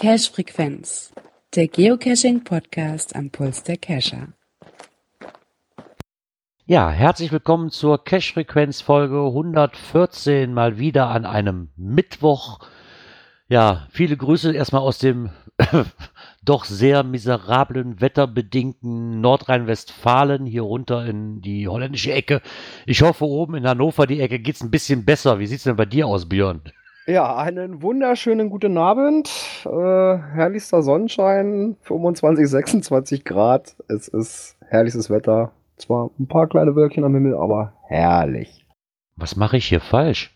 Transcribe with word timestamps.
Cache 0.00 0.32
Frequenz, 0.32 1.12
der 1.54 1.68
Geocaching 1.68 2.42
Podcast 2.42 3.14
am 3.14 3.30
Puls 3.30 3.62
der 3.62 3.76
Cacher. 3.76 4.28
Ja, 6.64 6.90
herzlich 6.90 7.30
willkommen 7.30 7.70
zur 7.70 8.04
Cache 8.04 8.32
Frequenz 8.32 8.80
Folge 8.80 9.18
114 9.26 10.52
mal 10.52 10.78
wieder 10.78 11.08
an 11.08 11.26
einem 11.26 11.70
Mittwoch. 11.76 12.60
Ja, 13.48 13.86
viele 13.90 14.16
Grüße 14.16 14.52
erstmal 14.52 14.82
aus 14.82 14.98
dem 14.98 15.30
doch 16.48 16.64
sehr 16.64 17.02
miserablen 17.02 18.00
wetterbedingten 18.00 19.20
Nordrhein-Westfalen 19.20 20.46
hier 20.46 20.62
runter 20.62 21.04
in 21.06 21.40
die 21.42 21.68
holländische 21.68 22.12
Ecke. 22.12 22.40
Ich 22.86 23.02
hoffe, 23.02 23.26
oben 23.26 23.56
in 23.56 23.66
Hannover 23.68 24.06
die 24.06 24.20
Ecke 24.20 24.38
geht's 24.38 24.62
ein 24.62 24.70
bisschen 24.70 25.04
besser. 25.04 25.38
Wie 25.38 25.46
sieht's 25.46 25.64
denn 25.64 25.76
bei 25.76 25.84
dir 25.84 26.06
aus, 26.06 26.28
Björn? 26.28 26.62
Ja, 27.06 27.36
einen 27.36 27.82
wunderschönen 27.82 28.50
guten 28.50 28.76
Abend. 28.78 29.30
Äh, 29.64 29.68
herrlichster 29.68 30.82
Sonnenschein, 30.82 31.76
25, 31.82 32.48
26 32.48 33.24
Grad. 33.24 33.76
Es 33.88 34.08
ist 34.08 34.56
herrliches 34.68 35.10
Wetter. 35.10 35.52
Zwar 35.76 36.10
ein 36.18 36.26
paar 36.28 36.48
kleine 36.48 36.74
Wölkchen 36.74 37.04
am 37.04 37.14
Himmel, 37.14 37.34
aber 37.34 37.72
herrlich. 37.86 38.64
Was 39.16 39.36
mache 39.36 39.56
ich 39.56 39.66
hier 39.66 39.80
falsch? 39.80 40.34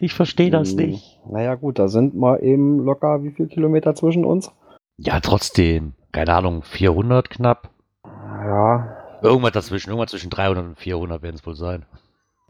Ich 0.00 0.14
verstehe 0.14 0.50
das 0.50 0.70
Hm, 0.70 0.76
nicht. 0.76 1.20
Naja, 1.28 1.54
gut, 1.54 1.78
da 1.78 1.88
sind 1.88 2.14
mal 2.14 2.42
eben 2.42 2.84
locker 2.84 3.22
wie 3.22 3.30
viel 3.30 3.46
Kilometer 3.46 3.94
zwischen 3.94 4.24
uns? 4.24 4.50
Ja, 4.98 5.20
trotzdem. 5.20 5.94
Keine 6.12 6.34
Ahnung, 6.34 6.62
400 6.62 7.28
knapp. 7.30 7.70
Ja, 8.04 8.96
Irgendwas 9.22 9.52
dazwischen. 9.52 9.90
Irgendwas 9.90 10.10
zwischen 10.10 10.30
300 10.30 10.64
und 10.64 10.78
400 10.78 11.22
werden 11.22 11.36
es 11.36 11.46
wohl 11.46 11.56
sein. 11.56 11.84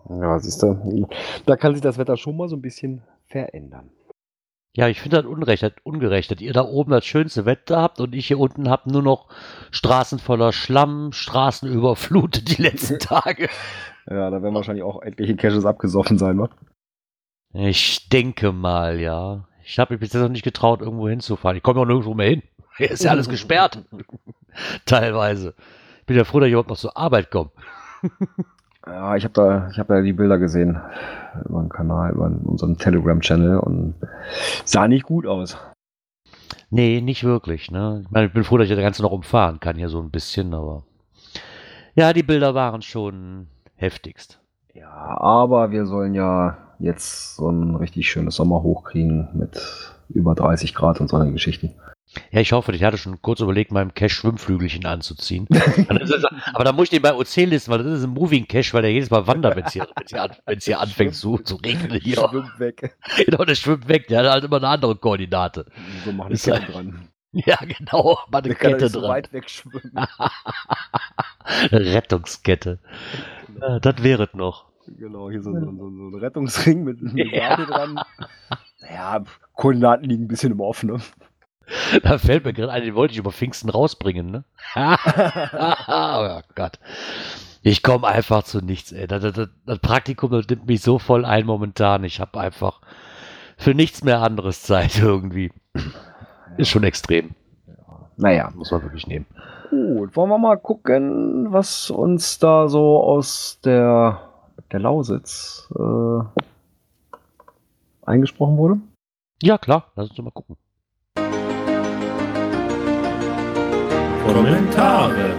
ja, 0.09 0.39
siehst 0.39 0.63
du, 0.63 1.09
da 1.47 1.57
kann 1.57 1.73
sich 1.75 1.83
das 1.83 1.99
Wetter 1.99 2.17
schon 2.17 2.37
mal 2.37 2.49
so 2.49 2.57
ein 2.57 2.63
bisschen 2.63 3.03
verändern. 3.27 3.91
Ja, 4.75 4.89
ich 4.89 5.01
finde 5.01 5.17
das 5.23 5.27
unrecht, 5.27 5.63
das 5.63 5.73
ungerecht, 5.85 6.31
dass 6.31 6.41
ihr 6.43 6.53
da 6.53 6.63
oben 6.63 6.91
das 6.91 7.07
schönste 7.07 7.47
Wetter 7.47 7.81
habt 7.81 7.99
und 7.99 8.15
ich 8.15 8.27
hier 8.27 8.39
unten 8.39 8.69
hab 8.69 8.87
nur 8.87 9.03
noch 9.03 9.29
Straßen 9.71 10.19
voller 10.19 10.53
Schlamm, 10.53 11.13
Straßen 11.13 11.67
überflutet 11.73 12.57
die 12.57 12.61
letzten 12.63 12.99
Tage. 13.01 13.49
Ja, 14.07 14.29
da 14.31 14.43
werden 14.43 14.55
wahrscheinlich 14.55 14.85
auch 14.85 15.01
etliche 15.03 15.35
Caches 15.35 15.65
abgesoffen 15.65 16.19
sein, 16.19 16.39
wa? 16.39 16.51
Ich 17.55 18.11
denke 18.11 18.53
mal, 18.53 19.01
ja. 19.01 19.49
Ich 19.69 19.81
habe 19.81 19.95
mich 19.95 20.01
bis 20.01 20.13
jetzt 20.13 20.23
noch 20.23 20.29
nicht 20.29 20.45
getraut, 20.45 20.81
irgendwo 20.81 21.09
hinzufahren. 21.09 21.57
Ich 21.57 21.63
komme 21.63 21.81
auch 21.81 21.87
nirgendwo 21.87 22.15
mehr 22.15 22.31
hin. 22.31 22.43
Hier 22.77 22.91
ist 22.91 23.03
ja 23.03 23.11
alles 23.11 23.29
gesperrt. 23.29 23.83
Teilweise. 24.87 25.55
Ich 26.01 26.07
bin 26.07 26.17
ja 26.17 26.23
froh, 26.23 26.39
dass 26.39 26.47
ich 26.47 26.53
überhaupt 26.53 26.71
noch 26.71 26.79
zur 26.79 26.97
Arbeit 26.97 27.31
komme. 27.31 27.51
Ja, 28.89 29.17
ich 29.17 29.25
habe 29.25 29.35
da, 29.35 29.69
ich 29.69 29.81
habe 29.81 29.95
da 29.95 30.01
die 30.01 30.13
Bilder 30.13 30.39
gesehen 30.39 30.81
über 31.45 31.61
den 31.61 31.69
Kanal, 31.69 32.13
über 32.13 32.27
unseren 32.45 32.79
Telegram-Channel 32.79 33.59
und 33.59 33.97
sah 34.65 34.87
nicht 34.87 35.03
gut 35.03 35.27
aus. 35.27 35.59
Nee, 36.71 37.01
nicht 37.01 37.25
wirklich, 37.25 37.73
ne? 37.73 38.03
Ich 38.05 38.11
meine, 38.13 38.29
ich 38.29 38.33
bin 38.33 38.45
froh, 38.45 38.59
dass 38.59 38.69
ich 38.69 38.77
das 38.77 38.85
Ganze 38.85 39.03
noch 39.03 39.11
umfahren 39.11 39.59
kann 39.59 39.75
hier 39.75 39.89
so 39.89 40.01
ein 40.01 40.13
bisschen, 40.13 40.55
aber. 40.55 40.85
Ja, 41.97 42.13
die 42.13 42.23
Bilder 42.23 42.55
waren 42.55 42.81
schon 42.81 43.49
heftigst. 43.75 44.39
Ja, 44.73 45.19
aber 45.21 45.73
wir 45.73 45.85
sollen 45.85 46.15
ja 46.15 46.57
jetzt 46.79 47.37
so 47.37 47.51
ein 47.51 47.75
richtig 47.77 48.09
schönes 48.11 48.37
Sommer 48.37 48.63
hochkriegen 48.63 49.29
mit 49.35 49.61
über 50.09 50.35
30 50.35 50.75
Grad 50.75 51.01
und 51.01 51.09
so 51.09 51.17
eine 51.17 51.33
Geschichten. 51.33 51.75
Ja, 52.31 52.41
ich 52.41 52.53
hoffe, 52.53 52.73
ich 52.73 52.83
hatte 52.85 52.97
schon 52.99 53.21
kurz 53.21 53.41
überlegt, 53.41 53.73
meinem 53.73 53.93
Cache 53.93 54.09
Schwimmflügelchen 54.11 54.87
anzuziehen. 54.87 55.47
Aber 56.55 56.65
da 56.65 56.73
muss 56.73 56.85
ich 56.85 56.91
den 56.91 57.03
bei 57.03 57.13
OC 57.13 57.37
listen, 57.37 57.71
weil 57.71 57.83
das 57.83 57.99
ist 57.99 58.05
ein 58.05 58.11
Moving 58.11 58.47
Cache, 58.47 58.73
weil 58.73 58.83
der 58.83 58.93
jedes 58.93 59.11
Mal 59.11 59.27
wandert, 59.27 59.57
wenn 59.57 59.65
es 59.65 59.73
hier, 59.73 59.87
wenn's 59.97 60.11
hier, 60.11 60.23
an, 60.23 60.31
wenn's 60.47 60.65
hier 60.65 60.81
anfängt 60.81 61.15
zu, 61.15 61.39
zu 61.39 61.57
regnen. 61.57 62.01
Hier. 62.01 62.17
Schwimmt 62.17 62.59
weg. 62.59 62.97
Genau, 63.27 63.45
der 63.45 63.55
schwimmt 63.57 63.89
weg, 63.89 64.07
der 64.09 64.21
hat 64.21 64.31
halt 64.31 64.45
immer 64.45 64.57
eine 64.59 64.69
andere 64.69 64.97
Koordinate. 64.97 65.67
So 66.05 66.13
machen 66.13 66.33
die 66.33 66.49
ja- 66.49 66.59
Kette 66.59 66.73
dran. 66.73 67.09
Ja, 67.33 67.57
genau, 67.57 68.19
mal 68.31 68.39
eine 68.39 68.49
Der 68.49 68.55
kann 68.55 68.71
Kette 68.73 68.85
nicht 68.85 68.93
so 68.95 69.01
dran. 69.01 69.11
weit 69.11 69.31
wegschwimmen. 69.35 69.93
Rettungskette. 71.71 72.79
Ja, 73.61 73.79
das 73.79 74.03
wäre 74.03 74.25
es 74.25 74.35
noch. 74.35 74.67
Genau, 74.99 75.31
hier 75.31 75.43
so, 75.43 75.53
so, 75.53 75.61
so, 75.61 75.91
so 75.91 76.09
ein 76.09 76.15
Rettungsring 76.15 76.85
mit 76.85 76.99
einem 77.01 77.17
Ja. 77.17 77.57
Dran. 77.57 78.01
Ja, 78.93 79.23
Koordinaten 79.55 80.05
liegen 80.09 80.25
ein 80.25 80.29
bisschen 80.29 80.53
im 80.53 80.61
Offenen. 80.61 81.03
Da 82.05 82.19
fällt 82.19 82.45
mir 82.45 82.53
gerade 82.53 82.71
ein, 82.73 82.83
den 82.85 82.95
wollte 82.95 83.13
ich 83.13 83.19
über 83.19 83.33
Pfingsten 83.33 83.71
rausbringen, 83.71 84.31
ne? 84.31 84.45
oh 85.89 86.41
Gott. 86.55 86.79
Ich 87.63 87.83
komme 87.83 88.07
einfach 88.07 88.45
zu 88.45 88.61
nichts, 88.65 88.93
ey. 88.93 89.09
Das, 89.09 89.23
das, 89.23 89.49
das 89.67 89.79
Praktikum 89.81 90.31
das 90.31 90.47
nimmt 90.49 90.67
mich 90.69 90.81
so 90.83 91.01
voll 91.01 91.25
ein 91.25 91.45
momentan. 91.47 92.05
Ich 92.05 92.21
habe 92.21 92.39
einfach 92.39 92.81
für 93.57 93.75
nichts 93.75 94.05
mehr 94.05 94.21
anderes 94.23 94.63
Zeit 94.63 95.01
irgendwie. 95.03 95.51
Ist 96.57 96.69
schon 96.71 96.85
extrem. 96.85 97.31
Naja, 98.17 98.51
Muss 98.55 98.71
man 98.71 98.83
wirklich 98.83 99.07
nehmen. 99.09 99.27
gut. 99.71 100.15
Wollen 100.15 100.31
wir 100.31 100.39
mal 100.39 100.57
gucken, 100.57 101.53
was 101.53 101.91
uns 101.91 102.39
da 102.39 102.69
so 102.69 103.03
aus 103.03 103.59
der, 103.65 104.21
der 104.73 104.81
Lausitz 104.81 105.73
äh, 105.75 106.43
eingesprochen 108.03 108.57
wurde? 108.57 108.81
Ja, 109.43 109.59
klar. 109.59 109.93
Lass 109.97 110.09
uns 110.09 110.17
doch 110.17 110.25
mal 110.25 110.31
gucken. 110.31 110.57
Kommentare. 114.27 115.35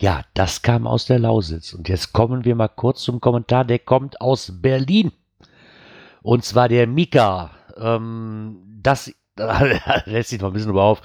Ja, 0.00 0.22
das 0.34 0.62
kam 0.62 0.86
aus 0.86 1.06
der 1.06 1.18
Lausitz. 1.18 1.72
Und 1.72 1.88
jetzt 1.88 2.12
kommen 2.12 2.44
wir 2.44 2.54
mal 2.54 2.68
kurz 2.68 3.02
zum 3.02 3.20
Kommentar. 3.20 3.64
Der 3.64 3.78
kommt 3.78 4.20
aus 4.20 4.52
Berlin. 4.60 5.12
Und 6.22 6.44
zwar 6.44 6.68
der 6.68 6.86
Mika. 6.86 7.50
Ähm, 7.78 8.80
das 8.82 9.12
da 9.36 9.62
lässt 10.06 10.30
sich 10.30 10.40
noch 10.40 10.48
ein 10.48 10.54
bisschen 10.54 10.76
auf, 10.76 11.02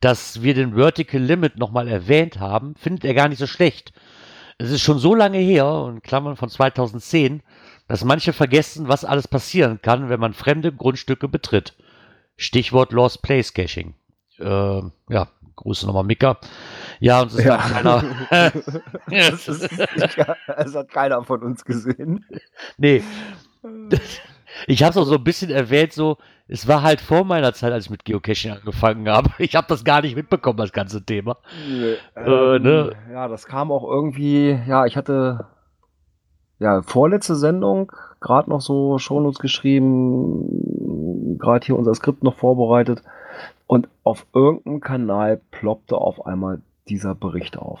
dass 0.00 0.42
wir 0.42 0.54
den 0.54 0.74
Vertical 0.74 1.20
Limit 1.20 1.58
nochmal 1.58 1.86
erwähnt 1.86 2.40
haben, 2.40 2.74
findet 2.76 3.04
er 3.04 3.14
gar 3.14 3.28
nicht 3.28 3.38
so 3.38 3.46
schlecht. 3.46 3.92
Es 4.58 4.70
ist 4.70 4.82
schon 4.82 4.98
so 4.98 5.14
lange 5.14 5.38
her, 5.38 5.66
und 5.66 6.02
Klammern 6.02 6.36
von 6.36 6.48
2010, 6.48 7.42
dass 7.88 8.04
manche 8.04 8.32
vergessen, 8.32 8.88
was 8.88 9.04
alles 9.04 9.28
passieren 9.28 9.80
kann, 9.82 10.08
wenn 10.08 10.20
man 10.20 10.32
fremde 10.32 10.72
Grundstücke 10.72 11.28
betritt. 11.28 11.74
Stichwort 12.36 12.92
Lost 12.92 13.22
Place 13.22 13.52
Caching. 13.52 13.94
Äh, 14.38 14.44
ja, 15.10 15.28
Grüße 15.56 15.86
nochmal 15.86 16.04
Mika. 16.04 16.38
Ja, 17.00 17.20
und 17.22 17.28
es 17.28 17.34
ist 17.34 17.44
Ja. 17.44 17.56
keiner. 17.58 18.04
Das, 19.10 19.46
ist, 19.48 19.68
das 19.96 20.16
hat 20.74 20.88
keiner 20.90 21.22
von 21.24 21.42
uns 21.42 21.64
gesehen. 21.64 22.24
nee, 22.76 23.02
ich 24.66 24.82
habe 24.82 24.90
es 24.90 24.96
auch 24.96 25.04
so 25.04 25.16
ein 25.16 25.24
bisschen 25.24 25.50
erwähnt, 25.50 25.92
so, 25.92 26.18
es 26.48 26.68
war 26.68 26.82
halt 26.82 27.00
vor 27.00 27.24
meiner 27.24 27.52
Zeit, 27.54 27.72
als 27.72 27.86
ich 27.86 27.90
mit 27.90 28.04
Geocaching 28.04 28.52
angefangen 28.52 29.08
habe. 29.08 29.30
Ich 29.38 29.54
habe 29.54 29.66
das 29.68 29.84
gar 29.84 30.02
nicht 30.02 30.16
mitbekommen, 30.16 30.58
das 30.58 30.72
ganze 30.72 31.04
Thema. 31.04 31.36
Äh, 32.16 32.58
ne? 32.58 32.92
Ähm, 32.92 33.12
Ja, 33.12 33.28
das 33.28 33.46
kam 33.46 33.72
auch 33.72 33.88
irgendwie, 33.88 34.58
ja, 34.66 34.86
ich 34.86 34.96
hatte 34.96 35.46
ja 36.58 36.82
vorletzte 36.82 37.36
Sendung 37.36 37.92
gerade 38.20 38.50
noch 38.50 38.60
so 38.60 38.98
Shownotes 38.98 39.38
geschrieben, 39.38 41.38
gerade 41.38 41.66
hier 41.66 41.76
unser 41.76 41.94
Skript 41.94 42.22
noch 42.22 42.36
vorbereitet 42.36 43.02
und 43.66 43.88
auf 44.02 44.26
irgendeinem 44.34 44.80
Kanal 44.80 45.40
ploppte 45.50 45.96
auf 45.96 46.26
einmal 46.26 46.60
dieser 46.88 47.14
Bericht 47.14 47.58
auf. 47.58 47.80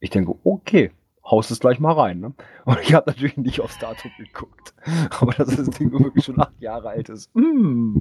Ich 0.00 0.10
denke, 0.10 0.34
okay, 0.44 0.90
haust 1.24 1.50
es 1.50 1.60
gleich 1.60 1.78
mal 1.78 1.92
rein. 1.92 2.20
Ne? 2.20 2.34
Und 2.64 2.78
ich 2.80 2.94
habe 2.94 3.10
natürlich 3.10 3.36
nicht 3.36 3.60
aufs 3.60 3.78
Datum 3.78 4.10
geguckt. 4.18 4.74
Aber 5.20 5.32
dass 5.32 5.56
das 5.56 5.70
Ding 5.70 5.92
wirklich 5.92 6.24
schon 6.24 6.40
acht 6.40 6.60
Jahre 6.60 6.90
alt 6.90 7.08
ist. 7.08 7.34
Mm. 7.34 7.98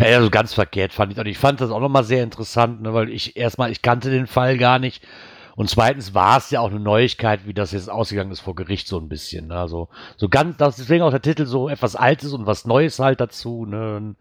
Ja, 0.00 0.08
ja, 0.08 0.22
so 0.22 0.30
ganz 0.30 0.52
verkehrt 0.54 0.92
fand 0.92 1.12
ich. 1.12 1.18
Und 1.18 1.26
ich 1.26 1.38
fand 1.38 1.60
das 1.60 1.70
auch 1.70 1.80
nochmal 1.80 2.04
sehr 2.04 2.24
interessant, 2.24 2.82
ne, 2.82 2.92
weil 2.94 3.10
ich 3.10 3.36
erstmal, 3.36 3.70
ich 3.70 3.82
kannte 3.82 4.10
den 4.10 4.26
Fall 4.26 4.58
gar 4.58 4.78
nicht. 4.78 5.06
Und 5.54 5.68
zweitens 5.68 6.14
war 6.14 6.38
es 6.38 6.50
ja 6.50 6.60
auch 6.60 6.70
eine 6.70 6.80
Neuigkeit, 6.80 7.46
wie 7.46 7.54
das 7.54 7.72
jetzt 7.72 7.90
ausgegangen 7.90 8.30
ist 8.30 8.40
vor 8.40 8.54
Gericht 8.54 8.88
so 8.88 8.98
ein 8.98 9.08
bisschen. 9.08 9.48
Ne? 9.48 9.56
Also, 9.56 9.88
so 10.16 10.28
ganz, 10.28 10.56
deswegen 10.56 11.04
auch 11.04 11.10
der 11.10 11.20
Titel 11.20 11.44
so 11.44 11.68
etwas 11.68 11.94
Altes 11.94 12.32
und 12.32 12.46
was 12.46 12.64
Neues 12.64 12.98
halt 12.98 13.20
dazu. 13.20 13.66
Ne? 13.66 14.16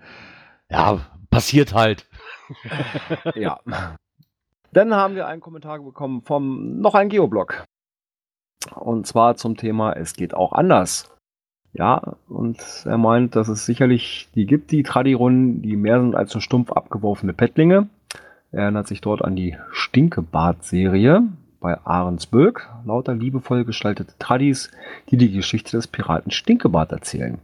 Ja, 0.70 1.00
passiert 1.30 1.74
halt. 1.74 2.08
Ja. 3.36 3.60
Dann 4.74 4.94
haben 4.94 5.16
wir 5.16 5.28
einen 5.28 5.42
Kommentar 5.42 5.80
bekommen 5.80 6.22
vom 6.22 6.80
noch 6.80 6.96
ein 6.96 7.08
Geoblog. 7.08 7.66
Und 8.76 9.08
zwar 9.08 9.36
zum 9.36 9.58
Thema 9.58 9.94
Es 9.94 10.14
geht 10.14 10.34
auch 10.34 10.54
anders. 10.54 11.10
Ja, 11.74 12.16
und 12.28 12.60
er 12.86 12.98
meint, 12.98 13.36
dass 13.36 13.48
es 13.48 13.66
sicherlich 13.66 14.28
die 14.36 14.46
gibt, 14.46 14.72
die 14.72 14.84
Tradirunden, 14.84 15.62
die 15.62 15.78
mehr 15.78 16.02
sind 16.02 16.16
als 16.16 16.34
nur 16.34 16.42
stumpf 16.42 16.72
abgeworfene 16.72 17.34
Pettlinge. 17.34 17.88
Er 18.52 18.64
erinnert 18.64 18.88
sich 18.88 19.00
dort 19.00 19.24
an 19.24 19.38
die 19.38 19.56
Stinkebart-Serie 19.72 21.24
bei 21.62 21.80
Ahrensböck. 21.86 22.70
Lauter 22.86 23.16
liebevoll 23.16 23.64
gestaltete 23.64 24.14
Tradis, 24.20 24.70
die 25.10 25.18
die 25.18 25.32
Geschichte 25.32 25.78
des 25.78 25.88
Piraten 25.88 26.32
Stinkebart 26.32 26.92
erzählen. 26.92 27.40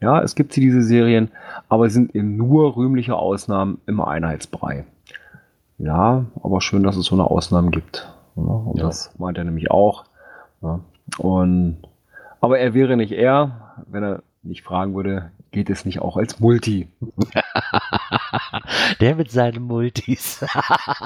Ja, 0.00 0.20
es 0.22 0.34
gibt 0.34 0.52
sie, 0.52 0.62
diese 0.62 0.82
Serien, 0.82 1.30
aber 1.68 1.88
sie 1.88 1.94
sind 1.94 2.14
eben 2.14 2.36
nur 2.36 2.74
rühmliche 2.76 3.14
Ausnahmen 3.14 3.78
im 3.86 4.00
Einheitsbrei. 4.00 4.86
ja, 5.78 6.24
aber 6.42 6.60
schön, 6.60 6.82
dass 6.82 6.96
es 6.96 7.06
so 7.06 7.14
eine 7.14 7.30
Ausnahme 7.30 7.70
gibt. 7.70 8.10
Und 8.34 8.78
ja. 8.78 8.86
das 8.86 9.12
meint 9.18 9.38
er 9.38 9.44
nämlich 9.44 9.70
auch. 9.70 10.04
Ne? 10.60 10.80
Und, 11.18 11.78
aber 12.40 12.58
er 12.58 12.74
wäre 12.74 12.96
nicht 12.96 13.12
er, 13.12 13.82
wenn 13.86 14.02
er 14.02 14.22
nicht 14.42 14.62
fragen 14.62 14.94
würde, 14.94 15.30
geht 15.50 15.70
es 15.70 15.84
nicht 15.84 16.00
auch 16.00 16.16
als 16.16 16.40
Multi? 16.40 16.88
Der 19.00 19.16
mit 19.16 19.30
seinen 19.30 19.62
Multis. 19.62 20.44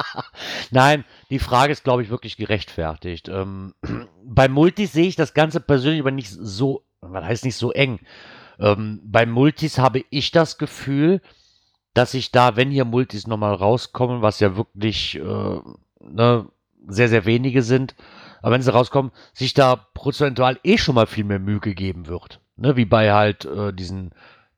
Nein, 0.71 1.05
die 1.31 1.39
Frage 1.39 1.73
ist, 1.73 1.85
glaube 1.85 2.03
ich, 2.03 2.11
wirklich 2.11 2.37
gerechtfertigt. 2.37 3.29
Ähm, 3.29 3.75
bei 4.25 4.49
Multis 4.49 4.93
sehe 4.93 5.07
ich 5.07 5.17
das 5.17 5.35
Ganze 5.35 5.61
persönlich 5.61 6.01
aber 6.01 6.11
nicht 6.11 6.31
so, 6.31 6.85
was 7.01 7.25
heißt 7.25 7.45
nicht 7.45 7.57
so 7.57 7.73
eng. 7.73 8.01
Ähm, 8.59 9.01
bei 9.05 9.27
Multis 9.27 9.79
habe 9.79 10.05
ich 10.11 10.31
das 10.31 10.59
Gefühl, 10.59 11.21
dass 11.95 12.15
ich 12.15 12.33
da, 12.33 12.57
wenn 12.57 12.71
hier 12.71 12.85
Multis 12.85 13.27
nochmal 13.27 13.55
rauskommen, 13.55 14.23
was 14.23 14.41
ja 14.41 14.57
wirklich 14.57 15.17
äh, 15.17 15.59
ne, 16.01 16.47
sehr, 16.87 17.09
sehr 17.09 17.25
wenige 17.25 17.63
sind, 17.63 17.95
aber 18.45 18.57
wenn 18.57 18.63
sie 18.63 18.75
rauskommen, 18.75 19.11
sich 19.33 19.55
da 19.55 19.75
prozentual 19.95 20.59
eh 20.65 20.77
schon 20.77 20.97
mal 20.97 21.07
viel 21.07 21.25
mehr 21.25 21.39
Mühe 21.39 21.61
gegeben 21.61 22.09
wird. 22.09 22.43
Ne, 22.57 22.77
wie 22.77 22.85
bei 22.85 23.11
halt 23.11 23.47
äh, 23.47 23.73
diesen 23.73 24.11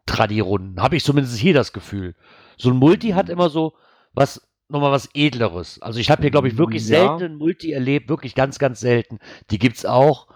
Tradi-Runden. 0.07 0.83
Habe 0.83 0.97
ich 0.97 1.05
zumindest 1.05 1.39
hier 1.39 1.55
das 1.55 1.73
Gefühl. 1.73 2.17
So 2.57 2.71
ein 2.71 2.79
Multi 2.79 3.11
hat 3.11 3.29
immer 3.29 3.49
so 3.49 3.75
was, 4.13 4.45
nochmal 4.69 4.91
was 4.91 5.09
Edleres. 5.15 5.81
Also 5.81 6.01
ich 6.01 6.11
habe 6.11 6.23
hier, 6.23 6.33
glaube 6.33 6.49
ich, 6.49 6.59
wirklich 6.59 6.83
ja. 6.89 6.99
selten 6.99 7.35
ein 7.35 7.37
Multi 7.37 7.71
erlebt, 7.71 8.09
wirklich 8.09 8.35
ganz, 8.35 8.59
ganz 8.59 8.81
selten. 8.81 9.21
Die 9.53 9.59
gibt's 9.61 9.87
auch, 9.87 10.27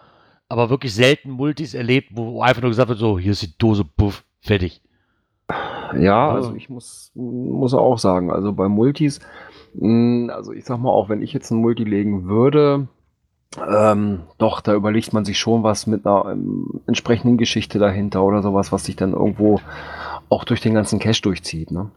aber 0.48 0.70
wirklich 0.70 0.94
selten 0.94 1.32
Multis 1.32 1.74
erlebt, 1.74 2.10
wo 2.12 2.42
einfach 2.42 2.62
nur 2.62 2.70
gesagt 2.70 2.88
wird, 2.88 3.00
so, 3.00 3.18
hier 3.18 3.32
ist 3.32 3.42
die 3.42 3.58
Dose, 3.58 3.84
puff, 3.84 4.22
fertig. 4.38 4.80
Ja, 5.98 6.30
also 6.30 6.54
ich 6.54 6.68
muss, 6.68 7.10
muss 7.16 7.74
auch 7.74 7.98
sagen, 7.98 8.30
also 8.30 8.52
bei 8.52 8.68
Multis, 8.68 9.18
hm, 9.76 10.30
also 10.32 10.52
ich 10.52 10.64
sag 10.64 10.78
mal, 10.78 10.90
auch 10.90 11.08
wenn 11.08 11.20
ich 11.20 11.32
jetzt 11.32 11.50
ein 11.50 11.58
Multi 11.58 11.82
legen 11.82 12.28
würde, 12.28 12.86
ähm, 13.58 14.22
doch, 14.38 14.60
da 14.60 14.74
überlegt 14.74 15.12
man 15.12 15.24
sich 15.24 15.38
schon 15.38 15.62
was 15.62 15.86
mit 15.86 16.06
einer 16.06 16.32
ähm, 16.32 16.80
entsprechenden 16.86 17.36
Geschichte 17.36 17.78
dahinter 17.78 18.22
oder 18.22 18.42
sowas, 18.42 18.70
was 18.70 18.84
sich 18.84 18.96
dann 18.96 19.12
irgendwo 19.12 19.60
auch 20.28 20.44
durch 20.44 20.60
den 20.60 20.74
ganzen 20.74 20.98
Cache 20.98 21.22
durchzieht, 21.22 21.70
ne? 21.70 21.90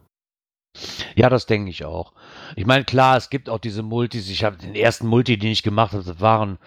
Ja, 1.16 1.30
das 1.30 1.46
denke 1.46 1.70
ich 1.70 1.86
auch. 1.86 2.14
Ich 2.56 2.66
meine, 2.66 2.84
klar, 2.84 3.16
es 3.18 3.30
gibt 3.30 3.48
auch 3.48 3.60
diese 3.60 3.84
Multis. 3.84 4.30
Ich 4.30 4.44
habe 4.44 4.58
den 4.58 4.74
ersten 4.74 5.06
Multi, 5.06 5.38
den 5.38 5.52
ich 5.52 5.62
gemacht 5.62 5.94
habe, 5.94 6.20
waren 6.20 6.58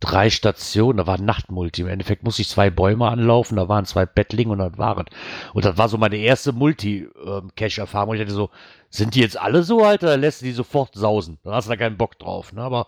drei 0.00 0.30
Stationen, 0.30 0.96
da 0.96 1.06
war 1.06 1.18
ein 1.18 1.24
Nachtmulti. 1.24 1.82
Im 1.82 1.88
Endeffekt 1.88 2.22
musste 2.22 2.42
ich 2.42 2.48
zwei 2.48 2.70
Bäume 2.70 3.08
anlaufen, 3.08 3.56
da 3.56 3.68
waren 3.68 3.84
zwei 3.84 4.06
Bettlinge 4.06 4.52
und 4.52 4.58
das 4.58 4.78
waren. 4.78 5.06
Und 5.52 5.64
das 5.64 5.76
war 5.76 5.88
so 5.88 5.98
meine 5.98 6.16
erste 6.16 6.52
Multi-Cache-Erfahrung. 6.52 8.14
Ähm, 8.14 8.20
ich 8.20 8.26
hatte 8.26 8.34
so, 8.34 8.50
sind 8.88 9.14
die 9.14 9.20
jetzt 9.20 9.38
alle 9.38 9.62
so, 9.62 9.84
Alter? 9.84 10.06
Da 10.06 10.14
lässt 10.14 10.40
du 10.40 10.46
die 10.46 10.52
sofort 10.52 10.94
sausen. 10.94 11.38
Da 11.44 11.52
hast 11.52 11.66
du 11.66 11.70
da 11.70 11.76
keinen 11.76 11.98
Bock 11.98 12.18
drauf. 12.18 12.52
Ne? 12.52 12.62
Aber 12.62 12.86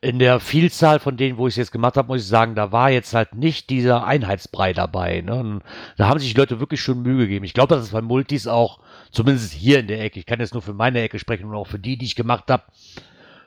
in 0.00 0.18
der 0.18 0.40
Vielzahl 0.40 0.98
von 0.98 1.16
denen, 1.16 1.38
wo 1.38 1.46
ich 1.46 1.52
es 1.52 1.56
jetzt 1.56 1.72
gemacht 1.72 1.96
habe, 1.96 2.08
muss 2.08 2.22
ich 2.22 2.28
sagen, 2.28 2.54
da 2.54 2.72
war 2.72 2.90
jetzt 2.90 3.14
halt 3.14 3.34
nicht 3.34 3.70
dieser 3.70 4.04
Einheitsbrei 4.04 4.72
dabei. 4.72 5.20
Ne? 5.20 5.60
da 5.96 6.08
haben 6.08 6.18
sich 6.18 6.32
die 6.32 6.38
Leute 6.38 6.60
wirklich 6.60 6.80
schon 6.80 7.02
Mühe 7.02 7.18
gegeben. 7.18 7.44
Ich 7.44 7.54
glaube, 7.54 7.74
dass 7.74 7.84
es 7.84 7.90
bei 7.90 8.02
Multis 8.02 8.46
auch, 8.46 8.80
zumindest 9.10 9.52
hier 9.52 9.80
in 9.80 9.88
der 9.88 10.02
Ecke, 10.02 10.18
ich 10.18 10.26
kann 10.26 10.40
jetzt 10.40 10.54
nur 10.54 10.62
für 10.62 10.74
meine 10.74 11.00
Ecke 11.00 11.18
sprechen 11.18 11.46
und 11.46 11.54
auch 11.54 11.66
für 11.66 11.78
die, 11.78 11.96
die 11.96 12.06
ich 12.06 12.16
gemacht 12.16 12.50
habe, 12.50 12.64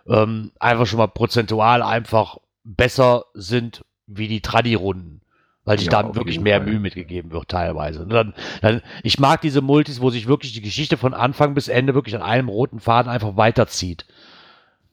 ähm, 0.08 0.52
einfach 0.60 0.86
schon 0.86 0.98
mal 0.98 1.08
prozentual 1.08 1.82
einfach 1.82 2.38
besser 2.64 3.26
sind 3.34 3.86
wie 4.08 4.28
die 4.28 4.42
Tradi-Runden. 4.42 5.22
Weil 5.66 5.78
sich 5.78 5.92
ja, 5.92 6.02
da 6.02 6.16
wirklich 6.16 6.40
mehr. 6.40 6.62
Mühe 6.62 6.80
mitgegeben 6.80 7.32
wird, 7.32 7.50
teilweise. 7.50 8.08
Dann, 8.08 8.34
dann, 8.62 8.82
ich 9.04 9.20
mag 9.20 9.42
diese 9.42 9.62
Multis, 9.62 10.02
wo 10.02 10.10
sich 10.10 10.26
wirklich 10.26 10.54
die 10.54 10.62
Geschichte 10.62 10.98
von 10.98 11.14
Anfang 11.14 11.54
bis 11.54 11.68
Ende 11.68 11.94
wirklich 11.94 12.16
an 12.16 12.24
einem 12.24 12.50
roten 12.50 12.80
Faden 12.80 13.12
einfach 13.12 13.38
weiterzieht. 13.38 14.06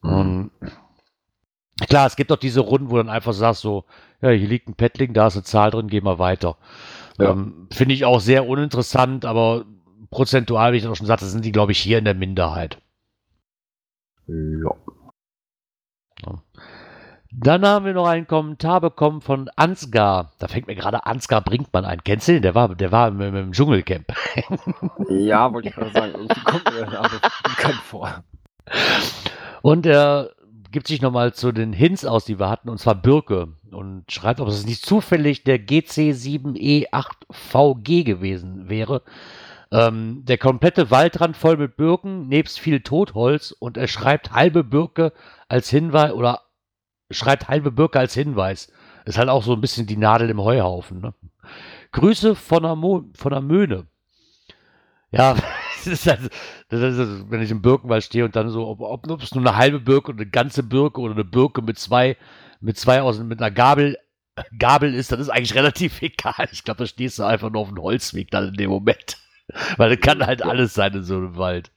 Mhm. 0.03 0.51
Klar, 1.85 2.07
es 2.07 2.17
gibt 2.17 2.33
auch 2.33 2.37
diese 2.37 2.61
Runden, 2.61 2.91
wo 2.91 2.97
dann 2.97 3.09
einfach 3.09 3.33
sagst 3.33 3.63
so, 3.63 3.85
ja, 4.23 4.31
hier 4.31 4.49
liegt 4.49 4.69
ein 4.69 4.75
Paddling, 4.75 5.13
da 5.13 5.27
ist 5.27 5.37
eine 5.37 5.45
Zahl 5.45 5.71
drin, 5.71 5.89
geh 5.89 6.01
mal 6.01 6.19
weiter. 6.19 6.57
Ja. 7.19 7.31
Ähm, 7.31 7.69
Finde 7.71 7.95
ich 7.95 8.05
auch 8.05 8.21
sehr 8.21 8.49
uninteressant, 8.49 9.25
aber 9.25 9.65
prozentual, 10.11 10.73
wie 10.73 10.79
ich 10.79 10.87
auch 10.87 10.97
schon 10.97 11.07
sagte, 11.07 11.27
sind 11.27 11.45
die, 11.45 11.53
glaube 11.53 11.73
ich, 11.73 11.79
hier 11.79 11.99
in 11.99 12.05
der 12.05 12.15
Minderheit. 12.15 12.79
Ja. 14.27 14.71
ja. 16.27 16.43
Dann 17.39 17.67
haben 17.67 17.85
wir 17.85 17.93
noch 17.93 18.07
einen 18.07 18.27
Kommentar 18.27 18.81
bekommen 18.81 19.21
von 19.21 19.51
Ansgar. 19.57 20.33
Da 20.39 20.49
fängt 20.49 20.69
mir 20.69 20.75
gerade 20.75 21.05
Ansgar 21.05 21.43
Brinkmann 21.43 21.85
ein. 21.85 22.03
Kennst 22.03 22.29
du 22.29 22.33
den? 22.33 22.43
Der 22.43 22.55
war, 22.55 22.75
der 22.75 22.93
war 22.93 23.09
im, 23.09 23.21
im 23.21 23.53
Dschungelcamp. 23.53 24.07
ja, 25.11 25.53
wollte 25.53 25.69
ich 25.69 25.75
gerade 25.75 25.93
sagen. 25.93 26.13
Irgendwie 26.15 26.41
kommt 26.41 26.65
mir 26.65 26.87
der 26.87 26.91
Name 26.91 27.11
bekannt 27.43 27.81
vor. 27.85 28.25
Und 29.61 29.85
er 29.85 30.31
gibt 30.73 30.87
sich 30.87 31.03
nochmal 31.03 31.35
zu 31.35 31.53
den 31.53 31.73
Hints 31.73 32.05
aus, 32.05 32.25
die 32.25 32.39
wir 32.39 32.49
hatten, 32.49 32.69
und 32.69 32.79
zwar 32.79 32.95
Birke. 32.95 33.49
Und 33.71 34.11
schreibt, 34.11 34.41
ob 34.41 34.49
es 34.49 34.67
nicht 34.67 34.85
zufällig 34.85 35.45
der 35.45 35.59
GC7E8VG 35.59 38.05
gewesen 38.05 38.69
wäre. 38.69 39.03
Ähm, 39.71 40.25
der 40.25 40.39
komplette 40.39 40.91
Waldrand 40.91 41.37
voll 41.37 41.57
mit 41.57 41.77
Birken, 41.77 42.29
nebst 42.29 42.61
viel 42.61 42.81
Totholz. 42.81 43.53
Und 43.53 43.77
er 43.77 43.89
schreibt 43.89 44.33
halbe 44.33 44.65
Birke 44.65 45.13
als 45.49 45.71
Hinweis 45.71 46.13
oder 46.13 46.43
schreibt 47.11 47.49
halbe 47.49 47.73
Birke 47.73 47.99
als 47.99 48.15
Hinweis. 48.15 48.73
Ist 49.05 49.19
halt 49.19 49.29
auch 49.29 49.43
so 49.43 49.53
ein 49.53 49.61
bisschen 49.61 49.87
die 49.87 49.97
Nadel 49.97 50.31
im 50.31 50.41
Heuhaufen. 50.41 51.01
Ne? 51.01 51.15
Grüße 51.93 52.35
von 52.35 52.63
der, 52.63 52.77
Mo 52.77 53.05
von 53.15 53.33
der 53.33 53.41
Möhne. 53.41 53.87
Ja, 55.11 55.37
das 55.87 56.01
ist 56.01 56.07
halt, 56.07 56.31
das 56.69 56.81
ist, 56.81 57.31
wenn 57.31 57.43
ich 57.43 57.51
im 57.51 57.63
Birkenwald 57.63 58.05
stehe 58.05 58.25
und 58.25 58.37
dann 58.37 58.49
so, 58.51 58.67
ob, 58.67 58.81
ob, 58.81 59.11
ob 59.11 59.23
es 59.23 59.35
nur 59.35 59.47
eine 59.47 59.57
halbe 59.57 59.81
Birke 59.81 60.11
oder 60.11 60.21
eine 60.21 60.31
ganze 60.31 60.63
Birke 60.63 61.01
oder 61.01 61.15
eine 61.15 61.25
Birke 61.25 61.63
mit 61.63 61.79
zwei, 61.79 62.17
mit 62.61 62.77
zwei 62.79 63.03
aus, 63.03 63.19
mit 63.19 63.41
einer 63.41 63.51
Gabel, 63.51 63.97
Gabel 64.59 64.95
ist, 64.95 65.13
das 65.13 65.21
ist 65.21 65.31
eigentlich 65.31 65.55
relativ 65.55 66.03
egal. 66.03 66.49
Ich 66.53 66.65
glaube, 66.65 66.79
da 66.79 66.87
stehst 66.87 67.19
du 67.19 67.25
einfach 67.25 67.51
nur 67.51 67.63
auf 67.63 67.69
dem 67.69 67.83
Holzweg 67.83 68.31
dann 68.31 68.49
in 68.49 68.55
dem 68.55 68.71
Moment. 68.71 69.19
Weil 69.77 69.91
das 69.91 70.01
kann 70.01 70.27
halt 70.27 70.43
alles 70.43 70.75
sein 70.75 70.93
in 70.93 71.05
so 71.05 71.17
einem 71.17 71.37
Wald. 71.37 71.71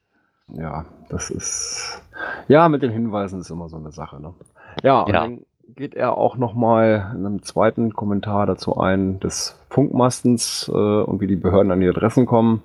Ja, 0.47 0.85
das 1.09 1.29
ist, 1.29 2.01
ja, 2.47 2.67
mit 2.69 2.81
den 2.81 2.91
Hinweisen 2.91 3.39
ist 3.39 3.51
immer 3.51 3.69
so 3.69 3.77
eine 3.77 3.91
Sache, 3.91 4.19
ne? 4.19 4.33
Ja, 4.83 5.01
und 5.01 5.13
ja. 5.13 5.21
dann 5.21 5.45
geht 5.75 5.93
er 5.93 6.17
auch 6.17 6.37
nochmal 6.37 7.11
in 7.15 7.25
einem 7.25 7.43
zweiten 7.43 7.93
Kommentar 7.93 8.47
dazu 8.47 8.77
ein, 8.77 9.19
des 9.19 9.59
Funkmastens 9.69 10.67
äh, 10.67 10.71
und 10.71 11.21
wie 11.21 11.27
die 11.27 11.35
Behörden 11.35 11.71
an 11.71 11.79
die 11.79 11.87
Adressen 11.87 12.25
kommen. 12.25 12.63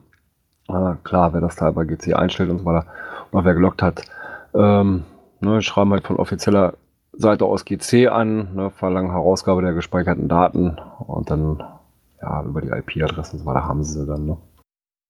Äh, 0.69 0.94
klar, 1.05 1.32
wer 1.32 1.40
das 1.40 1.56
Teil 1.56 1.72
bei 1.72 1.84
GC 1.84 2.14
einstellt 2.14 2.50
und 2.50 2.58
so 2.58 2.64
weiter 2.64 2.87
und 3.31 3.40
auch 3.40 3.44
wer 3.44 3.55
gelockt 3.55 3.82
hat, 3.82 4.02
ähm, 4.55 5.05
ne, 5.40 5.62
schreiben 5.62 5.92
halt 5.92 6.06
von 6.06 6.16
offizieller 6.16 6.75
Seite 7.12 7.44
aus 7.44 7.64
GC 7.64 8.09
an, 8.09 8.54
ne, 8.54 8.71
verlangen 8.71 9.11
Herausgabe 9.11 9.62
der 9.62 9.73
gespeicherten 9.73 10.28
Daten 10.28 10.78
und 10.99 11.30
dann 11.30 11.62
ja 12.21 12.42
über 12.42 12.61
die 12.61 12.68
IP-Adressen 12.68 13.38
und 13.38 13.44
so 13.44 13.47
weiter 13.47 13.66
haben 13.66 13.83
sie 13.85 14.00
sie 14.00 14.06
dann. 14.06 14.26
Ne? 14.26 14.37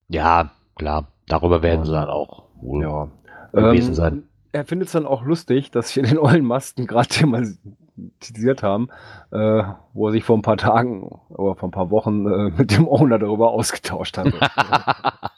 Ja, 0.08 0.50
klar, 0.75 1.06
darüber 1.28 1.62
werden 1.62 1.80
ja. 1.80 1.87
sie 1.87 1.92
dann 1.92 2.08
auch 2.08 2.44
wohl 2.61 2.82
ja. 2.82 3.08
gewesen 3.52 3.90
ähm, 3.90 3.94
sein 3.94 4.23
er 4.54 4.64
findet 4.64 4.87
es 4.87 4.92
dann 4.92 5.06
auch 5.06 5.25
lustig, 5.25 5.70
dass 5.73 5.94
wir 5.96 6.02
den 6.04 6.18
ollen 6.18 6.44
Masten 6.44 6.87
gerade 6.87 7.08
thematisiert 7.08 8.62
haben, 8.62 8.88
äh, 9.32 9.64
wo 9.92 10.08
er 10.08 10.12
sich 10.12 10.25
vor 10.25 10.38
ein 10.38 10.42
paar 10.42 10.56
Tagen 10.56 11.08
oder 11.28 11.56
vor 11.56 11.68
ein 11.68 11.73
paar 11.73 11.90
Wochen 11.90 12.26
äh, 12.26 12.50
mit 12.56 12.70
dem 12.70 12.88
Owner 12.88 13.18
darüber 13.18 13.50
ausgetauscht 13.50 14.16
hatte. 14.16 14.32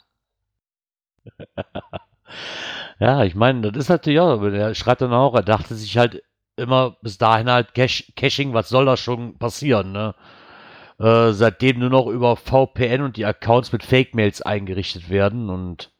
ja, 2.99 3.23
ich 3.23 3.35
meine, 3.35 3.71
das 3.71 3.83
ist 3.83 3.89
natürlich 3.89 4.19
auch, 4.19 4.41
er 4.41 4.75
schreibt 4.75 5.01
dann 5.01 5.13
auch, 5.13 5.35
er 5.35 5.43
dachte 5.43 5.75
sich 5.75 5.97
halt 5.97 6.23
immer 6.55 6.97
bis 7.01 7.17
dahin 7.17 7.49
halt 7.49 7.73
Caching, 7.73 8.53
was 8.53 8.69
soll 8.69 8.85
da 8.85 8.97
schon 8.97 9.37
passieren, 9.37 9.91
ne? 9.91 10.15
Äh, 10.99 11.31
seitdem 11.33 11.77
nur 11.77 11.91
noch 11.91 12.07
über 12.07 12.35
VPN 12.35 13.01
und 13.01 13.17
die 13.17 13.25
Accounts 13.25 13.71
mit 13.71 13.83
Fake-Mails 13.83 14.41
eingerichtet 14.41 15.09
werden 15.11 15.49
und 15.51 15.91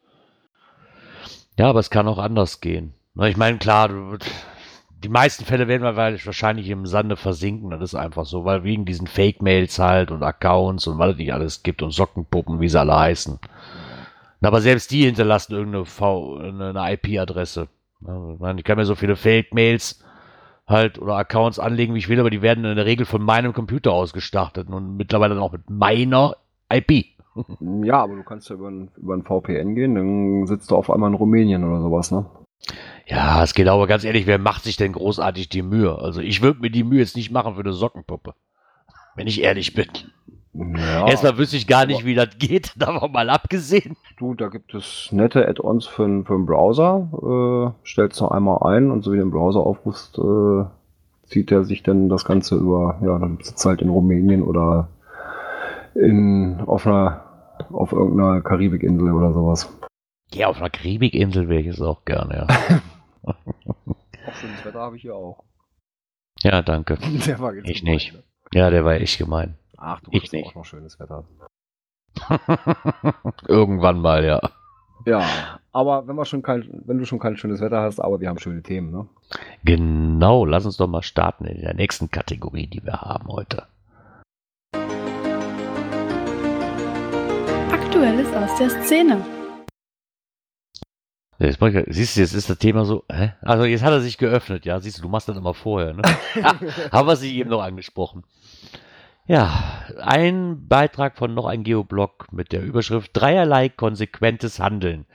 ja, 1.60 1.70
aber 1.70 1.80
es 1.80 1.92
kann 1.92 2.08
auch 2.08 2.18
anders 2.18 2.62
gehen. 2.62 2.94
Ich 3.20 3.38
meine, 3.38 3.58
klar, 3.58 3.90
die 5.04 5.10
meisten 5.10 5.46
Fälle 5.46 5.68
werden 5.68 5.84
wir 5.84 5.96
wahrscheinlich 5.96 6.70
im 6.70 6.86
Sande 6.86 7.16
versinken. 7.16 7.70
Das 7.70 7.82
ist 7.82 7.96
einfach 7.96 8.26
so, 8.26 8.46
weil 8.46 8.64
wegen 8.64 8.86
diesen 8.86 9.08
Fake-Mails 9.08 9.80
halt 9.80 10.12
und 10.12 10.24
Accounts 10.24 10.88
und 10.88 11.00
was 11.00 11.12
es 11.12 11.18
nicht 11.18 11.34
alles 11.34 11.64
gibt 11.64 11.82
und 11.82 11.92
Sockenpuppen, 11.92 12.60
wie 12.60 12.70
sie 12.70 12.80
alle 12.80 12.96
heißen. 12.96 13.40
Aber 14.42 14.62
selbst 14.62 14.92
die 14.92 15.06
hinterlassen 15.06 15.54
irgendeine 15.54 15.86
v 15.86 16.38
eine 16.38 16.94
IP-Adresse. 16.94 17.68
Ich 18.02 18.64
kann 18.64 18.78
mir 18.78 18.86
so 18.86 18.96
viele 18.96 19.16
Fake-Mails 19.16 20.04
halt 20.68 21.00
oder 21.00 21.16
Accounts 21.16 21.60
anlegen, 21.60 21.94
wie 21.94 22.00
ich 22.00 22.10
will, 22.10 22.20
aber 22.20 22.30
die 22.30 22.42
werden 22.42 22.66
in 22.66 22.76
der 22.76 22.86
Regel 22.86 23.06
von 23.06 23.24
meinem 23.24 23.54
Computer 23.54 23.94
ausgestartet 23.94 24.70
und 24.70 24.98
mittlerweile 24.98 25.34
dann 25.34 25.44
auch 25.44 25.54
mit 25.54 25.70
meiner 25.70 26.36
IP. 26.72 27.06
Ja, 27.84 28.04
aber 28.04 28.16
du 28.16 28.24
kannst 28.24 28.50
ja 28.50 28.56
über 28.56 28.68
ein, 28.68 28.92
über 28.98 29.16
ein 29.16 29.24
VPN 29.24 29.76
gehen, 29.76 29.96
dann 29.96 30.48
sitzt 30.48 30.72
du 30.72 30.76
auf 30.76 30.92
einmal 30.92 31.10
in 31.10 31.16
Rumänien 31.16 31.64
oder 31.64 31.82
sowas, 31.82 32.12
ne? 32.12 32.26
Ja, 33.06 33.44
es 33.44 33.54
geht 33.54 33.68
aber 33.68 33.88
ganz 33.88 34.04
ehrlich, 34.04 34.28
wer 34.28 34.40
macht 34.40 34.64
sich 34.64 34.76
denn 34.76 34.92
großartig 34.92 35.48
die 35.48 35.62
Mühe? 35.62 35.98
Also 35.98 36.20
ich 36.20 36.42
würde 36.42 36.60
mir 36.60 36.72
die 36.72 36.84
Mühe 36.84 37.00
jetzt 37.00 37.16
nicht 37.16 37.32
machen 37.32 37.56
für 37.56 37.62
eine 37.62 37.74
Sockenpuppe. 37.74 38.34
Wenn 39.16 39.28
ich 39.28 39.42
ehrlich 39.42 39.74
bin. 39.74 39.88
Ja. 40.54 41.08
Erstmal 41.08 41.38
wüsste 41.38 41.58
ich 41.58 41.68
gar 41.68 41.86
nicht, 41.86 42.06
wie 42.06 42.16
das 42.16 42.38
geht, 42.40 42.74
davon 42.78 43.12
mal 43.12 43.30
abgesehen. 43.30 43.96
Du, 44.18 44.34
da 44.34 44.48
gibt 44.48 44.74
es 44.74 45.10
nette 45.12 45.48
Add-ons 45.48 45.86
für, 45.86 46.24
für 46.26 46.34
den 46.34 46.46
Browser. 46.46 47.74
Äh, 47.84 47.88
stellst 47.88 48.20
du 48.20 48.28
einmal 48.28 48.64
ein 48.64 48.90
und 48.90 49.04
so 49.04 49.12
wie 49.12 49.18
du 49.18 49.24
den 49.24 49.32
Browser 49.32 49.60
aufrufst, 49.60 50.18
äh, 50.18 50.66
zieht 51.28 51.52
er 51.52 51.64
sich 51.64 51.84
dann 51.84 52.10
das 52.10 52.26
Ganze 52.26 52.56
über, 52.56 53.00
ja, 53.04 53.20
dann 53.20 53.38
sitzt 53.42 53.66
halt 53.66 53.82
in 53.82 53.90
Rumänien 53.90 54.44
oder 54.44 54.88
in, 55.94 56.62
auf 56.66 56.88
einer, 56.88 57.24
auf 57.72 57.92
irgendeiner 57.92 58.42
Karibikinsel 58.42 59.12
oder 59.12 59.34
sowas. 59.34 59.70
Ja, 60.34 60.48
auf 60.48 60.58
einer 60.58 60.70
Karibikinsel 60.70 61.50
wäre 61.50 61.62
ich 61.62 61.68
es 61.68 61.82
auch 61.82 62.04
gerne, 62.06 62.48
ja. 62.48 62.48
auch 63.28 64.34
schönes 64.34 64.66
Wetter 64.66 64.80
habe 64.80 64.96
ich 64.96 65.02
hier 65.02 65.16
auch. 65.16 65.44
Ja, 66.42 66.62
danke. 66.62 66.98
Der 67.26 67.40
war 67.40 67.54
jetzt 67.56 67.70
ich 67.70 67.80
gemein, 67.80 67.94
nicht. 67.94 68.14
Ne? 68.14 68.24
Ja, 68.54 68.70
der 68.70 68.86
war 68.86 68.94
echt 68.94 69.18
gemein. 69.18 69.58
Ach, 69.78 70.02
du 70.02 70.12
hast 70.12 70.34
auch 70.34 70.56
noch 70.56 70.66
schönes 70.66 71.00
Wetter. 71.00 71.24
Irgendwann 73.48 74.02
mal, 74.02 74.26
ja. 74.26 74.42
Ja, 75.06 75.24
aber 75.72 76.08
wenn, 76.08 76.16
wir 76.16 76.26
schon 76.26 76.42
kein, 76.42 76.68
wenn 76.86 76.98
du 76.98 77.06
schon 77.06 77.20
kein 77.20 77.38
schönes 77.38 77.62
Wetter 77.62 77.82
hast, 77.82 78.00
aber 78.00 78.20
wir 78.20 78.28
haben 78.28 78.40
schöne 78.40 78.64
Themen, 78.64 78.92
ne? 78.92 79.08
Genau, 79.64 80.46
lass 80.46 80.66
uns 80.66 80.78
doch 80.78 80.88
mal 80.88 81.04
starten 81.04 81.46
in 81.46 81.62
der 81.62 81.76
nächsten 81.76 82.10
Kategorie, 82.10 82.66
die 82.66 82.84
wir 82.84 83.02
haben 83.02 83.28
heute. 83.28 83.68
Aktuelles 87.72 88.34
aus 88.34 88.58
der 88.58 88.70
Szene. 88.84 89.24
Jetzt, 91.38 91.60
siehst 91.90 92.18
du, 92.18 92.22
jetzt 92.22 92.34
ist 92.34 92.50
das 92.50 92.58
Thema 92.58 92.84
so, 92.84 93.04
hä? 93.12 93.34
also 93.42 93.66
jetzt 93.66 93.84
hat 93.84 93.92
er 93.92 94.02
sich 94.02 94.18
geöffnet, 94.18 94.66
ja, 94.66 94.80
siehst 94.80 94.98
du, 94.98 95.04
du 95.04 95.10
machst 95.10 95.30
das 95.30 95.38
immer 95.38 95.54
vorher, 95.54 95.94
ne? 95.94 96.02
Haben 96.92 97.08
wir 97.08 97.16
sie 97.16 97.38
eben 97.38 97.52
noch 97.52 97.62
angesprochen. 97.62 98.24
Ja, 99.28 99.84
ein 100.00 100.70
Beitrag 100.70 101.18
von 101.18 101.34
noch 101.34 101.46
ein 101.48 101.64
Geoblog 101.64 102.32
mit 102.32 102.54
der 102.54 102.64
Überschrift 102.64 103.12
Dreierlei 103.14 103.68
konsequentes 103.68 104.62
Handeln. 104.62 105.06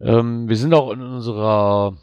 Ähm, 0.00 0.50
wir 0.50 0.56
sind 0.56 0.74
auch 0.74 0.90
in 0.90 1.00
unserer 1.00 1.96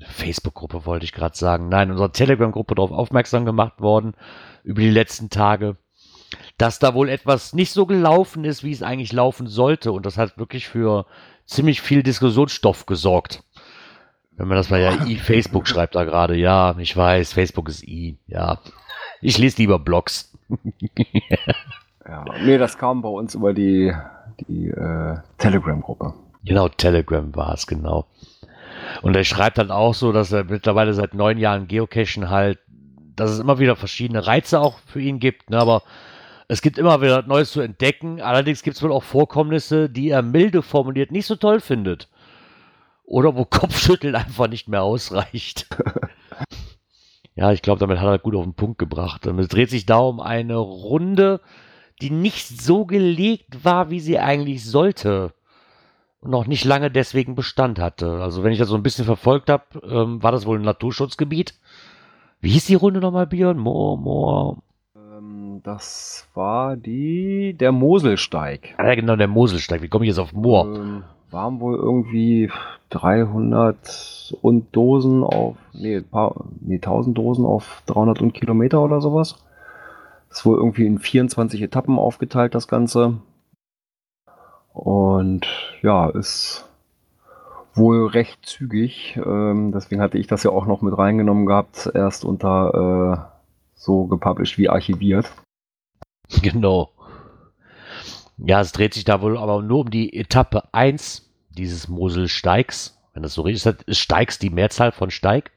Facebook-Gruppe, 0.00 0.86
wollte 0.86 1.04
ich 1.04 1.12
gerade 1.12 1.36
sagen, 1.36 1.68
nein, 1.68 1.88
in 1.88 1.92
unserer 1.92 2.12
Telegram-Gruppe 2.12 2.76
darauf 2.76 2.92
aufmerksam 2.92 3.44
gemacht 3.44 3.82
worden 3.82 4.14
über 4.64 4.80
die 4.80 4.88
letzten 4.88 5.28
Tage, 5.28 5.76
dass 6.56 6.78
da 6.78 6.94
wohl 6.94 7.10
etwas 7.10 7.52
nicht 7.52 7.72
so 7.72 7.84
gelaufen 7.84 8.44
ist, 8.44 8.64
wie 8.64 8.72
es 8.72 8.82
eigentlich 8.82 9.12
laufen 9.12 9.48
sollte. 9.48 9.92
Und 9.92 10.06
das 10.06 10.16
hat 10.16 10.38
wirklich 10.38 10.66
für 10.66 11.04
ziemlich 11.44 11.82
viel 11.82 12.02
Diskussionsstoff 12.02 12.86
gesorgt. 12.86 13.42
Wenn 14.30 14.48
man 14.48 14.56
das 14.56 14.70
mal 14.70 14.80
ja, 14.80 15.04
i 15.04 15.16
Facebook 15.16 15.68
schreibt 15.68 15.94
da 15.94 16.04
gerade, 16.04 16.36
ja, 16.36 16.74
ich 16.78 16.96
weiß, 16.96 17.34
Facebook 17.34 17.68
ist 17.68 17.82
i, 17.82 18.18
ja. 18.26 18.60
Ich 19.20 19.36
lese 19.36 19.58
lieber 19.58 19.78
Blogs 19.80 20.37
ja, 22.06 22.24
nee, 22.42 22.58
das 22.58 22.78
kam 22.78 23.02
bei 23.02 23.08
uns 23.08 23.34
über 23.34 23.52
die, 23.54 23.92
die 24.40 24.68
äh, 24.68 25.16
Telegram-Gruppe. 25.38 26.14
Genau, 26.44 26.68
Telegram 26.68 27.34
war 27.34 27.54
es, 27.54 27.66
genau. 27.66 28.06
Und 29.02 29.16
er 29.16 29.24
schreibt 29.24 29.58
dann 29.58 29.70
auch 29.70 29.94
so, 29.94 30.12
dass 30.12 30.32
er 30.32 30.44
mittlerweile 30.44 30.94
seit 30.94 31.14
neun 31.14 31.38
Jahren 31.38 31.68
Geocachen 31.68 32.30
halt, 32.30 32.58
dass 33.16 33.30
es 33.30 33.38
immer 33.40 33.58
wieder 33.58 33.76
verschiedene 33.76 34.26
Reize 34.26 34.60
auch 34.60 34.78
für 34.86 35.00
ihn 35.00 35.18
gibt, 35.18 35.50
ne, 35.50 35.58
aber 35.58 35.82
es 36.48 36.62
gibt 36.62 36.78
immer 36.78 37.02
wieder 37.02 37.22
Neues 37.22 37.52
zu 37.52 37.60
entdecken. 37.60 38.22
Allerdings 38.22 38.62
gibt 38.62 38.76
es 38.76 38.82
wohl 38.82 38.92
auch 38.92 39.02
Vorkommnisse, 39.02 39.90
die 39.90 40.08
er 40.08 40.22
milde 40.22 40.62
formuliert 40.62 41.12
nicht 41.12 41.26
so 41.26 41.36
toll 41.36 41.60
findet. 41.60 42.08
Oder 43.04 43.36
wo 43.36 43.44
Kopfschütteln 43.50 44.14
einfach 44.14 44.48
nicht 44.48 44.68
mehr 44.68 44.82
ausreicht. 44.82 45.66
Ja, 47.38 47.52
ich 47.52 47.62
glaube, 47.62 47.78
damit 47.78 48.00
hat 48.00 48.08
er 48.08 48.18
gut 48.18 48.34
auf 48.34 48.42
den 48.42 48.54
Punkt 48.54 48.78
gebracht. 48.78 49.24
Es 49.24 49.46
dreht 49.46 49.70
sich 49.70 49.86
da 49.86 49.98
um 49.98 50.18
eine 50.18 50.56
Runde, 50.56 51.40
die 52.02 52.10
nicht 52.10 52.48
so 52.48 52.84
gelegt 52.84 53.64
war, 53.64 53.90
wie 53.90 54.00
sie 54.00 54.18
eigentlich 54.18 54.64
sollte. 54.64 55.32
Und 56.18 56.32
noch 56.32 56.48
nicht 56.48 56.64
lange 56.64 56.90
deswegen 56.90 57.36
Bestand 57.36 57.78
hatte. 57.78 58.20
Also 58.20 58.42
wenn 58.42 58.50
ich 58.50 58.58
das 58.58 58.66
so 58.66 58.74
ein 58.74 58.82
bisschen 58.82 59.04
verfolgt 59.04 59.50
habe, 59.50 59.62
ähm, 59.88 60.20
war 60.20 60.32
das 60.32 60.46
wohl 60.46 60.58
ein 60.58 60.64
Naturschutzgebiet. 60.64 61.54
Wie 62.40 62.50
hieß 62.50 62.66
die 62.66 62.74
Runde 62.74 62.98
nochmal, 62.98 63.28
Björn? 63.28 63.58
Moor, 63.58 63.98
Moor. 63.98 64.62
Ähm, 64.96 65.60
das 65.62 66.26
war 66.34 66.76
die, 66.76 67.54
der 67.54 67.70
Moselsteig. 67.70 68.74
Ja, 68.76 68.96
genau, 68.96 69.14
der 69.14 69.28
Moselsteig. 69.28 69.80
Wie 69.80 69.88
komme 69.88 70.06
ich 70.06 70.08
jetzt 70.08 70.18
auf 70.18 70.32
Moor? 70.32 70.74
Ähm, 70.74 71.04
waren 71.30 71.60
wohl 71.60 71.76
irgendwie 71.76 72.50
300 72.90 74.36
und 74.40 74.74
Dosen 74.74 75.22
auf, 75.24 75.56
nee, 75.72 76.00
paar, 76.00 76.44
nee, 76.60 76.76
1000 76.76 77.16
Dosen 77.16 77.44
auf 77.44 77.82
300 77.86 78.20
und 78.20 78.32
Kilometer 78.32 78.82
oder 78.82 79.00
sowas. 79.00 79.36
Ist 80.30 80.44
wohl 80.44 80.56
irgendwie 80.56 80.86
in 80.86 80.98
24 80.98 81.62
Etappen 81.62 81.98
aufgeteilt, 81.98 82.54
das 82.54 82.68
Ganze. 82.68 83.18
Und 84.72 85.46
ja, 85.82 86.08
ist 86.08 86.68
wohl 87.74 88.06
recht 88.06 88.44
zügig. 88.44 89.18
Ähm, 89.24 89.72
deswegen 89.72 90.00
hatte 90.00 90.18
ich 90.18 90.26
das 90.26 90.42
ja 90.42 90.50
auch 90.50 90.66
noch 90.66 90.82
mit 90.82 90.96
reingenommen 90.96 91.46
gehabt, 91.46 91.90
erst 91.94 92.24
unter 92.24 93.28
äh, 93.30 93.38
so 93.74 94.06
gepublished 94.06 94.58
wie 94.58 94.68
archiviert. 94.68 95.32
Genau. 96.42 96.90
Ja, 98.38 98.60
es 98.60 98.72
dreht 98.72 98.94
sich 98.94 99.04
da 99.04 99.20
wohl 99.20 99.36
aber 99.36 99.62
nur 99.62 99.80
um 99.80 99.90
die 99.90 100.16
Etappe 100.16 100.72
1 100.72 101.28
dieses 101.50 101.88
Moselsteigs. 101.88 102.98
Wenn 103.12 103.22
das 103.22 103.34
so 103.34 103.42
richtig 103.42 103.66
ist, 103.66 103.82
ist 103.84 103.98
Steigs 103.98 104.38
die 104.38 104.50
Mehrzahl 104.50 104.92
von 104.92 105.10
Steig? 105.10 105.50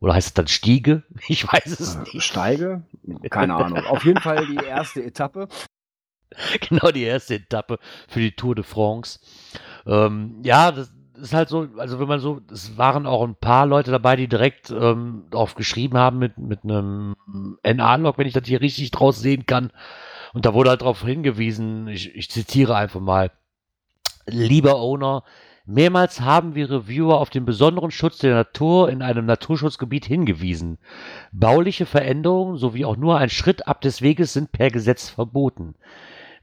Oder 0.00 0.14
heißt 0.14 0.28
es 0.28 0.34
dann 0.34 0.48
Stiege? 0.48 1.04
Ich 1.28 1.50
weiß 1.50 1.80
es 1.80 1.94
äh, 1.94 2.00
nicht. 2.00 2.22
Steige? 2.22 2.82
Keine 3.30 3.54
Ahnung. 3.54 3.84
Auf 3.86 4.04
jeden 4.04 4.20
Fall 4.20 4.46
die 4.46 4.56
erste 4.66 5.02
Etappe. 5.02 5.48
Genau, 6.68 6.90
die 6.90 7.04
erste 7.04 7.36
Etappe 7.36 7.78
für 8.08 8.20
die 8.20 8.32
Tour 8.32 8.54
de 8.54 8.64
France. 8.64 9.20
Ähm, 9.86 10.40
ja, 10.42 10.72
das 10.72 10.92
ist 11.14 11.32
halt 11.32 11.48
so, 11.48 11.68
also 11.78 11.98
wenn 11.98 12.08
man 12.08 12.20
so, 12.20 12.40
es 12.50 12.76
waren 12.76 13.06
auch 13.06 13.22
ein 13.22 13.36
paar 13.36 13.66
Leute 13.66 13.90
dabei, 13.90 14.16
die 14.16 14.28
direkt 14.28 14.70
ähm, 14.70 15.24
darauf 15.30 15.54
geschrieben 15.54 15.96
haben 15.96 16.18
mit, 16.18 16.36
mit 16.38 16.64
einem 16.64 17.16
NA-Log, 17.62 18.18
wenn 18.18 18.26
ich 18.26 18.34
das 18.34 18.46
hier 18.46 18.60
richtig 18.60 18.90
draus 18.90 19.20
sehen 19.20 19.46
kann. 19.46 19.70
Und 20.36 20.44
da 20.44 20.52
wurde 20.52 20.68
halt 20.68 20.82
darauf 20.82 21.02
hingewiesen, 21.02 21.88
ich, 21.88 22.14
ich 22.14 22.30
zitiere 22.30 22.76
einfach 22.76 23.00
mal, 23.00 23.30
lieber 24.26 24.76
Owner, 24.76 25.24
mehrmals 25.64 26.20
haben 26.20 26.54
wir 26.54 26.70
Reviewer 26.70 27.20
auf 27.20 27.30
den 27.30 27.46
besonderen 27.46 27.90
Schutz 27.90 28.18
der 28.18 28.34
Natur 28.34 28.90
in 28.90 29.00
einem 29.00 29.24
Naturschutzgebiet 29.24 30.04
hingewiesen. 30.04 30.76
Bauliche 31.32 31.86
Veränderungen 31.86 32.58
sowie 32.58 32.84
auch 32.84 32.98
nur 32.98 33.16
ein 33.16 33.30
Schritt 33.30 33.66
ab 33.66 33.80
des 33.80 34.02
Weges 34.02 34.34
sind 34.34 34.52
per 34.52 34.70
Gesetz 34.70 35.08
verboten. 35.08 35.74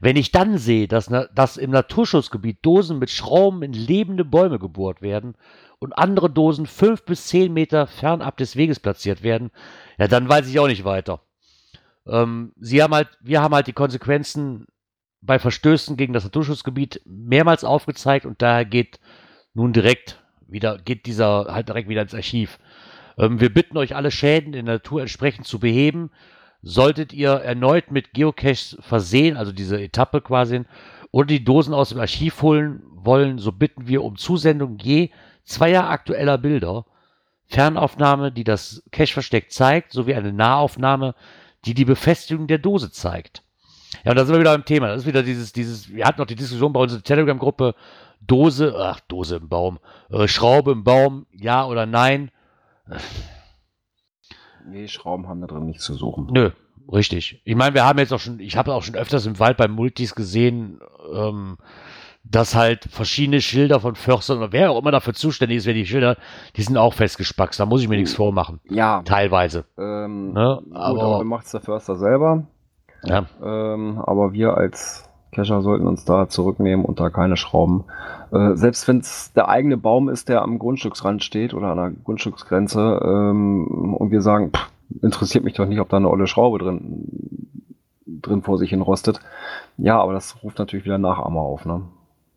Wenn 0.00 0.16
ich 0.16 0.32
dann 0.32 0.58
sehe, 0.58 0.88
dass, 0.88 1.08
dass 1.32 1.56
im 1.56 1.70
Naturschutzgebiet 1.70 2.66
Dosen 2.66 2.98
mit 2.98 3.10
Schrauben 3.10 3.62
in 3.62 3.74
lebende 3.74 4.24
Bäume 4.24 4.58
gebohrt 4.58 5.02
werden 5.02 5.36
und 5.78 5.96
andere 5.96 6.30
Dosen 6.30 6.66
fünf 6.66 7.04
bis 7.04 7.28
zehn 7.28 7.52
Meter 7.52 7.86
fernab 7.86 8.38
des 8.38 8.56
Weges 8.56 8.80
platziert 8.80 9.22
werden, 9.22 9.52
ja, 9.98 10.08
dann 10.08 10.28
weiß 10.28 10.48
ich 10.48 10.58
auch 10.58 10.66
nicht 10.66 10.84
weiter. 10.84 11.20
Ähm, 12.06 12.52
sie 12.58 12.82
haben 12.82 12.94
halt, 12.94 13.08
wir 13.20 13.42
haben 13.42 13.54
halt 13.54 13.66
die 13.66 13.72
Konsequenzen 13.72 14.66
bei 15.20 15.38
Verstößen 15.38 15.96
gegen 15.96 16.12
das 16.12 16.24
Naturschutzgebiet 16.24 17.00
mehrmals 17.06 17.64
aufgezeigt 17.64 18.26
und 18.26 18.42
daher 18.42 18.64
geht 18.64 19.00
nun 19.54 19.72
direkt 19.72 20.22
wieder, 20.46 20.78
geht 20.78 21.06
dieser 21.06 21.46
halt 21.48 21.68
direkt 21.68 21.88
wieder 21.88 22.02
ins 22.02 22.14
Archiv. 22.14 22.58
Ähm, 23.18 23.40
wir 23.40 23.52
bitten 23.52 23.78
euch 23.78 23.96
alle 23.96 24.10
Schäden 24.10 24.54
in 24.54 24.66
der 24.66 24.76
Natur 24.76 25.00
entsprechend 25.00 25.46
zu 25.46 25.58
beheben. 25.58 26.10
Solltet 26.62 27.12
ihr 27.12 27.30
erneut 27.30 27.90
mit 27.90 28.14
Geocaches 28.14 28.78
versehen, 28.80 29.36
also 29.36 29.52
diese 29.52 29.80
Etappe 29.80 30.22
quasi, 30.22 30.62
oder 31.10 31.26
die 31.26 31.44
Dosen 31.44 31.74
aus 31.74 31.90
dem 31.90 32.00
Archiv 32.00 32.40
holen 32.42 32.82
wollen, 32.86 33.38
so 33.38 33.52
bitten 33.52 33.86
wir 33.86 34.02
um 34.02 34.16
Zusendung 34.16 34.78
je 34.78 35.10
zweier 35.44 35.88
aktueller 35.90 36.38
Bilder, 36.38 36.86
Fernaufnahme, 37.46 38.32
die 38.32 38.44
das 38.44 38.82
Cache-Versteck 38.90 39.52
zeigt, 39.52 39.92
sowie 39.92 40.14
eine 40.14 40.32
Nahaufnahme, 40.32 41.14
die 41.66 41.74
die 41.74 41.84
Befestigung 41.84 42.46
der 42.46 42.58
Dose 42.58 42.90
zeigt. 42.90 43.42
Ja, 44.04 44.10
und 44.10 44.16
da 44.16 44.24
sind 44.24 44.34
wir 44.34 44.40
wieder 44.40 44.52
beim 44.52 44.64
Thema. 44.64 44.88
Das 44.88 45.02
ist 45.02 45.06
wieder 45.06 45.22
dieses, 45.22 45.52
dieses, 45.52 45.92
wir 45.92 46.04
hatten 46.04 46.20
noch 46.20 46.26
die 46.26 46.34
Diskussion 46.34 46.72
bei 46.72 46.80
unserer 46.80 47.02
Telegram-Gruppe, 47.02 47.74
Dose, 48.20 48.74
ach, 48.78 49.00
Dose 49.00 49.36
im 49.36 49.48
Baum, 49.48 49.78
äh, 50.10 50.26
Schraube 50.26 50.72
im 50.72 50.84
Baum, 50.84 51.26
ja 51.32 51.66
oder 51.66 51.86
nein. 51.86 52.30
Nee, 54.66 54.88
Schrauben 54.88 55.28
haben 55.28 55.40
da 55.40 55.46
drin 55.46 55.66
nichts 55.66 55.84
zu 55.84 55.94
suchen. 55.94 56.28
Nö, 56.32 56.50
richtig. 56.92 57.40
Ich 57.44 57.54
meine, 57.54 57.74
wir 57.74 57.84
haben 57.84 57.98
jetzt 57.98 58.12
auch 58.12 58.20
schon, 58.20 58.40
ich 58.40 58.56
habe 58.56 58.74
auch 58.74 58.82
schon 58.82 58.94
öfters 58.94 59.26
im 59.26 59.38
Wald 59.38 59.56
bei 59.56 59.68
Multis 59.68 60.14
gesehen, 60.14 60.80
ähm, 61.12 61.58
dass 62.24 62.54
halt 62.54 62.84
verschiedene 62.90 63.40
Schilder 63.40 63.80
von 63.80 63.94
Förstern 63.94 64.38
oder 64.38 64.52
wer 64.52 64.70
auch 64.70 64.80
immer 64.80 64.90
dafür 64.90 65.14
zuständig 65.14 65.58
ist, 65.58 65.66
wer 65.66 65.74
die 65.74 65.86
Schilder, 65.86 66.16
die 66.56 66.62
sind 66.62 66.76
auch 66.76 66.94
festgespackst. 66.94 67.60
Da 67.60 67.66
muss 67.66 67.82
ich 67.82 67.88
mir 67.88 67.96
nichts 67.96 68.14
vormachen. 68.14 68.60
Ja. 68.68 69.02
Teilweise. 69.04 69.64
Ähm, 69.78 70.32
ne? 70.32 70.62
aber, 70.72 70.94
gut, 70.94 71.02
aber 71.02 71.24
macht 71.24 71.46
es 71.46 71.52
der 71.52 71.60
Förster 71.60 71.96
selber. 71.96 72.44
Ja. 73.04 73.26
Ähm, 73.42 74.00
aber 74.04 74.32
wir 74.32 74.56
als 74.56 75.08
Cacher 75.32 75.60
sollten 75.60 75.86
uns 75.86 76.04
da 76.04 76.28
zurücknehmen 76.28 76.84
und 76.84 76.98
da 76.98 77.10
keine 77.10 77.36
Schrauben. 77.36 77.84
Äh, 78.32 78.54
selbst 78.54 78.88
wenn 78.88 78.98
es 78.98 79.32
der 79.34 79.48
eigene 79.48 79.76
Baum 79.76 80.08
ist, 80.08 80.28
der 80.28 80.42
am 80.42 80.58
Grundstücksrand 80.58 81.22
steht 81.22 81.52
oder 81.52 81.68
an 81.68 81.76
der 81.76 81.90
Grundstücksgrenze 81.90 83.00
ähm, 83.04 83.94
und 83.94 84.10
wir 84.10 84.22
sagen, 84.22 84.50
pff, 84.50 84.70
interessiert 85.02 85.44
mich 85.44 85.54
doch 85.54 85.66
nicht, 85.66 85.80
ob 85.80 85.88
da 85.90 85.98
eine 85.98 86.08
olle 86.08 86.26
Schraube 86.26 86.58
drin 86.58 87.50
drin 88.06 88.42
vor 88.42 88.58
sich 88.58 88.70
hin 88.70 88.80
rostet. 88.80 89.20
Ja, 89.76 90.00
aber 90.00 90.14
das 90.14 90.42
ruft 90.42 90.58
natürlich 90.58 90.84
wieder 90.84 90.98
Nachahmer 90.98 91.40
auf. 91.40 91.66
Ne? 91.66 91.82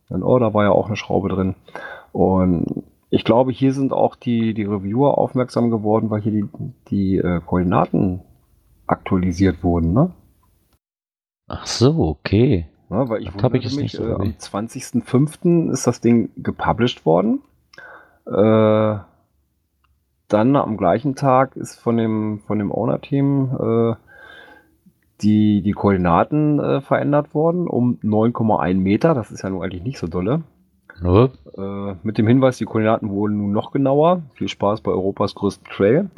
Und, 0.09 0.23
oh, 0.23 0.39
da 0.39 0.53
war 0.53 0.63
ja 0.63 0.71
auch 0.71 0.87
eine 0.87 0.95
Schraube 0.95 1.29
drin. 1.29 1.55
Und 2.11 2.83
ich 3.09 3.23
glaube, 3.23 3.51
hier 3.51 3.73
sind 3.73 3.93
auch 3.93 4.15
die, 4.15 4.53
die 4.53 4.63
Reviewer 4.63 5.17
aufmerksam 5.17 5.69
geworden, 5.69 6.09
weil 6.09 6.21
hier 6.21 6.31
die, 6.31 6.45
die 6.89 7.17
äh, 7.17 7.41
Koordinaten 7.45 8.21
aktualisiert 8.85 9.63
wurden. 9.63 9.93
Ne? 9.93 10.11
Ach 11.47 11.65
so, 11.65 11.99
okay. 11.99 12.67
Ja, 12.89 13.09
weil 13.09 13.21
ich 13.21 13.29
habe 13.41 13.57
ich 13.57 13.65
es 13.65 13.75
nicht 13.75 13.99
äh, 13.99 14.13
am 14.13 14.35
20.05. 14.39 15.71
ist 15.71 15.87
das 15.87 15.99
Ding 15.99 16.29
gepublished 16.37 17.05
worden. 17.05 17.41
Äh, 18.25 18.97
dann 20.29 20.55
am 20.55 20.77
gleichen 20.77 21.15
Tag 21.15 21.55
ist 21.55 21.79
von 21.79 21.97
dem, 21.97 22.41
von 22.47 22.59
dem 22.59 22.71
Owner-Team 22.71 23.57
äh, 23.59 24.06
die, 25.21 25.61
die 25.61 25.71
Koordinaten 25.71 26.59
äh, 26.59 26.81
verändert 26.81 27.33
worden 27.33 27.67
um 27.67 27.99
9,1 28.03 28.75
Meter. 28.75 29.13
Das 29.13 29.31
ist 29.31 29.43
ja 29.43 29.49
nun 29.49 29.63
eigentlich 29.63 29.83
nicht 29.83 29.97
so 29.97 30.07
dolle. 30.07 30.43
Ja. 31.03 31.29
Äh, 31.57 31.95
mit 32.03 32.17
dem 32.17 32.27
Hinweis, 32.27 32.57
die 32.57 32.65
Koordinaten 32.65 33.09
wurden 33.09 33.37
nun 33.37 33.51
noch 33.51 33.71
genauer. 33.71 34.23
Viel 34.35 34.47
Spaß 34.47 34.81
bei 34.81 34.91
Europas 34.91 35.35
größten 35.35 35.67
Trail. 35.71 36.09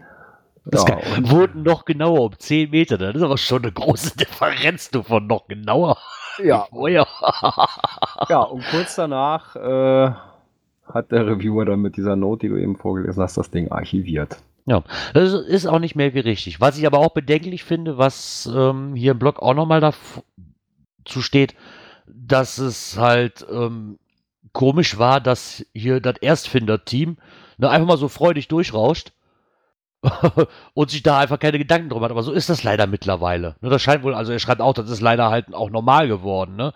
Das 0.66 0.86
ja, 0.88 0.98
wurden 1.32 1.64
noch 1.64 1.86
genauer 1.86 2.22
um 2.22 2.38
10 2.38 2.70
Meter. 2.72 2.98
Das 2.98 3.16
ist 3.16 3.24
aber 3.24 3.38
schon 3.38 3.64
eine 3.64 3.72
große 3.72 4.18
Differenz, 4.18 4.92
du 4.92 5.04
von 5.04 5.26
noch 5.26 5.48
genauer. 5.48 5.98
Ja. 6.44 6.68
Ja, 8.30 8.42
und 8.42 8.64
kurz 8.70 8.96
danach 8.96 9.56
äh, 9.56 10.12
hat 10.86 11.12
der 11.12 11.28
Reviewer 11.28 11.66
dann 11.66 11.82
mit 11.82 11.98
dieser 11.98 12.16
Note, 12.16 12.42
die 12.42 12.50
du 12.50 12.58
eben 12.58 12.76
vorgelesen 12.76 13.24
hast, 13.24 13.38
das 13.38 13.50
Ding 13.50 13.72
archiviert. 13.72 14.38
Ja, 14.70 14.84
das 15.16 15.34
ist 15.34 15.66
auch 15.66 15.80
nicht 15.80 15.96
mehr 15.96 16.14
wie 16.14 16.20
richtig. 16.20 16.62
Was 16.62 16.78
ich 16.78 16.86
aber 16.86 17.00
auch 17.00 17.10
bedenklich 17.10 17.64
finde, 17.64 17.98
was 17.98 18.48
ähm, 18.54 18.94
hier 18.94 19.14
im 19.14 19.20
Blog 19.20 19.40
auch 19.40 19.56
nochmal 19.56 19.82
dazu 19.82 21.22
steht, 21.24 21.56
dass 22.06 22.60
es 22.60 22.96
halt 22.96 23.44
ähm, 23.52 23.98
komisch 24.54 25.00
war, 25.00 25.22
dass 25.22 25.66
hier 25.74 26.00
das 26.00 26.18
Erstfinder-Team 26.18 27.18
ne, 27.58 27.68
einfach 27.68 27.88
mal 27.88 27.98
so 27.98 28.10
freudig 28.10 28.48
durchrauscht 28.48 29.12
und 30.74 30.90
sich 30.90 31.04
da 31.04 31.20
einfach 31.20 31.40
keine 31.40 31.58
Gedanken 31.58 31.90
drum 31.90 32.04
hat. 32.04 32.12
Aber 32.12 32.24
so 32.24 32.32
ist 32.32 32.50
das 32.50 32.64
leider 32.64 32.88
mittlerweile. 32.88 33.56
Ne, 33.62 33.70
das 33.70 33.82
scheint 33.82 34.04
wohl, 34.04 34.14
also 34.14 34.32
er 34.32 34.40
schreibt 34.40 34.62
auch, 34.62 34.74
das 34.74 34.90
ist 34.90 35.02
leider 35.02 35.30
halt 35.30 35.54
auch 35.54 35.70
normal 35.70 36.08
geworden, 36.08 36.56
ne? 36.56 36.74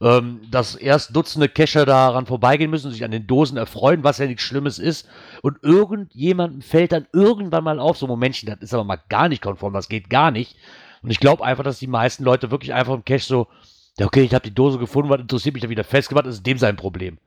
ähm, 0.00 0.40
dass 0.50 0.74
erst 0.74 1.14
Dutzende 1.14 1.48
Cacher 1.48 1.86
daran 1.86 2.26
vorbeigehen 2.26 2.70
müssen, 2.70 2.90
sich 2.90 3.04
an 3.04 3.12
den 3.12 3.26
Dosen 3.26 3.56
erfreuen, 3.56 4.02
was 4.02 4.18
ja 4.18 4.26
nichts 4.26 4.42
Schlimmes 4.42 4.78
ist. 4.78 5.08
Und 5.42 5.58
irgendjemandem 5.62 6.62
fällt 6.62 6.92
dann 6.92 7.06
irgendwann 7.12 7.64
mal 7.64 7.78
auf, 7.78 7.96
so 7.96 8.06
Momentchen, 8.06 8.48
das 8.48 8.60
ist 8.60 8.74
aber 8.74 8.84
mal 8.84 9.00
gar 9.08 9.28
nicht 9.28 9.42
konform, 9.42 9.72
das 9.72 9.88
geht 9.88 10.10
gar 10.10 10.32
nicht. 10.32 10.56
Und 11.02 11.10
ich 11.10 11.20
glaube 11.20 11.44
einfach, 11.44 11.64
dass 11.64 11.78
die 11.78 11.86
meisten 11.86 12.24
Leute 12.24 12.50
wirklich 12.50 12.74
einfach 12.74 12.94
im 12.94 13.04
Cache 13.04 13.24
so, 13.24 13.46
ja, 13.98 14.06
okay, 14.06 14.22
ich 14.22 14.34
habe 14.34 14.48
die 14.48 14.54
Dose 14.54 14.78
gefunden, 14.78 15.10
was 15.10 15.20
interessiert 15.20 15.54
mich 15.54 15.62
da 15.62 15.68
wieder 15.68 15.84
festgemacht, 15.84 16.26
das 16.26 16.36
ist 16.36 16.46
dem 16.46 16.58
sein 16.58 16.76
Problem. 16.76 17.18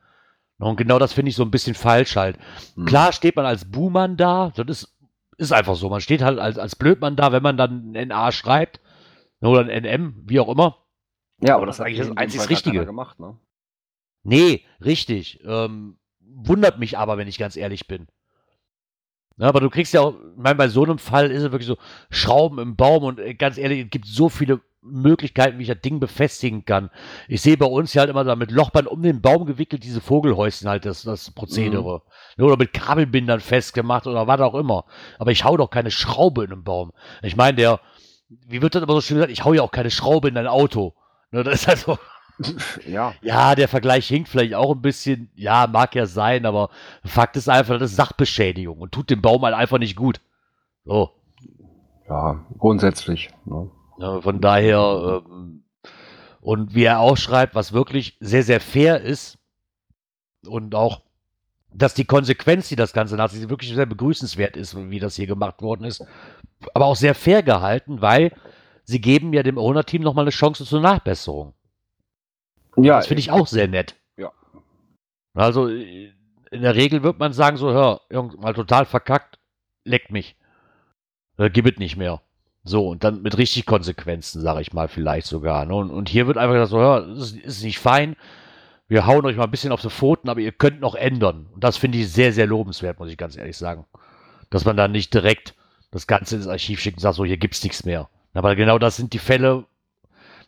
Und 0.59 0.75
genau 0.75 0.97
das 0.97 1.13
finde 1.13 1.29
ich 1.29 1.35
so 1.35 1.43
ein 1.43 1.51
bisschen 1.51 1.75
falsch 1.75 2.15
halt. 2.15 2.37
Mhm. 2.75 2.85
Klar 2.85 3.13
steht 3.13 3.35
man 3.35 3.45
als 3.45 3.65
Buhmann 3.65 4.17
da, 4.17 4.51
das 4.55 4.65
ist 4.67 4.96
ist 5.37 5.51
einfach 5.51 5.75
so. 5.75 5.89
Man 5.89 6.01
steht 6.01 6.21
halt 6.21 6.39
als, 6.39 6.57
als 6.57 6.75
Blödmann 6.75 7.15
da, 7.15 7.31
wenn 7.31 7.43
man 7.43 7.57
dann 7.57 7.93
ein 7.95 8.07
NA 8.09 8.31
schreibt. 8.31 8.81
Oder 9.39 9.61
ein 9.61 9.83
NM, 9.83 10.23
wie 10.25 10.39
auch 10.39 10.49
immer. 10.49 10.77
Ja, 11.41 11.53
aber, 11.53 11.57
aber 11.57 11.65
das 11.67 11.77
ist 11.77 11.85
eigentlich 11.85 11.99
das 11.99 12.17
einzig 12.17 12.49
Richtige. 12.49 12.85
Gemacht, 12.85 13.19
ne? 13.19 13.37
Nee, 14.23 14.65
richtig. 14.83 15.39
Ähm, 15.45 15.99
wundert 16.19 16.79
mich 16.79 16.97
aber, 16.97 17.17
wenn 17.17 17.27
ich 17.27 17.37
ganz 17.37 17.55
ehrlich 17.55 17.87
bin. 17.87 18.07
Ja, 19.37 19.47
aber 19.47 19.59
du 19.59 19.69
kriegst 19.69 19.93
ja 19.93 20.01
auch, 20.01 20.15
ich 20.15 20.37
meine, 20.37 20.55
bei 20.55 20.67
so 20.67 20.83
einem 20.83 20.97
Fall 20.97 21.29
ist 21.29 21.43
es 21.43 21.51
wirklich 21.51 21.67
so, 21.67 21.77
Schrauben 22.09 22.57
im 22.57 22.75
Baum 22.75 23.03
und 23.03 23.19
äh, 23.19 23.35
ganz 23.35 23.57
ehrlich, 23.59 23.85
es 23.85 23.89
gibt 23.91 24.07
so 24.07 24.29
viele 24.29 24.61
Möglichkeiten, 24.89 25.57
wie 25.57 25.63
ich 25.63 25.69
das 25.69 25.81
Ding 25.81 25.99
befestigen 25.99 26.65
kann. 26.65 26.89
Ich 27.27 27.41
sehe 27.41 27.57
bei 27.57 27.65
uns 27.65 27.93
ja 27.93 28.01
halt 28.01 28.09
immer 28.09 28.23
da 28.23 28.35
mit 28.35 28.51
Lochband 28.51 28.87
um 28.87 29.01
den 29.01 29.21
Baum 29.21 29.45
gewickelt, 29.45 29.83
diese 29.83 30.01
Vogelhäuschen 30.01 30.69
halt, 30.69 30.85
das, 30.85 31.03
das 31.03 31.31
Prozedere. 31.31 32.01
Mhm. 32.37 32.43
Oder 32.43 32.57
mit 32.57 32.73
Kabelbindern 32.73 33.39
festgemacht 33.39 34.07
oder 34.07 34.27
was 34.27 34.41
auch 34.41 34.55
immer. 34.55 34.85
Aber 35.19 35.31
ich 35.31 35.43
hau 35.43 35.57
doch 35.57 35.69
keine 35.69 35.91
Schraube 35.91 36.43
in 36.43 36.51
einen 36.51 36.63
Baum. 36.63 36.91
Ich 37.21 37.35
meine, 37.35 37.57
der, 37.57 37.79
wie 38.29 38.61
wird 38.61 38.75
das 38.75 38.83
immer 38.83 38.93
so 38.93 39.01
schön 39.01 39.17
gesagt, 39.17 39.31
ich 39.31 39.45
hau 39.45 39.53
ja 39.53 39.61
auch 39.61 39.71
keine 39.71 39.91
Schraube 39.91 40.27
in 40.29 40.37
ein 40.37 40.47
Auto. 40.47 40.93
Ne, 41.31 41.43
das 41.43 41.61
ist 41.61 41.67
halt 41.67 41.79
so. 41.79 41.97
Ja. 42.85 43.15
Ja, 43.23 43.55
der 43.55 43.67
Vergleich 43.67 44.07
hinkt 44.07 44.29
vielleicht 44.29 44.53
auch 44.53 44.75
ein 44.75 44.81
bisschen. 44.83 45.31
Ja, 45.33 45.65
mag 45.65 45.95
ja 45.95 46.05
sein, 46.05 46.45
aber 46.45 46.69
Fakt 47.03 47.35
ist 47.35 47.49
einfach, 47.49 47.79
das 47.79 47.89
ist 47.89 47.97
Sachbeschädigung 47.97 48.77
und 48.77 48.91
tut 48.91 49.09
dem 49.09 49.23
Baum 49.23 49.41
halt 49.41 49.55
einfach 49.55 49.79
nicht 49.79 49.95
gut. 49.95 50.21
So. 50.85 51.09
Ja, 52.07 52.45
grundsätzlich. 52.57 53.31
Ne? 53.45 53.69
Ja, 53.97 54.21
von 54.21 54.41
daher, 54.41 55.23
ähm, 55.25 55.63
und 56.41 56.75
wie 56.75 56.83
er 56.83 56.99
auch 56.99 57.17
schreibt, 57.17 57.55
was 57.55 57.73
wirklich 57.73 58.17
sehr, 58.19 58.43
sehr 58.43 58.59
fair 58.59 59.01
ist 59.01 59.39
und 60.45 60.75
auch, 60.75 61.01
dass 61.73 61.93
die 61.93 62.05
Konsequenz, 62.05 62.69
die 62.69 62.75
das 62.75 62.93
Ganze 62.93 63.17
hat, 63.17 63.49
wirklich 63.49 63.73
sehr 63.73 63.85
begrüßenswert 63.85 64.55
ist, 64.55 64.75
wie 64.89 64.99
das 64.99 65.15
hier 65.15 65.27
gemacht 65.27 65.61
worden 65.61 65.83
ist, 65.83 66.03
aber 66.73 66.85
auch 66.85 66.95
sehr 66.95 67.15
fair 67.15 67.43
gehalten, 67.43 68.01
weil 68.01 68.31
sie 68.83 69.01
geben 69.01 69.33
ja 69.33 69.43
dem 69.43 69.57
Owner-Team 69.57 70.01
nochmal 70.01 70.23
eine 70.23 70.31
Chance 70.31 70.65
zur 70.65 70.81
Nachbesserung. 70.81 71.53
Ja. 72.77 72.97
Das 72.97 73.07
finde 73.07 73.19
ich 73.19 73.31
auch 73.31 73.47
sehr 73.47 73.67
nett. 73.67 73.95
Ja. 74.15 74.31
Also, 75.33 75.67
in 75.67 76.13
der 76.51 76.75
Regel 76.75 77.03
wird 77.03 77.19
man 77.19 77.33
sagen 77.33 77.57
so, 77.57 77.71
hör, 77.71 78.01
mal 78.37 78.53
total 78.53 78.85
verkackt, 78.85 79.39
leckt 79.83 80.11
mich. 80.11 80.35
Äh, 81.37 81.49
gib 81.49 81.65
es 81.65 81.77
nicht 81.77 81.97
mehr. 81.97 82.21
So, 82.67 82.89
und 82.89 83.03
dann 83.03 83.21
mit 83.21 83.37
richtig 83.37 83.65
Konsequenzen, 83.65 84.41
sage 84.41 84.61
ich 84.61 84.73
mal, 84.73 84.87
vielleicht 84.87 85.27
sogar. 85.27 85.65
Ne? 85.65 85.73
Und, 85.73 85.89
und, 85.89 86.09
hier 86.09 86.27
wird 86.27 86.37
einfach 86.37 86.53
gesagt, 86.53 86.71
so, 86.71 86.79
ja, 86.79 86.99
das 86.99 87.31
ist, 87.31 87.37
ist, 87.37 87.63
nicht 87.63 87.79
fein. 87.79 88.15
Wir 88.89 89.05
hauen 89.05 89.25
euch 89.25 89.37
mal 89.37 89.45
ein 89.45 89.51
bisschen 89.51 89.71
auf 89.71 89.81
die 89.81 89.89
Pfoten, 89.89 90.29
aber 90.29 90.41
ihr 90.41 90.51
könnt 90.51 90.81
noch 90.81 90.95
ändern. 90.95 91.47
Und 91.53 91.63
das 91.63 91.77
finde 91.77 91.97
ich 91.97 92.11
sehr, 92.11 92.33
sehr 92.33 92.45
lobenswert, 92.45 92.99
muss 92.99 93.09
ich 93.09 93.17
ganz 93.17 93.37
ehrlich 93.37 93.57
sagen. 93.57 93.85
Dass 94.49 94.65
man 94.65 94.75
da 94.75 94.87
nicht 94.87 95.13
direkt 95.13 95.55
das 95.91 96.07
Ganze 96.07 96.35
ins 96.35 96.47
Archiv 96.47 96.79
schickt 96.81 96.97
und 96.97 97.01
sagt, 97.01 97.15
so, 97.15 97.25
hier 97.25 97.37
gibt's 97.37 97.63
nichts 97.63 97.85
mehr. 97.85 98.09
Aber 98.33 98.55
genau 98.55 98.77
das 98.77 98.97
sind 98.97 99.13
die 99.13 99.19
Fälle, 99.19 99.63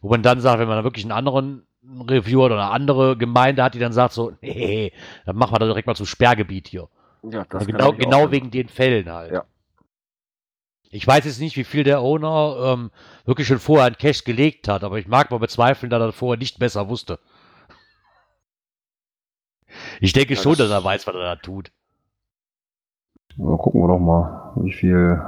wo 0.01 0.09
man 0.09 0.21
dann 0.21 0.41
sagt, 0.41 0.59
wenn 0.59 0.67
man 0.67 0.77
da 0.77 0.83
wirklich 0.83 1.05
einen 1.05 1.13
anderen 1.13 1.63
Reviewer 2.07 2.45
oder 2.45 2.55
eine 2.55 2.71
andere 2.71 3.17
Gemeinde 3.17 3.63
hat, 3.63 3.73
die 3.73 3.79
dann 3.79 3.93
sagt 3.93 4.13
so, 4.13 4.33
nee, 4.41 4.91
dann 5.25 5.37
machen 5.37 5.53
wir 5.53 5.59
da 5.59 5.65
direkt 5.65 5.87
mal 5.87 5.95
zum 5.95 6.05
Sperrgebiet 6.05 6.67
hier. 6.67 6.87
Ja, 7.23 7.45
das 7.49 7.65
genau, 7.65 7.93
genau 7.93 8.31
wegen 8.31 8.51
den 8.51 8.67
Fällen 8.69 9.09
halt. 9.09 9.31
Ja. 9.31 9.45
Ich 10.91 11.05
weiß 11.05 11.25
jetzt 11.25 11.39
nicht, 11.39 11.55
wie 11.55 11.63
viel 11.63 11.83
der 11.83 12.01
Owner 12.01 12.73
ähm, 12.73 12.91
wirklich 13.25 13.47
schon 13.47 13.59
vorher 13.59 13.85
ein 13.85 13.97
Cash 13.97 14.23
gelegt 14.23 14.67
hat, 14.67 14.83
aber 14.83 14.97
ich 14.97 15.07
mag 15.07 15.29
mal 15.29 15.37
bezweifeln, 15.37 15.89
dass 15.89 16.01
er 16.01 16.11
vorher 16.11 16.39
nicht 16.39 16.57
besser 16.57 16.89
wusste. 16.89 17.19
Ich 20.01 20.13
denke 20.13 20.33
ja, 20.33 20.41
schon, 20.41 20.55
dass 20.55 20.71
er 20.71 20.83
weiß, 20.83 21.05
was 21.05 21.13
er 21.13 21.21
da 21.21 21.35
tut. 21.35 21.71
Na, 23.37 23.55
gucken 23.55 23.81
wir 23.81 23.87
doch 23.87 23.99
mal, 23.99 24.53
wie 24.55 24.73
viel 24.73 25.21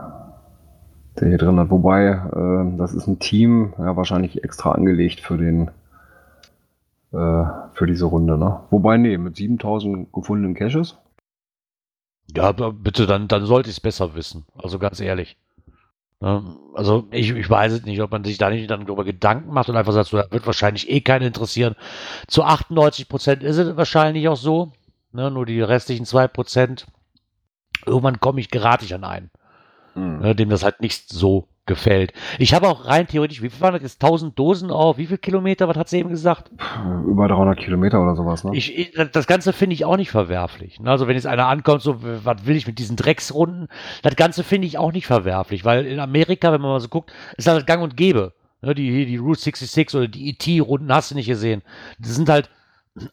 der 1.19 1.27
hier 1.27 1.37
drin 1.37 1.59
hat. 1.59 1.69
Wobei, 1.69 2.07
äh, 2.07 2.77
das 2.77 2.93
ist 2.93 3.07
ein 3.07 3.19
Team, 3.19 3.73
ja, 3.77 3.95
wahrscheinlich 3.95 4.43
extra 4.43 4.71
angelegt 4.71 5.19
für 5.19 5.37
den 5.37 5.69
äh, 7.11 7.43
für 7.73 7.85
diese 7.85 8.05
Runde, 8.05 8.37
ne? 8.37 8.61
Wobei, 8.69 8.97
nee, 8.97 9.17
mit 9.17 9.35
7000 9.35 10.11
gefundenen 10.13 10.55
Caches. 10.55 10.97
Ja, 12.33 12.51
bitte, 12.51 13.05
dann, 13.05 13.27
dann 13.27 13.45
sollte 13.45 13.69
ich 13.69 13.75
es 13.75 13.81
besser 13.81 14.15
wissen. 14.15 14.45
Also 14.55 14.79
ganz 14.79 15.01
ehrlich. 15.01 15.37
Ne? 16.21 16.57
Also 16.73 17.07
ich, 17.11 17.31
ich 17.31 17.49
weiß 17.49 17.73
es 17.73 17.83
nicht, 17.83 18.01
ob 18.01 18.11
man 18.11 18.23
sich 18.23 18.37
da 18.37 18.49
nicht 18.49 18.69
dann 18.69 18.85
darüber 18.85 19.03
Gedanken 19.03 19.51
macht 19.51 19.69
und 19.69 19.75
einfach 19.75 19.91
sagt, 19.91 20.09
so, 20.09 20.17
das 20.17 20.31
wird 20.31 20.45
wahrscheinlich 20.45 20.89
eh 20.89 21.01
keinen 21.01 21.27
interessieren. 21.27 21.75
Zu 22.27 22.43
98 22.43 23.09
Prozent 23.09 23.43
ist 23.43 23.57
es 23.57 23.75
wahrscheinlich 23.75 24.27
auch 24.29 24.37
so. 24.37 24.71
Ne? 25.11 25.29
Nur 25.31 25.45
die 25.45 25.61
restlichen 25.61 26.05
2 26.05 26.27
Prozent. 26.27 26.85
Irgendwann 27.85 28.19
komme 28.19 28.39
ich, 28.39 28.51
gerate 28.51 28.85
ich 28.85 28.93
an 28.93 29.03
einen, 29.03 29.31
mhm. 29.95 30.19
ne, 30.19 30.35
dem 30.35 30.49
das 30.49 30.63
halt 30.63 30.81
nicht 30.81 31.09
so 31.09 31.47
gefällt. 31.65 32.13
Ich 32.39 32.53
habe 32.53 32.67
auch 32.67 32.85
rein 32.85 33.07
theoretisch, 33.07 33.41
wie 33.41 33.49
viel 33.49 33.61
waren 33.61 33.73
das 33.73 33.83
jetzt? 33.83 34.03
1000 34.03 34.37
Dosen 34.37 34.71
auf, 34.71 34.97
wie 34.97 35.05
viel 35.05 35.17
Kilometer? 35.17 35.67
Was 35.67 35.77
hat 35.77 35.89
sie 35.89 35.99
eben 35.99 36.09
gesagt? 36.09 36.51
Über 37.07 37.27
300 37.27 37.59
Kilometer 37.59 38.01
oder 38.01 38.15
sowas, 38.15 38.43
ne? 38.43 38.51
Ich, 38.55 38.77
ich, 38.77 38.93
das 39.11 39.27
Ganze 39.27 39.53
finde 39.53 39.75
ich 39.75 39.85
auch 39.85 39.97
nicht 39.97 40.11
verwerflich. 40.11 40.79
Ne? 40.79 40.89
Also 40.89 41.07
wenn 41.07 41.15
jetzt 41.15 41.27
einer 41.27 41.47
ankommt, 41.47 41.81
so, 41.81 41.97
was 42.01 42.45
will 42.45 42.55
ich 42.55 42.65
mit 42.65 42.79
diesen 42.79 42.95
Drecksrunden? 42.95 43.67
Das 44.01 44.15
Ganze 44.15 44.43
finde 44.43 44.67
ich 44.67 44.77
auch 44.77 44.91
nicht 44.91 45.05
verwerflich, 45.05 45.63
weil 45.63 45.85
in 45.85 45.99
Amerika, 45.99 46.51
wenn 46.51 46.61
man 46.61 46.71
mal 46.71 46.79
so 46.79 46.89
guckt, 46.89 47.13
ist 47.37 47.47
das 47.47 47.65
gang 47.65 47.83
und 47.83 47.95
gäbe. 47.95 48.33
Ne? 48.61 48.73
Die, 48.73 49.05
die 49.05 49.17
Route 49.17 49.41
66 49.41 49.95
oder 49.95 50.07
die 50.07 50.29
ET-Runden 50.29 50.91
hast 50.91 51.11
du 51.11 51.15
nicht 51.15 51.27
gesehen. 51.27 51.61
Das 51.99 52.15
sind 52.15 52.27
halt 52.27 52.49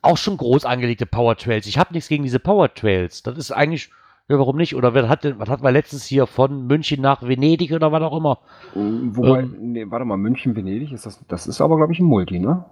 auch 0.03 0.17
schon 0.17 0.37
groß 0.37 0.65
angelegte 0.65 1.07
Power 1.07 1.37
Trails. 1.37 1.67
Ich 1.67 1.79
habe 1.79 1.93
nichts 1.93 2.09
gegen 2.09 2.25
diese 2.25 2.41
Power 2.41 2.73
Trails. 2.73 3.23
Das 3.23 3.37
ist 3.37 3.53
eigentlich 3.53 3.91
ja, 4.29 4.39
warum 4.39 4.57
nicht? 4.57 4.77
Oder 4.77 4.93
wer 4.93 5.09
hat 5.09 5.25
denn, 5.25 5.39
was 5.39 5.49
hat 5.49 5.63
man 5.63 5.73
letztes 5.73 6.05
hier 6.05 6.27
von 6.27 6.67
München 6.67 7.01
nach 7.01 7.23
Venedig 7.23 7.73
oder 7.73 7.93
was 7.93 8.03
auch 8.03 8.17
immer? 8.17 8.39
Wobei, 8.75 9.41
ähm, 9.41 9.73
nee, 9.73 9.87
warte 9.89 10.05
mal, 10.05 10.19
München, 10.19 10.55
Venedig, 10.55 10.93
ist 10.93 11.07
das, 11.07 11.25
das 11.29 11.47
ist 11.47 11.63
aber, 11.63 11.77
glaube 11.77 11.95
ich, 11.95 11.99
ein 11.99 12.05
Multi, 12.05 12.39
ne? 12.39 12.65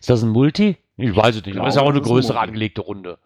Ist 0.00 0.08
das 0.08 0.22
ein 0.22 0.30
Multi? 0.30 0.76
Ich 0.96 1.16
weiß 1.16 1.36
es 1.36 1.44
nicht, 1.44 1.58
aber 1.58 1.66
es 1.66 1.74
ist 1.74 1.80
ja 1.80 1.86
auch 1.86 1.90
eine 1.90 2.00
größere 2.00 2.38
ein 2.38 2.48
angelegte 2.48 2.82
Runde. 2.82 3.18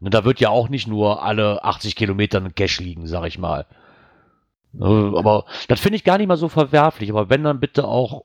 Und 0.00 0.04
ne, 0.06 0.10
da 0.10 0.24
wird 0.24 0.40
ja 0.40 0.48
auch 0.48 0.68
nicht 0.68 0.88
nur 0.88 1.22
alle 1.22 1.62
80 1.62 1.94
Kilometer 1.94 2.38
ein 2.38 2.54
Cash 2.54 2.80
liegen, 2.80 3.06
sag 3.06 3.26
ich 3.26 3.38
mal. 3.38 3.66
Ne, 4.72 5.12
aber 5.14 5.44
das 5.68 5.78
finde 5.78 5.96
ich 5.96 6.04
gar 6.04 6.18
nicht 6.18 6.26
mal 6.26 6.36
so 6.36 6.48
verwerflich. 6.48 7.10
Aber 7.10 7.30
wenn 7.30 7.44
dann 7.44 7.60
bitte 7.60 7.86
auch 7.86 8.24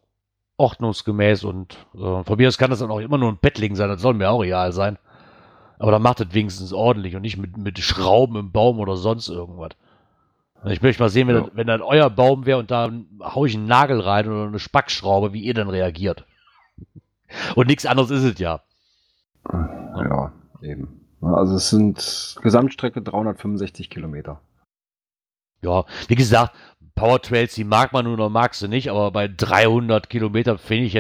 ordnungsgemäß 0.58 1.44
und 1.44 1.86
äh, 1.96 2.24
von 2.24 2.38
mir 2.38 2.48
aus 2.48 2.58
kann 2.58 2.70
das 2.72 2.80
dann 2.80 2.90
auch 2.90 3.00
immer 3.00 3.18
nur 3.18 3.32
ein 3.32 3.38
Bettling 3.40 3.76
sein, 3.76 3.90
das 3.90 4.02
soll 4.02 4.16
mir 4.16 4.32
auch 4.32 4.40
real 4.40 4.72
sein. 4.72 4.98
Aber 5.78 5.92
dann 5.92 6.02
macht 6.02 6.22
es 6.22 6.34
wenigstens 6.34 6.74
ordentlich 6.74 7.16
und 7.16 7.22
nicht 7.22 7.38
mit, 7.38 7.58
mit 7.58 7.80
Schrauben 7.80 8.38
im 8.38 8.52
Baum 8.52 8.80
oder 8.80 8.96
sonst 8.96 9.30
irgendwas. 9.30 9.72
Ich 10.68 10.82
möchte 10.82 11.04
mal 11.04 11.10
sehen, 11.10 11.28
wenn, 11.28 11.36
ja. 11.36 11.42
das, 11.42 11.52
wenn 11.54 11.68
das 11.68 11.82
euer 11.82 12.10
Baum 12.10 12.46
wäre 12.46 12.60
und 12.60 12.72
da 12.72 12.92
haue 13.22 13.48
ich 13.48 13.56
einen 13.56 13.68
Nagel 13.68 14.00
rein 14.00 14.28
oder 14.28 14.48
eine 14.48 14.60
Spackschraube, 14.60 15.34
wie 15.34 15.42
ihr 15.42 15.54
dann 15.54 15.70
reagiert. 15.70 16.26
Und 17.56 17.68
nichts 17.68 17.86
anderes 17.86 18.10
ist 18.10 18.24
es 18.24 18.40
ja. 18.40 18.62
Ja, 19.52 20.32
eben. 20.62 21.02
Also 21.22 21.56
es 21.56 21.70
sind 21.70 22.38
Gesamtstrecke 22.42 23.02
365 23.02 23.90
Kilometer. 23.90 24.40
Ja, 25.62 25.86
wie 26.08 26.16
gesagt, 26.16 26.56
Powertrails, 26.96 27.54
die 27.54 27.66
mag 27.66 27.92
man 27.92 28.06
nur 28.06 28.14
oder 28.14 28.30
magst 28.30 28.62
du 28.62 28.70
nicht, 28.70 28.90
aber 28.90 29.12
bei 29.12 29.28
300 29.28 30.10
Kilometern 30.10 30.58
finde 30.58 30.86
ich, 30.86 30.94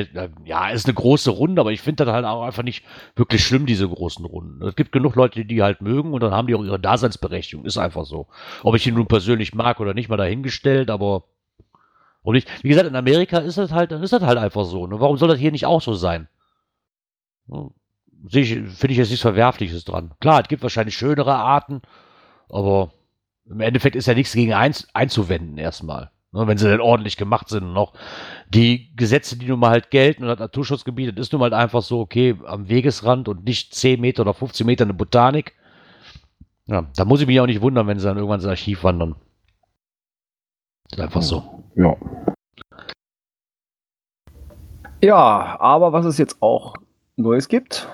ja, 0.44 0.70
ist 0.70 0.86
eine 0.86 0.94
große 0.94 1.32
Runde, 1.32 1.62
aber 1.62 1.72
ich 1.72 1.82
finde 1.82 2.04
das 2.04 2.14
halt 2.14 2.26
auch 2.26 2.44
einfach 2.44 2.64
nicht 2.64 2.84
wirklich 3.16 3.46
schlimm, 3.46 3.66
diese 3.66 3.88
großen 3.88 4.26
Runden. 4.26 4.62
Es 4.68 4.76
gibt 4.76 4.92
genug 4.92 5.16
Leute, 5.16 5.40
die 5.40 5.48
die 5.48 5.64
halt 5.64 5.82
mögen 5.82 6.14
und 6.14 6.22
dann 6.22 6.34
haben 6.34 6.48
die 6.48 6.56
auch 6.56 6.64
ihre 6.64 6.80
Daseinsberechtigung, 6.80 7.66
ist 7.66 7.78
einfach 7.78 8.06
so. 8.06 8.28
Ob 8.62 8.76
ich 8.76 8.86
ihn 8.86 8.96
nun 8.96 9.08
persönlich 9.08 9.56
mag 9.56 9.80
oder 9.80 9.94
nicht, 9.94 10.10
mal 10.10 10.18
dahingestellt, 10.18 10.90
aber 10.90 11.24
und 12.24 12.36
ich, 12.36 12.46
wie 12.62 12.70
gesagt, 12.70 12.88
in 12.88 12.96
Amerika 12.96 13.38
ist 13.38 13.58
das 13.58 13.72
halt, 13.72 13.92
ist 13.92 14.12
das 14.12 14.24
halt 14.24 14.38
einfach 14.38 14.66
so. 14.66 14.88
Ne? 14.88 15.00
Warum 15.00 15.16
soll 15.16 15.30
das 15.30 15.40
hier 15.40 15.52
nicht 15.52 15.66
auch 15.66 15.82
so 15.82 15.94
sein? 15.94 16.28
Finde 17.48 17.72
ich 18.32 18.98
jetzt 18.98 19.10
nichts 19.10 19.22
Verwerfliches 19.22 19.86
dran. 19.86 20.14
Klar, 20.20 20.42
es 20.42 20.48
gibt 20.48 20.64
wahrscheinlich 20.64 20.98
schönere 20.98 21.36
Arten, 21.36 21.84
aber 22.50 22.92
im 23.50 23.60
Endeffekt 23.62 23.96
ist 23.96 24.08
ja 24.08 24.14
nichts 24.14 24.34
gegen 24.34 24.54
eins 24.54 24.88
einzuwenden 24.94 25.58
erstmal. 25.58 26.12
Ne, 26.32 26.48
wenn 26.48 26.58
sie 26.58 26.68
denn 26.68 26.82
ordentlich 26.82 27.16
gemacht 27.16 27.48
sind 27.48 27.64
und 27.64 27.74
noch 27.74 27.94
die 28.50 28.94
Gesetze, 28.98 29.38
die 29.38 29.48
nun 29.48 29.60
mal 29.60 29.70
halt 29.70 29.90
gelten 29.90 30.24
und 30.24 30.30
das 30.30 30.40
Naturschutzgebiet, 30.40 31.18
das 31.18 31.28
ist 31.28 31.32
nun 31.32 31.40
mal 31.40 31.52
halt 31.52 31.54
einfach 31.54 31.82
so, 31.82 32.02
okay, 32.02 32.38
am 32.46 32.68
Wegesrand 32.68 33.30
und 33.30 33.46
nicht 33.46 33.74
10 33.74 34.02
Meter 34.02 34.24
oder 34.24 34.34
15 34.34 34.66
Meter 34.66 34.84
eine 34.84 34.94
Botanik. 34.94 35.56
Ja, 36.68 36.90
da 36.96 37.06
muss 37.06 37.22
ich 37.22 37.28
mich 37.28 37.40
auch 37.40 37.46
nicht 37.46 37.62
wundern, 37.62 37.88
wenn 37.88 38.00
sie 38.00 38.06
dann 38.06 38.18
irgendwann 38.18 38.42
ins 38.42 38.50
Archiv 38.50 38.84
wandern. 38.84 39.16
Das 40.90 41.00
ist 41.00 41.04
einfach 41.06 41.22
so. 41.22 41.64
Ja. 41.76 41.96
Ja, 45.02 45.60
aber 45.60 45.94
was 45.94 46.06
es 46.06 46.18
jetzt 46.18 46.42
auch 46.42 46.74
Neues 47.16 47.48
gibt. 47.48 47.94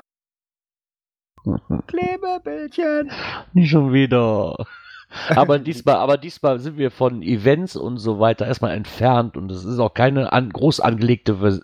Klebebildchen. 1.88 3.12
Nicht 3.54 3.70
schon 3.70 3.94
wieder. 3.94 4.56
Aber 5.30 5.60
diesmal, 5.60 5.96
aber 5.96 6.18
diesmal 6.18 6.60
sind 6.60 6.78
wir 6.78 6.92
von 6.92 7.22
Events 7.22 7.76
und 7.76 7.98
so 7.98 8.20
weiter 8.20 8.48
erstmal 8.48 8.74
entfernt 8.76 9.36
und 9.38 9.52
es 9.52 9.66
ist 9.66 9.80
auch 9.80 9.94
keine 9.94 10.32
an, 10.32 10.50
groß 10.50 10.80
angelegte 10.80 11.62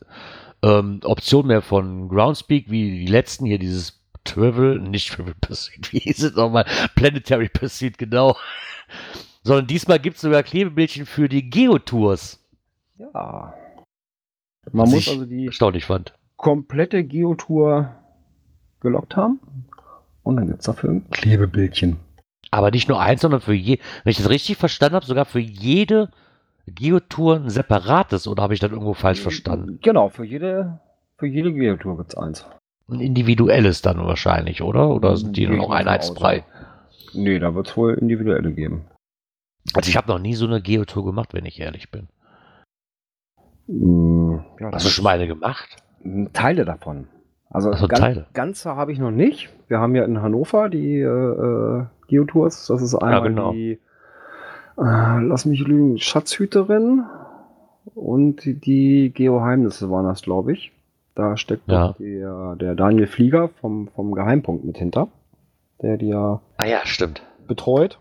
ähm, 0.63 0.99
Option 1.03 1.47
mehr 1.47 1.61
von 1.61 2.09
Groundspeak 2.09 2.69
wie 2.69 3.05
die 3.05 3.07
letzten 3.07 3.45
hier, 3.45 3.59
dieses 3.59 4.01
Travel, 4.23 4.79
nicht 4.79 5.13
Travel 5.13 5.35
Pursuit, 5.39 5.91
wie 5.93 5.99
hieß 5.99 6.23
es 6.23 6.35
nochmal? 6.35 6.65
Planetary 6.95 7.49
Pursuit, 7.49 7.97
genau. 7.97 8.35
Sondern 9.43 9.67
diesmal 9.67 9.99
gibt 9.99 10.17
es 10.17 10.21
sogar 10.21 10.43
Klebebildchen 10.43 11.05
für 11.05 11.29
die 11.29 11.49
Geotours. 11.49 12.43
Ja. 12.97 13.53
Man 14.71 14.87
Was 14.87 14.93
muss 14.93 15.07
also 15.07 15.25
die 15.25 15.45
erstaunlich 15.45 15.85
fand. 15.85 16.13
komplette 16.35 17.03
Geotour 17.05 17.95
gelockt 18.81 19.15
haben 19.15 19.39
und 20.23 20.35
dann 20.35 20.47
gibt 20.47 20.59
es 20.59 20.65
dafür 20.65 20.89
ein 20.89 21.09
Klebebildchen. 21.09 21.97
Aber 22.51 22.71
nicht 22.71 22.87
nur 22.87 22.99
eins, 23.01 23.21
sondern 23.21 23.41
für 23.41 23.53
je, 23.53 23.79
wenn 24.03 24.11
ich 24.11 24.17
das 24.17 24.29
richtig 24.29 24.57
verstanden 24.57 24.95
habe, 24.95 25.05
sogar 25.05 25.25
für 25.25 25.39
jede 25.39 26.09
Geotour 26.67 27.37
ein 27.37 27.49
separates, 27.49 28.27
oder 28.27 28.43
habe 28.43 28.53
ich 28.53 28.59
das 28.59 28.71
irgendwo 28.71 28.93
falsch 28.93 29.21
verstanden? 29.21 29.79
Genau, 29.81 30.09
für 30.09 30.25
jede, 30.25 30.79
für 31.17 31.27
jede 31.27 31.53
Geotour 31.53 31.97
gibt 31.97 32.09
es 32.09 32.17
eins. 32.17 32.45
Ein 32.89 33.01
individuelles 33.01 33.81
dann 33.81 34.05
wahrscheinlich, 34.05 34.61
oder? 34.61 34.89
Oder 34.89 35.17
sind 35.17 35.35
die 35.35 35.47
nur 35.47 35.57
noch 35.57 35.71
einheitsbrei? 35.71 36.45
Nee, 37.13 37.39
da 37.39 37.53
wird 37.55 37.67
es 37.67 37.77
wohl 37.77 37.93
individuelle 37.95 38.51
geben. 38.53 38.85
Also 39.73 39.89
ich 39.89 39.97
habe 39.97 40.07
noch 40.07 40.19
nie 40.19 40.35
so 40.35 40.45
eine 40.45 40.61
Geotour 40.61 41.03
gemacht, 41.05 41.33
wenn 41.33 41.45
ich 41.45 41.59
ehrlich 41.59 41.91
bin. 41.91 42.07
Mm, 43.67 44.39
ja, 44.59 44.71
Hast 44.71 44.85
du 44.85 44.89
schon 44.89 45.03
mal 45.03 45.15
eine 45.15 45.27
gemacht? 45.27 45.75
Teile 46.31 46.63
davon. 46.63 47.07
Also, 47.49 47.71
also 47.71 47.87
ganz, 47.87 48.19
ganze 48.33 48.75
habe 48.75 48.91
ich 48.91 48.99
noch 48.99 49.11
nicht. 49.11 49.49
Wir 49.67 49.79
haben 49.79 49.95
ja 49.95 50.03
in 50.03 50.21
Hannover 50.21 50.69
die 50.69 50.99
äh, 50.99 51.05
äh 51.05 51.85
Geotours. 52.07 52.67
Das 52.67 52.81
ist 52.81 52.95
einmal 52.95 53.13
ja, 53.13 53.27
genau. 53.27 53.51
die, 53.51 53.79
äh, 54.77 55.19
lass 55.21 55.45
mich 55.45 55.59
lügen, 55.59 55.97
Schatzhüterin 55.97 57.03
und 57.95 58.43
die 58.45 59.11
Geoheimnisse 59.13 59.89
waren 59.89 60.05
das, 60.05 60.21
glaube 60.21 60.53
ich. 60.53 60.71
Da 61.15 61.35
steckt 61.35 61.67
ja. 61.67 61.95
der, 61.99 62.55
der 62.55 62.75
Daniel 62.75 63.07
Flieger 63.07 63.49
vom, 63.59 63.87
vom 63.95 64.13
Geheimpunkt 64.13 64.63
mit 64.63 64.77
hinter, 64.77 65.07
der 65.81 65.97
die 65.97 66.09
ja, 66.09 66.41
ah 66.57 66.65
ja 66.65 66.85
stimmt. 66.85 67.23
betreut. 67.47 67.99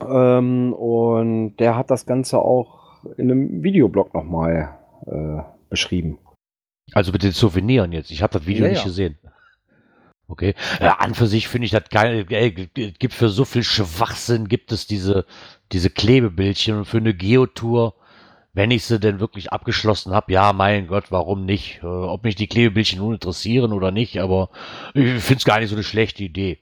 Ähm, 0.00 0.72
und 0.72 1.56
der 1.56 1.76
hat 1.76 1.90
das 1.90 2.04
Ganze 2.04 2.38
auch 2.38 3.04
in 3.16 3.30
einem 3.30 3.62
Videoblog 3.62 4.12
nochmal 4.12 4.70
äh, 5.06 5.42
beschrieben. 5.70 6.18
Also 6.92 7.12
mit 7.12 7.22
den 7.22 7.32
Souveniren 7.32 7.92
jetzt. 7.92 8.10
Ich 8.10 8.22
habe 8.22 8.38
das 8.38 8.46
Video 8.46 8.64
ja, 8.64 8.70
nicht 8.70 8.80
ja. 8.80 8.84
gesehen. 8.84 9.18
Okay. 10.28 10.54
Ja, 10.80 10.96
an 10.96 11.14
für 11.14 11.26
sich 11.26 11.48
finde 11.48 11.66
ich 11.66 11.72
das 11.72 11.84
geil. 11.90 12.24
Ey, 12.30 12.52
gibt 12.52 13.12
für 13.12 13.28
so 13.28 13.44
viel 13.44 13.62
Schwachsinn 13.62 14.48
gibt 14.48 14.72
es 14.72 14.86
diese, 14.86 15.26
diese 15.72 15.90
Klebebildchen 15.90 16.78
und 16.78 16.84
für 16.86 16.98
eine 16.98 17.12
Geotour, 17.12 17.94
wenn 18.54 18.70
ich 18.70 18.84
sie 18.84 18.98
denn 18.98 19.20
wirklich 19.20 19.52
abgeschlossen 19.52 20.14
habe, 20.14 20.32
ja, 20.32 20.52
mein 20.52 20.86
Gott, 20.86 21.10
warum 21.10 21.44
nicht? 21.44 21.80
Äh, 21.82 21.86
ob 21.86 22.24
mich 22.24 22.34
die 22.34 22.46
Klebebildchen 22.46 22.98
nun 22.98 23.14
interessieren 23.14 23.72
oder 23.72 23.90
nicht, 23.90 24.20
aber 24.20 24.50
ich 24.94 25.22
finde 25.22 25.38
es 25.38 25.44
gar 25.44 25.60
nicht 25.60 25.68
so 25.68 25.76
eine 25.76 25.84
schlechte 25.84 26.22
Idee. 26.22 26.60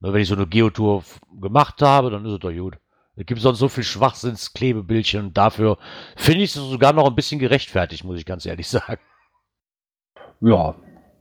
Wenn 0.00 0.14
ich 0.16 0.28
so 0.28 0.34
eine 0.34 0.46
Geotour 0.46 1.04
gemacht 1.40 1.80
habe, 1.82 2.10
dann 2.10 2.24
ist 2.24 2.32
es 2.32 2.38
doch 2.40 2.52
gut. 2.52 2.78
Es 3.14 3.26
gibt 3.26 3.40
sonst 3.40 3.58
so 3.58 3.68
viel 3.68 3.84
Schwachsinns-Klebebildchen 3.84 5.26
und 5.26 5.36
dafür 5.36 5.78
finde 6.16 6.44
ich 6.44 6.54
es 6.54 6.62
sogar 6.62 6.92
noch 6.92 7.06
ein 7.06 7.14
bisschen 7.14 7.38
gerechtfertigt, 7.38 8.04
muss 8.04 8.18
ich 8.18 8.26
ganz 8.26 8.46
ehrlich 8.46 8.68
sagen. 8.68 9.00
Ja, 10.42 10.74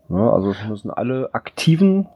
ja, 0.09 0.33
also 0.33 0.51
es 0.51 0.67
müssen 0.67 0.91
alle 0.91 1.33
aktiven, 1.33 2.07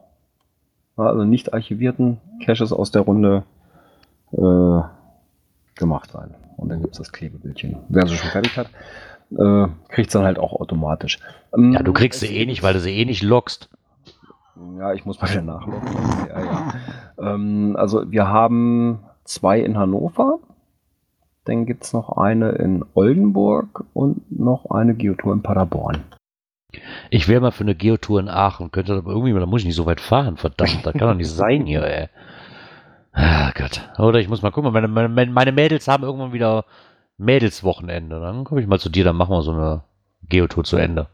also 0.96 1.24
nicht 1.24 1.54
archivierten 1.54 2.20
Caches 2.44 2.72
aus 2.72 2.90
der 2.90 3.02
Runde 3.02 3.44
äh, 4.32 4.80
gemacht 5.76 6.10
sein. 6.10 6.34
Und 6.56 6.68
dann 6.68 6.80
gibt 6.80 6.92
es 6.92 6.98
das 6.98 7.12
Klebebildchen. 7.12 7.78
Wer 7.88 8.06
sie 8.06 8.16
schon 8.16 8.30
fertig 8.30 8.56
hat, 8.56 8.68
äh, 9.30 9.68
kriegt 9.88 10.08
es 10.08 10.12
dann 10.12 10.24
halt 10.24 10.38
auch 10.38 10.52
automatisch. 10.52 11.18
Ähm, 11.56 11.72
ja, 11.72 11.82
du 11.82 11.92
kriegst 11.92 12.20
sie 12.20 12.36
eh 12.36 12.44
nicht, 12.44 12.62
weil 12.62 12.74
du 12.74 12.80
sie 12.80 12.96
eh 12.96 13.04
nicht 13.04 13.22
lockst. 13.22 13.70
Ja, 14.78 14.92
ich 14.92 15.04
muss 15.04 15.20
mal 15.20 15.30
wieder 15.30 15.42
nachloggen. 15.42 15.88
Ja, 16.28 16.44
ja. 16.44 16.72
ähm, 17.18 17.76
also 17.78 18.10
wir 18.10 18.28
haben 18.28 19.00
zwei 19.24 19.60
in 19.60 19.78
Hannover. 19.78 20.38
Dann 21.44 21.66
gibt 21.66 21.84
es 21.84 21.92
noch 21.92 22.16
eine 22.16 22.50
in 22.52 22.84
Oldenburg 22.94 23.84
und 23.94 24.38
noch 24.38 24.70
eine 24.70 24.94
Geotour 24.94 25.32
in 25.32 25.42
Paderborn. 25.42 26.02
Ich 27.10 27.28
wäre 27.28 27.40
mal 27.40 27.50
für 27.50 27.64
eine 27.64 27.74
Geotour 27.74 28.20
in 28.20 28.28
Aachen, 28.28 28.70
könnte 28.70 28.94
aber 28.94 29.10
irgendwie, 29.10 29.32
da 29.32 29.46
muss 29.46 29.62
ich 29.62 29.66
nicht 29.66 29.76
so 29.76 29.86
weit 29.86 30.00
fahren, 30.00 30.36
verdammt, 30.36 30.84
das 30.84 30.92
kann 30.92 31.08
doch 31.08 31.14
nicht 31.14 31.30
sein 31.30 31.66
hier, 31.66 31.82
ey. 31.82 32.08
Ah 33.12 33.50
Gott. 33.54 33.80
Oder 33.98 34.20
ich 34.20 34.28
muss 34.28 34.42
mal 34.42 34.50
gucken, 34.50 34.72
meine, 34.72 34.88
meine, 34.88 35.30
meine 35.30 35.52
Mädels 35.52 35.88
haben 35.88 36.04
irgendwann 36.04 36.34
wieder 36.34 36.66
Mädelswochenende. 37.16 38.20
Dann 38.20 38.44
komme 38.44 38.60
ich 38.60 38.66
mal 38.66 38.78
zu 38.78 38.90
dir, 38.90 39.04
dann 39.04 39.16
machen 39.16 39.30
wir 39.30 39.42
so 39.42 39.52
eine 39.52 39.82
Geotour 40.28 40.64
zu 40.64 40.76
Ende. 40.76 41.08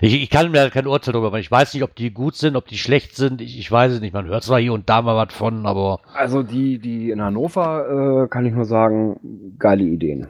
Ich, 0.00 0.20
ich 0.20 0.30
kann 0.30 0.50
mir 0.50 0.70
kein 0.70 0.88
Urteil 0.88 1.12
darüber, 1.12 1.30
weil 1.30 1.40
ich 1.40 1.50
weiß 1.50 1.74
nicht, 1.74 1.84
ob 1.84 1.94
die 1.94 2.10
gut 2.10 2.34
sind, 2.34 2.56
ob 2.56 2.66
die 2.66 2.78
schlecht 2.78 3.14
sind. 3.14 3.40
Ich, 3.40 3.56
ich 3.58 3.70
weiß 3.70 3.92
es 3.92 4.00
nicht. 4.00 4.12
Man 4.12 4.26
hört 4.26 4.42
zwar 4.42 4.58
hier 4.58 4.72
und 4.72 4.88
da 4.88 5.00
mal 5.00 5.14
was 5.14 5.32
von, 5.32 5.64
aber. 5.64 6.00
Also 6.14 6.42
die, 6.42 6.78
die 6.78 7.10
in 7.10 7.22
Hannover, 7.22 8.24
äh, 8.24 8.28
kann 8.28 8.44
ich 8.44 8.52
nur 8.52 8.64
sagen, 8.64 9.54
geile 9.58 9.84
Ideen. 9.84 10.26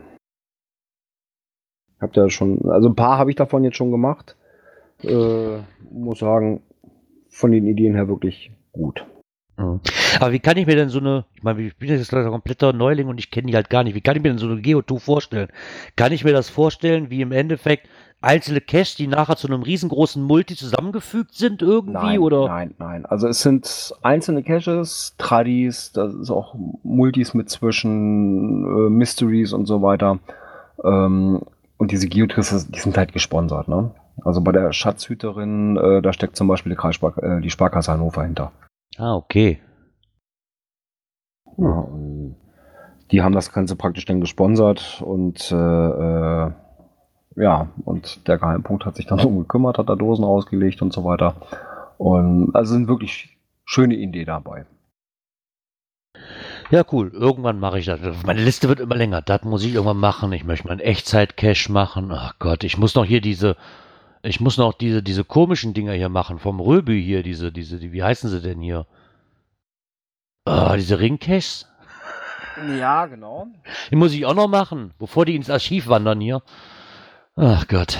Habt 2.02 2.16
ja 2.16 2.28
schon, 2.28 2.68
also 2.68 2.88
ein 2.88 2.96
paar 2.96 3.16
habe 3.16 3.30
ich 3.30 3.36
davon 3.36 3.64
jetzt 3.64 3.76
schon 3.76 3.92
gemacht. 3.92 4.36
Äh, 5.02 5.58
muss 5.90 6.18
sagen, 6.18 6.62
von 7.28 7.52
den 7.52 7.66
Ideen 7.66 7.94
her 7.94 8.08
wirklich 8.08 8.50
gut. 8.72 9.04
Mhm. 9.56 9.80
Aber 10.20 10.32
wie 10.32 10.40
kann 10.40 10.56
ich 10.56 10.66
mir 10.66 10.76
denn 10.76 10.88
so 10.88 10.98
eine, 10.98 11.24
ich 11.34 11.42
meine, 11.42 11.62
ich 11.62 11.76
bin 11.76 11.88
jetzt 11.88 12.12
ein 12.12 12.30
kompletter 12.30 12.72
Neuling 12.72 13.08
und 13.08 13.18
ich 13.18 13.30
kenne 13.30 13.46
die 13.46 13.54
halt 13.54 13.70
gar 13.70 13.84
nicht. 13.84 13.94
Wie 13.94 14.00
kann 14.00 14.16
ich 14.16 14.22
mir 14.22 14.30
denn 14.30 14.38
so 14.38 14.48
eine 14.48 14.60
Geotour 14.60 15.00
vorstellen? 15.00 15.48
Kann 15.96 16.12
ich 16.12 16.24
mir 16.24 16.32
das 16.32 16.50
vorstellen, 16.50 17.10
wie 17.10 17.20
im 17.20 17.32
Endeffekt 17.32 17.88
einzelne 18.20 18.60
Caches, 18.60 18.94
die 18.94 19.08
nachher 19.08 19.36
zu 19.36 19.48
einem 19.48 19.62
riesengroßen 19.62 20.22
Multi 20.22 20.54
zusammengefügt 20.56 21.34
sind 21.34 21.60
irgendwie 21.60 21.92
nein, 21.92 22.18
oder? 22.18 22.46
Nein, 22.46 22.74
nein. 22.78 23.06
Also 23.06 23.26
es 23.28 23.42
sind 23.42 23.94
einzelne 24.02 24.42
Caches, 24.42 25.14
Tradis, 25.18 25.92
das 25.92 26.14
ist 26.14 26.30
auch 26.30 26.54
Multis 26.82 27.34
mit 27.34 27.50
zwischen 27.50 28.64
äh, 28.64 28.90
Mysteries 28.90 29.52
und 29.52 29.66
so 29.66 29.82
weiter. 29.82 30.20
Ähm, 30.84 31.42
und 31.82 31.90
diese 31.90 32.06
Geotrisse, 32.06 32.64
die 32.70 32.78
sind 32.78 32.96
halt 32.96 33.12
gesponsert, 33.12 33.66
ne? 33.66 33.92
Also 34.24 34.40
bei 34.40 34.52
der 34.52 34.72
Schatzhüterin, 34.72 35.76
äh, 35.76 36.00
da 36.00 36.12
steckt 36.12 36.36
zum 36.36 36.46
Beispiel 36.46 36.70
die, 36.70 36.76
Kreisspark 36.76 37.18
äh, 37.20 37.40
die 37.40 37.50
Sparkasse 37.50 37.90
Hannover 37.90 38.22
hinter. 38.22 38.52
Ah, 38.98 39.16
okay. 39.16 39.58
Ja, 41.58 41.88
die 43.10 43.20
haben 43.20 43.34
das 43.34 43.52
Ganze 43.52 43.74
praktisch 43.74 44.04
dann 44.04 44.20
gesponsert 44.20 45.02
und 45.04 45.50
äh, 45.50 45.56
äh, 45.56 46.52
ja, 47.34 47.68
und 47.84 48.28
der 48.28 48.38
Geheimpunkt 48.38 48.86
hat 48.86 48.94
sich 48.94 49.06
dann 49.06 49.18
um 49.26 49.40
gekümmert, 49.40 49.76
hat 49.76 49.88
da 49.88 49.96
Dosen 49.96 50.24
ausgelegt 50.24 50.82
und 50.82 50.92
so 50.92 51.02
weiter. 51.02 51.34
Und 51.98 52.54
also 52.54 52.74
sind 52.74 52.86
wirklich 52.86 53.36
schöne 53.64 53.96
Ideen 53.96 54.26
dabei. 54.26 54.66
Ja, 56.72 56.86
cool. 56.90 57.10
Irgendwann 57.12 57.60
mache 57.60 57.78
ich 57.78 57.84
das. 57.84 58.00
Meine 58.24 58.42
Liste 58.42 58.66
wird 58.66 58.80
immer 58.80 58.96
länger. 58.96 59.20
Das 59.20 59.42
muss 59.42 59.62
ich 59.62 59.74
irgendwann 59.74 59.98
machen. 59.98 60.32
Ich 60.32 60.44
möchte 60.44 60.66
mal 60.66 60.72
einen 60.72 60.80
Echtzeit-Cache 60.80 61.70
machen. 61.70 62.10
Ach 62.10 62.36
Gott, 62.38 62.64
ich 62.64 62.78
muss 62.78 62.94
noch 62.94 63.04
hier 63.04 63.20
diese, 63.20 63.56
ich 64.22 64.40
muss 64.40 64.56
noch 64.56 64.72
diese, 64.72 65.02
diese 65.02 65.22
komischen 65.22 65.74
Dinger 65.74 65.92
hier 65.92 66.08
machen. 66.08 66.38
Vom 66.38 66.60
Röbü 66.60 66.98
hier, 66.98 67.22
diese, 67.22 67.52
diese, 67.52 67.78
die, 67.78 67.92
wie 67.92 68.02
heißen 68.02 68.30
sie 68.30 68.40
denn 68.40 68.62
hier? 68.62 68.86
Ah, 70.46 70.74
diese 70.76 70.98
Ringcaches? 70.98 71.68
Ja, 72.78 73.04
genau. 73.04 73.48
Die 73.90 73.96
muss 73.96 74.14
ich 74.14 74.24
auch 74.24 74.34
noch 74.34 74.48
machen, 74.48 74.94
bevor 74.98 75.26
die 75.26 75.36
ins 75.36 75.50
Archiv 75.50 75.88
wandern 75.88 76.22
hier. 76.22 76.40
Ach 77.36 77.68
Gott. 77.68 77.98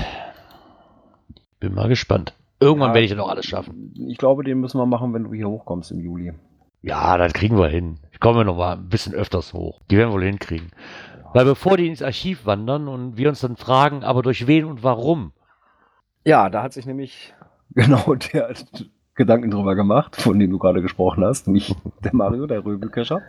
Bin 1.61 1.75
mal 1.75 1.89
gespannt. 1.89 2.33
Irgendwann 2.59 2.91
ja, 2.91 2.95
werde 2.95 3.05
ich 3.05 3.11
dann 3.11 3.21
auch 3.21 3.29
alles 3.29 3.45
schaffen. 3.45 3.93
Ich 4.09 4.17
glaube, 4.17 4.45
den 4.45 4.61
müssen 4.61 4.79
wir 4.79 4.87
machen, 4.87 5.13
wenn 5.13 5.25
du 5.25 5.35
hier 5.35 5.49
hochkommst 5.49 5.91
im 5.91 6.01
Juli. 6.01 6.33
Ja, 6.81 7.19
das 7.19 7.35
kriegen 7.35 7.59
wir 7.59 7.69
hin. 7.69 7.99
Ich 8.23 8.25
komme 8.25 8.45
noch 8.45 8.57
mal 8.57 8.75
ein 8.75 8.89
bisschen 8.89 9.15
öfters 9.15 9.53
hoch. 9.53 9.81
Die 9.91 9.97
werden 9.97 10.11
wir 10.11 10.15
wohl 10.15 10.23
hinkriegen. 10.23 10.71
Weil 11.35 11.45
bevor 11.45 11.77
die 11.77 11.89
ins 11.89 12.03
Archiv 12.03 12.47
wandern 12.47 12.87
und 12.87 13.17
wir 13.17 13.29
uns 13.29 13.41
dann 13.41 13.57
fragen, 13.57 14.05
aber 14.05 14.23
durch 14.23 14.47
wen 14.47 14.65
und 14.65 14.85
warum? 14.85 15.33
Ja, 16.25 16.49
da 16.49 16.63
hat 16.63 16.73
sich 16.73 16.87
nämlich 16.87 17.35
genau 17.71 18.15
der 18.15 18.55
Gedanken 19.17 19.51
drüber 19.51 19.75
gemacht, 19.75 20.15
von 20.15 20.39
dem 20.39 20.53
du 20.53 20.61
gerade 20.61 20.83
gesprochen 20.83 21.25
hast, 21.25 21.49
nämlich 21.49 21.75
der 22.05 22.15
Mario, 22.15 22.47
der 22.47 22.65
Röbelkescher. 22.65 23.23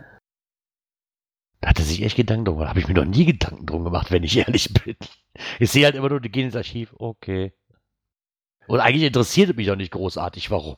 Da 1.60 1.70
hat 1.70 1.80
er 1.80 1.84
sich 1.84 2.02
echt 2.02 2.14
Gedanken 2.14 2.44
drum 2.44 2.58
gemacht. 2.58 2.70
Habe 2.70 2.78
ich 2.78 2.86
mir 2.86 2.94
noch 2.94 3.04
nie 3.04 3.24
Gedanken 3.24 3.66
drum 3.66 3.82
gemacht, 3.82 4.12
wenn 4.12 4.22
ich 4.22 4.38
ehrlich 4.38 4.72
bin. 4.74 4.94
Ich 5.58 5.72
sehe 5.72 5.86
halt 5.86 5.96
immer 5.96 6.08
nur, 6.08 6.20
die 6.20 6.30
gehen 6.30 6.44
ins 6.44 6.54
Archiv. 6.54 6.94
Okay. 7.00 7.52
Und 8.68 8.78
eigentlich 8.78 9.02
interessiert 9.02 9.56
mich 9.56 9.72
auch 9.72 9.76
nicht 9.76 9.90
großartig, 9.90 10.52
warum. 10.52 10.76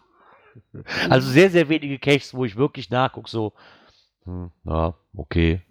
Also 1.11 1.29
sehr, 1.29 1.50
sehr 1.50 1.68
wenige 1.68 1.98
Caches, 1.98 2.33
wo 2.33 2.46
ich 2.46 2.57
wirklich 2.57 2.88
nachgucke, 2.88 3.29
so, 3.29 3.52
hm, 4.26 4.50
ja, 4.64 4.94
okay. 5.16 5.62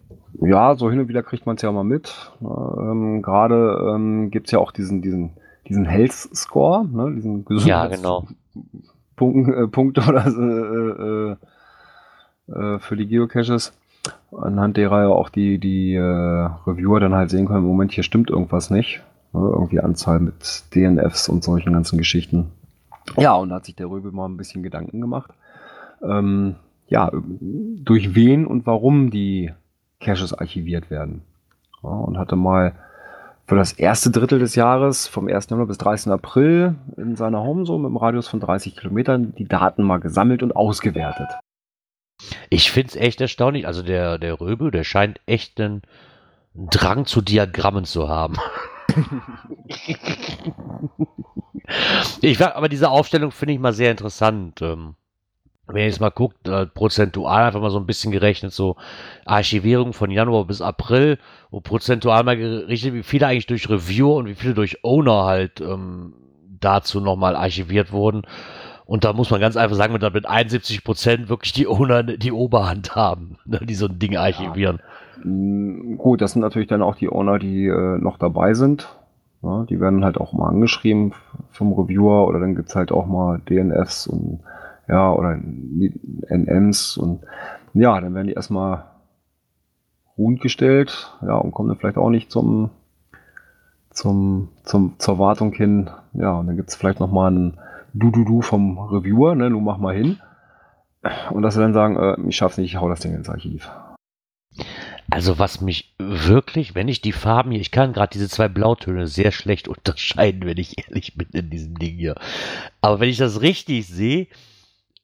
Ja, 0.41 0.75
so 0.75 0.89
hin 0.89 0.99
und 0.99 1.07
wieder 1.07 1.23
kriegt 1.23 1.45
man 1.45 1.55
es 1.57 1.61
ja 1.61 1.71
mal 1.71 1.83
mit. 1.83 2.31
Ähm, 2.41 3.21
Gerade 3.21 3.91
ähm, 3.93 4.31
gibt 4.31 4.47
es 4.47 4.51
ja 4.51 4.59
auch 4.59 4.71
diesen, 4.71 5.01
diesen, 5.01 5.31
diesen 5.67 5.85
Health 5.85 6.13
Score, 6.13 6.87
ne, 6.87 7.13
diesen 7.15 7.45
Gesundheits 7.45 7.67
ja, 7.67 7.87
genau. 7.87 8.27
Punkt, 9.15 9.49
äh, 9.55 9.67
Punkte 9.67 10.01
oder 10.07 10.29
so, 10.31 10.41
äh, 10.41 11.35
äh, 12.51 12.79
für 12.79 12.95
die 12.95 13.07
Geocaches 13.07 13.73
anhand 14.31 14.77
derer 14.77 15.03
ja 15.03 15.09
auch 15.09 15.29
die, 15.29 15.59
die 15.59 15.93
äh, 15.95 15.99
Reviewer 16.01 16.99
dann 16.99 17.13
halt 17.13 17.29
sehen 17.29 17.47
können, 17.47 17.59
im 17.59 17.67
Moment 17.67 17.91
hier 17.91 18.03
stimmt 18.03 18.29
irgendwas 18.29 18.69
nicht. 18.69 19.01
Ne? 19.33 19.39
Irgendwie 19.39 19.79
Anzahl 19.79 20.19
mit 20.19 20.63
DNFs 20.73 21.29
und 21.29 21.43
solchen 21.43 21.73
ganzen 21.73 21.97
Geschichten. 21.97 22.51
Ja, 23.17 23.33
und 23.35 23.49
da 23.49 23.55
hat 23.55 23.65
sich 23.65 23.75
der 23.75 23.89
Röbel 23.89 24.11
mal 24.11 24.27
ein 24.27 24.37
bisschen 24.37 24.63
Gedanken 24.63 25.01
gemacht. 25.01 25.31
Ähm, 26.01 26.55
ja, 26.87 27.11
durch 27.13 28.15
wen 28.15 28.45
und 28.45 28.65
warum 28.65 29.09
die 29.11 29.51
Caches 29.99 30.33
archiviert 30.33 30.89
werden. 30.89 31.21
Ja, 31.83 31.89
und 31.89 32.17
hatte 32.17 32.35
mal 32.35 32.73
für 33.47 33.55
das 33.55 33.73
erste 33.73 34.09
Drittel 34.09 34.39
des 34.39 34.55
Jahres, 34.55 35.07
vom 35.07 35.27
1. 35.27 35.49
Januar 35.49 35.67
bis 35.67 35.77
30. 35.77 36.11
April, 36.11 36.75
in 36.97 37.15
seiner 37.15 37.41
Home 37.41 37.65
so 37.65 37.77
mit 37.77 37.87
einem 37.87 37.97
Radius 37.97 38.27
von 38.27 38.39
30 38.39 38.75
Kilometern 38.75 39.35
die 39.35 39.47
Daten 39.47 39.83
mal 39.83 39.99
gesammelt 39.99 40.41
und 40.41 40.55
ausgewertet. 40.55 41.27
Ich 42.49 42.71
finde 42.71 42.89
es 42.89 42.95
echt 42.95 43.21
erstaunlich. 43.21 43.67
Also 43.67 43.83
der, 43.83 44.17
der 44.17 44.39
Röbel, 44.39 44.71
der 44.71 44.83
scheint 44.83 45.19
echt 45.27 45.59
einen 45.59 45.83
Drang 46.55 47.05
zu 47.05 47.21
Diagrammen 47.21 47.85
zu 47.85 48.09
haben. 48.09 48.37
ich 52.21 52.41
aber 52.41 52.69
diese 52.69 52.89
Aufstellung 52.89 53.31
finde 53.31 53.53
ich 53.53 53.59
mal 53.59 53.73
sehr 53.73 53.91
interessant. 53.91 54.61
Ähm, 54.61 54.95
wenn 55.67 55.77
ihr 55.77 55.85
jetzt 55.85 56.01
mal 56.01 56.09
guckt, 56.09 56.47
äh, 56.47 56.65
prozentual 56.67 57.43
einfach 57.43 57.61
mal 57.61 57.71
so 57.71 57.79
ein 57.79 57.87
bisschen 57.87 58.11
gerechnet, 58.11 58.53
so 58.53 58.75
Archivierung 59.25 59.93
von 59.93 60.11
Januar 60.11 60.45
bis 60.45 60.61
April, 60.61 61.17
wo 61.49 61.59
prozentual 61.59 62.23
mal 62.23 62.37
gerichtet, 62.37 62.93
wie 62.93 63.03
viele 63.03 63.27
eigentlich 63.27 63.47
durch 63.47 63.69
Review 63.69 64.13
und 64.13 64.27
wie 64.27 64.35
viele 64.35 64.53
durch 64.53 64.83
Owner 64.83 65.25
halt 65.25 65.61
ähm, 65.61 66.13
dazu 66.59 66.99
nochmal 67.01 67.35
archiviert 67.35 67.91
wurden. 67.91 68.23
Und 68.85 69.03
da 69.03 69.13
muss 69.13 69.31
man 69.31 69.41
ganz 69.41 69.57
einfach 69.57 69.75
sagen, 69.75 69.99
wenn 69.99 70.13
mit 70.13 70.27
71 70.27 70.83
Prozent 70.83 71.29
wirklich 71.29 71.53
die 71.53 71.67
Owner 71.67 72.03
die 72.03 72.31
Oberhand 72.31 72.95
haben, 72.95 73.37
ne, 73.45 73.59
die 73.63 73.75
so 73.75 73.87
ein 73.87 73.97
Ding 73.97 74.15
archivieren. 74.15 74.79
Ja. 75.23 75.29
Mm, 75.29 75.97
gut, 75.97 76.21
das 76.21 76.33
sind 76.33 76.41
natürlich 76.41 76.67
dann 76.67 76.83
auch 76.83 76.95
die 76.95 77.09
Owner, 77.09 77.39
die 77.39 77.65
äh, 77.65 77.97
noch 77.97 78.17
dabei 78.17 78.53
sind. 78.53 78.87
Ja, 79.41 79.63
die 79.63 79.79
werden 79.79 80.03
halt 80.03 80.17
auch 80.17 80.33
mal 80.33 80.49
angeschrieben 80.49 81.13
vom 81.51 81.73
Reviewer 81.73 82.27
oder 82.27 82.39
dann 82.39 82.55
gibt's 82.55 82.75
halt 82.75 82.91
auch 82.91 83.05
mal 83.05 83.39
DNFs 83.47 84.07
und 84.07 84.39
ja, 84.87 85.11
oder 85.11 85.39
NMs 86.27 86.97
und 86.97 87.21
ja, 87.73 87.99
dann 87.99 88.13
werden 88.13 88.27
die 88.27 88.33
erstmal 88.33 88.85
ruhend 90.17 90.41
gestellt, 90.41 91.13
ja, 91.21 91.35
und 91.35 91.51
kommen 91.51 91.69
dann 91.69 91.77
vielleicht 91.77 91.97
auch 91.97 92.09
nicht 92.09 92.31
zum, 92.31 92.69
zum, 93.89 94.49
zum, 94.63 94.95
zur 94.97 95.19
Wartung 95.19 95.53
hin. 95.53 95.89
Ja, 96.13 96.33
und 96.39 96.47
dann 96.47 96.55
gibt's 96.55 96.75
vielleicht 96.75 96.99
nochmal 96.99 97.31
einen 97.31 97.57
du, 97.95 98.11
du, 98.11 98.23
du 98.23 98.41
vom 98.41 98.77
Reviewer, 98.77 99.35
ne, 99.35 99.49
du 99.49 99.59
mach 99.59 99.77
mal 99.77 99.95
hin. 99.95 100.19
Und 101.31 101.43
dass 101.43 101.53
sie 101.53 101.59
dann 101.59 101.73
sagen, 101.73 101.97
äh, 101.97 102.15
ich 102.27 102.35
schaff's 102.35 102.57
nicht, 102.57 102.71
ich 102.71 102.79
hau 102.79 102.89
das 102.89 102.99
Ding 102.99 103.13
ins 103.13 103.29
Archiv. 103.29 103.69
Also 105.09 105.37
was 105.37 105.61
mich 105.61 105.93
wirklich, 105.99 106.73
wenn 106.73 106.87
ich 106.87 107.01
die 107.01 107.11
Farben 107.11 107.51
hier, 107.51 107.61
ich 107.61 107.71
kann 107.71 107.93
gerade 107.93 108.11
diese 108.11 108.27
zwei 108.27 108.47
Blautöne 108.47 109.07
sehr 109.07 109.31
schlecht 109.31 109.67
unterscheiden, 109.67 110.45
wenn 110.45 110.57
ich 110.57 110.77
ehrlich 110.87 111.15
bin 111.15 111.27
in 111.31 111.49
diesem 111.49 111.77
Ding 111.77 111.95
hier. 111.95 112.15
Aber 112.81 112.99
wenn 112.99 113.09
ich 113.09 113.17
das 113.17 113.41
richtig 113.41 113.87
sehe, 113.87 114.27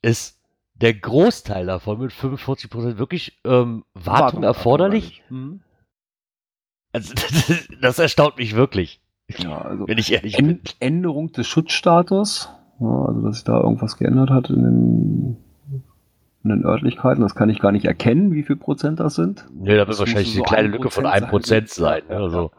ist 0.01 0.39
der 0.75 0.93
Großteil 0.93 1.65
davon 1.65 1.99
mit 1.99 2.11
45% 2.11 2.97
wirklich 2.97 3.39
ähm, 3.45 3.83
Wartung, 3.93 4.19
Wartung 4.19 4.43
erforderlich. 4.43 5.23
Mhm. 5.29 5.61
Also 6.91 7.13
das, 7.13 7.67
das, 7.81 7.99
erstaunt 7.99 8.37
mich 8.37 8.55
wirklich. 8.55 8.99
Ja, 9.37 9.61
also 9.61 9.87
wenn 9.87 9.97
ich 9.97 10.11
ehrlich 10.11 10.35
bin. 10.35 10.59
Änderung 10.79 11.31
des 11.31 11.47
Schutzstatus 11.47 12.49
ja, 12.81 13.05
also, 13.05 13.21
dass 13.21 13.35
sich 13.35 13.43
da 13.43 13.61
irgendwas 13.61 13.97
geändert 13.97 14.31
hat 14.31 14.49
in 14.49 14.63
den, 14.63 15.37
in 16.43 16.49
den 16.49 16.65
Örtlichkeiten. 16.65 17.21
Das 17.21 17.35
kann 17.35 17.49
ich 17.49 17.59
gar 17.59 17.71
nicht 17.71 17.85
erkennen, 17.85 18.33
wie 18.33 18.43
viel 18.43 18.55
Prozent 18.55 18.99
das 18.99 19.15
sind. 19.15 19.45
Nee, 19.53 19.77
da 19.77 19.87
wird 19.87 19.99
wahrscheinlich 19.99 20.33
so 20.33 20.39
eine 20.39 20.47
kleine 20.47 20.67
Lücke 20.69 20.89
von 20.89 21.05
einem 21.05 21.27
Prozent 21.27 21.69
sein. 21.69 22.01
sein 22.07 22.17
also. 22.17 22.51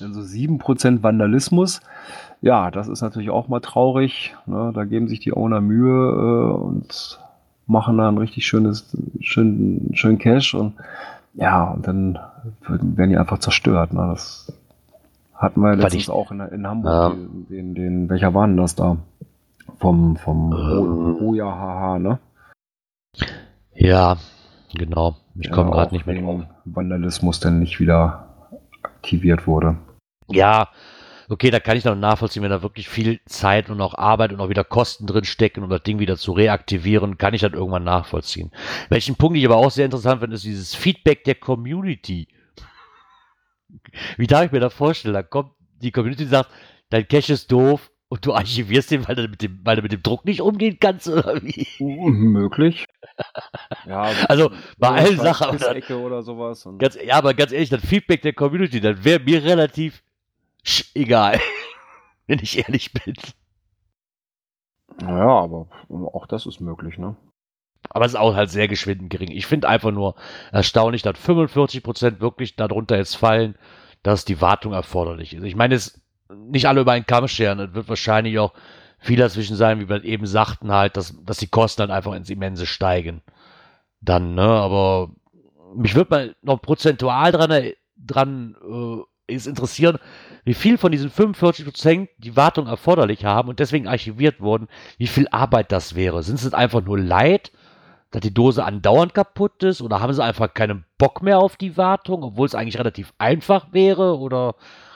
Also 0.00 0.20
7% 0.20 1.02
Vandalismus. 1.02 1.82
Ja, 2.42 2.70
das 2.70 2.88
ist 2.88 3.02
natürlich 3.02 3.30
auch 3.30 3.48
mal 3.48 3.60
traurig. 3.60 4.34
Ne? 4.46 4.72
Da 4.74 4.84
geben 4.84 5.08
sich 5.08 5.20
die 5.20 5.32
Owner 5.32 5.60
Mühe 5.60 5.90
äh, 5.90 6.52
und 6.52 7.20
machen 7.66 7.98
da 7.98 8.08
ein 8.08 8.18
richtig 8.18 8.46
schönes, 8.46 8.96
schön, 9.20 9.90
schön 9.92 10.18
Cash 10.18 10.54
und 10.54 10.74
ja, 11.34 11.70
und 11.70 11.86
dann 11.86 12.18
werden 12.66 13.10
die 13.10 13.16
einfach 13.16 13.38
zerstört. 13.38 13.92
Ne? 13.92 14.08
Das 14.10 14.52
hatten 15.34 15.60
wir 15.60 15.76
letztens 15.76 16.04
ich, 16.04 16.10
auch 16.10 16.32
in, 16.32 16.40
in 16.40 16.66
Hamburg. 16.66 16.92
Ja. 16.92 17.08
Den, 17.10 17.46
den, 17.48 17.74
den, 17.74 18.08
welcher 18.08 18.34
war 18.34 18.46
denn 18.46 18.56
das 18.56 18.74
da? 18.74 18.96
Vom, 19.78 20.16
vom 20.16 20.52
ähm, 20.52 21.26
Oja 21.26 21.46
Haha, 21.46 21.98
ne? 21.98 22.18
Ja, 23.74 24.16
genau. 24.74 25.16
Ich 25.36 25.46
ja, 25.46 25.52
komme 25.52 25.70
gerade 25.70 25.94
nicht 25.94 26.06
mehr 26.06 26.20
drauf. 26.20 26.42
Vandalismus 26.64 27.40
denn 27.40 27.60
nicht 27.60 27.80
wieder 27.80 28.26
aktiviert 28.82 29.46
wurde. 29.46 29.76
Ja, 30.28 30.68
okay, 31.30 31.50
da 31.50 31.60
kann 31.60 31.76
ich 31.76 31.84
noch 31.84 31.94
nachvollziehen, 31.94 32.42
wenn 32.42 32.50
da 32.50 32.62
wirklich 32.62 32.88
viel 32.88 33.20
Zeit 33.26 33.70
und 33.70 33.80
auch 33.80 33.94
Arbeit 33.94 34.32
und 34.32 34.40
auch 34.40 34.48
wieder 34.48 34.64
Kosten 34.64 35.06
drin 35.06 35.24
stecken, 35.24 35.62
um 35.62 35.70
das 35.70 35.82
Ding 35.82 35.98
wieder 35.98 36.16
zu 36.16 36.32
reaktivieren, 36.32 37.18
kann 37.18 37.34
ich 37.34 37.40
das 37.42 37.52
irgendwann 37.52 37.84
nachvollziehen. 37.84 38.50
Welchen 38.88 39.14
Punkt 39.14 39.38
ich 39.38 39.46
aber 39.46 39.56
auch 39.56 39.70
sehr 39.70 39.84
interessant 39.84 40.20
finde, 40.20 40.36
ist 40.36 40.44
dieses 40.44 40.74
Feedback 40.74 41.24
der 41.24 41.36
Community. 41.36 42.28
Wie 44.16 44.26
darf 44.26 44.46
ich 44.46 44.52
mir 44.52 44.60
das 44.60 44.74
vorstellen? 44.74 45.14
Da 45.14 45.22
kommt 45.22 45.52
die 45.80 45.92
Community 45.92 46.24
und 46.24 46.30
sagt, 46.30 46.50
dein 46.90 47.06
Cache 47.06 47.32
ist 47.32 47.50
doof, 47.50 47.90
und 48.12 48.26
du 48.26 48.34
archivierst 48.34 48.90
den, 48.90 49.06
weil 49.06 49.14
du 49.14 49.28
mit 49.28 49.40
dem, 49.40 49.60
weil 49.62 49.76
du 49.76 49.82
mit 49.82 49.92
dem 49.92 50.02
Druck 50.02 50.24
nicht 50.24 50.40
umgehen 50.40 50.78
kannst, 50.80 51.06
oder 51.06 51.40
wie? 51.42 51.64
Möglich. 51.78 52.86
ja, 53.86 54.10
also 54.28 54.50
bei 54.78 54.88
allen 54.88 55.16
Sachen. 55.16 55.56
oder 55.94 56.22
sowas. 56.22 56.68
Ganz, 56.78 56.98
ja, 57.00 57.14
aber 57.14 57.34
ganz 57.34 57.52
ehrlich, 57.52 57.68
das 57.68 57.86
Feedback 57.86 58.22
der 58.22 58.32
Community, 58.32 58.80
dann 58.80 59.04
wäre 59.04 59.20
mir 59.20 59.44
relativ 59.44 60.02
egal. 60.94 61.40
wenn 62.26 62.38
ich 62.38 62.58
ehrlich 62.58 62.92
bin. 62.92 63.14
Naja, 65.00 65.28
aber 65.28 65.66
auch 66.12 66.26
das 66.26 66.46
ist 66.46 66.60
möglich, 66.60 66.96
ne? 66.98 67.16
Aber 67.88 68.04
es 68.04 68.12
ist 68.12 68.18
auch 68.18 68.34
halt 68.34 68.50
sehr 68.50 68.68
geschwind 68.68 69.10
gering. 69.10 69.30
Ich 69.30 69.46
finde 69.46 69.68
einfach 69.68 69.90
nur 69.90 70.14
erstaunlich, 70.52 71.02
dass 71.02 71.16
45% 71.16 72.20
wirklich 72.20 72.54
darunter 72.54 72.96
jetzt 72.96 73.16
fallen, 73.16 73.56
dass 74.02 74.24
die 74.24 74.40
Wartung 74.40 74.72
erforderlich 74.72 75.34
ist. 75.34 75.42
Ich 75.44 75.56
meine, 75.56 75.74
es 75.74 76.00
nicht 76.28 76.66
alle 76.66 76.82
über 76.82 76.92
einen 76.92 77.06
Kamm 77.06 77.26
scheren. 77.26 77.58
Es 77.58 77.74
wird 77.74 77.88
wahrscheinlich 77.88 78.38
auch 78.38 78.52
viel 78.98 79.16
dazwischen 79.16 79.56
sein, 79.56 79.80
wie 79.80 79.88
wir 79.88 80.04
eben 80.04 80.26
sagten, 80.26 80.70
halt, 80.70 80.96
dass, 80.96 81.16
dass 81.24 81.38
die 81.38 81.48
Kosten 81.48 81.82
dann 81.82 81.90
einfach 81.90 82.12
ins 82.12 82.30
Immense 82.30 82.66
steigen. 82.66 83.22
Dann, 84.00 84.34
ne, 84.34 84.42
aber 84.42 85.10
mich 85.74 85.94
würde 85.94 86.10
mal 86.10 86.36
noch 86.42 86.62
prozentual 86.62 87.32
dran, 87.32 87.72
dran 87.96 88.56
äh, 88.62 89.34
ist 89.34 89.46
interessieren, 89.46 89.98
wie 90.44 90.54
viel 90.54 90.78
von 90.78 90.92
diesen 90.92 91.10
45 91.10 91.64
Prozent 91.64 92.10
die 92.18 92.36
Wartung 92.36 92.66
erforderlich 92.66 93.24
haben 93.24 93.48
und 93.48 93.58
deswegen 93.58 93.88
archiviert 93.88 94.40
wurden, 94.40 94.68
wie 94.98 95.06
viel 95.06 95.28
Arbeit 95.30 95.72
das 95.72 95.94
wäre. 95.94 96.22
Sind 96.22 96.40
es 96.40 96.54
einfach 96.54 96.82
nur 96.82 96.98
Leid, 96.98 97.52
dass 98.10 98.22
die 98.22 98.34
Dose 98.34 98.64
andauernd 98.64 99.14
kaputt 99.14 99.62
ist 99.62 99.82
oder 99.82 100.00
haben 100.00 100.12
sie 100.12 100.24
einfach 100.24 100.52
keinen 100.52 100.84
Bock 100.98 101.22
mehr 101.22 101.38
auf 101.38 101.56
die 101.56 101.76
Wartung, 101.76 102.22
obwohl 102.22 102.46
es 102.46 102.54
eigentlich 102.54 102.78
relativ 102.78 103.12
einfach 103.18 103.72
wäre 103.72 104.18
oder 104.18 104.54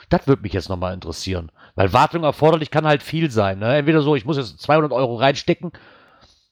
das 0.09 0.27
würde 0.27 0.41
mich 0.41 0.53
jetzt 0.53 0.69
nochmal 0.69 0.93
interessieren. 0.93 1.51
Weil 1.75 1.93
Wartung 1.93 2.23
erforderlich 2.23 2.71
kann 2.71 2.85
halt 2.85 3.03
viel 3.03 3.31
sein. 3.31 3.59
Ne? 3.59 3.77
Entweder 3.77 4.01
so, 4.01 4.15
ich 4.15 4.25
muss 4.25 4.37
jetzt 4.37 4.59
200 4.61 4.91
Euro 4.91 5.15
reinstecken, 5.15 5.71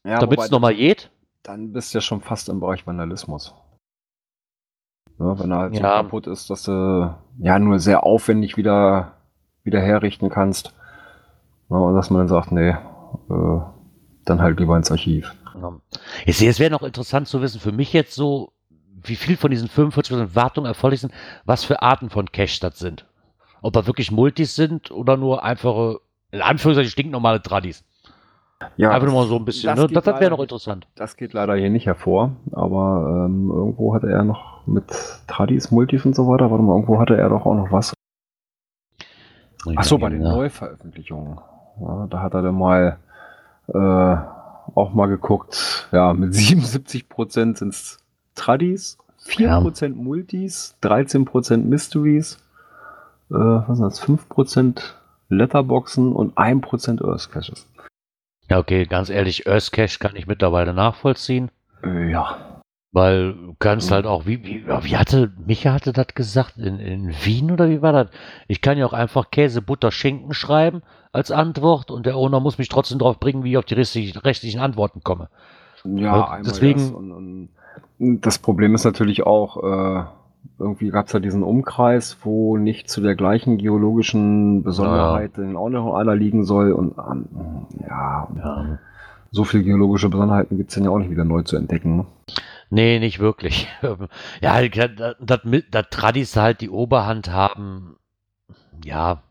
ja, 0.04 0.20
damit 0.20 0.40
es 0.40 0.52
nochmal 0.52 0.76
geht. 0.76 1.10
Dann 1.44 1.74
bist 1.74 1.94
du 1.94 1.98
ja 1.98 2.02
schon 2.02 2.22
fast 2.22 2.50
im 2.50 2.60
Bereich 2.60 2.88
Vandalismus. 2.88 3.54
Ja, 5.24 5.40
wenn 5.40 5.52
er 5.52 5.58
halt 5.58 5.74
ja. 5.76 5.80
so 5.80 6.04
kaputt 6.04 6.28
ist, 6.28 6.50
dass 6.50 6.64
du 6.64 7.16
ja 7.40 7.60
nur 7.60 7.80
sehr 7.80 8.04
aufwendig 8.04 8.58
wieder, 8.58 9.14
wieder 9.64 9.80
herrichten 9.80 10.30
kannst. 10.30 10.74
Ja, 11.70 11.78
und 11.78 11.96
dass 11.96 12.10
man 12.10 12.20
dann 12.20 12.28
sagt, 12.28 12.52
nee, 12.52 12.70
äh, 12.72 13.60
dann 14.26 14.42
halt 14.42 14.60
lieber 14.60 14.76
ins 14.76 14.92
Archiv. 14.92 15.34
Ja. 15.60 15.74
Ich 16.26 16.38
sehe, 16.38 16.50
es 16.50 16.60
wäre 16.60 16.72
noch 16.72 16.84
interessant 16.84 17.28
zu 17.28 17.42
wissen, 17.42 17.62
für 17.62 17.72
mich 17.72 17.94
jetzt 17.94 18.16
so, 18.16 18.52
wie 19.02 19.16
viel 19.16 19.38
von 19.38 19.52
diesen 19.52 19.70
45% 19.70 20.36
Wartung 20.36 20.66
erforderlich 20.66 21.02
sind, 21.02 21.14
was 21.46 21.64
für 21.64 21.82
Arten 21.82 22.10
von 22.10 22.32
Cache 22.32 22.60
das 22.60 22.80
sind. 22.80 23.06
Ob 23.62 23.74
da 23.74 23.88
wirklich 23.88 24.12
Multis 24.12 24.56
sind 24.56 24.92
oder 24.92 25.16
nur 25.16 25.44
einfache, 25.44 26.00
in 26.32 26.42
Anführungszeichen 26.42 26.92
stinknormale 26.92 27.42
Tradis. 27.42 27.86
Ja, 28.78 28.92
Einfach 28.92 29.08
nur 29.08 29.16
mal 29.16 29.28
so 29.28 29.38
ein 29.38 29.46
bisschen, 29.46 29.68
das, 29.68 29.80
ne? 29.80 29.88
das, 29.88 30.04
das 30.04 30.20
wäre 30.20 30.32
noch 30.32 30.40
interessant. 30.40 30.88
Das 30.96 31.18
geht 31.18 31.34
leider 31.34 31.56
hier 31.56 31.70
nicht 31.70 31.86
hervor, 31.86 32.32
aber 32.52 33.26
ähm, 33.26 33.50
irgendwo 33.50 33.94
hatte 33.94 34.10
er 34.10 34.24
noch 34.24 34.53
mit 34.66 34.86
Tradis, 35.28 35.72
Multis 35.72 36.06
und 36.06 36.16
so 36.16 36.28
weiter, 36.28 36.50
warte 36.52 36.64
mal, 36.64 36.74
irgendwo 36.74 37.00
hatte 37.00 37.18
er 37.18 37.30
doch 37.30 37.46
auch 37.46 37.56
noch 37.56 37.72
was. 37.72 37.94
Achso, 39.76 39.98
bei 39.98 40.10
den 40.10 40.22
ja. 40.22 40.30
Neuveröffentlichungen. 40.30 41.40
Ja, 41.82 42.08
da 42.10 42.22
hat 42.22 42.34
er 42.34 42.42
dann 42.42 42.56
mal 42.56 42.98
äh, 43.68 44.18
auch 44.76 44.94
mal 44.94 45.08
geguckt, 45.08 45.88
ja, 45.92 46.14
mit 46.14 46.34
77% 46.34 47.58
sind 47.58 47.74
es 47.74 47.98
Tradis, 48.36 48.98
4% 49.26 49.84
ja. 49.84 49.90
Multis, 49.90 50.76
13% 50.82 51.58
Mysteries, 51.58 52.40
äh, 53.30 53.36
was 53.36 53.78
sind 53.78 53.86
das, 53.86 54.02
5% 54.02 54.82
Letterboxen 55.30 56.14
und 56.14 56.38
1% 56.38 57.06
Earth 57.06 57.32
Caches. 57.32 57.68
Ja, 58.50 58.60
okay, 58.60 58.86
ganz 58.86 59.10
ehrlich, 59.10 59.48
Earth 59.48 59.72
Cache 59.72 60.00
kann 60.00 60.16
ich 60.16 60.28
mittlerweile 60.28 60.74
nachvollziehen. 60.74 61.50
Äh, 61.84 62.12
ja. 62.12 62.53
Weil 62.94 63.34
du 63.34 63.56
kannst 63.58 63.90
halt 63.90 64.06
auch, 64.06 64.28
wie, 64.28 64.46
wie, 64.46 64.68
wie 64.68 64.98
hatte, 64.98 65.34
Micha 65.48 65.74
hatte 65.74 65.94
das 65.94 66.08
gesagt, 66.14 66.60
in, 66.60 66.78
in 66.78 67.10
Wien 67.24 67.50
oder 67.50 67.68
wie 67.68 67.82
war 67.82 67.92
das? 67.92 68.10
Ich 68.48 68.62
kann 68.62 68.78
ja 68.78 68.86
auch 68.86 68.94
einfach 68.94 69.32
Käse, 69.32 69.64
Butter, 69.64 69.92
Schinken 69.92 70.36
schreiben 70.36 70.84
als 71.12 71.32
Antwort 71.32 71.90
und 71.90 72.06
der 72.06 72.16
Owner 72.16 72.40
muss 72.40 72.60
mich 72.60 72.70
trotzdem 72.70 73.00
darauf 73.00 73.20
bringen, 73.20 73.44
wie 73.44 73.52
ich 73.52 73.58
auf 73.58 73.66
die 73.66 73.74
rechtlichen 73.74 74.60
Antworten 74.60 75.02
komme. 75.04 75.30
Ja, 75.84 76.36
und 76.36 76.46
deswegen. 76.46 76.80
Das, 76.80 76.92
und, 76.92 77.50
und 78.00 78.22
das 78.22 78.38
Problem 78.38 78.76
ist 78.76 78.84
natürlich 78.84 79.24
auch, 79.24 79.64
äh, 79.64 80.04
irgendwie 80.60 80.90
gab 80.90 81.08
es 81.08 81.14
ja 81.14 81.20
diesen 81.20 81.42
Umkreis, 81.42 82.18
wo 82.22 82.58
nicht 82.58 82.90
zu 82.90 83.02
der 83.02 83.16
gleichen 83.16 83.58
geologischen 83.58 84.62
Besonderheit 84.62 85.32
ja. 85.38 85.44
in 85.44 85.58
einer 85.58 86.16
liegen 86.16 86.44
soll 86.44 86.72
und 86.72 86.96
ähm, 87.00 87.26
ja, 87.82 88.28
ja, 88.38 88.80
so 89.32 89.44
viele 89.46 89.64
geologische 89.64 90.10
Besonderheiten 90.10 90.58
gibt 90.58 90.70
es 90.70 90.76
dann 90.76 90.84
ja 90.84 90.92
auch 90.92 91.00
nicht 91.00 91.10
wieder 91.10 91.26
neu 91.26 91.42
zu 91.42 91.58
entdecken. 91.58 91.98
Ne? 91.98 92.06
Nee, 92.74 92.98
nicht 92.98 93.20
wirklich. 93.20 93.68
ja, 94.42 94.68
dass 94.68 95.42
das 95.70 95.86
Tradis 95.92 96.36
halt 96.36 96.60
die 96.60 96.72
Oberhand 96.72 97.32
haben, 97.32 97.98
ja, 98.84 99.22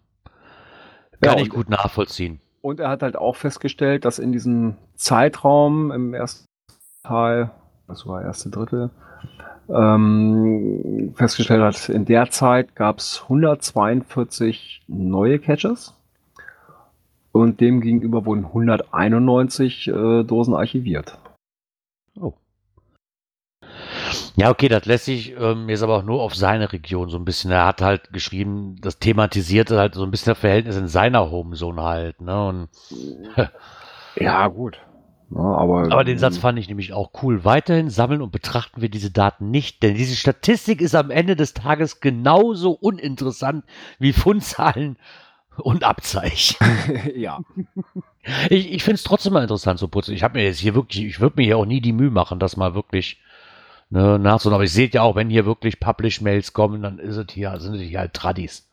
kann 1.21 1.39
ja, 1.39 1.43
ich 1.43 1.51
gut 1.51 1.69
nachvollziehen. 1.69 2.41
Und 2.61 2.79
er 2.79 2.89
hat 2.89 3.03
halt 3.03 3.17
auch 3.17 3.35
festgestellt, 3.35 4.05
dass 4.05 4.21
in 4.21 4.31
diesem 4.31 4.77
Zeitraum 4.95 5.91
im 5.91 6.15
ersten 6.15 6.47
Teil, 7.03 7.51
das 7.89 8.07
war 8.07 8.23
erste 8.23 8.49
Drittel, 8.49 8.91
ähm, 9.69 11.13
festgestellt 11.17 11.63
hat, 11.63 11.89
in 11.89 12.05
der 12.05 12.31
Zeit 12.31 12.77
gab 12.77 12.99
es 12.99 13.23
142 13.25 14.85
neue 14.87 15.41
Catches 15.41 15.95
und 17.33 17.61
dem 17.61 17.81
gegenüber 17.81 18.25
wurden 18.25 18.45
191 18.45 19.89
äh, 19.89 20.23
Dosen 20.23 20.55
archiviert. 20.55 21.19
Ja, 24.37 24.51
okay, 24.51 24.69
das 24.69 24.85
lässt 24.87 25.05
sich 25.05 25.35
ähm, 25.39 25.69
jetzt 25.69 25.83
aber 25.83 25.99
auch 25.99 26.03
nur 26.03 26.23
auf 26.23 26.35
seine 26.35 26.73
Region 26.73 27.09
so 27.09 27.19
ein 27.19 27.25
bisschen. 27.25 27.51
Er 27.51 27.67
hat 27.67 27.83
halt 27.83 28.13
geschrieben, 28.13 28.77
das 28.81 28.99
thematisiert 28.99 29.71
halt 29.71 29.95
so 29.95 30.05
ein 30.05 30.11
bisschen 30.11 30.33
das 30.33 30.39
Verhältnis 30.39 30.77
in 30.77 30.89
seiner 30.89 31.31
Homezone 31.31 31.83
halt, 31.83 32.21
ne? 32.21 32.47
Und 32.49 32.69
ja, 34.17 34.49
gut. 34.49 34.79
Ja, 35.35 35.41
aber, 35.41 35.91
aber 35.91 36.05
den 36.05 36.19
Satz 36.19 36.37
fand 36.37 36.59
ich 36.59 36.69
nämlich 36.69 36.93
auch 36.93 37.11
cool. 37.23 37.45
Weiterhin 37.45 37.89
sammeln 37.89 38.21
und 38.21 38.33
betrachten 38.33 38.83
wir 38.83 38.91
diese 38.91 39.11
Daten 39.11 39.51
nicht, 39.51 39.83
denn 39.83 39.95
diese 39.95 40.17
Statistik 40.17 40.81
ist 40.81 40.95
am 40.95 41.11
Ende 41.11 41.37
des 41.37 41.55
Tages 41.55 42.01
genauso 42.01 42.73
uninteressant 42.73 43.65
wie 43.99 44.13
Fundzahlen 44.13 44.99
und 45.57 45.85
Abzeichen. 45.85 46.57
ja. 47.17 47.41
Ich, 48.51 48.73
ich 48.73 48.83
finde 48.85 48.97
es 48.97 49.05
trotzdem 49.05 49.33
mal 49.33 49.43
interessant 49.43 49.79
zu 49.79 49.89
putzen. 49.89 50.15
Ich 50.15 50.23
habe 50.23 50.39
mir 50.39 50.45
jetzt 50.45 50.61
hier 50.61 50.75
wirklich, 50.75 51.05
ich 51.05 51.21
würde 51.21 51.37
mir 51.37 51.45
hier 51.45 51.59
auch 51.59 51.67
nie 51.67 51.81
die 51.81 51.93
Mühe 51.93 52.11
machen, 52.11 52.39
das 52.39 52.57
mal 52.57 52.75
wirklich 52.75 53.19
ne, 53.93 54.19
nachzuholen. 54.19 54.55
Aber 54.55 54.65
ich 54.65 54.73
sehe 54.73 54.89
ja 54.89 55.03
auch, 55.03 55.15
wenn 55.15 55.31
hier 55.31 55.47
wirklich 55.47 55.79
Publish-Mails 55.79 56.53
kommen, 56.53 56.83
dann 56.83 56.99
ist 56.99 57.17
es 57.17 57.27
hier, 57.31 57.59
sind 57.61 57.75
es 57.75 57.83
hier 57.83 58.01
halt 58.01 58.15
Tradis. 58.15 58.69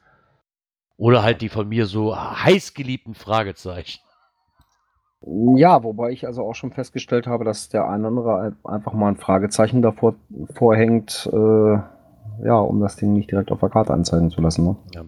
Oder 0.97 1.23
halt 1.23 1.41
die 1.41 1.49
von 1.49 1.67
mir 1.69 1.86
so 1.86 2.15
heiß 2.17 2.73
geliebten 2.73 3.13
Fragezeichen. 3.13 3.99
Ja, 5.21 5.84
wobei 5.84 6.12
ich 6.12 6.25
also 6.25 6.43
auch 6.43 6.55
schon 6.55 6.71
festgestellt 6.71 7.27
habe, 7.27 7.43
dass 7.43 7.67
der 7.67 7.89
ein 7.89 8.05
oder 8.05 8.08
andere 8.08 8.55
einfach 8.63 8.93
mal 8.93 9.10
ein 9.10 9.17
Fragezeichen 9.17 9.82
davor 9.82 10.15
vorhängt, 10.55 11.29
äh, 11.32 11.77
ja, 12.43 12.56
um 12.56 12.80
das 12.80 12.95
Ding 12.95 13.13
nicht 13.13 13.32
direkt 13.32 13.52
auf 13.52 13.60
der 13.60 13.69
Karte 13.69 13.93
anzeigen 13.93 14.30
zu 14.30 14.41
lassen. 14.41 14.65
Ne? 14.65 14.75
Ja. 14.93 15.06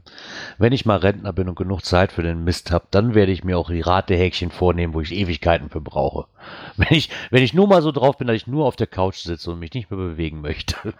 Wenn 0.58 0.74
ich 0.74 0.86
mal 0.86 0.98
Rentner 0.98 1.34
bin 1.34 1.50
und 1.50 1.56
genug 1.56 1.84
Zeit 1.84 2.12
für 2.12 2.24
den 2.24 2.44
Mist 2.44 2.72
habe, 2.72 2.86
dann 2.92 3.16
werde 3.16 3.32
ich 3.32 3.44
mir 3.44 3.58
auch 3.58 3.70
die 3.70 3.82
Ratehäkchen 3.82 4.52
vornehmen, 4.52 4.94
wo 4.94 5.02
ich 5.02 5.14
Ewigkeiten 5.14 5.70
für 5.70 5.82
brauche. 5.82 6.28
Wenn 6.78 6.98
ich, 6.98 7.10
wenn 7.30 7.44
ich 7.44 7.54
nur 7.54 7.68
mal 7.68 7.82
so 7.82 7.92
drauf 7.92 8.18
bin, 8.18 8.28
dass 8.28 8.36
ich 8.36 8.48
nur 8.48 8.66
auf 8.66 8.76
der 8.76 8.88
Couch 8.88 9.18
sitze 9.18 9.52
und 9.52 9.60
mich 9.60 9.74
nicht 9.74 9.92
mehr 9.92 10.00
bewegen 10.00 10.42
möchte. 10.42 10.76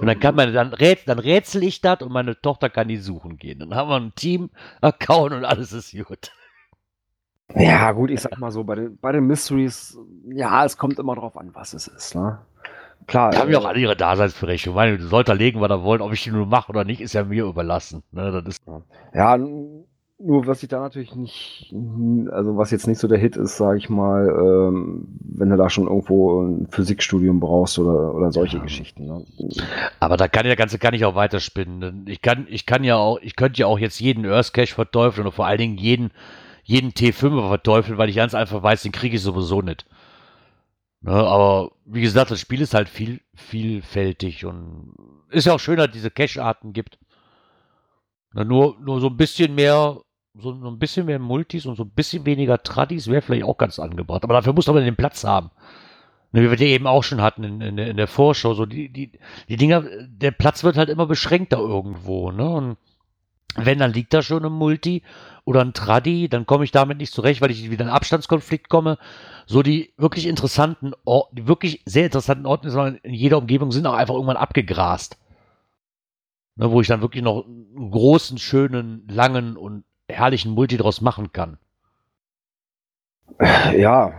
Und 0.00 0.06
dann 0.06 0.20
kann 0.20 0.34
man, 0.34 0.52
dann, 0.52 0.74
rätsel, 0.74 1.06
dann 1.06 1.18
rätsel 1.18 1.62
ich 1.62 1.80
das 1.80 2.02
und 2.02 2.12
meine 2.12 2.38
Tochter 2.38 2.68
kann 2.68 2.88
die 2.88 2.98
suchen 2.98 3.38
gehen. 3.38 3.60
Dann 3.60 3.74
haben 3.74 3.88
wir 3.88 3.96
ein 3.96 4.14
Team-Account 4.14 5.32
und 5.32 5.46
alles 5.46 5.72
ist 5.72 5.96
gut. 5.96 6.30
Ja, 7.54 7.92
gut, 7.92 8.10
ich 8.10 8.20
sag 8.20 8.38
mal 8.38 8.50
so, 8.50 8.64
bei 8.64 8.74
den, 8.74 8.98
bei 8.98 9.12
den 9.12 9.26
Mysteries, 9.26 9.96
ja, 10.28 10.64
es 10.64 10.76
kommt 10.76 10.98
immer 10.98 11.14
drauf 11.14 11.36
an, 11.36 11.54
was 11.54 11.74
es 11.74 11.86
ist, 11.86 12.14
ne? 12.14 12.40
Klar. 13.06 13.30
Die 13.30 13.38
haben 13.38 13.50
ja 13.50 13.58
äh, 13.58 13.62
auch 13.62 13.66
alle 13.66 13.80
ihre 13.80 13.96
Daseinsberechtigung. 13.96 14.74
Ich 14.74 14.76
meine, 14.76 14.98
sollte 15.00 15.32
legen, 15.32 15.60
was 15.60 15.70
er 15.70 15.82
wollt, 15.82 16.00
ob 16.00 16.12
ich 16.12 16.22
die 16.22 16.30
nur 16.30 16.46
mache 16.46 16.70
oder 16.70 16.84
nicht, 16.84 17.00
ist 17.00 17.14
ja 17.14 17.24
mir 17.24 17.44
überlassen. 17.44 18.02
Ne, 18.12 18.30
das 18.32 18.56
ist 18.56 18.62
ja, 19.14 19.38
nur 20.18 20.46
was 20.46 20.62
ich 20.62 20.68
da 20.68 20.80
natürlich 20.80 21.14
nicht, 21.14 21.74
also 22.30 22.56
was 22.56 22.70
jetzt 22.70 22.86
nicht 22.86 22.98
so 22.98 23.06
der 23.06 23.18
Hit 23.18 23.36
ist, 23.36 23.56
sage 23.58 23.78
ich 23.78 23.90
mal, 23.90 24.28
ähm, 24.28 25.08
wenn 25.20 25.50
du 25.50 25.56
da 25.56 25.68
schon 25.68 25.86
irgendwo 25.86 26.42
ein 26.42 26.68
Physikstudium 26.70 27.38
brauchst 27.38 27.78
oder, 27.78 28.14
oder 28.14 28.32
solche 28.32 28.56
ja. 28.56 28.62
Geschichten. 28.62 29.06
Ne? 29.06 29.24
Aber 30.00 30.16
da 30.16 30.26
kann 30.26 30.44
der 30.44 30.56
ganze 30.56 30.78
kann 30.78 30.94
ich 30.94 31.04
auch 31.04 31.14
weiterspinnen. 31.14 32.06
Ich 32.08 32.22
kann, 32.22 32.46
ich 32.48 32.64
kann 32.64 32.82
ja 32.82 32.96
auch, 32.96 33.18
ich 33.20 33.36
könnte 33.36 33.60
ja 33.60 33.66
auch 33.66 33.78
jetzt 33.78 34.00
jeden 34.00 34.24
Earth 34.24 34.54
Cache 34.54 34.74
verteufeln 34.74 35.26
und 35.26 35.34
vor 35.34 35.46
allen 35.46 35.58
Dingen 35.58 35.76
jeden 35.76 36.10
jeden 36.64 36.90
T5 36.90 37.46
verteufeln, 37.46 37.96
weil 37.96 38.08
ich 38.08 38.16
ganz 38.16 38.34
einfach 38.34 38.60
weiß, 38.60 38.82
den 38.82 38.90
kriege 38.90 39.14
ich 39.14 39.22
sowieso 39.22 39.62
nicht. 39.62 39.86
Ne, 41.06 41.12
aber 41.12 41.70
wie 41.84 42.00
gesagt, 42.00 42.32
das 42.32 42.40
Spiel 42.40 42.60
ist 42.60 42.74
halt 42.74 42.88
viel, 42.88 43.20
vielfältig 43.32 44.44
und 44.44 44.92
ist 45.30 45.46
ja 45.46 45.54
auch 45.54 45.60
schön, 45.60 45.76
dass 45.76 45.86
es 45.86 45.92
diese 45.92 46.10
Cache-Arten 46.10 46.72
gibt. 46.72 46.98
Ne, 48.34 48.44
nur, 48.44 48.76
nur 48.80 49.00
so 49.00 49.06
ein 49.06 49.16
bisschen 49.16 49.54
mehr, 49.54 50.00
so, 50.34 50.50
ein 50.50 50.80
bisschen 50.80 51.06
mehr 51.06 51.20
Multis 51.20 51.64
und 51.64 51.76
so 51.76 51.84
ein 51.84 51.90
bisschen 51.90 52.26
weniger 52.26 52.60
Tradis 52.60 53.06
wäre 53.06 53.22
vielleicht 53.22 53.44
auch 53.44 53.56
ganz 53.56 53.78
angebracht. 53.78 54.24
Aber 54.24 54.34
dafür 54.34 54.52
muss 54.52 54.66
man 54.66 54.84
den 54.84 54.96
Platz 54.96 55.22
haben. 55.22 55.52
Ne, 56.32 56.42
wie 56.42 56.50
wir 56.50 56.56
die 56.56 56.64
eben 56.64 56.88
auch 56.88 57.04
schon 57.04 57.22
hatten 57.22 57.44
in, 57.44 57.60
in, 57.60 57.78
in 57.78 57.96
der 57.96 58.08
Vorschau. 58.08 58.54
So 58.54 58.66
die, 58.66 58.88
die, 58.92 59.12
die 59.48 59.56
Dinger, 59.56 59.84
der 60.08 60.32
Platz 60.32 60.64
wird 60.64 60.76
halt 60.76 60.88
immer 60.88 61.06
beschränkter 61.06 61.58
irgendwo, 61.58 62.32
ne? 62.32 62.48
Und 62.48 62.76
wenn, 63.56 63.78
dann 63.78 63.92
liegt 63.92 64.12
da 64.14 64.22
schon 64.22 64.44
ein 64.44 64.52
Multi 64.52 65.02
oder 65.44 65.60
ein 65.60 65.72
Tradi, 65.72 66.28
dann 66.28 66.46
komme 66.46 66.64
ich 66.64 66.72
damit 66.72 66.98
nicht 66.98 67.12
zurecht, 67.12 67.40
weil 67.40 67.50
ich 67.50 67.70
wieder 67.70 67.84
in 67.84 67.88
einen 67.88 67.96
Abstandskonflikt 67.96 68.68
komme. 68.68 68.98
So 69.46 69.62
die 69.62 69.92
wirklich 69.96 70.26
interessanten, 70.26 70.92
Or 71.04 71.28
die 71.32 71.46
wirklich 71.46 71.82
sehr 71.86 72.06
interessanten 72.06 72.46
Orte 72.46 73.00
in 73.02 73.14
jeder 73.14 73.38
Umgebung 73.38 73.72
sind 73.72 73.86
auch 73.86 73.94
einfach 73.94 74.14
irgendwann 74.14 74.36
abgegrast. 74.36 75.18
Ne, 76.56 76.70
wo 76.70 76.80
ich 76.80 76.88
dann 76.88 77.02
wirklich 77.02 77.22
noch 77.22 77.44
einen 77.44 77.90
großen, 77.90 78.38
schönen, 78.38 79.06
langen 79.08 79.56
und 79.56 79.84
herrlichen 80.08 80.52
Multi 80.52 80.76
draus 80.78 81.00
machen 81.00 81.32
kann. 81.32 81.58
Ja, 83.76 84.12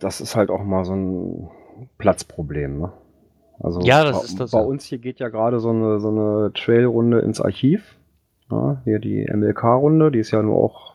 das 0.00 0.20
ist 0.20 0.34
halt 0.34 0.50
auch 0.50 0.64
mal 0.64 0.84
so 0.84 0.94
ein 0.94 1.50
Platzproblem, 1.98 2.78
ne? 2.78 2.92
Also 3.58 3.80
ja, 3.80 4.04
das 4.04 4.24
ist 4.24 4.40
das. 4.40 4.50
Bei 4.50 4.60
uns 4.60 4.84
hier 4.84 4.98
geht 4.98 5.18
ja 5.18 5.28
gerade 5.28 5.60
so 5.60 5.70
eine, 5.70 6.00
so 6.00 6.08
eine 6.08 6.52
Trailrunde 6.52 7.20
ins 7.20 7.40
Archiv. 7.40 7.96
Ja, 8.50 8.80
hier 8.84 8.98
die 8.98 9.26
MLK-Runde, 9.32 10.10
die 10.10 10.20
ist 10.20 10.30
ja 10.30 10.42
nur 10.42 10.56
auch, 10.56 10.94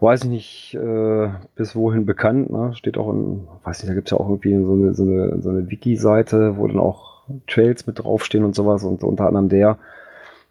weiß 0.00 0.24
ich 0.24 0.30
nicht, 0.30 0.74
äh, 0.74 1.28
bis 1.54 1.76
wohin 1.76 2.04
bekannt. 2.04 2.50
Ne? 2.50 2.74
Steht 2.74 2.98
auch 2.98 3.12
in, 3.12 3.46
weiß 3.64 3.82
nicht, 3.82 3.90
da 3.90 3.94
gibt 3.94 4.08
es 4.08 4.12
ja 4.12 4.18
auch 4.18 4.28
irgendwie 4.28 4.54
so 4.64 4.72
eine, 4.72 4.94
so 4.94 5.02
eine, 5.04 5.40
so 5.40 5.50
eine 5.50 5.70
Wiki-Seite, 5.70 6.56
wo 6.56 6.66
dann 6.66 6.80
auch 6.80 7.22
Trails 7.46 7.86
mit 7.86 8.00
draufstehen 8.00 8.44
und 8.44 8.54
sowas 8.54 8.84
und 8.84 9.04
unter 9.04 9.26
anderem 9.26 9.48
der. 9.48 9.78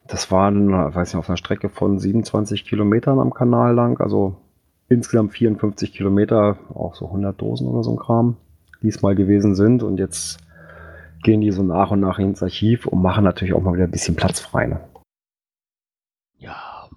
Das 0.07 0.31
waren, 0.31 0.71
weiß 0.71 1.13
nicht, 1.13 1.19
auf 1.19 1.29
einer 1.29 1.37
Strecke 1.37 1.69
von 1.69 1.99
27 1.99 2.63
Kilometern 2.63 3.19
am 3.19 3.33
Kanal 3.33 3.75
lang, 3.75 3.99
also 3.99 4.37
insgesamt 4.87 5.33
54 5.33 5.93
Kilometer, 5.93 6.57
auch 6.73 6.95
so 6.95 7.07
100 7.07 7.39
Dosen 7.41 7.67
oder 7.67 7.83
so 7.83 7.91
ein 7.91 7.97
Kram, 7.97 8.37
diesmal 8.81 9.15
gewesen 9.15 9.55
sind 9.55 9.83
und 9.83 9.97
jetzt 9.97 10.37
gehen 11.23 11.41
die 11.41 11.51
so 11.51 11.63
nach 11.63 11.91
und 11.91 11.99
nach 11.99 12.19
ins 12.19 12.41
Archiv 12.41 12.85
und 12.85 13.01
machen 13.01 13.25
natürlich 13.25 13.53
auch 13.53 13.61
mal 13.61 13.73
wieder 13.73 13.83
ein 13.83 13.91
bisschen 13.91 14.15
Platz 14.15 14.39
frei. 14.39 14.67
Ne? 14.67 14.79
Ja. 16.39 16.89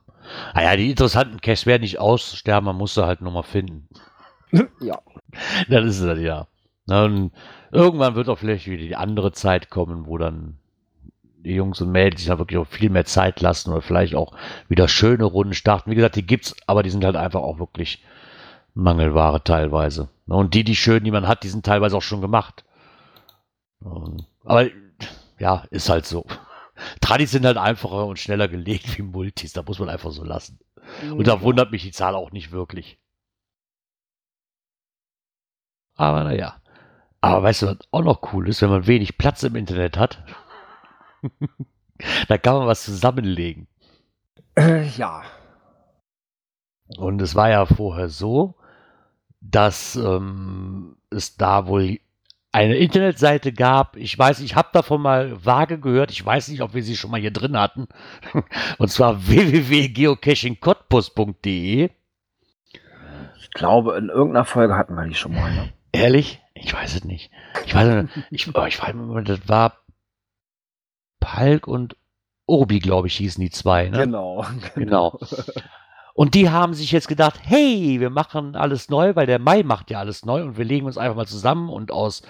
Naja, 0.54 0.76
die 0.76 0.90
interessanten 0.90 1.40
Caches 1.40 1.66
werden 1.66 1.82
nicht 1.82 1.98
aussterben, 1.98 2.66
man 2.66 2.76
muss 2.76 2.94
sie 2.94 3.04
halt 3.04 3.20
nur 3.20 3.32
mal 3.32 3.42
finden. 3.42 3.88
ja. 4.80 4.98
Das 5.68 5.84
ist 5.84 6.00
es 6.00 6.20
ja. 6.20 6.46
Und 6.86 7.32
irgendwann 7.70 8.14
wird 8.14 8.28
auch 8.28 8.38
vielleicht 8.38 8.66
wieder 8.66 8.82
die 8.82 8.96
andere 8.96 9.32
Zeit 9.32 9.70
kommen, 9.70 10.06
wo 10.06 10.18
dann 10.18 10.58
die 11.44 11.54
Jungs 11.54 11.80
und 11.80 11.92
Mädels 11.92 12.20
sich 12.20 12.28
da 12.28 12.38
wirklich 12.38 12.58
auch 12.58 12.66
viel 12.66 12.90
mehr 12.90 13.04
Zeit 13.04 13.40
lassen 13.40 13.70
oder 13.70 13.80
vielleicht 13.80 14.14
auch 14.14 14.34
wieder 14.68 14.88
schöne 14.88 15.24
Runden 15.24 15.54
starten. 15.54 15.90
Wie 15.90 15.94
gesagt, 15.94 16.16
die 16.16 16.26
gibt's, 16.26 16.54
aber 16.66 16.82
die 16.82 16.90
sind 16.90 17.04
halt 17.04 17.16
einfach 17.16 17.40
auch 17.40 17.58
wirklich 17.58 18.02
Mangelware 18.74 19.42
teilweise. 19.42 20.08
Und 20.26 20.54
die, 20.54 20.64
die 20.64 20.76
schön, 20.76 21.04
die 21.04 21.10
man 21.10 21.26
hat, 21.26 21.42
die 21.42 21.48
sind 21.48 21.64
teilweise 21.64 21.96
auch 21.96 22.02
schon 22.02 22.20
gemacht. 22.20 22.64
Aber 24.44 24.66
ja, 25.38 25.64
ist 25.70 25.88
halt 25.88 26.06
so. 26.06 26.26
Tradis 27.00 27.30
sind 27.30 27.46
halt 27.46 27.56
einfacher 27.56 28.06
und 28.06 28.18
schneller 28.18 28.48
gelegt 28.48 28.98
wie 28.98 29.02
Multis. 29.02 29.52
Da 29.52 29.62
muss 29.62 29.78
man 29.78 29.88
einfach 29.88 30.10
so 30.10 30.24
lassen. 30.24 30.58
Und 31.10 31.26
da 31.26 31.40
wundert 31.42 31.70
mich 31.70 31.82
die 31.82 31.92
Zahl 31.92 32.14
auch 32.14 32.32
nicht 32.32 32.52
wirklich. 32.52 32.98
Aber 35.94 36.24
naja. 36.24 36.60
Aber 37.20 37.42
weißt 37.42 37.62
du, 37.62 37.66
was 37.66 37.78
auch 37.90 38.02
noch 38.02 38.32
cool 38.32 38.48
ist, 38.48 38.62
wenn 38.62 38.70
man 38.70 38.86
wenig 38.86 39.18
Platz 39.18 39.42
im 39.42 39.56
Internet 39.56 39.98
hat? 39.98 40.24
da 42.28 42.38
kann 42.38 42.56
man 42.56 42.66
was 42.66 42.84
zusammenlegen. 42.84 43.68
Äh, 44.56 44.86
ja. 44.88 45.22
Und 46.96 47.20
es 47.20 47.34
war 47.34 47.50
ja 47.50 47.66
vorher 47.66 48.08
so, 48.08 48.54
dass 49.40 49.96
ähm, 49.96 50.96
es 51.10 51.36
da 51.36 51.66
wohl 51.66 52.00
eine 52.52 52.76
Internetseite 52.76 53.52
gab. 53.52 53.96
Ich 53.96 54.18
weiß, 54.18 54.40
ich 54.40 54.56
habe 54.56 54.70
davon 54.72 55.02
mal 55.02 55.44
vage 55.44 55.78
gehört. 55.78 56.10
Ich 56.10 56.24
weiß 56.24 56.48
nicht, 56.48 56.62
ob 56.62 56.72
wir 56.74 56.82
sie 56.82 56.96
schon 56.96 57.10
mal 57.10 57.20
hier 57.20 57.30
drin 57.30 57.58
hatten. 57.58 57.88
Und 58.78 58.88
zwar 58.88 59.28
www.geocachingcottbus.de. 59.28 61.90
Ich 63.40 63.50
glaube, 63.52 63.96
in 63.96 64.08
irgendeiner 64.08 64.44
Folge 64.44 64.76
hatten 64.76 64.94
wir 64.94 65.06
die 65.06 65.14
schon 65.14 65.34
mal. 65.34 65.52
Ne? 65.52 65.72
Ehrlich? 65.92 66.40
Ich 66.54 66.74
weiß 66.74 66.96
es 66.96 67.04
nicht. 67.04 67.30
Ich 67.66 67.74
weiß, 67.74 68.06
ich, 68.30 68.54
oh, 68.54 68.64
ich 68.64 68.82
weiß, 68.82 68.94
das 69.24 69.48
war 69.48 69.78
Palk 71.20 71.66
und 71.66 71.96
Urbi, 72.46 72.80
glaube 72.80 73.06
ich, 73.06 73.16
hießen 73.16 73.40
die 73.40 73.50
zwei. 73.50 73.88
Ne? 73.88 73.98
Genau, 73.98 74.44
genau. 74.74 75.10
genau. 75.10 75.18
Und 76.20 76.34
die 76.34 76.50
haben 76.50 76.74
sich 76.74 76.92
jetzt 76.92 77.08
gedacht, 77.08 77.40
hey, 77.44 77.96
wir 77.98 78.10
machen 78.10 78.54
alles 78.54 78.90
neu, 78.90 79.16
weil 79.16 79.24
der 79.24 79.38
Mai 79.38 79.62
macht 79.62 79.90
ja 79.90 80.00
alles 80.00 80.26
neu 80.26 80.42
und 80.42 80.58
wir 80.58 80.66
legen 80.66 80.84
uns 80.84 80.98
einfach 80.98 81.16
mal 81.16 81.26
zusammen 81.26 81.70
und 81.70 81.90
aus 81.90 82.20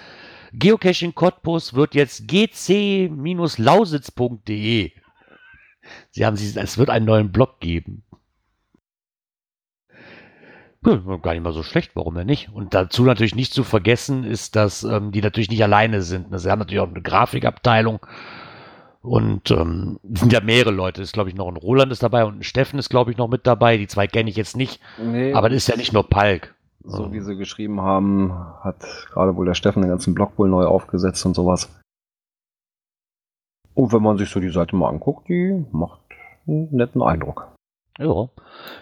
Geocaching 0.53 1.17
Cottbus 1.17 1.75
wird 1.75 1.97
jetzt 1.97 2.29
gc-lausitz.de. 2.29 4.93
Sie 6.11 6.25
haben 6.25 6.37
sich, 6.37 6.57
es 6.57 6.79
wird 6.79 6.89
einen 6.89 7.05
neuen 7.05 7.33
Blog 7.33 7.59
geben. 7.59 8.05
Gar 10.85 11.33
nicht 11.33 11.43
mal 11.43 11.53
so 11.53 11.65
schlecht, 11.65 11.97
warum 11.97 12.15
denn 12.15 12.29
nicht? 12.29 12.51
Und 12.53 12.75
dazu 12.75 13.03
natürlich 13.03 13.35
nicht 13.35 13.53
zu 13.53 13.65
vergessen 13.65 14.23
ist, 14.23 14.55
dass 14.55 14.85
ähm, 14.85 15.11
die 15.11 15.21
natürlich 15.21 15.51
nicht 15.51 15.65
alleine 15.65 16.03
sind. 16.03 16.29
Sie 16.39 16.49
haben 16.49 16.61
natürlich 16.61 16.79
auch 16.79 16.89
eine 16.89 17.03
Grafikabteilung 17.03 18.07
und 19.03 19.51
ähm, 19.51 19.99
sind 20.03 20.33
ja 20.33 20.41
mehrere 20.41 20.73
Leute. 20.73 21.03
Ist, 21.03 21.13
glaube 21.13 21.31
ich, 21.31 21.35
noch 21.35 21.49
ein 21.49 21.57
Roland 21.57 21.91
ist 21.93 22.03
dabei 22.03 22.25
und 22.25 22.41
ein 22.41 22.43
Steffen 22.43 22.79
ist, 22.79 22.91
glaube 22.91 23.11
ich, 23.11 23.17
noch 23.17 23.29
mit 23.29 23.47
dabei. 23.47 23.77
Die 23.77 23.89
zwei 23.89 24.07
kenne 24.07 24.31
ich 24.31 24.37
jetzt 24.37 24.57
nicht. 24.57 24.81
Nee. 24.99 25.33
Aber 25.33 25.49
das 25.49 25.59
ist 25.59 25.69
ja 25.69 25.77
nicht 25.77 25.93
nur 25.93 26.09
Palk. 26.09 26.55
So 26.83 27.13
wie 27.13 27.21
sie 27.21 27.37
geschrieben 27.37 27.83
haben, 27.83 28.33
hat 28.63 28.83
gerade 29.11 29.37
wohl 29.37 29.45
der 29.45 29.55
Steffen 29.55 29.83
den 29.83 29.91
ganzen 29.91 30.15
Blog 30.15 30.39
wohl 30.39 30.49
neu 30.49 30.65
aufgesetzt 30.65 31.25
und 31.27 31.35
sowas. 31.35 31.69
Und 33.75 33.93
wenn 33.93 34.03
man 34.03 34.19
sich 34.19 34.31
so 34.31 34.41
die 34.41 34.51
Seite 34.51 34.77
mal 34.77 34.89
anguckt, 34.89 35.29
die 35.29 35.65
macht 35.73 36.01
einen 36.47 36.75
netten 36.75 37.03
Eindruck. 37.03 37.49
Ja, 37.99 38.29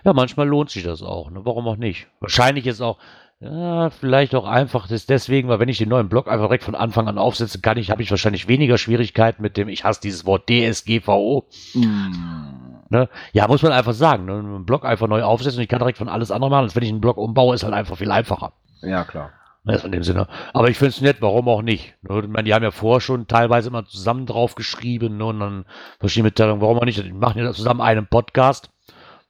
ja 0.05 0.13
manchmal 0.13 0.49
lohnt 0.49 0.71
sich 0.71 0.85
das 0.85 1.03
auch. 1.03 1.31
Ne? 1.31 1.45
Warum 1.45 1.67
auch 1.67 1.77
nicht? 1.77 2.09
Wahrscheinlich 2.21 2.67
ist 2.67 2.81
auch, 2.81 2.99
ja, 3.41 3.91
vielleicht 3.91 4.35
auch 4.35 4.47
einfach 4.47 4.89
das 4.89 5.07
deswegen, 5.07 5.49
weil 5.49 5.61
wenn 5.61 5.69
ich 5.69 5.79
den 5.79 5.89
neuen 5.89 6.09
Blog 6.09 6.27
einfach 6.27 6.47
direkt 6.47 6.65
von 6.65 6.75
Anfang 6.75 7.07
an 7.07 7.19
aufsetze, 7.19 7.61
kann 7.61 7.79
ich, 7.79 7.91
habe 7.91 8.03
ich 8.03 8.11
wahrscheinlich 8.11 8.49
weniger 8.49 8.79
Schwierigkeiten 8.79 9.43
mit 9.43 9.57
dem, 9.57 9.69
ich 9.69 9.85
hasse 9.85 10.01
dieses 10.01 10.27
Wort 10.27 10.49
DSGVO. 10.51 11.47
Mm. 11.75 12.89
Ne? 12.91 13.09
Ja, 13.33 13.47
muss 13.47 13.63
man 13.63 13.71
einfach 13.71 13.93
sagen, 13.93 14.25
ne? 14.25 14.39
einen 14.39 14.65
Blog 14.65 14.85
einfach 14.85 15.07
neu 15.07 15.23
aufsetzen 15.23 15.59
und 15.59 15.63
ich 15.63 15.69
kann 15.69 15.79
direkt 15.79 15.99
von 15.99 16.09
alles 16.09 16.33
andere 16.33 16.51
machen, 16.51 16.65
als 16.65 16.75
wenn 16.75 16.83
ich 16.83 16.89
einen 16.89 17.01
Blog 17.01 17.17
umbaue, 17.17 17.55
ist 17.55 17.63
halt 17.63 17.75
einfach 17.75 17.97
viel 17.97 18.11
einfacher. 18.11 18.55
Ja, 18.83 19.05
klar. 19.05 19.31
Ne, 19.65 19.81
in 19.85 19.93
dem 19.93 20.03
Sinne. 20.03 20.27
Aber 20.53 20.71
ich 20.71 20.79
finde 20.79 20.91
es 20.91 21.01
nett, 21.01 21.19
warum 21.21 21.47
auch 21.49 21.63
nicht. 21.63 21.95
Ne? 22.03 22.21
Ich 22.23 22.29
meine, 22.29 22.45
die 22.45 22.55
haben 22.55 22.63
ja 22.63 22.71
vorher 22.71 23.01
schon 23.01 23.27
teilweise 23.27 23.69
immer 23.69 23.85
zusammen 23.85 24.27
drauf 24.27 24.55
geschrieben 24.57 25.19
ne? 25.19 25.27
und 25.27 25.41
dann 25.41 25.65
verschiedene 26.01 26.29
Mitteilungen, 26.29 26.63
warum 26.63 26.79
auch 26.79 26.85
nicht. 26.85 27.05
Die 27.05 27.13
machen 27.13 27.41
ja 27.41 27.53
zusammen 27.53 27.83
einen 27.83 28.07
Podcast. 28.07 28.71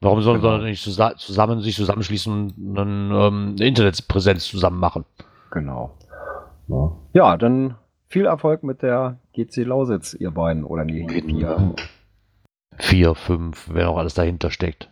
Warum 0.01 0.23
sollen 0.23 0.41
genau. 0.41 0.59
sie 0.59 0.67
nicht 0.67 0.83
zusammen 0.83 1.61
sich 1.61 1.75
zusammenschließen 1.75 2.33
und 2.33 2.75
dann 2.75 3.11
ähm, 3.11 3.57
eine 3.57 3.67
Internetpräsenz 3.67 4.47
zusammen 4.47 4.79
machen? 4.79 5.05
Genau. 5.51 5.97
Ja. 6.69 6.93
ja, 7.15 7.37
dann 7.37 7.77
viel 8.09 8.27
Erfolg 8.27 8.63
mit 8.63 8.83
der 8.83 9.19
GC 9.35 9.65
Lausitz, 9.65 10.15
ihr 10.15 10.31
beiden, 10.31 10.65
oder 10.65 10.85
nee, 10.85 11.07
vier. 11.09 11.75
Vier, 12.77 13.15
fünf, 13.15 13.69
wer 13.73 13.87
noch 13.87 13.97
alles 13.97 14.15
dahinter 14.15 14.51
steckt. 14.51 14.91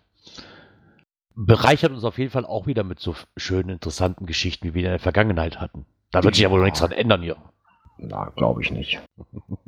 Bereichert 1.37 1.93
uns 1.93 2.05
auf 2.05 2.19
jeden 2.19 2.31
Fall 2.31 2.47
auch 2.47 2.67
wieder 2.67 2.83
mit 2.83 2.99
so 2.99 3.15
schönen, 3.37 3.69
interessanten 3.69 4.27
Geschichten, 4.27 4.69
wie 4.69 4.75
wir 4.75 4.85
in 4.85 4.91
der 4.91 4.99
Vergangenheit 4.99 5.61
hatten. 5.61 5.85
Da 6.11 6.25
wird 6.25 6.35
sich 6.35 6.45
ja 6.45 6.51
wohl 6.51 6.63
nichts 6.63 6.81
dran 6.81 6.93
ändern 6.93 7.23
hier. 7.23 7.37
Na, 7.99 8.33
glaube 8.37 8.63
ich 8.63 8.73
nicht. 8.73 9.01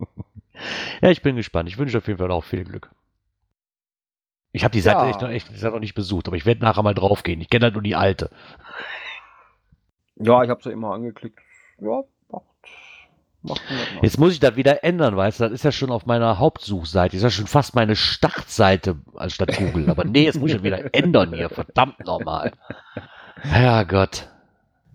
ja, 1.03 1.11
ich 1.11 1.23
bin 1.23 1.37
gespannt. 1.37 1.69
Ich 1.69 1.79
wünsche 1.79 1.99
auf 1.99 2.07
jeden 2.07 2.19
Fall 2.19 2.31
auch 2.31 2.45
viel 2.45 2.65
Glück. 2.65 2.91
Ich 4.53 4.65
habe 4.65 4.73
die 4.73 4.81
Seite 4.81 5.01
ja. 5.01 5.09
echt, 5.09 5.21
noch, 5.21 5.29
echt 5.29 5.63
noch 5.63 5.81
nicht 5.81 5.95
besucht, 5.95 6.27
aber 6.27 6.37
ich 6.37 6.47
werde 6.47 6.65
nachher 6.65 6.83
mal 6.83 6.95
draufgehen. 6.95 7.41
Ich 7.41 7.51
kenne 7.51 7.65
halt 7.65 7.75
nur 7.75 7.83
die 7.83 7.97
alte. 7.97 8.31
Ja, 10.17 10.43
ich 10.43 10.51
habe 10.51 10.63
sie 10.63 10.71
immer 10.71 10.95
angeklickt. 10.95 11.39
Ja, 11.81 12.03
macht, 12.29 12.47
macht 13.43 13.63
Jetzt 14.03 14.19
muss 14.19 14.33
ich 14.33 14.41
das 14.41 14.57
wieder 14.57 14.83
ändern, 14.83 15.17
weißt 15.17 15.41
du? 15.41 15.45
Das 15.45 15.53
ist 15.53 15.65
ja 15.65 15.73
schon 15.73 15.91
auf 15.91 16.07
meiner 16.07 16.39
Hauptsuchseite. 16.39 17.17
Das 17.17 17.19
ist 17.19 17.23
ja 17.23 17.31
schon 17.31 17.47
fast 17.47 17.75
meine 17.75 17.95
Startseite 17.95 18.97
anstatt 19.15 19.57
Google. 19.57 19.91
Aber 19.91 20.05
nee, 20.05 20.25
jetzt 20.25 20.41
muss 20.41 20.51
ich 20.51 20.57
das 20.57 20.65
wieder 20.65 20.83
ändern 20.95 21.33
hier. 21.35 21.51
Verdammt 21.51 22.05
nochmal. 22.05 22.53
Ja, 23.45 23.85
Gott. 23.85 24.29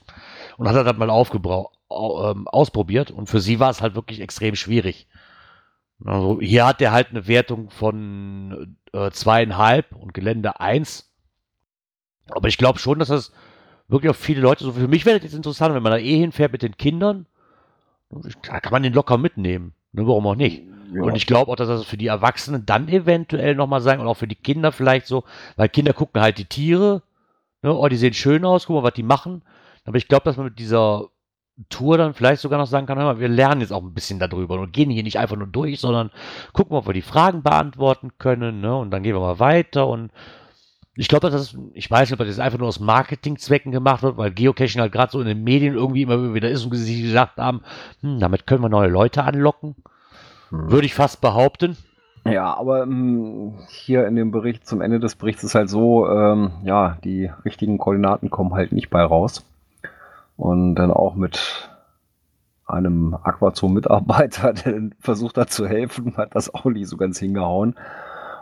Und 0.56 0.70
hat 0.70 0.76
das 0.78 0.86
halt 0.86 0.98
mal 0.98 1.10
aufgebraucht 1.10 1.81
ausprobiert 1.92 3.12
und 3.12 3.28
für 3.28 3.40
sie 3.40 3.60
war 3.60 3.70
es 3.70 3.82
halt 3.82 3.96
wirklich 3.96 4.22
extrem 4.22 4.56
schwierig. 4.56 5.08
Also 6.04 6.40
hier 6.42 6.66
hat 6.66 6.82
er 6.82 6.92
halt 6.92 7.10
eine 7.10 7.28
Wertung 7.28 7.70
von 7.70 8.76
äh, 8.94 9.12
zweieinhalb 9.12 9.96
und 9.96 10.14
Gelände 10.14 10.60
1. 10.60 11.12
Aber 12.32 12.48
ich 12.48 12.58
glaube 12.58 12.80
schon, 12.80 13.00
dass 13.00 13.10
das 13.10 13.32
wirklich 13.88 14.10
auch 14.10 14.16
viele 14.16 14.42
Leute, 14.42 14.64
so 14.64 14.72
für 14.72 14.88
mich 14.88 15.06
wäre 15.06 15.18
das 15.18 15.26
jetzt 15.26 15.36
interessant, 15.36 15.76
wenn 15.76 15.84
man 15.84 15.92
da 15.92 15.98
eh 15.98 16.18
hinfährt 16.18 16.52
mit 16.52 16.64
den 16.64 16.78
Kindern, 16.78 17.28
da 18.10 18.60
kann 18.60 18.72
man 18.72 18.84
den 18.84 18.94
locker 18.94 19.18
mitnehmen. 19.18 19.74
Ne, 19.92 20.08
warum 20.08 20.28
auch 20.28 20.36
nicht? 20.36 20.64
Ja. 20.94 21.04
Und 21.04 21.16
ich 21.16 21.28
glaube 21.28 21.52
auch, 21.52 21.56
dass 21.56 21.68
das 21.68 21.86
für 21.86 21.98
die 21.98 22.08
Erwachsenen 22.08 22.66
dann 22.66 22.88
eventuell 22.90 23.56
nochmal 23.56 23.82
sein 23.82 24.00
und 24.00 24.08
auch 24.08 24.16
für 24.16 24.28
die 24.28 24.36
Kinder 24.36 24.72
vielleicht 24.72 25.08
so, 25.08 25.24
weil 25.56 25.70
Kinder 25.70 25.94
gucken 25.94 26.22
halt 26.22 26.38
die 26.38 26.46
Tiere, 26.46 27.04
ne, 27.62 27.74
oh, 27.74 27.88
die 27.88 27.98
sehen 27.98 28.14
schön 28.14 28.44
aus, 28.46 28.66
guck 28.66 28.78
mal, 28.78 28.84
was 28.84 28.94
die 28.94 29.04
machen. 29.04 29.44
Aber 29.86 29.98
ich 29.98 30.08
glaube, 30.08 30.24
dass 30.26 30.38
man 30.38 30.48
mit 30.48 30.60
dieser 30.60 31.08
Tour 31.70 31.98
dann 31.98 32.14
vielleicht 32.14 32.42
sogar 32.42 32.58
noch 32.60 32.68
sagen 32.68 32.88
kann, 32.88 32.98
hör 32.98 33.06
mal, 33.06 33.20
wir 33.20 33.28
lernen 33.28 33.62
jetzt 33.62 33.74
auch 33.74 33.84
ein 33.84 33.94
bisschen 33.94 34.20
darüber 34.20 34.60
und 34.60 34.74
gehen 34.74 34.90
hier 34.90 35.04
nicht 35.04 35.20
einfach 35.20 35.36
nur 35.36 35.48
durch, 35.48 35.80
sondern 35.80 36.12
gucken, 36.54 36.76
ob 36.76 36.88
wir 36.88 36.94
die 36.94 37.02
Fragen 37.02 37.44
beantworten 37.44 38.12
können, 38.18 38.62
ne? 38.62 38.76
Und 38.76 38.92
dann 38.92 39.04
gehen 39.04 39.16
wir 39.16 39.20
mal 39.20 39.40
weiter 39.40 39.88
und 39.88 40.12
ich 40.96 41.08
glaube, 41.08 41.30
dass 41.30 41.52
das, 41.52 41.62
ich 41.74 41.90
weiß 41.90 42.10
nicht, 42.10 42.20
ob 42.20 42.26
das 42.26 42.40
einfach 42.40 42.60
nur 42.60 42.68
aus 42.68 42.80
Marketingzwecken 42.80 43.72
gemacht 43.72 44.04
wird, 44.04 44.18
weil 44.18 44.32
Geocaching 44.32 44.82
halt 44.82 44.92
gerade 44.92 45.12
so 45.12 45.22
in 45.22 45.28
den 45.28 45.44
Medien 45.44 45.74
irgendwie 45.74 46.02
immer 46.02 46.34
wieder 46.34 46.50
ist 46.50 46.66
und 46.66 46.76
sie 46.76 47.04
gesagt 47.04 47.38
haben, 47.38 47.62
hm, 48.02 48.20
damit 48.20 48.46
können 48.46 48.62
wir 48.62 48.70
neue 48.70 48.90
Leute 48.90 49.24
anlocken. 49.24 49.76
Hm. 50.50 50.72
Würde 50.72 50.86
ich 50.86 50.94
fast 50.94 51.22
behaupten. 51.22 51.78
Ja, 52.26 52.54
aber 52.56 52.84
ähm, 52.84 53.60
hier 53.70 54.06
in 54.06 54.16
dem 54.16 54.32
Bericht, 54.32 54.68
zum 54.68 54.82
Ende 54.82 55.00
des 55.00 55.16
Berichts 55.16 55.44
ist 55.44 55.56
halt 55.56 55.70
so, 55.70 56.08
ähm, 56.08 56.52
ja, 56.64 56.98
die 57.04 57.32
richtigen 57.46 57.78
Koordinaten 57.78 58.30
kommen 58.30 58.54
halt 58.54 58.72
nicht 58.72 58.90
bei 58.90 59.02
raus. 59.02 59.46
Und 60.42 60.74
dann 60.74 60.90
auch 60.90 61.14
mit 61.14 61.70
einem 62.66 63.14
Aquazoo-Mitarbeiter, 63.14 64.54
der 64.66 64.90
versucht 65.00 65.38
hat 65.38 65.52
zu 65.52 65.68
helfen, 65.68 66.18
hat 66.18 66.34
das 66.34 66.52
auch 66.52 66.66
nicht 66.66 66.88
so 66.88 66.98
ganz 66.98 67.20
hingehauen. 67.20 67.76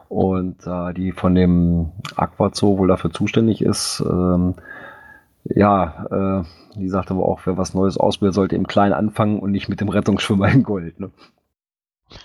Und 0.08 0.66
äh, 0.66 0.94
die 0.94 1.12
von 1.12 1.36
dem 1.36 1.92
Aquazoo 2.16 2.78
wohl 2.78 2.88
dafür 2.88 3.12
zuständig 3.12 3.62
ist, 3.62 4.02
ähm, 4.10 4.56
ja, 5.44 6.06
äh, 6.10 6.80
die 6.80 6.88
sagte 6.88 7.16
aber 7.16 7.26
auch, 7.26 7.42
wer 7.44 7.58
was 7.58 7.74
Neues 7.74 7.98
ausbildet, 7.98 8.34
sollte 8.34 8.56
im 8.56 8.66
Kleinen 8.66 8.94
anfangen 8.94 9.38
und 9.38 9.52
nicht 9.52 9.68
mit 9.68 9.82
dem 9.82 9.90
Rettungsschwimmer 9.90 10.48
in 10.48 10.64
Gold. 10.64 11.02
Ne? 11.02 11.12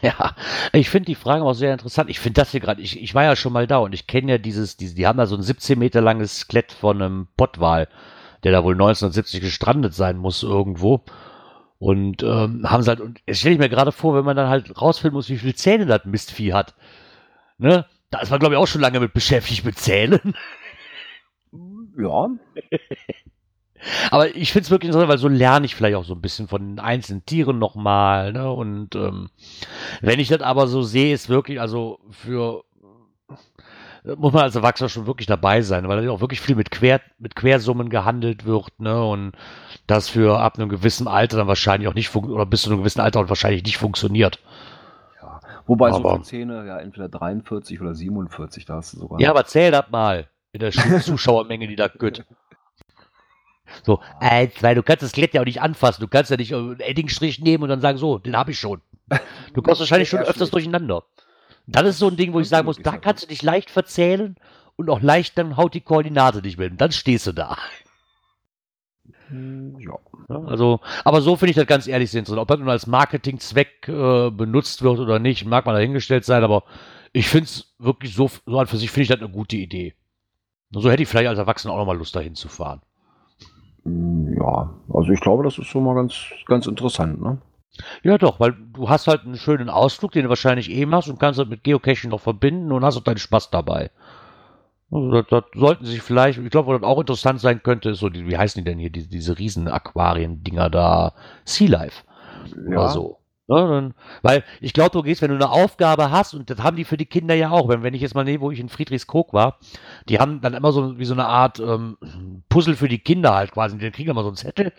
Ja, 0.03 0.37
ich 0.73 0.89
finde 0.89 1.07
die 1.07 1.17
Frage 1.17 1.43
auch 1.43 1.55
sehr 1.55 1.73
interessant. 1.73 2.11
Ich 2.11 2.21
finde 2.21 2.41
das 2.41 2.53
hier 2.53 2.61
gerade, 2.61 2.81
ich, 2.81 3.03
ich 3.03 3.13
war 3.17 3.25
ja 3.25 3.35
schon 3.35 3.53
mal 3.53 3.67
da 3.67 3.79
und 3.79 3.93
ich 3.93 4.07
kenne 4.07 4.31
ja 4.31 4.39
dieses, 4.39 4.77
diese, 4.77 4.95
die 4.95 5.09
haben 5.09 5.19
da 5.19 5.27
so 5.27 5.35
ein 5.35 5.43
17 5.43 5.77
Meter 5.77 6.01
langes 6.01 6.39
Skelett 6.39 6.71
von 6.71 7.03
einem 7.03 7.27
Pottwal 7.37 7.89
der 8.45 8.53
da 8.53 8.63
wohl 8.63 8.75
1970 8.75 9.41
gestrandet 9.41 9.95
sein 9.95 10.17
muss 10.17 10.43
irgendwo. 10.43 11.03
Und 11.79 12.23
ähm, 12.23 12.71
haben 12.71 12.83
sie 12.83 12.91
halt, 12.91 13.01
und 13.01 13.21
jetzt 13.27 13.41
stelle 13.41 13.55
ich 13.55 13.61
mir 13.61 13.69
gerade 13.69 13.93
vor, 13.93 14.15
wenn 14.15 14.25
man 14.25 14.37
dann 14.37 14.49
halt 14.49 14.81
rausfinden 14.81 15.17
muss, 15.17 15.29
wie 15.29 15.39
viele 15.39 15.55
Zähne 15.55 15.87
das 15.87 16.05
Mistvieh 16.05 16.53
hat. 16.53 16.75
Ne? 17.59 17.87
Da 18.11 18.21
ist 18.21 18.31
man, 18.31 18.39
glaube 18.39 18.55
ich, 18.55 18.61
auch 18.61 18.67
schon 18.67 18.81
lange 18.81 19.01
mit 19.01 19.13
beschäftigt 19.13 19.65
mit 19.65 19.79
Zähnen. 19.79 20.35
Ja. 21.99 22.29
Aber 24.11 24.35
ich 24.35 24.53
finde 24.53 24.65
es 24.65 24.71
wirklich 24.71 24.89
interessant, 24.89 25.11
weil 25.11 25.19
so 25.19 25.29
lerne 25.29 25.67
ich 25.67 25.75
vielleicht 25.75 25.97
auch 25.97 26.05
so 26.05 26.15
ein 26.15 26.21
bisschen 26.21 26.49
von 26.49 26.63
den 26.63 26.79
einzelnen 26.79 27.27
Tieren 27.27 27.59
nochmal. 27.59 28.33
Ne? 28.33 28.51
Und 28.51 28.95
ähm, 28.95 29.31
wenn 30.01 30.21
ich 30.21 30.29
das 30.29 30.41
aber 30.41 30.67
so 30.67 30.83
sehe, 30.83 31.15
ist 31.15 31.29
wirklich, 31.29 31.61
also 31.61 32.01
für 32.11 32.65
muss 34.05 34.33
man 34.33 34.43
als 34.43 34.55
Erwachsener 34.55 34.89
schon 34.89 35.07
wirklich 35.07 35.27
dabei 35.27 35.63
sein, 35.63 35.89
weil 35.89 36.05
da 36.05 36.11
auch 36.11 36.21
wirklich 36.21 36.41
viel 36.41 36.57
mit, 36.57 36.71
Quer, 36.71 37.01
mit 37.19 37.35
Quersummen 37.35 37.89
gehandelt 37.89 38.45
wird, 38.45 38.79
ne? 38.79 39.03
Und 39.03 39.33
das 39.87 40.09
für 40.09 40.41
ab 40.41 40.59
einem 40.59 40.69
gewissen 40.69 41.09
Alter 41.09 41.39
dann 41.39 41.49
wahrscheinlich 41.49 41.89
auch 41.89 41.95
nicht 41.95 42.15
oder 42.15 42.47
bis 42.47 42.63
zu 42.63 42.71
einem 42.71 42.81
gewissen 42.81 43.01
Alter 43.01 43.29
wahrscheinlich 43.29 43.65
nicht 43.65 43.79
funktioniert. 43.79 44.41
Ja, 45.23 45.41
wobei 45.67 45.89
aber, 45.89 45.97
so 45.97 46.09
viele 46.11 46.23
Zähne 46.23 46.67
ja 46.67 46.79
entweder 46.79 47.09
43 47.09 47.81
oder 47.81 47.95
47, 47.95 48.67
da 48.67 48.75
hast 48.77 48.95
du 48.95 48.99
sogar. 48.99 49.21
Ja, 49.21 49.31
aber 49.31 49.47
zähl 49.47 49.71
das 49.71 49.91
mal 49.91 50.29
in 50.53 50.61
der 50.61 50.71
Zuschauermenge, 51.01 51.67
die 51.67 51.77
da 51.77 51.89
gött. 51.89 52.25
So, 53.83 54.01
eins, 54.21 54.55
zwei, 54.55 54.75
du 54.75 54.83
kannst 54.83 55.03
das 55.03 55.13
Klett 55.13 55.35
ja 55.35 55.41
auch 55.41 55.47
nicht 55.47 55.63
anfassen. 55.63 56.03
Du 56.03 56.09
kannst 56.09 56.31
ja 56.31 56.37
nicht 56.37 56.55
einen 56.55 56.79
Eddingstrich 56.79 57.41
nehmen 57.41 57.65
und 57.65 57.71
dann 57.71 57.81
sagen, 57.81 57.99
so, 57.99 58.19
den 58.19 58.37
habe 58.37 58.53
ich 58.53 58.59
schon. 58.59 58.83
Du 59.55 59.63
kommst 59.63 59.81
wahrscheinlich 59.81 60.09
schon 60.09 60.21
öfters 60.21 60.51
durcheinander. 60.51 61.05
Das 61.67 61.87
ist 61.87 61.99
so 61.99 62.09
ein 62.09 62.17
Ding, 62.17 62.33
wo 62.33 62.41
ich 62.41 62.49
sagen 62.49 62.67
muss, 62.67 62.79
da 62.79 62.99
kannst 62.99 63.25
du 63.25 63.29
dich 63.29 63.43
leicht 63.43 63.71
verzählen 63.71 64.37
und 64.77 64.91
auch 64.91 65.01
leicht, 65.01 65.39
dann 65.39 65.57
haut 65.57 65.75
die 65.75 65.81
Koordinate 65.81 66.43
nicht. 66.43 66.59
Und 66.59 66.79
dann 66.79 66.93
stehst 66.93 67.27
du 67.27 67.33
da. 67.33 67.57
Hm, 69.29 69.79
ja. 69.81 69.99
Also, 70.29 70.81
aber 71.05 71.21
so 71.21 71.37
finde 71.37 71.51
ich 71.51 71.57
das 71.57 71.67
ganz 71.67 71.87
ehrlich 71.87 72.11
sind. 72.11 72.29
Ob 72.31 72.49
das 72.49 72.59
nun 72.59 72.69
als 72.69 72.87
Marketingzweck 72.87 73.89
äh, 73.89 74.31
benutzt 74.31 74.83
wird 74.83 74.99
oder 74.99 75.19
nicht, 75.19 75.45
mag 75.45 75.67
man 75.67 75.75
dahingestellt 75.75 76.25
sein, 76.25 76.45
aber 76.45 76.65
ich 77.13 77.29
finde 77.29 77.45
es 77.45 77.75
wirklich 77.79 78.15
so, 78.15 78.31
so 78.47 78.59
an 78.59 78.67
für 78.67 78.77
sich 78.77 78.91
finde 78.91 79.03
ich 79.03 79.09
das 79.09 79.21
eine 79.21 79.31
gute 79.31 79.57
Idee. 79.57 79.95
So 80.71 80.91
hätte 80.91 81.03
ich 81.03 81.09
vielleicht 81.09 81.29
als 81.29 81.39
Erwachsener 81.39 81.73
auch 81.73 81.79
nochmal 81.79 81.97
Lust, 81.97 82.17
dahin 82.17 82.35
zu 82.35 82.49
fahren. 82.49 82.81
Hm, 83.85 84.35
ja, 84.39 84.75
also 84.93 85.11
ich 85.11 85.21
glaube, 85.21 85.45
das 85.45 85.59
ist 85.59 85.71
so 85.71 85.81
mal 85.81 85.95
ganz, 85.95 86.15
ganz 86.47 86.67
interessant, 86.67 87.21
ne? 87.21 87.39
Ja, 88.03 88.19
doch, 88.19 88.39
weil 88.41 88.55
du 88.73 88.89
hast 88.89 89.07
halt 89.07 89.23
einen 89.25 89.37
schönen 89.37 89.69
Ausflug, 89.69 90.13
den 90.13 90.25
du 90.25 90.29
wahrscheinlich 90.29 90.71
eh 90.71 90.87
machst 90.87 91.09
und 91.09 91.19
kannst 91.19 91.41
das 91.41 91.49
mit 91.49 91.65
Geocaching 91.65 92.11
noch 92.11 92.21
verbinden 92.21 92.73
und 92.73 92.85
hast 92.85 92.97
auch 92.97 93.03
deinen 93.03 93.19
Spaß 93.19 93.51
dabei. 93.51 93.91
Also 94.91 95.11
das, 95.11 95.27
das 95.29 95.45
sollten 95.55 95.85
sich 95.87 96.03
vielleicht, 96.03 96.39
ich 96.39 96.51
glaube, 96.51 96.75
was 96.75 96.83
auch 96.83 97.01
interessant 97.01 97.41
sein 97.41 97.63
könnte, 97.63 97.91
ist 97.91 97.99
so, 97.99 98.09
die, 98.09 98.29
wie 98.29 98.39
heißen 98.39 98.63
die 98.63 98.71
denn 98.71 98.79
hier, 98.79 98.91
die, 98.91 99.09
diese 99.09 99.39
riesen 99.39 99.67
Aquarien-Dinger 99.67 100.71
da, 100.71 101.15
Sea 101.45 101.69
Life 101.69 102.05
ja. 102.69 102.79
oder 102.79 102.89
so. 102.91 103.19
Ja, 103.47 103.67
dann, 103.67 103.95
weil 104.23 104.43
ich 104.61 104.73
glaube, 104.73 104.93
du 104.93 105.03
gehst, 105.03 105.21
wenn 105.21 105.31
du 105.31 105.35
eine 105.35 105.51
Aufgabe 105.51 106.11
hast, 106.11 106.33
und 106.33 106.49
das 106.49 106.63
haben 106.63 106.77
die 106.77 106.85
für 106.85 106.97
die 106.97 107.07
Kinder 107.07 107.35
ja 107.35 107.51
auch, 107.51 107.69
wenn, 107.69 107.83
wenn 107.83 107.93
ich 107.93 108.01
jetzt 108.01 108.15
mal 108.15 108.25
nehme, 108.25 108.41
wo 108.41 108.51
ich 108.51 108.61
in 108.61 108.71
Friedrichskoog 108.71 109.35
war, 109.35 109.59
die 110.09 110.19
haben 110.19 110.41
dann 110.41 110.55
immer 110.55 110.73
so 110.73 110.99
wie 110.99 111.05
so 111.05 111.13
eine 111.13 111.27
Art 111.27 111.61
ähm, 111.61 111.99
Puzzle 112.49 112.77
für 112.77 112.89
die 112.89 113.01
Kinder 113.01 113.35
halt 113.35 113.51
quasi, 113.53 113.77
die 113.77 113.91
kriegen 113.91 114.11
immer 114.11 114.23
so 114.23 114.29
einen 114.29 114.37
Zettel 114.37 114.73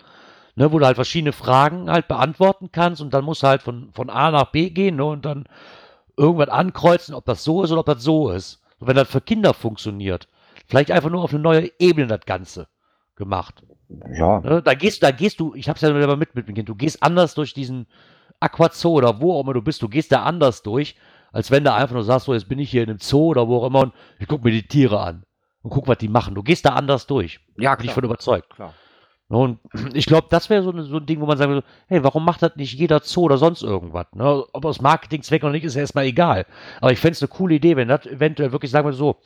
ne, 0.56 0.72
wo 0.72 0.80
du 0.80 0.86
halt 0.86 0.96
verschiedene 0.96 1.34
Fragen 1.34 1.90
halt 1.90 2.08
beantworten 2.08 2.70
kannst 2.72 3.02
und 3.02 3.14
dann 3.14 3.26
musst 3.26 3.44
du 3.44 3.48
halt 3.48 3.62
von, 3.62 3.92
von 3.94 4.10
A 4.10 4.32
nach 4.32 4.52
B 4.52 4.70
gehen 4.70 4.96
ne, 4.96 5.06
und 5.06 5.26
dann 5.26 5.46
irgendwas 6.18 6.50
ankreuzen, 6.50 7.14
ob 7.14 7.26
das 7.26 7.44
so 7.44 7.64
ist 7.64 7.72
oder 7.72 7.82
ob 7.82 7.86
das 7.86 8.04
so 8.04 8.30
ist. 8.30 8.62
Und 8.80 8.88
wenn 8.88 8.96
das 8.96 9.10
für 9.10 9.22
Kinder 9.22 9.54
funktioniert, 9.54 10.28
vielleicht 10.68 10.92
einfach 10.92 11.10
nur 11.10 11.24
auf 11.24 11.32
eine 11.32 11.42
neue 11.42 11.70
Ebene 11.80 12.08
das 12.08 12.26
Ganze 12.26 12.68
gemacht. 13.16 13.64
Ja. 14.18 14.40
Ne, 14.40 14.62
da 14.62 14.74
gehst, 14.74 15.04
da 15.04 15.12
gehst 15.12 15.40
du, 15.40 15.54
ich 15.56 15.70
hab's 15.70 15.82
ja 15.82 15.90
immer 15.90 16.16
mit 16.16 16.36
mit 16.36 16.48
dem 16.48 16.56
Kind, 16.56 16.70
du 16.70 16.76
gehst 16.76 17.04
anders 17.04 17.36
durch 17.36 17.54
diesen 17.54 17.88
Aquazoo 18.40 18.94
oder 18.94 19.22
wo 19.22 19.34
auch 19.34 19.44
immer 19.44 19.54
du 19.54 19.62
bist, 19.62 19.82
du 19.82 19.90
gehst 19.90 20.12
da 20.12 20.24
anders 20.24 20.64
durch, 20.64 20.96
als 21.32 21.52
wenn 21.52 21.64
du 21.64 21.74
einfach 21.74 21.94
nur 21.94 22.04
sagst, 22.04 22.26
so 22.26 22.34
jetzt 22.34 22.50
bin 22.50 22.60
ich 22.60 22.72
hier 22.72 22.84
in 22.84 22.90
einem 22.90 23.00
Zoo 23.00 23.28
oder 23.28 23.48
wo 23.48 23.58
auch 23.58 23.68
immer 23.68 23.82
und 23.82 23.94
ich 24.20 24.28
guck 24.28 24.44
mir 24.44 24.52
die 24.52 24.68
Tiere 24.68 25.00
an 25.00 25.24
und 25.62 25.70
guck, 25.70 25.88
was 25.88 25.98
die 25.98 26.08
machen. 26.08 26.36
Du 26.36 26.44
gehst 26.44 26.66
da 26.66 26.70
anders 26.70 27.08
durch. 27.08 27.40
Ja, 27.58 27.76
bin 27.76 27.86
ich 27.86 27.94
von 27.94 28.04
überzeugt. 28.04 28.50
Klar. 28.52 28.74
Und 29.28 29.60
ich 29.94 30.06
glaube, 30.06 30.28
das 30.30 30.50
wäre 30.50 30.64
so, 30.64 30.72
so, 30.84 30.98
ein 30.98 31.06
Ding, 31.06 31.20
wo 31.22 31.26
man 31.26 31.38
sagen 31.38 31.54
würde, 31.54 31.68
hey, 31.88 32.04
warum 32.04 32.26
macht 32.26 32.42
das 32.42 32.56
nicht 32.56 32.74
jeder 32.74 33.00
Zoo 33.02 33.24
oder 33.24 33.38
sonst 33.38 33.64
irgendwas? 33.64 34.08
Ne? 34.14 34.46
Ob 34.54 34.66
aus 34.66 34.82
Marketingzweck 34.82 35.44
oder 35.44 35.52
nicht, 35.52 35.64
ist 35.64 35.76
ja 35.76 35.82
erstmal 35.82 36.06
egal. 36.06 36.46
Aber 36.82 36.92
ich 36.92 37.00
fände 37.00 37.14
es 37.14 37.22
eine 37.22 37.30
coole 37.30 37.56
Idee, 37.56 37.76
wenn 37.76 37.88
das 37.88 38.06
eventuell 38.06 38.52
wirklich 38.52 38.72
sagen 38.72 38.86
würde, 38.86 38.98
so, 38.98 39.18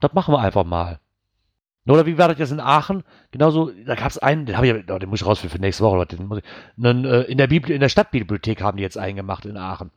das 0.00 0.12
machen 0.12 0.34
wir 0.34 0.40
einfach 0.40 0.64
mal. 0.64 1.00
Oder 1.86 2.06
wie 2.06 2.16
war 2.16 2.28
das 2.28 2.38
jetzt 2.38 2.52
in 2.52 2.60
Aachen? 2.60 3.02
Genauso, 3.32 3.72
da 3.86 3.96
gab 3.96 4.08
es 4.08 4.18
einen, 4.18 4.46
den 4.46 4.56
habe 4.56 4.68
ich, 4.68 4.90
oh, 4.90 4.98
den 4.98 5.08
muss 5.08 5.20
ich 5.20 5.26
rausfinden 5.26 5.58
für 5.58 5.60
nächste 5.60 5.82
Woche. 5.82 6.06
Den 6.06 6.26
muss 6.26 6.38
ich, 6.38 6.44
einen, 6.84 7.04
äh, 7.04 7.22
in, 7.22 7.38
der 7.38 7.48
Bibli 7.48 7.74
in 7.74 7.80
der 7.80 7.88
Stadtbibliothek 7.88 8.62
haben 8.62 8.76
die 8.76 8.84
jetzt 8.84 8.98
einen 8.98 9.16
gemacht 9.16 9.44
in 9.46 9.56
Aachen. 9.56 9.90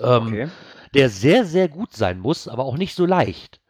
Ähm, 0.00 0.26
okay. 0.28 0.48
Der 0.94 1.08
sehr, 1.08 1.44
sehr 1.44 1.68
gut 1.68 1.92
sein 1.92 2.20
muss, 2.20 2.46
aber 2.46 2.64
auch 2.64 2.76
nicht 2.76 2.94
so 2.94 3.04
leicht. 3.04 3.60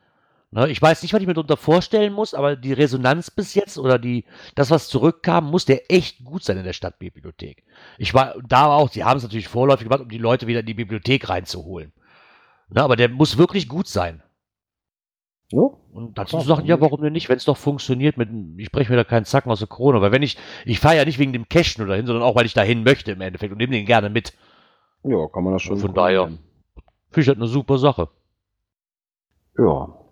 Ne, 0.57 0.71
ich 0.71 0.81
weiß 0.81 1.03
nicht, 1.03 1.13
was 1.13 1.21
ich 1.21 1.27
mir 1.27 1.35
darunter 1.35 1.59
vorstellen 1.59 2.15
muss, 2.15 2.33
aber 2.33 2.57
die 2.57 2.73
Resonanz 2.73 3.31
bis 3.31 3.53
jetzt 3.53 3.77
oder 3.77 3.99
die, 3.99 4.25
das, 4.55 4.71
was 4.71 4.89
zurückkam, 4.89 5.51
muss 5.51 5.67
der 5.67 5.93
echt 5.93 6.25
gut 6.25 6.45
sein 6.45 6.57
in 6.57 6.65
der 6.65 6.73
Stadtbibliothek. 6.73 7.63
Ich 7.99 8.15
war 8.15 8.37
da 8.43 8.73
auch, 8.73 8.89
sie 8.89 9.05
haben 9.05 9.19
es 9.19 9.23
natürlich 9.23 9.49
vorläufig 9.49 9.85
gemacht, 9.85 10.01
um 10.01 10.09
die 10.09 10.17
Leute 10.17 10.47
wieder 10.47 10.61
in 10.61 10.67
die 10.67 10.73
Bibliothek 10.73 11.29
reinzuholen. 11.29 11.93
Ne, 12.71 12.83
aber 12.83 12.97
der 12.97 13.11
muss 13.11 13.37
wirklich 13.37 13.69
gut 13.69 13.87
sein. 13.87 14.23
So? 15.51 15.79
Und 15.93 16.17
dazu 16.17 16.39
zu 16.39 16.47
sagen, 16.47 16.65
ja, 16.65 16.81
warum 16.81 17.03
denn 17.03 17.13
nicht, 17.13 17.29
wenn 17.29 17.37
es 17.37 17.45
doch 17.45 17.59
funktioniert, 17.59 18.17
mit, 18.17 18.31
ich 18.57 18.73
breche 18.73 18.91
mir 18.91 18.97
da 18.97 19.05
keinen 19.05 19.27
Zacken 19.27 19.53
aus 19.53 19.59
der 19.59 19.69
Krone, 19.69 20.01
weil 20.01 20.13
wenn 20.13 20.23
ich, 20.23 20.39
ich 20.65 20.81
fahre 20.81 20.97
ja 20.97 21.05
nicht 21.05 21.19
wegen 21.19 21.35
dem 21.35 21.51
Cashen 21.51 21.85
oder 21.85 21.97
hin, 21.97 22.07
sondern 22.07 22.25
auch, 22.25 22.35
weil 22.35 22.47
ich 22.47 22.55
dahin 22.55 22.83
möchte 22.83 23.13
im 23.13 23.21
Endeffekt 23.21 23.53
und 23.53 23.59
nehme 23.59 23.75
den 23.75 23.85
gerne 23.85 24.09
mit. 24.09 24.33
Ja, 25.05 25.29
kann 25.29 25.45
man 25.45 25.53
das 25.53 25.61
schon. 25.61 25.77
von 25.77 25.93
daher 25.93 26.29
finde 26.29 26.41
ich 27.21 27.27
das 27.27 27.37
eine 27.37 27.47
super 27.47 27.77
Sache. 27.77 28.09
Ja. 29.59 30.06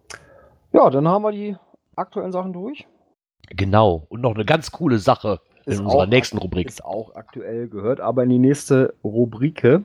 Ja, 0.74 0.90
dann 0.90 1.06
haben 1.06 1.22
wir 1.22 1.30
die 1.30 1.56
aktuellen 1.94 2.32
Sachen 2.32 2.52
durch. 2.52 2.84
Genau. 3.48 4.06
Und 4.08 4.22
noch 4.22 4.34
eine 4.34 4.44
ganz 4.44 4.72
coole 4.72 4.98
Sache 4.98 5.40
in 5.66 5.78
unserer 5.78 6.06
nächsten 6.06 6.36
Rubrik. 6.36 6.66
Ist 6.66 6.84
auch 6.84 7.14
aktuell, 7.14 7.68
gehört 7.68 8.00
aber 8.00 8.24
in 8.24 8.30
die 8.30 8.40
nächste 8.40 8.92
Rubrike. 9.04 9.84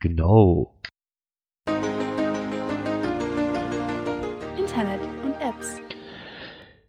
Genau. 0.00 0.72
Internet 4.56 5.02
und 5.22 5.34
Apps. 5.38 5.82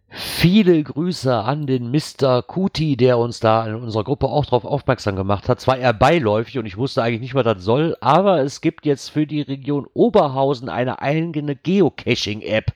Viele 0.08 0.82
Grüße 0.82 1.36
an 1.36 1.66
den 1.66 1.90
Mr. 1.90 2.40
Kuti, 2.40 2.96
der 2.96 3.18
uns 3.18 3.40
da 3.40 3.66
in 3.66 3.74
unserer 3.74 4.04
Gruppe 4.04 4.28
auch 4.28 4.46
darauf 4.46 4.64
aufmerksam 4.64 5.16
gemacht 5.16 5.50
hat. 5.50 5.60
Zwar 5.60 5.76
eher 5.76 5.92
beiläufig 5.92 6.58
und 6.58 6.64
ich 6.64 6.78
wusste 6.78 7.02
eigentlich 7.02 7.20
nicht, 7.20 7.34
was 7.34 7.44
das 7.44 7.62
soll, 7.62 7.94
aber 8.00 8.40
es 8.40 8.62
gibt 8.62 8.86
jetzt 8.86 9.10
für 9.10 9.26
die 9.26 9.42
Region 9.42 9.86
Oberhausen 9.92 10.70
eine 10.70 11.02
eigene 11.02 11.54
Geocaching-App. 11.56 12.72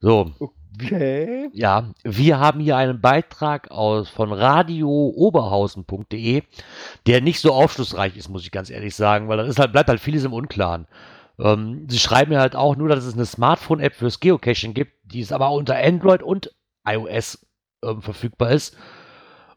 So. 0.00 0.32
Okay. 0.80 1.50
Ja, 1.52 1.92
wir 2.04 2.38
haben 2.38 2.60
hier 2.60 2.76
einen 2.76 3.00
Beitrag 3.00 3.72
aus 3.72 4.08
von 4.08 4.32
radiooberhausen.de, 4.32 6.44
der 7.06 7.20
nicht 7.20 7.40
so 7.40 7.52
aufschlussreich 7.52 8.16
ist, 8.16 8.28
muss 8.28 8.44
ich 8.44 8.52
ganz 8.52 8.70
ehrlich 8.70 8.94
sagen, 8.94 9.28
weil 9.28 9.38
dann 9.38 9.48
ist 9.48 9.58
halt, 9.58 9.72
bleibt 9.72 9.88
halt 9.88 9.98
vieles 10.00 10.22
im 10.24 10.32
Unklaren. 10.32 10.86
Ähm, 11.40 11.86
sie 11.88 11.98
schreiben 11.98 12.30
mir 12.30 12.38
halt 12.40 12.54
auch 12.54 12.76
nur, 12.76 12.88
dass 12.88 13.04
es 13.04 13.14
eine 13.14 13.26
Smartphone-App 13.26 13.94
fürs 13.94 14.20
Geocaching 14.20 14.74
gibt, 14.74 14.92
die 15.04 15.20
es 15.20 15.32
aber 15.32 15.50
unter 15.50 15.76
Android 15.76 16.22
und 16.22 16.54
iOS 16.86 17.44
ähm, 17.82 18.02
verfügbar 18.02 18.52
ist. 18.52 18.76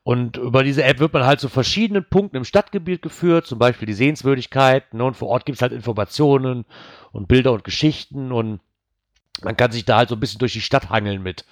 Und 0.04 0.38
über 0.38 0.64
diese 0.64 0.84
App 0.84 0.98
wird 1.00 1.14
man 1.14 1.26
halt 1.26 1.40
zu 1.40 1.50
verschiedenen 1.50 2.04
Punkten 2.04 2.38
im 2.38 2.46
Stadtgebiet 2.46 3.04
geführt, 3.04 3.46
zum 3.46 3.60
Beispiel 3.60 3.86
die 3.86 3.94
Sehenswürdigkeiten. 3.94 4.98
Ne? 4.98 5.06
Und 5.06 5.16
vor 5.16 5.28
Ort 5.28 5.46
gibt 5.46 5.58
es 5.58 5.62
halt 5.62 5.72
Informationen 5.72 6.66
und 7.12 7.28
Bilder 7.28 7.52
und 7.52 7.64
Geschichten 7.64 8.32
und 8.32 8.60
man 9.44 9.58
kann 9.58 9.72
sich 9.72 9.86
da 9.86 9.98
halt 9.98 10.10
so 10.10 10.16
ein 10.16 10.20
bisschen 10.20 10.40
durch 10.40 10.54
die 10.54 10.62
Stadt 10.62 10.90
hangeln 10.90 11.24
mit. 11.24 11.46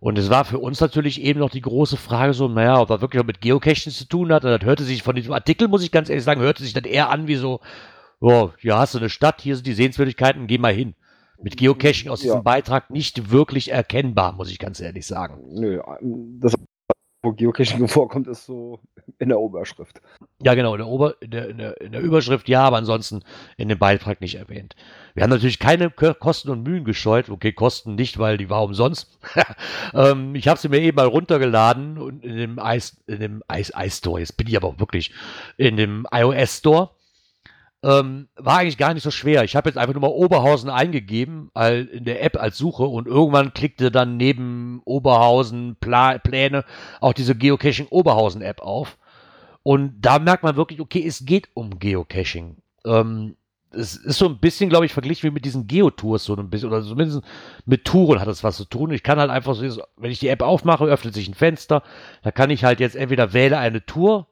Und 0.00 0.18
es 0.18 0.28
war 0.28 0.44
für 0.44 0.58
uns 0.58 0.80
natürlich 0.80 1.22
eben 1.22 1.40
noch 1.40 1.50
die 1.50 1.62
große 1.62 1.96
Frage 1.96 2.34
so, 2.34 2.46
naja, 2.48 2.78
ob 2.78 2.88
das 2.88 3.00
wirklich 3.00 3.20
noch 3.20 3.26
mit 3.26 3.40
Geocaching 3.40 3.92
zu 3.92 4.06
tun 4.06 4.32
hat. 4.32 4.44
Und 4.44 4.50
das 4.50 4.62
hörte 4.62 4.84
sich 4.84 5.02
von 5.02 5.16
diesem 5.16 5.32
Artikel, 5.32 5.66
muss 5.66 5.82
ich 5.82 5.90
ganz 5.90 6.10
ehrlich 6.10 6.24
sagen, 6.24 6.42
hörte 6.42 6.62
sich 6.62 6.74
dann 6.74 6.84
eher 6.84 7.08
an 7.08 7.26
wie 7.26 7.36
so, 7.36 7.60
oh, 8.20 8.50
hier 8.58 8.76
hast 8.76 8.94
du 8.94 8.98
eine 8.98 9.08
Stadt, 9.08 9.40
hier 9.40 9.56
sind 9.56 9.66
die 9.66 9.72
Sehenswürdigkeiten, 9.72 10.46
geh 10.46 10.58
mal 10.58 10.74
hin. 10.74 10.94
Mit 11.42 11.56
Geocaching 11.56 12.10
aus 12.10 12.20
diesem 12.20 12.36
ja. 12.36 12.42
Beitrag 12.42 12.90
nicht 12.90 13.30
wirklich 13.30 13.70
erkennbar, 13.70 14.34
muss 14.34 14.50
ich 14.50 14.58
ganz 14.58 14.78
ehrlich 14.80 15.06
sagen. 15.06 15.42
Nö, 15.48 15.80
das 16.40 16.54
wo 17.24 17.32
Geocaching 17.32 17.88
vorkommt, 17.88 18.26
ist 18.28 18.46
so 18.46 18.80
in 19.18 19.28
der 19.28 19.40
Oberschrift. 19.40 20.00
Ja, 20.42 20.54
genau, 20.54 20.74
in 20.74 20.78
der, 20.78 20.86
Ober, 20.86 21.14
in 21.20 21.30
der, 21.30 21.48
in 21.48 21.58
der, 21.58 21.80
in 21.80 21.92
der 21.92 22.00
Überschrift 22.00 22.48
ja, 22.48 22.62
aber 22.64 22.76
ansonsten 22.76 23.22
in 23.56 23.68
dem 23.68 23.78
Beitrag 23.78 24.20
nicht 24.20 24.36
erwähnt. 24.36 24.76
Wir 25.14 25.22
haben 25.22 25.30
natürlich 25.30 25.58
keine 25.58 25.90
Kosten 25.90 26.50
und 26.50 26.62
Mühen 26.62 26.84
gescheut. 26.84 27.28
Okay, 27.30 27.52
Kosten 27.52 27.94
nicht, 27.94 28.18
weil 28.18 28.36
die 28.36 28.50
war 28.50 28.62
umsonst. 28.62 29.18
ähm, 29.94 30.34
ich 30.34 30.48
habe 30.48 30.58
sie 30.58 30.68
mir 30.68 30.80
eben 30.80 30.96
mal 30.96 31.06
runtergeladen 31.06 31.98
und 31.98 32.24
in 32.24 32.36
dem 32.36 32.58
Eis 32.58 32.96
Store, 33.88 34.20
jetzt 34.20 34.36
bin 34.36 34.46
ich 34.46 34.56
aber 34.56 34.78
wirklich 34.78 35.12
in 35.56 35.76
dem 35.76 36.06
iOS 36.12 36.58
Store. 36.58 36.90
Ähm, 37.84 38.28
war 38.36 38.58
eigentlich 38.58 38.78
gar 38.78 38.94
nicht 38.94 39.02
so 39.02 39.10
schwer. 39.10 39.44
Ich 39.44 39.56
habe 39.56 39.68
jetzt 39.68 39.76
einfach 39.76 39.92
nur 39.92 40.00
mal 40.00 40.08
Oberhausen 40.08 40.70
eingegeben 40.70 41.50
all, 41.52 41.84
in 41.84 42.06
der 42.06 42.22
App 42.22 42.40
als 42.40 42.56
Suche 42.56 42.84
und 42.84 43.06
irgendwann 43.06 43.52
klickte 43.52 43.90
dann 43.90 44.16
neben 44.16 44.80
Oberhausen 44.86 45.76
Pla 45.80 46.16
Pläne 46.16 46.64
auch 47.02 47.12
diese 47.12 47.34
Geocaching 47.34 47.88
Oberhausen 47.90 48.40
App 48.40 48.62
auf. 48.62 48.96
Und 49.62 50.00
da 50.00 50.18
merkt 50.18 50.42
man 50.42 50.56
wirklich, 50.56 50.80
okay, 50.80 51.04
es 51.06 51.26
geht 51.26 51.48
um 51.52 51.78
Geocaching. 51.78 52.56
Ähm, 52.86 53.36
es 53.70 53.96
ist 53.96 54.18
so 54.18 54.28
ein 54.28 54.38
bisschen, 54.38 54.70
glaube 54.70 54.86
ich, 54.86 54.94
verglichen 54.94 55.28
wie 55.28 55.34
mit 55.34 55.44
diesen 55.44 55.66
Geotours 55.66 56.24
so 56.24 56.34
ein 56.36 56.48
bisschen, 56.48 56.70
oder 56.70 56.82
zumindest 56.82 57.20
mit 57.66 57.84
Touren 57.84 58.18
hat 58.18 58.28
es 58.28 58.42
was 58.42 58.56
zu 58.56 58.64
tun. 58.64 58.92
Ich 58.92 59.02
kann 59.02 59.18
halt 59.18 59.30
einfach 59.30 59.54
so, 59.54 59.82
wenn 59.98 60.10
ich 60.10 60.20
die 60.20 60.28
App 60.28 60.40
aufmache, 60.40 60.86
öffnet 60.86 61.12
sich 61.12 61.28
ein 61.28 61.34
Fenster, 61.34 61.82
da 62.22 62.30
kann 62.30 62.48
ich 62.48 62.64
halt 62.64 62.80
jetzt 62.80 62.96
entweder 62.96 63.34
wähle 63.34 63.58
eine 63.58 63.84
Tour 63.84 64.28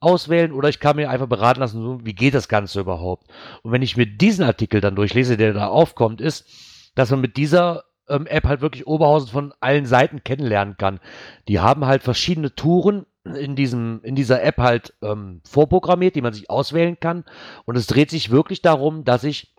auswählen 0.00 0.52
oder 0.52 0.68
ich 0.68 0.80
kann 0.80 0.96
mir 0.96 1.10
einfach 1.10 1.28
beraten 1.28 1.60
lassen, 1.60 2.04
wie 2.04 2.14
geht 2.14 2.34
das 2.34 2.48
Ganze 2.48 2.80
überhaupt. 2.80 3.30
Und 3.62 3.72
wenn 3.72 3.82
ich 3.82 3.96
mir 3.96 4.06
diesen 4.06 4.44
Artikel 4.44 4.80
dann 4.80 4.96
durchlese, 4.96 5.36
der 5.36 5.52
da 5.52 5.68
aufkommt, 5.68 6.20
ist, 6.20 6.46
dass 6.94 7.10
man 7.10 7.20
mit 7.20 7.36
dieser 7.36 7.84
ähm, 8.08 8.26
App 8.26 8.44
halt 8.44 8.60
wirklich 8.60 8.86
Oberhausen 8.86 9.30
von 9.30 9.54
allen 9.60 9.86
Seiten 9.86 10.24
kennenlernen 10.24 10.76
kann. 10.76 11.00
Die 11.48 11.60
haben 11.60 11.86
halt 11.86 12.02
verschiedene 12.02 12.54
Touren 12.54 13.06
in 13.24 13.54
diesem 13.54 14.00
in 14.02 14.14
dieser 14.14 14.42
App 14.42 14.56
halt 14.56 14.94
ähm, 15.02 15.42
vorprogrammiert, 15.44 16.16
die 16.16 16.22
man 16.22 16.32
sich 16.32 16.48
auswählen 16.48 16.98
kann. 16.98 17.24
Und 17.66 17.76
es 17.76 17.86
dreht 17.86 18.10
sich 18.10 18.30
wirklich 18.30 18.62
darum, 18.62 19.04
dass 19.04 19.24
ich 19.24 19.54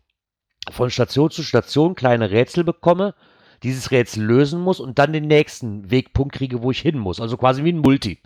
von 0.71 0.89
Station 0.89 1.31
zu 1.31 1.43
Station 1.43 1.95
kleine 1.95 2.31
Rätsel 2.31 2.63
bekomme, 2.63 3.15
dieses 3.63 3.91
Rätsel 3.91 4.23
lösen 4.23 4.59
muss 4.59 4.79
und 4.79 4.99
dann 4.99 5.13
den 5.13 5.27
nächsten 5.27 5.89
Wegpunkt 5.91 6.33
kriege, 6.33 6.61
wo 6.63 6.71
ich 6.71 6.81
hin 6.81 6.97
muss. 6.97 7.21
Also 7.21 7.37
quasi 7.37 7.63
wie 7.63 7.71
ein 7.71 7.79
Multi. 7.79 8.19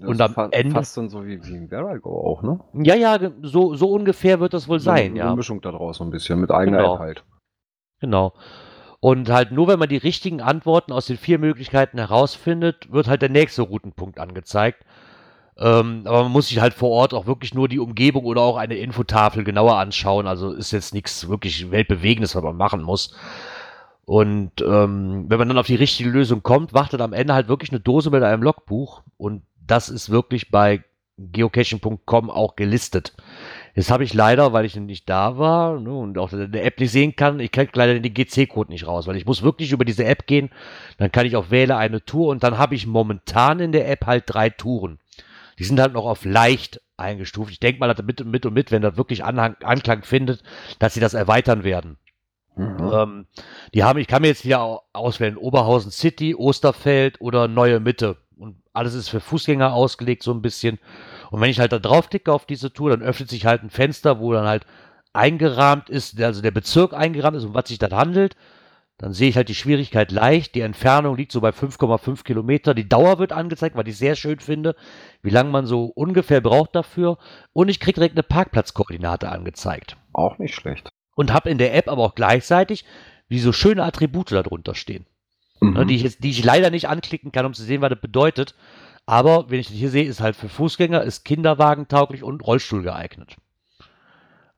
Das 0.00 0.10
und 0.10 0.20
am 0.20 0.34
fa 0.34 0.48
Ende. 0.52 0.72
Fast 0.72 0.96
dann 0.96 1.08
so 1.08 1.24
wie, 1.26 1.44
wie 1.44 1.56
ein 1.56 1.68
Verigo 1.68 2.10
auch, 2.10 2.42
ne? 2.42 2.60
Ja, 2.84 2.94
ja, 2.94 3.18
so, 3.42 3.74
so 3.74 3.90
ungefähr 3.90 4.40
wird 4.40 4.54
das 4.54 4.68
wohl 4.68 4.78
so 4.78 4.84
sein, 4.86 5.10
eine, 5.10 5.18
ja. 5.18 5.26
Eine 5.26 5.36
Mischung 5.36 5.60
da 5.60 5.72
draus 5.72 5.98
so 5.98 6.04
ein 6.04 6.10
bisschen, 6.10 6.40
mit 6.40 6.50
eigener 6.50 6.78
genau. 6.78 6.94
App 6.94 7.00
halt. 7.00 7.24
Genau. 8.00 8.32
Und 9.00 9.30
halt 9.30 9.50
nur 9.50 9.66
wenn 9.66 9.80
man 9.80 9.88
die 9.88 9.96
richtigen 9.96 10.40
Antworten 10.40 10.92
aus 10.92 11.06
den 11.06 11.16
vier 11.16 11.38
Möglichkeiten 11.38 11.98
herausfindet, 11.98 12.92
wird 12.92 13.08
halt 13.08 13.22
der 13.22 13.30
nächste 13.30 13.62
Routenpunkt 13.62 14.20
angezeigt. 14.20 14.84
Ähm, 15.58 16.02
aber 16.06 16.22
man 16.22 16.32
muss 16.32 16.48
sich 16.48 16.60
halt 16.60 16.72
vor 16.72 16.90
Ort 16.90 17.12
auch 17.12 17.26
wirklich 17.26 17.52
nur 17.52 17.68
die 17.68 17.80
Umgebung 17.80 18.24
oder 18.24 18.40
auch 18.40 18.56
eine 18.56 18.76
Infotafel 18.76 19.44
genauer 19.44 19.76
anschauen. 19.76 20.26
Also 20.26 20.52
ist 20.52 20.70
jetzt 20.70 20.94
nichts 20.94 21.28
wirklich 21.28 21.70
Weltbewegendes, 21.70 22.34
was 22.34 22.42
man 22.42 22.56
machen 22.56 22.82
muss. 22.82 23.14
Und 24.04 24.60
ähm, 24.60 25.26
wenn 25.28 25.38
man 25.38 25.48
dann 25.48 25.58
auf 25.58 25.66
die 25.66 25.74
richtige 25.74 26.10
Lösung 26.10 26.42
kommt, 26.42 26.72
wartet 26.72 27.00
am 27.00 27.12
Ende 27.12 27.34
halt 27.34 27.48
wirklich 27.48 27.70
eine 27.70 27.80
Dose 27.80 28.10
mit 28.10 28.22
einem 28.22 28.42
Logbuch. 28.42 29.02
Und 29.16 29.42
das 29.72 29.88
ist 29.88 30.10
wirklich 30.10 30.50
bei 30.50 30.84
geocaching.com 31.16 32.28
auch 32.28 32.56
gelistet. 32.56 33.14
Jetzt 33.74 33.90
habe 33.90 34.04
ich 34.04 34.12
leider, 34.12 34.52
weil 34.52 34.66
ich 34.66 34.76
nicht 34.76 35.08
da 35.08 35.38
war 35.38 35.80
ne, 35.80 35.90
und 35.94 36.18
auch 36.18 36.28
der 36.28 36.66
App 36.66 36.78
nicht 36.78 36.92
sehen 36.92 37.16
kann, 37.16 37.40
ich 37.40 37.52
kriege 37.52 37.72
leider 37.74 37.98
den 37.98 38.12
GC-Code 38.12 38.70
nicht 38.70 38.86
raus, 38.86 39.06
weil 39.06 39.16
ich 39.16 39.24
muss 39.24 39.42
wirklich 39.42 39.72
über 39.72 39.86
diese 39.86 40.04
App 40.04 40.26
gehen. 40.26 40.50
Dann 40.98 41.10
kann 41.10 41.24
ich 41.24 41.36
auch 41.36 41.50
wähle 41.50 41.78
eine 41.78 42.04
Tour 42.04 42.28
und 42.28 42.42
dann 42.42 42.58
habe 42.58 42.74
ich 42.74 42.86
momentan 42.86 43.60
in 43.60 43.72
der 43.72 43.88
App 43.88 44.04
halt 44.04 44.24
drei 44.26 44.50
Touren. 44.50 44.98
Die 45.58 45.64
sind 45.64 45.80
halt 45.80 45.94
noch 45.94 46.04
auf 46.04 46.26
leicht 46.26 46.82
eingestuft. 46.98 47.50
Ich 47.50 47.60
denke 47.60 47.80
mal, 47.80 47.92
dass 47.92 48.04
mit, 48.04 48.22
mit 48.26 48.44
und 48.44 48.52
mit, 48.52 48.72
wenn 48.72 48.82
das 48.82 48.98
wirklich 48.98 49.24
Anhang, 49.24 49.56
Anklang 49.62 50.02
findet, 50.02 50.42
dass 50.80 50.92
sie 50.92 51.00
das 51.00 51.14
erweitern 51.14 51.64
werden. 51.64 51.96
Mhm. 52.56 52.90
Ähm, 52.92 53.26
die 53.72 53.84
haben, 53.84 53.98
ich 53.98 54.06
kann 54.06 54.20
mir 54.20 54.28
jetzt 54.28 54.44
wieder 54.44 54.82
auswählen, 54.92 55.38
Oberhausen 55.38 55.90
City, 55.90 56.34
Osterfeld 56.34 57.22
oder 57.22 57.48
Neue 57.48 57.80
Mitte. 57.80 58.18
Und 58.42 58.56
alles 58.72 58.94
ist 58.94 59.08
für 59.08 59.20
Fußgänger 59.20 59.72
ausgelegt, 59.72 60.22
so 60.22 60.32
ein 60.32 60.42
bisschen. 60.42 60.78
Und 61.30 61.40
wenn 61.40 61.50
ich 61.50 61.60
halt 61.60 61.72
da 61.72 61.78
draufklicke 61.78 62.32
auf 62.32 62.44
diese 62.44 62.72
Tour, 62.72 62.90
dann 62.90 63.02
öffnet 63.02 63.30
sich 63.30 63.46
halt 63.46 63.62
ein 63.62 63.70
Fenster, 63.70 64.18
wo 64.20 64.32
dann 64.32 64.46
halt 64.46 64.66
eingerahmt 65.12 65.88
ist, 65.88 66.20
also 66.20 66.42
der 66.42 66.50
Bezirk 66.50 66.92
eingerahmt 66.92 67.36
ist, 67.36 67.44
um 67.44 67.54
was 67.54 67.68
sich 67.68 67.78
das 67.78 67.92
handelt. 67.92 68.36
Dann 68.98 69.12
sehe 69.12 69.28
ich 69.28 69.36
halt 69.36 69.48
die 69.48 69.54
Schwierigkeit 69.54 70.12
leicht. 70.12 70.54
Die 70.54 70.60
Entfernung 70.60 71.16
liegt 71.16 71.32
so 71.32 71.40
bei 71.40 71.50
5,5 71.50 72.24
Kilometer. 72.24 72.74
Die 72.74 72.88
Dauer 72.88 73.18
wird 73.18 73.32
angezeigt, 73.32 73.76
was 73.76 73.86
ich 73.86 73.96
sehr 73.96 74.16
schön 74.16 74.38
finde, 74.38 74.76
wie 75.22 75.30
lange 75.30 75.50
man 75.50 75.66
so 75.66 75.86
ungefähr 75.86 76.40
braucht 76.40 76.74
dafür. 76.74 77.18
Und 77.52 77.68
ich 77.68 77.80
kriege 77.80 77.94
direkt 77.94 78.16
eine 78.16 78.22
Parkplatzkoordinate 78.22 79.30
angezeigt. 79.30 79.96
Auch 80.12 80.38
nicht 80.38 80.54
schlecht 80.54 80.90
und 81.14 81.32
habe 81.32 81.50
in 81.50 81.58
der 81.58 81.74
App 81.74 81.88
aber 81.88 82.02
auch 82.02 82.14
gleichzeitig 82.14 82.84
wie 83.28 83.38
so 83.38 83.52
schöne 83.52 83.84
Attribute 83.84 84.32
darunter 84.32 84.74
stehen. 84.74 85.06
Mhm. 85.62 85.74
Ne, 85.74 85.86
die, 85.86 85.96
ich 85.96 86.02
jetzt, 86.02 86.24
die 86.24 86.30
ich 86.30 86.44
leider 86.44 86.70
nicht 86.70 86.88
anklicken 86.88 87.32
kann, 87.32 87.46
um 87.46 87.54
zu 87.54 87.62
sehen, 87.62 87.82
was 87.82 87.90
das 87.90 88.00
bedeutet. 88.00 88.54
Aber 89.06 89.50
wenn 89.50 89.60
ich 89.60 89.68
das 89.68 89.76
hier 89.76 89.90
sehe, 89.90 90.04
ist 90.04 90.20
halt 90.20 90.36
für 90.36 90.48
Fußgänger, 90.48 91.02
ist 91.02 91.24
kinderwagentauglich 91.24 92.22
und 92.22 92.46
Rollstuhl 92.46 92.82
geeignet. 92.82 93.36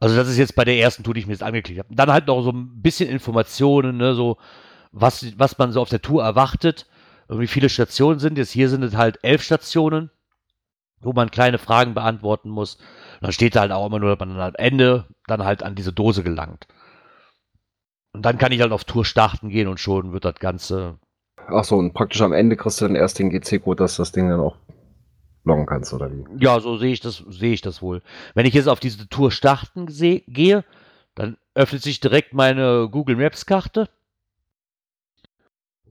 Also 0.00 0.16
das 0.16 0.28
ist 0.28 0.36
jetzt 0.36 0.54
bei 0.54 0.64
der 0.64 0.76
ersten 0.76 1.02
Tour, 1.02 1.14
die 1.14 1.20
ich 1.20 1.26
mir 1.26 1.32
jetzt 1.32 1.42
angeklickt 1.42 1.78
habe. 1.78 1.94
Dann 1.94 2.12
halt 2.12 2.26
noch 2.26 2.42
so 2.42 2.50
ein 2.50 2.82
bisschen 2.82 3.08
Informationen, 3.08 3.96
ne, 3.96 4.14
so 4.14 4.38
was, 4.92 5.38
was 5.38 5.58
man 5.58 5.72
so 5.72 5.80
auf 5.80 5.88
der 5.88 6.02
Tour 6.02 6.22
erwartet, 6.22 6.86
wie 7.28 7.46
viele 7.46 7.68
Stationen 7.68 8.18
sind. 8.18 8.38
Jetzt 8.38 8.52
hier 8.52 8.68
sind 8.68 8.82
es 8.82 8.96
halt 8.96 9.18
elf 9.22 9.42
Stationen, 9.42 10.10
wo 11.00 11.12
man 11.12 11.30
kleine 11.30 11.58
Fragen 11.58 11.94
beantworten 11.94 12.50
muss. 12.50 12.76
Und 12.76 13.22
dann 13.22 13.32
steht 13.32 13.56
da 13.56 13.60
halt 13.60 13.72
auch 13.72 13.86
immer 13.86 13.98
nur, 13.98 14.10
dass 14.10 14.18
man 14.20 14.36
dann 14.36 14.48
am 14.48 14.54
Ende 14.56 15.06
dann 15.26 15.44
halt 15.44 15.62
an 15.62 15.74
diese 15.74 15.92
Dose 15.92 16.22
gelangt. 16.22 16.66
Und 18.14 18.24
dann 18.24 18.38
kann 18.38 18.52
ich 18.52 18.60
halt 18.60 18.72
auf 18.72 18.84
Tour 18.84 19.04
starten 19.04 19.48
gehen 19.48 19.68
und 19.68 19.80
schon 19.80 20.12
wird 20.12 20.24
das 20.24 20.36
Ganze. 20.36 20.98
Ach 21.48 21.64
so, 21.64 21.76
und 21.76 21.92
praktisch 21.92 22.22
am 22.22 22.32
Ende 22.32 22.56
kriegst 22.56 22.80
du 22.80 22.86
dann 22.86 22.94
erst 22.94 23.18
den 23.18 23.28
GC-Code, 23.28 23.82
dass 23.82 23.96
das 23.96 24.12
Ding 24.12 24.30
dann 24.30 24.40
auch 24.40 24.56
loggen 25.44 25.66
kannst, 25.66 25.92
oder 25.92 26.10
wie? 26.10 26.24
Ja, 26.38 26.60
so 26.60 26.76
sehe 26.78 26.92
ich 26.92 27.00
das, 27.00 27.24
sehe 27.28 27.52
ich 27.52 27.60
das 27.60 27.82
wohl. 27.82 28.02
Wenn 28.34 28.46
ich 28.46 28.54
jetzt 28.54 28.68
auf 28.68 28.80
diese 28.80 29.08
Tour 29.08 29.30
starten 29.30 29.86
gehe, 29.86 30.64
dann 31.16 31.36
öffnet 31.54 31.82
sich 31.82 32.00
direkt 32.00 32.32
meine 32.32 32.88
Google 32.90 33.16
Maps 33.16 33.46
Karte 33.46 33.88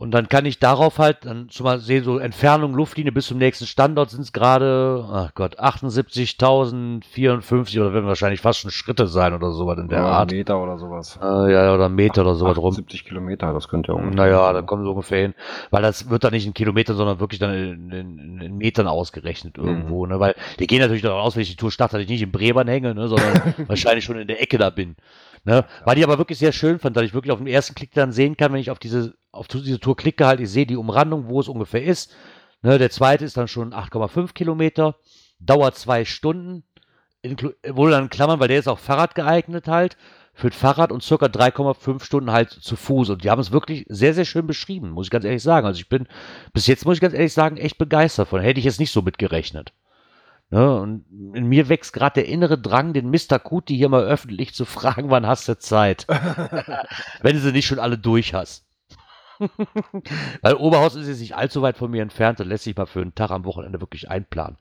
Und 0.03 0.11
dann 0.11 0.27
kann 0.27 0.45
ich 0.45 0.59
darauf 0.59 0.99
halt 0.99 1.19
dann 1.23 1.49
schon 1.49 1.63
mal 1.63 1.79
sehen, 1.79 2.03
so 2.03 2.17
Entfernung, 2.17 2.73
Luftlinie 2.73 3.13
bis 3.13 3.27
zum 3.27 3.37
nächsten 3.37 3.65
Standort 3.65 4.09
sind 4.09 4.19
es 4.19 4.33
gerade, 4.33 5.07
ach 5.09 5.33
Gott, 5.33 5.61
78.054 5.61 7.79
oder 7.79 7.93
werden 7.93 8.07
wahrscheinlich 8.07 8.41
fast 8.41 8.59
schon 8.59 8.69
Schritte 8.69 9.07
sein 9.07 9.33
oder 9.33 9.51
sowas 9.51 9.79
in 9.79 9.87
der 9.87 9.99
ja, 9.99 10.05
Art. 10.05 10.31
Meter 10.31 10.61
oder 10.61 10.77
sowas. 10.77 11.17
Äh, 11.21 11.53
ja, 11.53 11.73
oder 11.73 11.87
Meter 11.87 12.23
oder 12.23 12.35
sowas 12.35 12.57
rum. 12.57 12.73
70 12.73 13.05
Kilometer, 13.05 13.53
das 13.53 13.69
könnte 13.69 13.93
ja 13.93 13.97
ungefähr. 13.97 14.25
Naja, 14.25 14.51
da 14.51 14.61
kommen 14.61 14.83
so 14.83 14.89
ungefähr 14.89 15.21
hin. 15.21 15.35
Weil 15.71 15.83
das 15.83 16.09
wird 16.09 16.25
dann 16.25 16.33
nicht 16.33 16.45
in 16.45 16.53
Kilometern, 16.53 16.97
sondern 16.97 17.21
wirklich 17.21 17.39
dann 17.39 17.53
in, 17.53 17.89
in, 17.89 18.41
in 18.41 18.57
Metern 18.57 18.87
ausgerechnet 18.87 19.57
irgendwo. 19.57 20.05
Ne? 20.05 20.19
Weil 20.19 20.35
die 20.59 20.67
gehen 20.67 20.81
natürlich 20.81 21.03
davon 21.03 21.21
aus, 21.21 21.37
wenn 21.37 21.43
ich 21.43 21.51
die 21.51 21.55
Tour 21.55 21.71
starte, 21.71 21.95
dass 21.95 22.03
ich 22.03 22.09
nicht 22.09 22.23
in 22.23 22.33
Brebern 22.33 22.67
hänge, 22.67 22.93
ne? 22.93 23.07
sondern 23.07 23.53
wahrscheinlich 23.67 24.03
schon 24.03 24.19
in 24.19 24.27
der 24.27 24.41
Ecke 24.41 24.57
da 24.57 24.69
bin. 24.69 24.97
Ne? 25.45 25.63
Weil 25.85 25.97
ich 25.97 26.03
aber 26.03 26.17
wirklich 26.17 26.39
sehr 26.39 26.51
schön 26.51 26.77
fand, 26.77 26.97
dass 26.97 27.05
ich 27.05 27.13
wirklich 27.13 27.31
auf 27.31 27.39
dem 27.39 27.47
ersten 27.47 27.73
Klick 27.73 27.93
dann 27.93 28.11
sehen 28.11 28.35
kann, 28.35 28.51
wenn 28.51 28.59
ich 28.59 28.69
auf 28.69 28.79
diese, 28.79 29.13
auf 29.33 29.47
diese 29.47 29.79
Tour 29.79 29.97
klicke, 29.97 30.25
halt, 30.25 30.39
ich 30.39 30.49
sehe 30.49 30.65
die 30.65 30.77
Umrandung, 30.77 31.27
wo 31.27 31.41
es 31.41 31.49
ungefähr 31.49 31.83
ist. 31.83 32.15
Ne? 32.61 32.77
Der 32.77 32.91
zweite 32.91 33.25
ist 33.25 33.35
dann 33.35 33.47
schon 33.47 33.73
8,5 33.73 34.33
Kilometer, 34.33 34.95
dauert 35.39 35.75
zwei 35.75 36.05
Stunden, 36.05 36.63
wohl 37.67 37.91
dann 37.91 38.09
Klammern, 38.09 38.39
weil 38.39 38.47
der 38.47 38.59
ist 38.59 38.67
auch 38.67 38.79
Fahrrad 38.79 39.15
geeignet 39.15 39.67
halt, 39.67 39.97
führt 40.33 40.55
Fahrrad 40.55 40.91
und 40.91 41.03
circa 41.03 41.25
3,5 41.27 42.03
Stunden 42.03 42.31
halt 42.31 42.51
zu 42.51 42.75
Fuß. 42.75 43.09
Und 43.09 43.23
die 43.23 43.29
haben 43.29 43.41
es 43.41 43.51
wirklich 43.51 43.85
sehr, 43.89 44.13
sehr 44.13 44.25
schön 44.25 44.47
beschrieben, 44.47 44.91
muss 44.91 45.07
ich 45.07 45.11
ganz 45.11 45.25
ehrlich 45.25 45.43
sagen. 45.43 45.65
Also 45.65 45.79
ich 45.79 45.89
bin 45.89 46.07
bis 46.53 46.67
jetzt, 46.67 46.85
muss 46.85 46.95
ich 46.95 47.01
ganz 47.01 47.13
ehrlich 47.13 47.33
sagen, 47.33 47.57
echt 47.57 47.77
begeistert 47.77 48.27
von. 48.27 48.41
Hätte 48.41 48.59
ich 48.59 48.65
jetzt 48.65 48.79
nicht 48.79 48.91
so 48.91 49.01
mitgerechnet. 49.01 49.73
Ne? 50.49 50.79
Und 50.79 51.05
in 51.33 51.47
mir 51.47 51.67
wächst 51.67 51.93
gerade 51.93 52.21
der 52.21 52.27
innere 52.27 52.59
Drang, 52.59 52.93
den 52.93 53.09
Mr. 53.09 53.39
Kuti 53.39 53.75
hier 53.75 53.89
mal 53.89 54.03
öffentlich 54.03 54.53
zu 54.53 54.65
fragen, 54.65 55.09
wann 55.09 55.25
hast 55.25 55.47
du 55.47 55.57
Zeit? 55.57 56.05
Wenn 57.21 57.35
du 57.35 57.41
sie 57.41 57.51
nicht 57.51 57.65
schon 57.65 57.79
alle 57.79 57.97
durch 57.97 58.35
hast. 58.35 58.62
Weil 60.41 60.55
Oberhaus 60.55 60.95
ist 60.95 61.07
jetzt 61.07 61.19
nicht 61.19 61.35
allzu 61.35 61.61
weit 61.61 61.77
von 61.77 61.91
mir 61.91 62.01
entfernt 62.01 62.39
und 62.39 62.47
lässt 62.47 62.63
sich 62.63 62.75
mal 62.75 62.85
für 62.85 63.01
einen 63.01 63.15
Tag 63.15 63.31
am 63.31 63.45
Wochenende 63.45 63.81
wirklich 63.81 64.09
einplanen. 64.09 64.57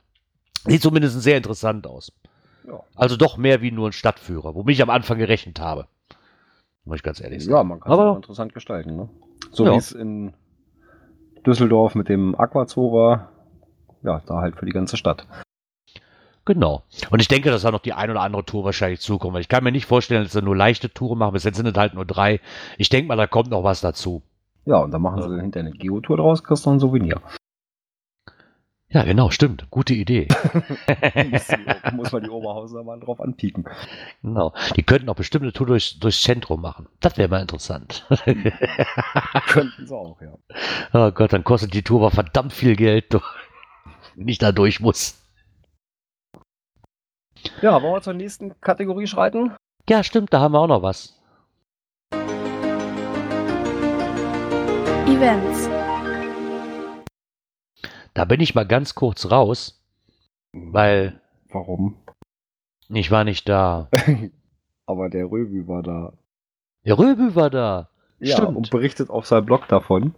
Sieht 0.66 0.82
zumindest 0.82 1.20
sehr 1.20 1.36
interessant 1.36 1.86
aus. 1.86 2.12
Ja. 2.66 2.80
Also 2.94 3.16
doch 3.16 3.36
mehr 3.36 3.60
wie 3.60 3.72
nur 3.72 3.88
ein 3.88 3.92
Stadtführer, 3.92 4.54
womit 4.54 4.74
ich 4.74 4.82
am 4.82 4.90
Anfang 4.90 5.18
gerechnet 5.18 5.60
habe. 5.60 5.86
Muss 6.84 6.96
ich 6.96 7.02
ganz 7.02 7.20
ehrlich 7.20 7.44
sagen. 7.44 7.56
Ja, 7.56 7.64
man 7.64 7.80
kann 7.80 7.92
es 7.92 7.98
auch 7.98 8.16
interessant 8.16 8.54
gestalten. 8.54 8.96
Ne? 8.96 9.08
So 9.50 9.64
ja. 9.64 9.72
wie 9.72 9.76
es 9.76 9.92
in 9.92 10.32
Düsseldorf 11.46 11.94
mit 11.94 12.08
dem 12.08 12.34
Aquazoo 12.38 12.92
war. 12.92 13.30
Ja, 14.02 14.20
da 14.26 14.40
halt 14.40 14.56
für 14.56 14.66
die 14.66 14.72
ganze 14.72 14.96
Stadt. 14.96 15.26
Genau. 16.44 16.82
Und 17.10 17.20
ich 17.20 17.28
denke, 17.28 17.50
dass 17.50 17.62
da 17.62 17.70
noch 17.70 17.82
die 17.82 17.92
ein 17.92 18.10
oder 18.10 18.20
andere 18.20 18.44
Tour 18.44 18.64
wahrscheinlich 18.64 19.00
zukommt. 19.00 19.38
Ich 19.38 19.48
kann 19.48 19.62
mir 19.62 19.70
nicht 19.70 19.86
vorstellen, 19.86 20.24
dass 20.24 20.32
sie 20.32 20.42
nur 20.42 20.56
leichte 20.56 20.92
Touren 20.92 21.18
machen. 21.18 21.34
Bis 21.34 21.44
jetzt 21.44 21.56
sind 21.56 21.66
es 21.66 21.74
halt 21.74 21.94
nur 21.94 22.04
drei. 22.04 22.40
Ich 22.78 22.88
denke 22.88 23.06
mal, 23.08 23.16
da 23.16 23.28
kommt 23.28 23.50
noch 23.50 23.62
was 23.62 23.80
dazu. 23.80 24.22
Ja, 24.64 24.78
und 24.78 24.92
dann 24.92 25.02
machen 25.02 25.20
ja. 25.20 25.28
sie 25.28 25.40
hinterher 25.40 25.68
eine 25.68 25.76
Geotour 25.76 26.18
draus, 26.18 26.44
kriegst 26.44 26.66
du 26.66 26.70
ein 26.70 26.78
Souvenir. 26.78 27.20
Ja, 28.92 29.04
genau, 29.04 29.30
stimmt. 29.30 29.70
Gute 29.70 29.94
Idee. 29.94 30.28
muss, 31.30 31.48
muss 31.94 32.12
man 32.12 32.22
die 32.22 32.28
Oberhauser 32.28 32.84
mal 32.84 33.00
drauf 33.00 33.20
anpieken. 33.22 33.64
Genau. 34.22 34.52
Die 34.76 34.82
könnten 34.82 35.08
auch 35.08 35.14
bestimmt 35.14 35.44
eine 35.44 35.52
Tour 35.52 35.66
durchs, 35.66 35.98
durchs 35.98 36.22
Zentrum 36.22 36.60
machen. 36.60 36.88
Das 37.00 37.16
wäre 37.16 37.28
mal 37.28 37.40
interessant. 37.40 38.06
Könnten 39.48 39.86
sie 39.86 39.96
auch, 39.96 40.20
ja. 40.20 40.34
Oh 40.92 41.10
Gott, 41.10 41.32
dann 41.32 41.42
kostet 41.42 41.72
die 41.72 41.82
Tour 41.82 42.00
aber 42.00 42.10
verdammt 42.10 42.52
viel 42.52 42.76
Geld, 42.76 43.18
wenn 44.14 44.28
ich 44.28 44.38
da 44.38 44.52
durch 44.52 44.80
muss. 44.80 45.18
Ja, 47.62 47.82
wollen 47.82 47.94
wir 47.94 48.02
zur 48.02 48.12
nächsten 48.12 48.60
Kategorie 48.60 49.06
schreiten? 49.06 49.56
Ja, 49.88 50.04
stimmt, 50.04 50.34
da 50.34 50.40
haben 50.40 50.52
wir 50.52 50.60
auch 50.60 50.68
noch 50.68 50.82
was. 50.82 51.21
Events. 55.22 55.70
Da 58.12 58.24
bin 58.24 58.40
ich 58.40 58.56
mal 58.56 58.66
ganz 58.66 58.96
kurz 58.96 59.30
raus, 59.30 59.80
weil. 60.52 61.20
Warum? 61.48 61.94
Ich 62.88 63.12
war 63.12 63.22
nicht 63.22 63.48
da. 63.48 63.88
Aber 64.86 65.10
der 65.10 65.30
Röbü 65.30 65.68
war 65.68 65.84
da. 65.84 66.14
Der 66.84 66.98
Röbü 66.98 67.36
war 67.36 67.50
da. 67.50 67.88
Ja, 68.18 68.38
Stimmt. 68.38 68.56
und 68.56 68.70
berichtet 68.70 69.10
auf 69.10 69.26
seinem 69.26 69.46
Blog 69.46 69.68
davon. 69.68 70.16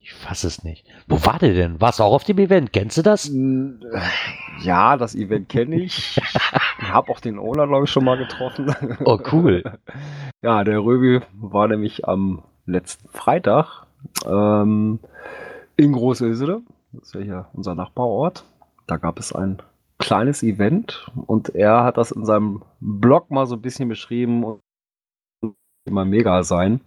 Ich 0.00 0.12
fasse 0.12 0.48
es 0.48 0.64
nicht. 0.64 0.84
Wo 1.06 1.24
war 1.24 1.38
der 1.38 1.54
denn? 1.54 1.80
Warst 1.80 2.00
du 2.00 2.02
auch 2.02 2.14
auf 2.14 2.24
dem 2.24 2.38
Event? 2.38 2.72
Kennst 2.72 2.98
du 2.98 3.02
das? 3.02 3.30
Ja, 4.60 4.96
das 4.96 5.14
Event 5.14 5.48
kenne 5.48 5.76
ich. 5.76 6.16
ich 6.16 6.90
habe 6.90 7.12
auch 7.12 7.20
den 7.20 7.38
Owner, 7.38 7.68
glaube 7.68 7.84
ich, 7.84 7.90
schon 7.92 8.04
mal 8.04 8.18
getroffen. 8.18 8.74
Oh, 9.04 9.20
cool. 9.30 9.62
ja, 10.42 10.64
der 10.64 10.80
Röbi 10.80 11.20
war 11.32 11.68
nämlich 11.68 12.08
am 12.08 12.42
letzten 12.68 13.08
Freitag 13.08 13.86
ähm, 14.26 15.00
in 15.76 15.92
Großilsede. 15.92 16.60
Das 16.92 17.08
ist 17.08 17.14
ja 17.14 17.20
hier 17.20 17.46
unser 17.52 17.74
Nachbarort. 17.74 18.44
Da 18.86 18.96
gab 18.96 19.18
es 19.18 19.32
ein 19.32 19.62
kleines 19.98 20.42
Event 20.42 21.10
und 21.26 21.54
er 21.54 21.84
hat 21.84 21.96
das 21.96 22.12
in 22.12 22.24
seinem 22.24 22.62
Blog 22.80 23.30
mal 23.30 23.46
so 23.46 23.56
ein 23.56 23.62
bisschen 23.62 23.88
beschrieben 23.88 24.44
und 24.44 24.60
immer 25.84 26.04
mega 26.04 26.42
sein. 26.42 26.80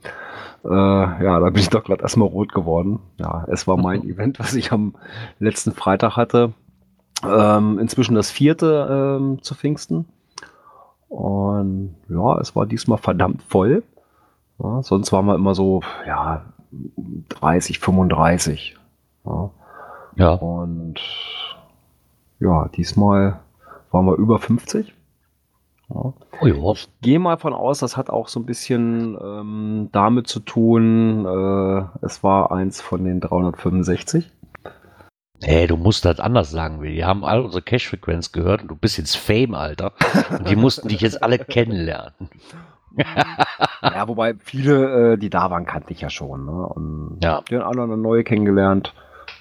Äh, 0.64 0.70
ja, 0.70 1.40
da 1.40 1.50
bin 1.50 1.62
ich 1.62 1.70
doch 1.70 1.84
gerade 1.84 2.04
erstmal 2.04 2.28
rot 2.28 2.54
geworden. 2.54 3.00
Ja, 3.18 3.46
es 3.52 3.68
war 3.68 3.78
mein 3.78 4.04
Event, 4.10 4.40
was 4.40 4.54
ich 4.54 4.72
am 4.72 4.96
letzten 5.40 5.72
Freitag 5.72 6.16
hatte. 6.16 6.54
Ähm, 7.24 7.78
inzwischen 7.80 8.16
das 8.16 8.32
vierte 8.32 9.18
ähm, 9.20 9.44
zu 9.44 9.56
Pfingsten. 9.56 10.06
Und 11.10 11.96
ja, 12.08 12.40
es 12.40 12.56
war 12.56 12.66
diesmal 12.66 12.98
verdammt 12.98 13.44
voll. 13.44 13.84
Ja, 14.64 14.84
sonst 14.84 15.12
waren 15.12 15.26
wir 15.26 15.36
immer 15.36 15.56
so, 15.56 15.82
ja, 16.06 16.46
30, 17.30 17.80
35. 17.80 18.78
Ja. 19.26 19.50
ja. 20.16 20.34
Und 20.34 21.00
ja, 22.40 22.68
diesmal 22.70 23.40
waren 23.92 24.06
wir 24.06 24.16
über 24.16 24.40
50. 24.40 24.94
Ja. 25.90 25.96
Oh 25.96 26.48
ja. 26.48 26.72
Ich 26.74 26.90
gehe 27.02 27.20
mal 27.20 27.38
von 27.38 27.54
aus, 27.54 27.80
das 27.80 27.98
hat 27.98 28.10
auch 28.10 28.28
so 28.28 28.40
ein 28.40 28.46
bisschen 28.46 29.18
ähm, 29.22 29.90
damit 29.92 30.28
zu 30.28 30.40
tun, 30.40 31.26
äh, 31.26 32.06
es 32.06 32.24
war 32.24 32.52
eins 32.52 32.82
von 32.82 33.04
den 33.04 33.20
365. 33.20 34.32
Hey, 35.44 35.66
du 35.66 35.76
musst 35.76 36.06
das 36.06 36.20
anders 36.20 36.52
sagen, 36.52 36.82
wir. 36.84 36.92
Die 36.92 37.04
haben 37.04 37.26
all 37.26 37.42
unsere 37.42 37.64
Cash-Frequenz 37.64 38.32
gehört 38.32 38.62
und 38.62 38.68
du 38.68 38.76
bist 38.76 39.00
jetzt 39.00 39.18
Fame, 39.18 39.56
Alter. 39.56 39.94
Und 40.30 40.48
die 40.48 40.56
mussten 40.56 40.88
dich 40.88 41.02
jetzt 41.02 41.24
alle 41.24 41.40
kennenlernen. 41.40 42.30
ja, 43.96 44.08
wobei 44.08 44.36
viele, 44.40 45.14
äh, 45.14 45.18
die 45.18 45.30
da 45.30 45.50
waren, 45.50 45.66
kannte 45.66 45.92
ich 45.94 46.02
ja 46.02 46.10
schon. 46.10 46.46
Ne? 46.46 46.52
Und 46.52 47.18
ja. 47.24 47.42
den 47.42 47.62
anderen 47.62 48.02
neue 48.02 48.24
kennengelernt. 48.24 48.94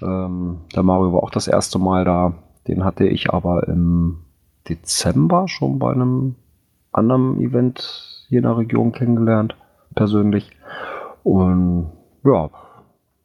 Ähm, 0.03 0.61
der 0.75 0.83
Mario 0.83 1.13
war 1.13 1.23
auch 1.23 1.31
das 1.31 1.49
erste 1.49 1.79
Mal 1.79 2.05
da. 2.05 2.35
Den 2.67 2.85
hatte 2.85 3.07
ich 3.07 3.31
aber 3.31 3.69
im 3.69 4.25
Dezember 4.69 5.49
schon 5.49 5.79
bei 5.79 5.93
einem 5.93 6.37
anderen 6.93 7.41
Event 7.41 8.27
hier 8.29 8.39
in 8.39 8.45
der 8.45 8.57
Region 8.57 8.93
kennengelernt, 8.93 9.57
persönlich. 9.95 10.51
Und 11.23 11.91
ja, 12.25 12.51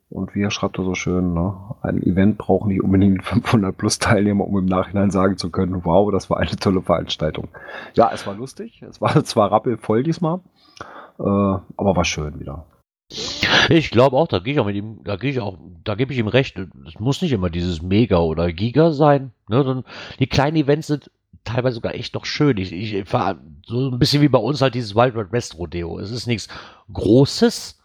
und 0.10 0.34
wie 0.34 0.44
er 0.44 0.52
schreibt 0.52 0.78
er 0.78 0.86
so 0.86 0.96
schön, 0.96 1.34
ne? 1.34 1.54
ein 1.82 2.02
Event 2.02 2.38
braucht 2.38 2.68
nicht 2.68 2.82
unbedingt 2.82 3.24
500 3.26 3.76
plus 3.76 4.00
Teilnehmer, 4.00 4.48
um 4.48 4.58
im 4.58 4.66
Nachhinein 4.66 5.12
sagen 5.12 5.38
zu 5.38 5.50
können, 5.50 5.84
wow, 5.84 6.12
das 6.12 6.30
war 6.30 6.38
eine 6.38 6.56
tolle 6.56 6.82
Veranstaltung. 6.82 7.50
Ja, 7.94 8.12
es 8.14 8.26
war 8.26 8.36
lustig, 8.36 8.82
es 8.88 9.02
war 9.02 9.24
zwar 9.26 9.52
rappelvoll 9.52 10.04
diesmal, 10.04 10.40
äh, 11.20 11.24
aber 11.24 11.96
war 11.96 12.06
schön 12.06 12.40
wieder. 12.40 12.66
Ich 13.70 13.92
glaube 13.92 14.18
auch, 14.18 14.28
da 14.28 14.40
gehe 14.40 14.54
ich 14.54 14.60
auch 14.60 14.66
mit 14.66 14.76
ihm, 14.76 15.04
da 15.04 15.16
gehe 15.16 15.32
ich 15.32 15.40
auch, 15.40 15.58
da 15.84 15.96
gebe 15.96 16.14
ich 16.14 16.20
ihm 16.20 16.28
recht. 16.28 16.58
Es 16.88 17.00
muss 17.00 17.22
nicht 17.22 17.32
immer 17.32 17.50
dieses 17.50 17.82
Mega 17.82 18.18
oder 18.18 18.52
Giga 18.52 18.92
sein. 18.92 19.32
Ne? 19.48 19.84
Die 20.20 20.28
kleinen 20.28 20.58
Events 20.58 20.88
sind 20.88 21.10
teilweise 21.44 21.76
sogar 21.76 21.96
echt 21.96 22.14
noch 22.14 22.26
schön. 22.26 22.58
Ich, 22.58 22.74
ich 22.74 23.08
fahre 23.08 23.40
so 23.66 23.90
ein 23.90 24.00
bisschen 24.00 24.22
wie 24.22 24.28
bei 24.28 24.40
uns 24.40 24.62
halt 24.62 24.76
dieses 24.76 24.96
Wild 24.96 25.16
Wild 25.16 25.32
West 25.32 25.58
Rodeo. 25.58 26.00
Es 26.00 26.12
ist 26.12 26.28
nichts 26.28 26.50
Großes, 26.92 27.80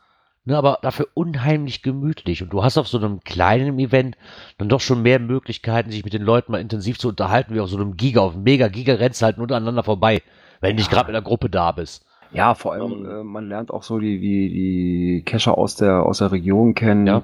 ne, 0.45 0.57
aber 0.57 0.79
dafür 0.83 1.09
unheimlich 1.15 1.83
gemütlich. 1.83 2.43
Und 2.43 2.51
du 2.51 2.65
hast 2.65 2.79
auf 2.79 2.89
so 2.89 2.99
einem 2.99 3.21
kleinen 3.21 3.79
Event 3.79 4.17
dann 4.59 4.69
doch 4.69 4.81
schon 4.81 5.03
mehr 5.03 5.19
Möglichkeiten, 5.19 5.91
sich 5.91 6.05
mit 6.05 6.15
den 6.15 6.23
Leuten 6.23 6.53
mal 6.53 6.61
intensiv 6.61 6.99
zu 6.99 7.09
unterhalten, 7.09 7.55
wie 7.55 7.61
auf 7.61 7.71
so 7.71 7.77
einem 7.77 7.97
Giga. 7.97 8.21
Auf 8.21 8.35
einem 8.35 8.45
Mega-Giga 8.45 8.95
rennst 8.95 9.23
halt 9.23 9.37
nur 9.37 9.45
untereinander 9.45 9.85
vorbei, 9.85 10.23
wenn 10.61 10.77
du 10.77 10.81
nicht 10.81 10.91
gerade 10.91 11.09
mit 11.09 11.15
der 11.15 11.23
Gruppe 11.23 11.51
da 11.51 11.73
bist. 11.73 12.05
Ja, 12.33 12.55
vor 12.55 12.73
allem, 12.73 13.07
äh, 13.07 13.25
man 13.25 13.49
lernt 13.49 13.71
auch 13.71 13.83
so 13.83 13.99
die, 13.99 14.21
die, 14.21 14.49
die 14.51 15.23
Cacher 15.25 15.59
aus 15.59 15.77
der, 15.77 16.05
aus 16.05 16.19
der 16.19 16.33
Region 16.33 16.75
kennen. 16.75 17.07
Ja. 17.07 17.23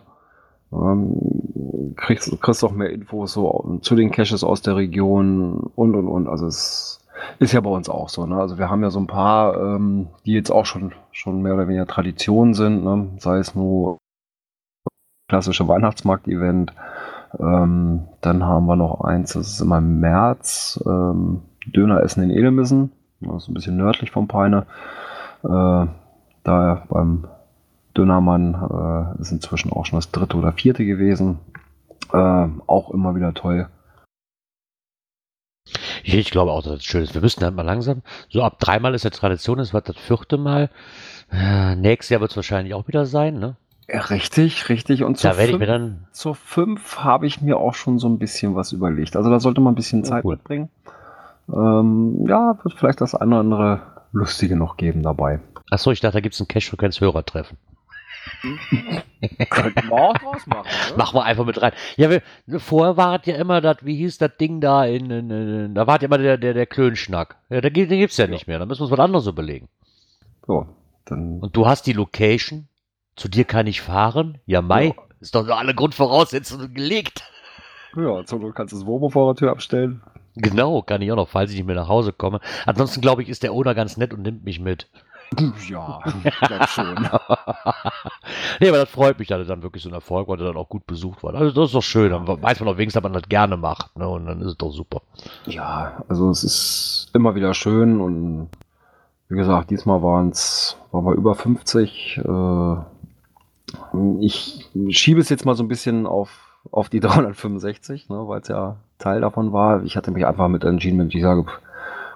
Ähm, 0.72 1.94
kriegst, 1.96 2.40
kriegst 2.40 2.64
auch 2.64 2.72
mehr 2.72 2.90
Infos 2.90 3.32
so 3.32 3.78
zu 3.82 3.94
den 3.94 4.10
Caches 4.10 4.42
aus 4.42 4.62
der 4.62 4.76
Region 4.76 5.70
und 5.74 5.94
und 5.94 6.08
und. 6.08 6.28
Also 6.28 6.46
es 6.46 7.00
ist 7.38 7.52
ja 7.52 7.60
bei 7.60 7.70
uns 7.70 7.88
auch 7.88 8.08
so. 8.08 8.26
Ne? 8.26 8.36
Also 8.36 8.58
wir 8.58 8.68
haben 8.68 8.82
ja 8.82 8.90
so 8.90 8.98
ein 8.98 9.06
paar, 9.06 9.56
ähm, 9.60 10.08
die 10.24 10.32
jetzt 10.32 10.50
auch 10.50 10.66
schon, 10.66 10.92
schon 11.12 11.42
mehr 11.42 11.54
oder 11.54 11.68
weniger 11.68 11.86
Tradition 11.86 12.54
sind. 12.54 12.84
Ne? 12.84 13.10
Sei 13.18 13.38
es 13.38 13.54
nur 13.54 13.98
klassische 15.28 15.66
Weihnachtsmarkt-Event. 15.68 16.72
Ähm, 17.38 18.04
dann 18.20 18.44
haben 18.44 18.66
wir 18.66 18.76
noch 18.76 19.00
eins, 19.02 19.32
das 19.32 19.48
ist 19.48 19.60
immer 19.60 19.78
im 19.78 20.00
März. 20.00 20.82
Ähm, 20.86 21.42
Döner 21.66 22.02
essen 22.02 22.22
in 22.22 22.30
Edelmissen. 22.30 22.92
Das 23.20 23.44
ist 23.44 23.48
ein 23.48 23.54
bisschen 23.54 23.76
nördlich 23.76 24.10
vom 24.10 24.28
Peine. 24.28 24.66
Äh, 25.42 25.86
da 26.44 26.84
beim 26.88 27.26
Dünnermann 27.96 29.14
äh, 29.18 29.20
ist 29.20 29.32
inzwischen 29.32 29.72
auch 29.72 29.86
schon 29.86 29.98
das 29.98 30.10
dritte 30.10 30.36
oder 30.36 30.52
vierte 30.52 30.84
gewesen. 30.84 31.38
Äh, 32.12 32.48
auch 32.66 32.90
immer 32.90 33.14
wieder 33.14 33.34
toll. 33.34 33.68
Ich, 36.04 36.30
glaube 36.30 36.52
auch, 36.52 36.62
dass 36.62 36.74
das 36.74 36.84
schön 36.84 37.02
ist. 37.02 37.14
Wir 37.14 37.20
müssten 37.20 37.42
halt 37.42 37.54
mal 37.56 37.62
langsam, 37.62 38.02
so 38.28 38.42
ab 38.42 38.60
dreimal 38.60 38.94
ist 38.94 39.02
ja 39.04 39.10
Tradition, 39.10 39.58
das 39.58 39.74
war 39.74 39.80
das 39.80 39.96
vierte 39.96 40.36
Mal. 40.38 40.70
Äh, 41.32 41.74
nächstes 41.74 42.10
Jahr 42.10 42.20
wird 42.20 42.30
es 42.30 42.36
wahrscheinlich 42.36 42.74
auch 42.74 42.86
wieder 42.86 43.06
sein, 43.06 43.38
ne? 43.40 43.56
Ja, 43.88 44.00
richtig, 44.02 44.68
richtig. 44.68 45.02
Und 45.02 45.22
Da 45.24 45.36
werde 45.36 45.52
ich 45.52 45.58
mir 45.58 45.66
dann, 45.66 46.06
zur 46.12 46.34
5 46.36 46.98
habe 46.98 47.26
ich 47.26 47.40
mir 47.40 47.56
auch 47.56 47.74
schon 47.74 47.98
so 47.98 48.08
ein 48.08 48.18
bisschen 48.18 48.54
was 48.54 48.72
überlegt. 48.72 49.16
Also 49.16 49.30
da 49.30 49.40
sollte 49.40 49.60
man 49.60 49.72
ein 49.72 49.76
bisschen 49.76 50.00
Oh, 50.00 50.04
Zeit 50.08 50.24
cool. 50.24 50.34
mitbringen. 50.36 50.68
Ähm, 51.52 52.26
ja, 52.28 52.58
wird 52.62 52.74
vielleicht 52.78 53.00
das 53.00 53.14
eine 53.14 53.30
oder 53.32 53.40
andere 53.40 53.80
Lustige 54.12 54.56
noch 54.56 54.76
geben 54.76 55.02
dabei. 55.02 55.40
achso, 55.70 55.90
ich 55.90 56.00
dachte, 56.00 56.14
da 56.14 56.20
gibt 56.20 56.34
es 56.34 56.40
ein 56.40 56.48
Cash-Frequenz-Hörertreffen. 56.48 57.56
Könnten 59.50 59.88
wir 59.88 59.92
auch 59.92 60.14
draus 60.18 60.46
machen. 60.46 60.66
Ne? 60.90 60.96
Machen 60.96 61.14
wir 61.16 61.24
einfach 61.24 61.44
mit 61.44 61.60
rein. 61.62 61.72
Ja, 61.96 62.10
wir, 62.10 62.22
vorher 62.60 62.96
war 62.96 63.20
es 63.20 63.26
ja 63.26 63.36
immer 63.36 63.60
das, 63.60 63.78
wie 63.82 63.96
hieß 63.96 64.18
das 64.18 64.36
Ding 64.38 64.60
da 64.60 64.84
in, 64.84 65.10
in, 65.10 65.30
in 65.30 65.74
da 65.74 65.86
war 65.86 66.00
ja 66.00 66.06
immer 66.06 66.18
der, 66.18 66.36
der, 66.36 66.54
der 66.54 66.66
Klönschnack. 66.66 67.36
Ja, 67.48 67.60
da, 67.60 67.68
gibt- 67.68 67.90
den 67.90 68.00
gibt's 68.00 68.16
ja 68.16 68.26
nicht 68.26 68.46
mehr. 68.48 68.58
Da 68.58 68.66
müssen 68.66 68.80
wir 68.80 68.84
uns 68.84 68.92
was 68.92 68.98
anderes 68.98 69.26
überlegen. 69.26 69.68
So, 70.46 70.66
dann 71.04 71.38
Und 71.40 71.56
du 71.56 71.66
hast 71.66 71.86
die 71.86 71.92
Location. 71.92 72.68
Zu 73.14 73.28
dir 73.28 73.44
kann 73.44 73.66
ich 73.66 73.80
fahren. 73.80 74.38
Ja, 74.46 74.60
Mai. 74.60 74.88
Ja. 74.88 74.92
Ist 75.20 75.34
doch 75.34 75.46
nur 75.46 75.56
alle 75.56 75.74
Grundvoraussetzungen 75.74 76.74
gelegt. 76.74 77.22
ja, 77.96 78.24
zur 78.24 78.40
Not 78.40 78.54
kannst 78.54 78.72
du 78.74 78.78
das 78.78 78.86
Womo 78.86 79.08
vor 79.08 79.32
der 79.32 79.38
Tür 79.38 79.50
abstellen. 79.52 80.02
Genau, 80.36 80.82
kann 80.82 81.02
ich 81.02 81.10
auch 81.10 81.16
noch, 81.16 81.28
falls 81.28 81.50
ich 81.50 81.56
nicht 81.56 81.66
mehr 81.66 81.76
nach 81.76 81.88
Hause 81.88 82.12
komme. 82.12 82.40
Ansonsten 82.66 83.00
glaube 83.00 83.22
ich, 83.22 83.28
ist 83.28 83.42
der 83.42 83.52
Owner 83.52 83.74
ganz 83.74 83.96
nett 83.96 84.12
und 84.12 84.22
nimmt 84.22 84.44
mich 84.44 84.60
mit. 84.60 84.88
Ja, 85.68 86.00
glaube 86.46 86.68
schon. 86.68 86.94
nee, 88.60 88.68
aber 88.68 88.78
das 88.78 88.88
freut 88.90 89.18
mich, 89.18 89.26
dass 89.26 89.40
er 89.40 89.44
dann 89.44 89.62
wirklich 89.62 89.82
so 89.82 89.88
ein 89.88 89.94
Erfolg 89.94 90.28
war, 90.28 90.36
der 90.36 90.46
dann 90.46 90.56
auch 90.56 90.68
gut 90.68 90.86
besucht 90.86 91.24
war. 91.24 91.34
Also 91.34 91.50
das 91.52 91.70
ist 91.70 91.74
doch 91.74 91.82
schön. 91.82 92.10
Dann 92.12 92.26
weiß 92.26 92.60
man 92.60 92.68
auch 92.68 92.76
wenigstens, 92.76 93.02
dass 93.02 93.10
man 93.10 93.12
das 93.12 93.28
gerne 93.28 93.56
macht. 93.56 93.96
Ne? 93.96 94.06
Und 94.08 94.26
dann 94.26 94.40
ist 94.40 94.46
es 94.46 94.56
doch 94.56 94.70
super. 94.70 95.02
Ja, 95.46 96.04
also 96.08 96.30
es 96.30 96.44
ist 96.44 97.10
immer 97.12 97.34
wieder 97.34 97.54
schön 97.54 98.00
und 98.00 98.50
wie 99.28 99.36
gesagt, 99.36 99.70
diesmal 99.70 100.02
waren 100.02 100.30
es 100.30 100.76
waren 100.92 101.04
wir 101.04 101.14
über 101.14 101.34
50. 101.34 102.20
Äh, 102.24 102.76
ich 104.20 104.70
schiebe 104.90 105.20
es 105.20 105.28
jetzt 105.28 105.44
mal 105.44 105.56
so 105.56 105.64
ein 105.64 105.68
bisschen 105.68 106.06
auf, 106.06 106.56
auf 106.70 106.88
die 106.88 107.00
365, 107.00 108.08
ne, 108.08 108.28
weil 108.28 108.40
es 108.40 108.48
ja 108.48 108.76
Teil 108.98 109.20
davon 109.20 109.52
war. 109.52 109.82
Ich 109.84 109.96
hatte 109.96 110.10
mich 110.10 110.26
einfach 110.26 110.48
mit 110.48 110.64
entschieden, 110.64 110.98
wenn 110.98 111.08
ich 111.08 111.22
sage, 111.22 111.44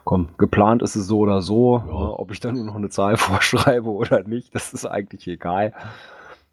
komm, 0.05 0.29
geplant 0.39 0.83
ist 0.83 0.97
es 0.97 1.07
so 1.07 1.19
oder 1.19 1.43
so. 1.43 1.79
Ja. 1.79 1.85
Ne, 1.85 2.19
ob 2.19 2.31
ich 2.33 2.41
dann 2.41 2.55
nur 2.55 2.65
noch 2.65 2.77
eine 2.77 2.89
Zahl 2.89 3.17
vorschreibe 3.19 3.91
oder 3.91 4.23
nicht, 4.23 4.55
das 4.55 4.73
ist 4.73 4.87
eigentlich 4.87 5.27
egal. 5.29 5.73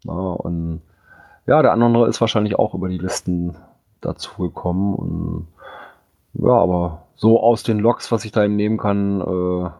Ne, 0.04 0.12
und 0.12 0.82
ja, 1.46 1.62
der 1.62 1.72
andere 1.72 2.08
ist 2.08 2.20
wahrscheinlich 2.20 2.58
auch 2.58 2.74
über 2.74 2.88
die 2.88 2.98
Listen 2.98 3.56
dazu 4.00 4.30
gekommen 4.36 4.94
und 4.94 5.48
ja, 6.34 6.52
aber 6.52 7.06
so 7.16 7.42
aus 7.42 7.62
den 7.62 7.80
Logs, 7.80 8.12
was 8.12 8.24
ich 8.24 8.32
da 8.32 8.44
eben 8.44 8.54
nehmen 8.54 8.78
kann, 8.78 9.20
äh, 9.20 9.70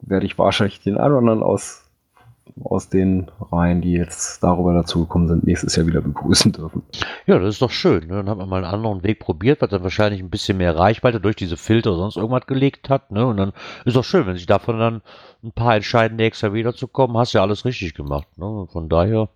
werde 0.00 0.26
ich 0.26 0.38
wahrscheinlich 0.38 0.80
den 0.80 0.96
einen 0.96 1.12
oder 1.12 1.18
anderen 1.18 1.42
aus, 1.42 1.89
aus 2.62 2.88
den 2.88 3.30
Reihen, 3.52 3.80
die 3.80 3.92
jetzt 3.92 4.42
darüber 4.42 4.74
dazugekommen 4.74 5.28
sind, 5.28 5.44
nächstes 5.44 5.76
Jahr 5.76 5.86
wieder 5.86 6.00
begrüßen 6.00 6.52
dürfen. 6.52 6.82
Ja, 7.26 7.38
das 7.38 7.54
ist 7.54 7.62
doch 7.62 7.70
schön. 7.70 8.06
Ne? 8.06 8.16
Dann 8.16 8.28
hat 8.28 8.38
man 8.38 8.48
mal 8.48 8.64
einen 8.64 8.72
anderen 8.74 9.02
Weg 9.02 9.20
probiert, 9.20 9.60
was 9.60 9.70
dann 9.70 9.82
wahrscheinlich 9.82 10.20
ein 10.20 10.30
bisschen 10.30 10.58
mehr 10.58 10.76
Reichweite 10.76 11.20
durch 11.20 11.36
diese 11.36 11.56
Filter 11.56 11.90
oder 11.90 12.00
sonst 12.00 12.16
irgendwas 12.16 12.46
gelegt 12.46 12.88
hat. 12.88 13.10
Ne? 13.10 13.26
Und 13.26 13.36
dann 13.36 13.52
ist 13.84 13.96
doch 13.96 14.04
schön, 14.04 14.26
wenn 14.26 14.36
sich 14.36 14.46
davon 14.46 14.78
dann 14.78 15.02
ein 15.42 15.52
paar 15.52 15.74
entscheiden, 15.76 16.16
nächstes 16.16 16.42
Jahr 16.42 16.52
wiederzukommen. 16.54 17.16
Hast 17.16 17.32
ja 17.32 17.42
alles 17.42 17.64
richtig 17.64 17.94
gemacht. 17.94 18.26
Ne? 18.36 18.66
Von 18.72 18.88
daher 18.88 19.28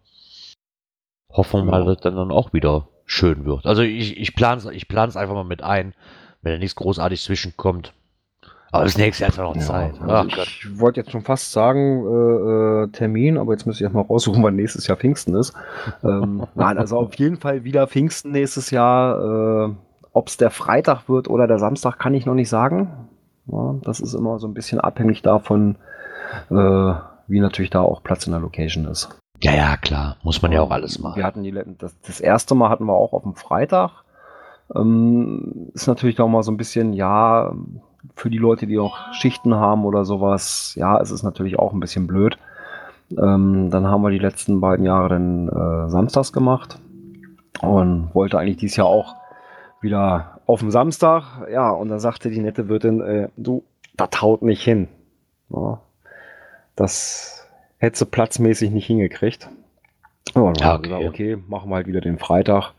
hoffen 1.31 1.65
wir 1.65 1.71
mal, 1.71 1.81
Ja. 1.81 1.87
dass 1.87 2.01
dann, 2.01 2.17
dann 2.17 2.31
auch 2.31 2.53
wieder 2.53 2.89
schön 3.07 3.45
wird. 3.45 3.67
Also 3.67 3.83
ich, 3.83 4.17
ich 4.17 4.35
plane 4.35 4.59
es 4.59 4.67
ich 4.67 4.89
plan's 4.89 5.17
einfach 5.17 5.35
mal 5.35 5.45
mit 5.45 5.63
ein, 5.63 5.95
wenn 6.43 6.53
da 6.53 6.59
nichts 6.59 6.77
großartig 6.77 7.23
zwischenkommt. 7.23 7.93
Aber 8.75 8.83
das 8.83 8.99
nächste 8.99 9.23
Jahr 9.23 9.31
ist 9.31 9.37
ja 9.37 9.45
noch 9.45 9.57
Zeit. 9.59 9.95
also 10.03 10.43
ich, 10.43 10.81
wollte 10.81 11.01
jetzt 11.01 11.13
schon 11.13 11.23
fast 11.23 11.53
sagen, 11.53 12.05
äh, 12.05 12.83
äh, 12.83 12.89
Termin, 12.89 13.39
aber 13.39 13.53
jetzt 13.53 13.67
müsste 13.67 13.83
ich 13.83 13.85
erstmal 13.85 14.03
raussuchen, 14.03 14.43
wann 14.43 14.57
nächstes 14.57 14.89
Jahr 14.89 14.97
Pfingsten 14.97 15.37
ist. 15.37 15.55
ähm, 16.03 16.45
nein, 16.57 16.77
also 16.77 16.99
auf 16.99 17.15
jeden 17.15 17.37
Fall 17.37 17.63
wieder 17.63 17.87
Pfingsten 17.87 18.33
nächstes 18.33 18.73
Jahr. 18.73 19.69
Äh, 19.69 19.75
Ob 20.13 20.27
es 20.27 20.39
der 20.39 20.51
Freitag 20.51 21.09
wird 21.09 21.31
oder 21.31 21.47
der 21.47 21.61
Samstag, 21.61 22.01
kann 22.01 22.15
ich 22.15 22.27
noch 22.27 22.35
nicht 22.35 22.49
sagen. 22.49 22.91
Ja, 23.47 23.77
das 23.85 24.01
ist 24.01 24.13
immer 24.13 24.41
so 24.41 24.49
ein 24.49 24.55
bisschen 24.55 24.81
abhängig 24.81 25.23
davon, 25.23 25.77
äh, 26.51 26.55
wie 27.29 27.39
natürlich 27.39 27.71
da 27.71 27.81
auch 27.81 28.03
Platz 28.03 28.27
in 28.27 28.33
der 28.33 28.41
Location 28.41 28.87
ist. 28.87 29.09
Ja, 29.41 29.55
ja, 29.55 29.77
klar. 29.77 30.17
Muss 30.25 30.43
man 30.43 30.51
ja 30.51 30.63
auch 30.63 30.73
alles 30.73 30.99
machen. 30.99 31.17
Wir 31.17 31.25
hatten 31.25 31.45
die, 31.45 31.55
das, 31.79 31.97
das 32.01 32.19
erste 32.19 32.57
Mal 32.57 32.71
hatten 32.71 32.87
wir 32.87 32.95
auch 32.95 33.13
auf 33.13 33.23
dem 33.23 33.37
Freitag. 33.37 34.03
Ähm, 34.75 35.71
ist 35.75 35.87
natürlich 35.87 36.19
auch 36.21 36.27
mal 36.27 36.43
so 36.43 36.51
ein 36.51 36.57
bisschen, 36.57 36.93
ja, 36.93 37.55
für 38.17 38.31
die 38.31 38.39
Leute, 38.39 38.67
die 38.67 38.79
auch 38.79 39.13
Schichten 39.13 39.55
haben 39.55 39.85
oder 39.85 40.05
sowas, 40.05 40.75
ja, 40.77 41.01
es 41.01 41.11
ist 41.11 41.23
natürlich 41.23 41.59
auch 41.59 41.73
ein 41.73 41.81
bisschen 41.81 42.07
blöd. 42.07 42.39
Ähm, 43.11 43.71
dann 43.71 43.87
haben 43.87 44.03
wir 44.03 44.11
die 44.11 44.19
letzten 44.19 44.61
beiden 44.61 44.85
Jahre 44.85 45.09
dann 45.11 45.49
äh, 45.49 45.91
samstags 45.91 46.33
gemacht 46.33 46.79
und 47.61 48.15
wollte 48.15 48.39
eigentlich 48.39 48.57
dieses 48.57 48.77
Jahr 48.77 48.87
auch 48.87 49.15
wieder 49.81 50.41
auf 50.47 50.61
dem 50.61 50.71
Samstag. 50.71 51.47
Ja, 51.51 51.71
und 51.71 51.89
da 51.89 51.99
sagte 51.99 52.31
die 52.31 52.41
nette 52.41 52.69
Wirtin, 52.69 53.01
äh, 53.01 53.29
du, 53.37 53.63
das 53.97 54.21
haut 54.21 54.43
nicht 54.43 54.63
hin. 54.63 54.89
Ja, 55.51 55.81
das 56.77 57.47
hätte 57.79 57.99
sie 57.99 58.07
platzmäßig 58.07 58.71
nicht 58.71 58.87
hingekriegt. 58.87 59.49
Ja, 60.35 60.43
und 60.43 60.61
dann 60.61 60.67
Ja, 60.69 60.75
okay. 60.75 60.83
gesagt, 60.89 61.05
okay, 61.05 61.37
machen 61.49 61.71
wir 61.71 61.77
halt 61.77 61.87
wieder 61.87 62.01
den 62.01 62.19
Freitag. 62.19 62.73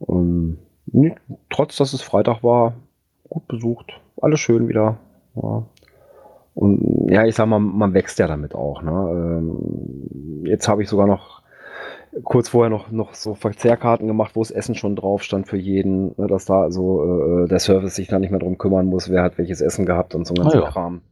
Und 0.00 0.58
nee, 0.86 1.14
trotz, 1.50 1.76
dass 1.76 1.92
es 1.92 2.02
Freitag 2.02 2.42
war, 2.42 2.74
gut 3.28 3.46
besucht. 3.46 4.00
Alles 4.22 4.40
schön 4.40 4.68
wieder. 4.68 4.98
Ja. 5.34 5.66
Und 6.54 7.10
ja, 7.10 7.24
ich 7.26 7.34
sag 7.34 7.46
mal, 7.46 7.58
man 7.58 7.92
wächst 7.92 8.18
ja 8.18 8.26
damit 8.28 8.54
auch. 8.54 8.82
Ne? 8.82 8.90
Ähm, 8.90 10.44
jetzt 10.46 10.68
habe 10.68 10.82
ich 10.82 10.88
sogar 10.88 11.06
noch 11.06 11.42
kurz 12.24 12.50
vorher 12.50 12.70
noch, 12.70 12.90
noch 12.90 13.14
so 13.14 13.34
Verzehrkarten 13.34 14.06
gemacht, 14.06 14.36
wo 14.36 14.40
das 14.42 14.50
Essen 14.50 14.74
schon 14.74 14.96
drauf 14.96 15.22
stand 15.22 15.48
für 15.48 15.56
jeden, 15.56 16.14
ne, 16.18 16.26
dass 16.28 16.44
da 16.44 16.60
also 16.62 17.44
äh, 17.44 17.48
der 17.48 17.58
Service 17.58 17.94
sich 17.94 18.08
da 18.08 18.18
nicht 18.18 18.30
mehr 18.30 18.38
drum 18.40 18.58
kümmern 18.58 18.86
muss, 18.86 19.10
wer 19.10 19.22
hat 19.22 19.38
welches 19.38 19.60
Essen 19.62 19.86
gehabt 19.86 20.14
und 20.14 20.26
so 20.26 20.34
ein 20.34 20.40
Ah, 20.40 20.42
ganzer 20.44 20.60
ja. 20.62 20.70
Kram. 20.70 21.02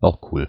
Auch 0.00 0.18
cool. 0.32 0.48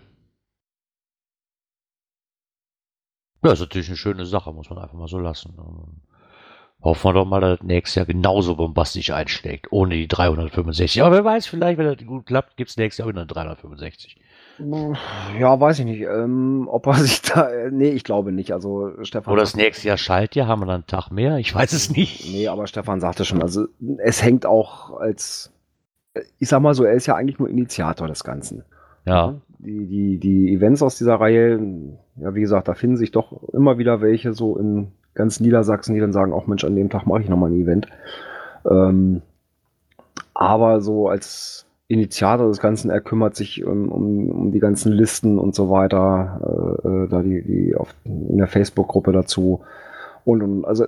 Ja, 3.44 3.52
ist 3.52 3.60
natürlich 3.60 3.90
eine 3.90 3.98
schöne 3.98 4.26
Sache, 4.26 4.54
muss 4.54 4.70
man 4.70 4.80
einfach 4.80 4.98
mal 4.98 5.08
so 5.10 5.20
lassen. 5.20 5.54
Hoffen 6.84 7.10
wir 7.10 7.14
doch 7.14 7.26
mal, 7.26 7.40
dass 7.40 7.60
das 7.60 7.68
nächstes 7.68 7.96
Jahr 7.96 8.06
genauso 8.06 8.56
bombastisch 8.58 9.12
einschlägt, 9.12 9.68
ohne 9.72 9.96
die 9.96 10.08
365. 10.08 11.02
Aber 11.02 11.16
wer 11.16 11.24
weiß, 11.26 11.48
vielleicht, 11.48 11.78
wenn 11.78 11.86
das 11.86 12.06
gut 12.06 12.26
klappt, 12.26 12.58
gibt 12.58 12.70
es 12.72 12.78
nächstes 12.78 13.00
Jahr 13.00 13.08
wieder 13.08 13.22
eine 13.22 13.28
365. 13.28 14.18
Ja, 15.40 15.60
weiß 15.60 15.80
ich 15.80 15.86
nicht. 15.86 16.02
Ähm, 16.02 16.68
ob 16.70 16.86
er 16.88 16.94
sich 16.96 17.22
da. 17.22 17.50
äh, 17.50 17.72
Nee, 17.72 17.90
ich 17.90 18.04
glaube 18.04 18.32
nicht. 18.32 18.52
Also 18.52 18.92
Stefan. 19.04 19.34
Oder 19.34 19.42
das 19.44 19.56
nächste 19.56 19.88
Jahr 19.88 19.98
Schaltjahr, 19.98 20.48
haben 20.48 20.62
wir 20.62 20.66
dann 20.66 20.76
einen 20.76 20.88
Tag 20.88 21.10
mehr? 21.10 21.38
Ich 21.38 21.54
weiß 21.56 21.74
es 21.74 21.90
nicht. 21.90 22.26
Nee, 22.32 22.48
aber 22.48 22.68
Stefan 22.68 23.00
sagte 23.00 23.26
schon, 23.26 23.42
also 23.42 23.66
es 23.98 24.22
hängt 24.24 24.46
auch 24.46 24.98
als. 24.98 25.52
Ich 26.38 26.50
sag 26.50 26.62
mal 26.62 26.76
so, 26.76 26.84
er 26.84 26.94
ist 26.94 27.08
ja 27.08 27.16
eigentlich 27.16 27.40
nur 27.40 27.50
Initiator 27.50 28.08
des 28.08 28.24
Ganzen. 28.24 28.64
Ja, 29.06 29.42
Die, 29.58 29.88
die, 29.88 30.20
die 30.20 30.54
Events 30.54 30.84
aus 30.84 30.98
dieser 30.98 31.16
Reihe, 31.16 31.60
ja, 32.18 32.36
wie 32.36 32.42
gesagt, 32.42 32.68
da 32.68 32.74
finden 32.76 32.98
sich 32.98 33.12
doch 33.12 33.42
immer 33.54 33.78
wieder 33.80 34.00
welche 34.02 34.34
so 34.34 34.58
in 34.58 34.92
ganz 35.14 35.40
Niedersachsen, 35.40 35.94
die 35.94 36.02
dann 36.02 36.14
sagen, 36.14 36.34
auch 36.34 36.48
Mensch, 36.48 36.64
an 36.64 36.76
dem 36.76 36.90
Tag 36.90 37.06
mache 37.06 37.22
ich 37.22 37.30
nochmal 37.30 37.52
ein 37.52 37.62
Event. 37.62 37.88
Ähm, 38.70 39.22
aber 40.34 40.82
so 40.82 41.08
als 41.08 41.66
Initiator 41.88 42.48
des 42.48 42.60
Ganzen, 42.60 42.90
er 42.90 43.02
kümmert 43.02 43.36
sich 43.36 43.64
um, 43.64 43.90
um, 43.90 44.30
um 44.30 44.52
die 44.52 44.60
ganzen 44.60 44.92
Listen 44.92 45.38
und 45.38 45.54
so 45.54 45.70
weiter, 45.70 46.82
äh, 46.84 46.88
äh, 46.88 47.08
da 47.08 47.22
die, 47.22 47.44
die 47.44 47.76
auf, 47.76 47.94
in 48.06 48.38
der 48.38 48.48
Facebook-Gruppe 48.48 49.12
dazu. 49.12 49.62
Und, 50.26 50.42
und 50.42 50.66
also 50.66 50.86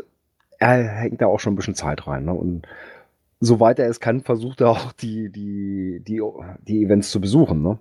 er 0.60 0.84
hängt 0.84 1.22
da 1.22 1.28
auch 1.28 1.40
schon 1.40 1.54
ein 1.54 1.58
bisschen 1.58 1.76
Zeit 1.76 2.08
rein. 2.08 2.26
Ne? 2.26 2.34
Und 2.34 2.68
soweit 3.40 3.80
er 3.80 3.90
es 3.90 4.00
kann, 4.00 4.22
versucht 4.22 4.62
er 4.62 4.70
auch 4.70 4.94
die, 4.94 5.30
die, 5.30 6.02
die, 6.06 6.22
die 6.68 6.84
Events 6.84 7.12
zu 7.12 7.22
besuchen. 7.22 7.62
Ne? 7.62 7.78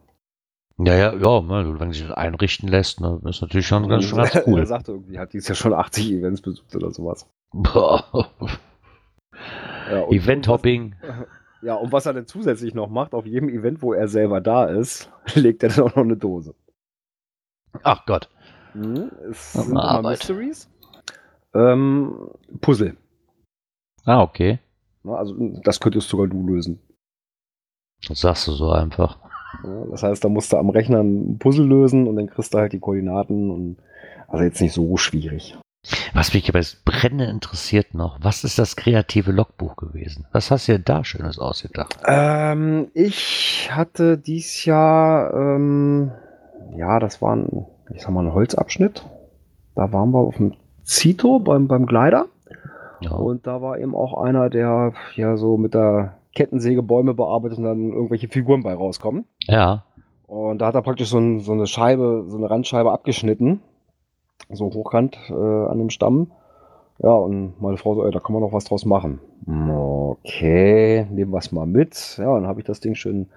Ja, 0.78 0.94
ja, 0.94 1.14
ja, 1.14 1.40
ne, 1.40 1.78
wenn 1.78 1.92
sich 1.92 2.02
das 2.06 2.16
einrichten 2.16 2.68
lässt, 2.68 3.00
ne, 3.00 3.20
ist 3.24 3.42
natürlich 3.42 3.66
schon 3.66 3.88
ganz, 3.88 4.04
schon 4.04 4.18
ganz 4.18 4.34
er 4.34 4.46
cool. 4.48 4.66
sagte 4.66 4.92
irgendwie, 4.92 5.18
hat 5.18 5.32
dieses 5.32 5.48
Jahr 5.48 5.56
schon 5.56 5.72
80 5.74 6.12
Events 6.12 6.40
besucht 6.42 6.74
oder 6.74 6.90
sowas. 6.90 7.28
Boah. 7.52 8.28
Ja, 9.90 10.08
Event-Hopping. 10.08 10.94
Ja, 11.62 11.76
und 11.76 11.92
was 11.92 12.04
er 12.04 12.12
dann 12.12 12.26
zusätzlich 12.26 12.74
noch 12.74 12.90
macht, 12.90 13.14
auf 13.14 13.24
jedem 13.24 13.48
Event, 13.48 13.80
wo 13.80 13.94
er 13.94 14.06
selber 14.06 14.42
da 14.42 14.66
ist, 14.66 15.10
legt 15.34 15.62
er 15.62 15.70
dann 15.70 15.84
auch 15.86 15.96
noch 15.96 16.02
eine 16.04 16.16
Dose. 16.18 16.54
Ach 17.82 18.04
Gott. 18.04 18.28
Mhm. 18.74 19.10
Es 19.30 19.54
sind 19.54 19.70
immer 19.70 19.82
Arbeit. 19.82 20.18
Mysteries. 20.18 20.68
Ähm, 21.54 22.28
Puzzle. 22.60 22.98
Ah, 24.04 24.20
okay. 24.20 24.58
Ne, 25.04 25.16
Also 25.16 25.34
das 25.64 25.80
könntest 25.80 26.10
sogar 26.10 26.26
du 26.26 26.46
lösen. 26.46 26.80
Das 28.06 28.20
sagst 28.20 28.46
du 28.46 28.52
so 28.52 28.70
einfach. 28.70 29.18
Ja, 29.62 29.84
das 29.90 30.02
heißt, 30.02 30.24
da 30.24 30.28
musst 30.28 30.52
du 30.52 30.56
am 30.56 30.70
Rechner 30.70 31.00
ein 31.00 31.38
Puzzle 31.38 31.66
lösen 31.66 32.06
und 32.06 32.16
dann 32.16 32.26
kriegst 32.26 32.54
du 32.54 32.58
halt 32.58 32.72
die 32.72 32.80
Koordinaten 32.80 33.50
und 33.50 33.76
also 34.28 34.44
jetzt 34.44 34.60
nicht 34.60 34.72
so 34.72 34.96
schwierig. 34.96 35.56
Was 36.14 36.32
mich 36.32 36.48
aber 36.48 36.60
jetzt 36.60 36.84
brennend 36.84 37.28
interessiert 37.28 37.92
noch, 37.92 38.18
was 38.22 38.44
ist 38.44 38.58
das 38.58 38.76
kreative 38.76 39.32
Logbuch 39.32 39.76
gewesen? 39.76 40.26
Was 40.32 40.50
hast 40.50 40.68
du 40.68 40.72
dir 40.72 40.78
da 40.78 41.04
Schönes 41.04 41.38
ausgedacht? 41.38 41.98
Ähm, 42.06 42.88
ich 42.94 43.68
hatte 43.70 44.16
dies 44.16 44.64
Jahr, 44.64 45.34
ähm, 45.34 46.12
ja, 46.74 46.98
das 47.00 47.20
war 47.20 47.36
ein, 47.36 47.66
ich 47.90 48.02
sag 48.02 48.10
mal, 48.12 48.24
ein 48.24 48.32
Holzabschnitt. 48.32 49.04
Da 49.74 49.92
waren 49.92 50.12
wir 50.12 50.20
auf 50.20 50.36
dem 50.36 50.54
Zito 50.84 51.38
beim, 51.38 51.68
beim 51.68 51.84
Gleiter. 51.84 52.26
Ja. 53.00 53.10
Und 53.10 53.46
da 53.46 53.60
war 53.60 53.78
eben 53.78 53.94
auch 53.94 54.22
einer, 54.22 54.48
der 54.48 54.92
ja 55.16 55.36
so 55.36 55.58
mit 55.58 55.74
der 55.74 56.14
Kettensäge 56.34 56.82
Bäume 56.82 57.14
bearbeitet 57.14 57.58
und 57.58 57.64
dann 57.64 57.92
irgendwelche 57.92 58.28
Figuren 58.28 58.62
bei 58.62 58.74
rauskommen. 58.74 59.24
Ja. 59.46 59.84
Und 60.26 60.58
da 60.58 60.66
hat 60.66 60.74
er 60.74 60.82
praktisch 60.82 61.08
so, 61.08 61.18
ein, 61.18 61.40
so 61.40 61.52
eine 61.52 61.66
Scheibe, 61.66 62.24
so 62.28 62.36
eine 62.36 62.50
Randscheibe 62.50 62.90
abgeschnitten 62.90 63.60
so 64.50 64.66
hochkant 64.66 65.18
äh, 65.28 65.32
an 65.32 65.78
dem 65.78 65.90
Stamm. 65.90 66.30
Ja, 67.02 67.10
und 67.10 67.60
meine 67.60 67.76
Frau 67.76 67.94
so, 67.94 68.04
ey, 68.04 68.12
da 68.12 68.20
kann 68.20 68.34
man 68.34 68.42
noch 68.42 68.52
was 68.52 68.64
draus 68.64 68.84
machen. 68.84 69.18
Okay, 69.46 71.06
nehmen 71.10 71.32
wir 71.32 71.38
es 71.38 71.50
mal 71.50 71.66
mit. 71.66 72.16
Ja, 72.18 72.34
dann 72.34 72.46
habe 72.46 72.60
ich 72.60 72.66
das 72.66 72.80
Ding 72.80 72.94
schön, 72.94 73.28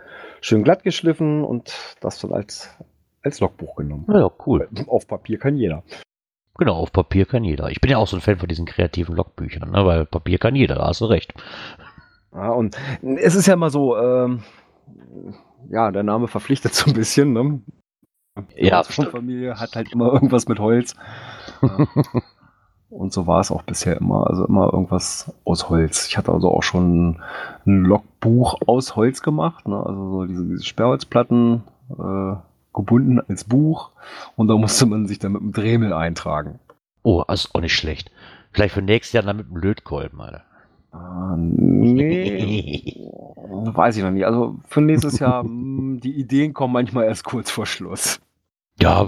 schön 0.41 0.63
glatt 0.63 0.83
geschliffen 0.83 1.43
und 1.43 1.97
das 1.99 2.19
dann 2.19 2.33
als, 2.33 2.69
als 3.23 3.39
Logbuch 3.39 3.75
genommen. 3.75 4.05
Ja, 4.09 4.29
cool. 4.45 4.69
Auf 4.85 5.07
Papier 5.07 5.39
kann 5.39 5.55
jeder. 5.55 5.83
Genau, 6.59 6.75
auf 6.75 6.91
Papier 6.91 7.25
kann 7.25 7.43
jeder. 7.43 7.69
Ich 7.69 7.81
bin 7.81 7.89
ja 7.89 7.97
auch 7.97 8.07
so 8.07 8.17
ein 8.17 8.21
Fan 8.21 8.37
von 8.37 8.47
diesen 8.47 8.65
kreativen 8.65 9.15
Logbüchern, 9.15 9.71
ne, 9.71 9.85
weil 9.85 10.05
Papier 10.05 10.37
kann 10.37 10.55
jeder, 10.55 10.75
da 10.75 10.87
hast 10.87 11.01
du 11.01 11.05
recht. 11.05 11.33
Ja, 12.37 12.51
und 12.51 12.77
es 13.01 13.33
ist 13.33 13.47
ja 13.47 13.55
immer 13.55 13.71
so, 13.71 13.97
ähm, 13.97 14.43
ja, 15.69 15.91
der 15.91 16.03
Name 16.03 16.27
verpflichtet 16.27 16.73
so 16.75 16.91
ein 16.91 16.93
bisschen, 16.93 17.33
ne? 17.33 17.61
Die 18.55 18.67
ja, 18.67 18.83
Familie 18.83 19.59
hat 19.59 19.75
halt 19.75 19.91
immer 19.91 20.13
irgendwas 20.13 20.47
mit 20.47 20.59
Holz. 20.59 20.95
Und 22.89 23.11
so 23.11 23.25
war 23.25 23.39
es 23.39 23.51
auch 23.51 23.63
bisher 23.63 23.97
immer. 23.97 24.27
Also 24.27 24.45
immer 24.45 24.71
irgendwas 24.71 25.33
aus 25.43 25.69
Holz. 25.69 26.07
Ich 26.07 26.17
hatte 26.17 26.31
also 26.31 26.51
auch 26.51 26.61
schon 26.61 27.19
ein 27.65 27.83
Logbuch 27.83 28.59
aus 28.67 28.95
Holz 28.95 29.23
gemacht. 29.23 29.67
Ne? 29.67 29.75
Also 29.75 30.11
so 30.11 30.25
diese, 30.25 30.45
diese 30.45 30.63
Sperrholzplatten 30.63 31.63
äh, 31.97 32.35
gebunden 32.73 33.19
als 33.19 33.43
Buch. 33.43 33.91
Und 34.35 34.47
da 34.47 34.55
musste 34.55 34.85
man 34.85 35.07
sich 35.07 35.17
dann 35.19 35.33
mit 35.33 35.41
einem 35.41 35.51
Dremel 35.53 35.93
eintragen. 35.93 36.59
Oh, 37.01 37.23
das 37.27 37.45
ist 37.45 37.55
auch 37.55 37.61
nicht 37.61 37.75
schlecht. 37.75 38.11
Vielleicht 38.51 38.75
für 38.75 38.81
nächstes 38.81 39.13
Jahr 39.13 39.23
dann 39.23 39.37
mit 39.37 39.47
einem 39.47 39.57
Lötkolben, 39.57 40.21
Alter. 40.21 40.43
Ah, 40.91 41.35
nee. 41.37 42.95
Weiß 43.49 43.97
ich 43.97 44.03
noch 44.03 44.11
nicht. 44.11 44.25
Also 44.25 44.57
für 44.67 44.81
nächstes 44.81 45.19
Jahr, 45.19 45.43
die 45.47 46.19
Ideen 46.19 46.53
kommen 46.53 46.73
manchmal 46.73 47.05
erst 47.05 47.23
kurz 47.23 47.51
vor 47.51 47.65
Schluss. 47.65 48.19
Ja, 48.79 49.07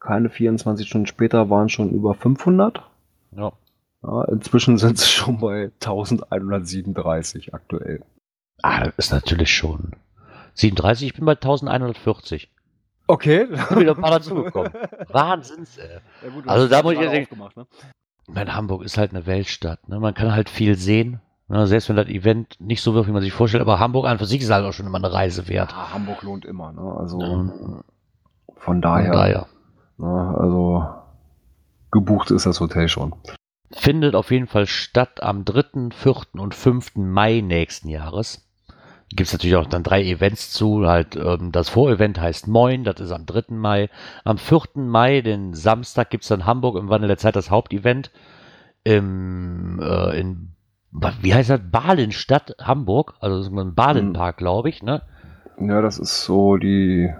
keine 0.00 0.30
24 0.30 0.88
Stunden 0.88 1.06
später 1.06 1.48
waren 1.48 1.68
schon 1.68 1.90
über 1.90 2.14
500. 2.14 2.82
Ja. 3.36 3.52
Ja, 4.02 4.24
inzwischen 4.24 4.78
sind 4.78 4.98
es 4.98 5.08
schon 5.08 5.38
bei 5.38 5.70
1137 5.80 7.54
aktuell. 7.54 8.02
Ah, 8.60 8.84
das 8.84 8.94
ist 8.96 9.12
natürlich 9.12 9.54
schon. 9.54 9.92
37, 10.54 11.06
ich 11.06 11.14
bin 11.14 11.24
bei 11.24 11.32
1140. 11.32 12.50
Okay. 13.06 13.46
Ich 13.52 13.66
bin 13.66 13.80
wieder 13.80 13.94
ein 13.94 14.00
paar 14.00 14.10
dazugekommen. 14.10 14.72
Wahnsinn, 15.08 15.66
ey. 15.76 16.00
Ja, 16.24 16.34
gut, 16.34 16.48
also 16.48 16.68
da 16.68 16.82
muss 16.82 16.94
ich 16.94 17.00
jetzt 17.00 17.12
denken, 17.12 17.38
ne? 17.38 17.66
mein 18.26 18.54
Hamburg 18.54 18.82
ist 18.82 18.98
halt 18.98 19.12
eine 19.12 19.26
Weltstadt. 19.26 19.88
Ne? 19.88 20.00
Man 20.00 20.14
kann 20.14 20.32
halt 20.32 20.48
viel 20.48 20.76
sehen. 20.76 21.20
Ne? 21.48 21.66
Selbst 21.66 21.88
wenn 21.88 21.96
das 21.96 22.08
Event 22.08 22.56
nicht 22.60 22.82
so 22.82 22.94
wird, 22.94 23.06
wie 23.06 23.12
man 23.12 23.22
sich 23.22 23.32
vorstellt, 23.32 23.62
aber 23.62 23.78
Hamburg 23.78 24.06
an 24.06 24.18
für 24.18 24.26
sich 24.26 24.42
ist 24.42 24.50
halt 24.50 24.64
auch 24.64 24.72
schon 24.72 24.86
immer 24.86 24.98
eine 24.98 25.12
Reise 25.12 25.48
wert. 25.48 25.72
Ja, 25.72 25.92
Hamburg 25.92 26.22
lohnt 26.22 26.44
immer. 26.44 26.72
Ne? 26.72 26.96
Also 26.98 27.20
ja. 27.20 27.82
von 28.56 28.80
daher. 28.80 29.12
Von 29.12 29.20
daher. 29.20 29.46
Ne? 29.98 30.34
Also 30.38 30.86
gebucht 31.90 32.30
ist 32.30 32.46
das 32.46 32.60
Hotel 32.60 32.88
schon 32.88 33.14
findet 33.74 34.14
auf 34.14 34.30
jeden 34.30 34.46
Fall 34.46 34.66
statt 34.66 35.22
am 35.22 35.44
3., 35.44 35.90
4. 35.90 36.14
und 36.34 36.54
5. 36.54 36.96
Mai 36.96 37.40
nächsten 37.40 37.88
Jahres. 37.88 38.48
Gibt 39.08 39.26
es 39.26 39.32
natürlich 39.32 39.56
auch 39.56 39.66
dann 39.66 39.82
drei 39.82 40.02
Events 40.02 40.52
zu. 40.52 40.86
Halt, 40.86 41.16
ähm, 41.16 41.52
das 41.52 41.68
Vorevent 41.68 42.18
heißt 42.18 42.48
Moin, 42.48 42.82
das 42.84 42.98
ist 43.00 43.12
am 43.12 43.26
3. 43.26 43.54
Mai. 43.54 43.90
Am 44.24 44.38
4. 44.38 44.60
Mai, 44.76 45.20
den 45.20 45.52
Samstag, 45.52 46.10
gibt 46.10 46.24
es 46.24 46.28
dann 46.28 46.46
Hamburg 46.46 46.76
im 46.76 46.88
Wandel 46.88 47.08
der 47.08 47.18
Zeit 47.18 47.36
das 47.36 47.50
Hauptevent. 47.50 48.10
Im, 48.84 49.80
äh, 49.80 50.18
in, 50.18 50.54
wie 50.92 51.34
heißt 51.34 51.50
das? 51.50 51.60
Balenstadt, 51.70 52.54
Hamburg. 52.60 53.14
Also 53.20 53.38
das 53.38 53.46
ist 53.46 53.52
ein 53.52 53.74
Balenpark, 53.74 54.36
glaube 54.36 54.68
ich, 54.68 54.82
ne? 54.82 55.02
Ja, 55.58 55.80
das 55.80 55.98
ist 55.98 56.24
so 56.24 56.56
die, 56.56 57.12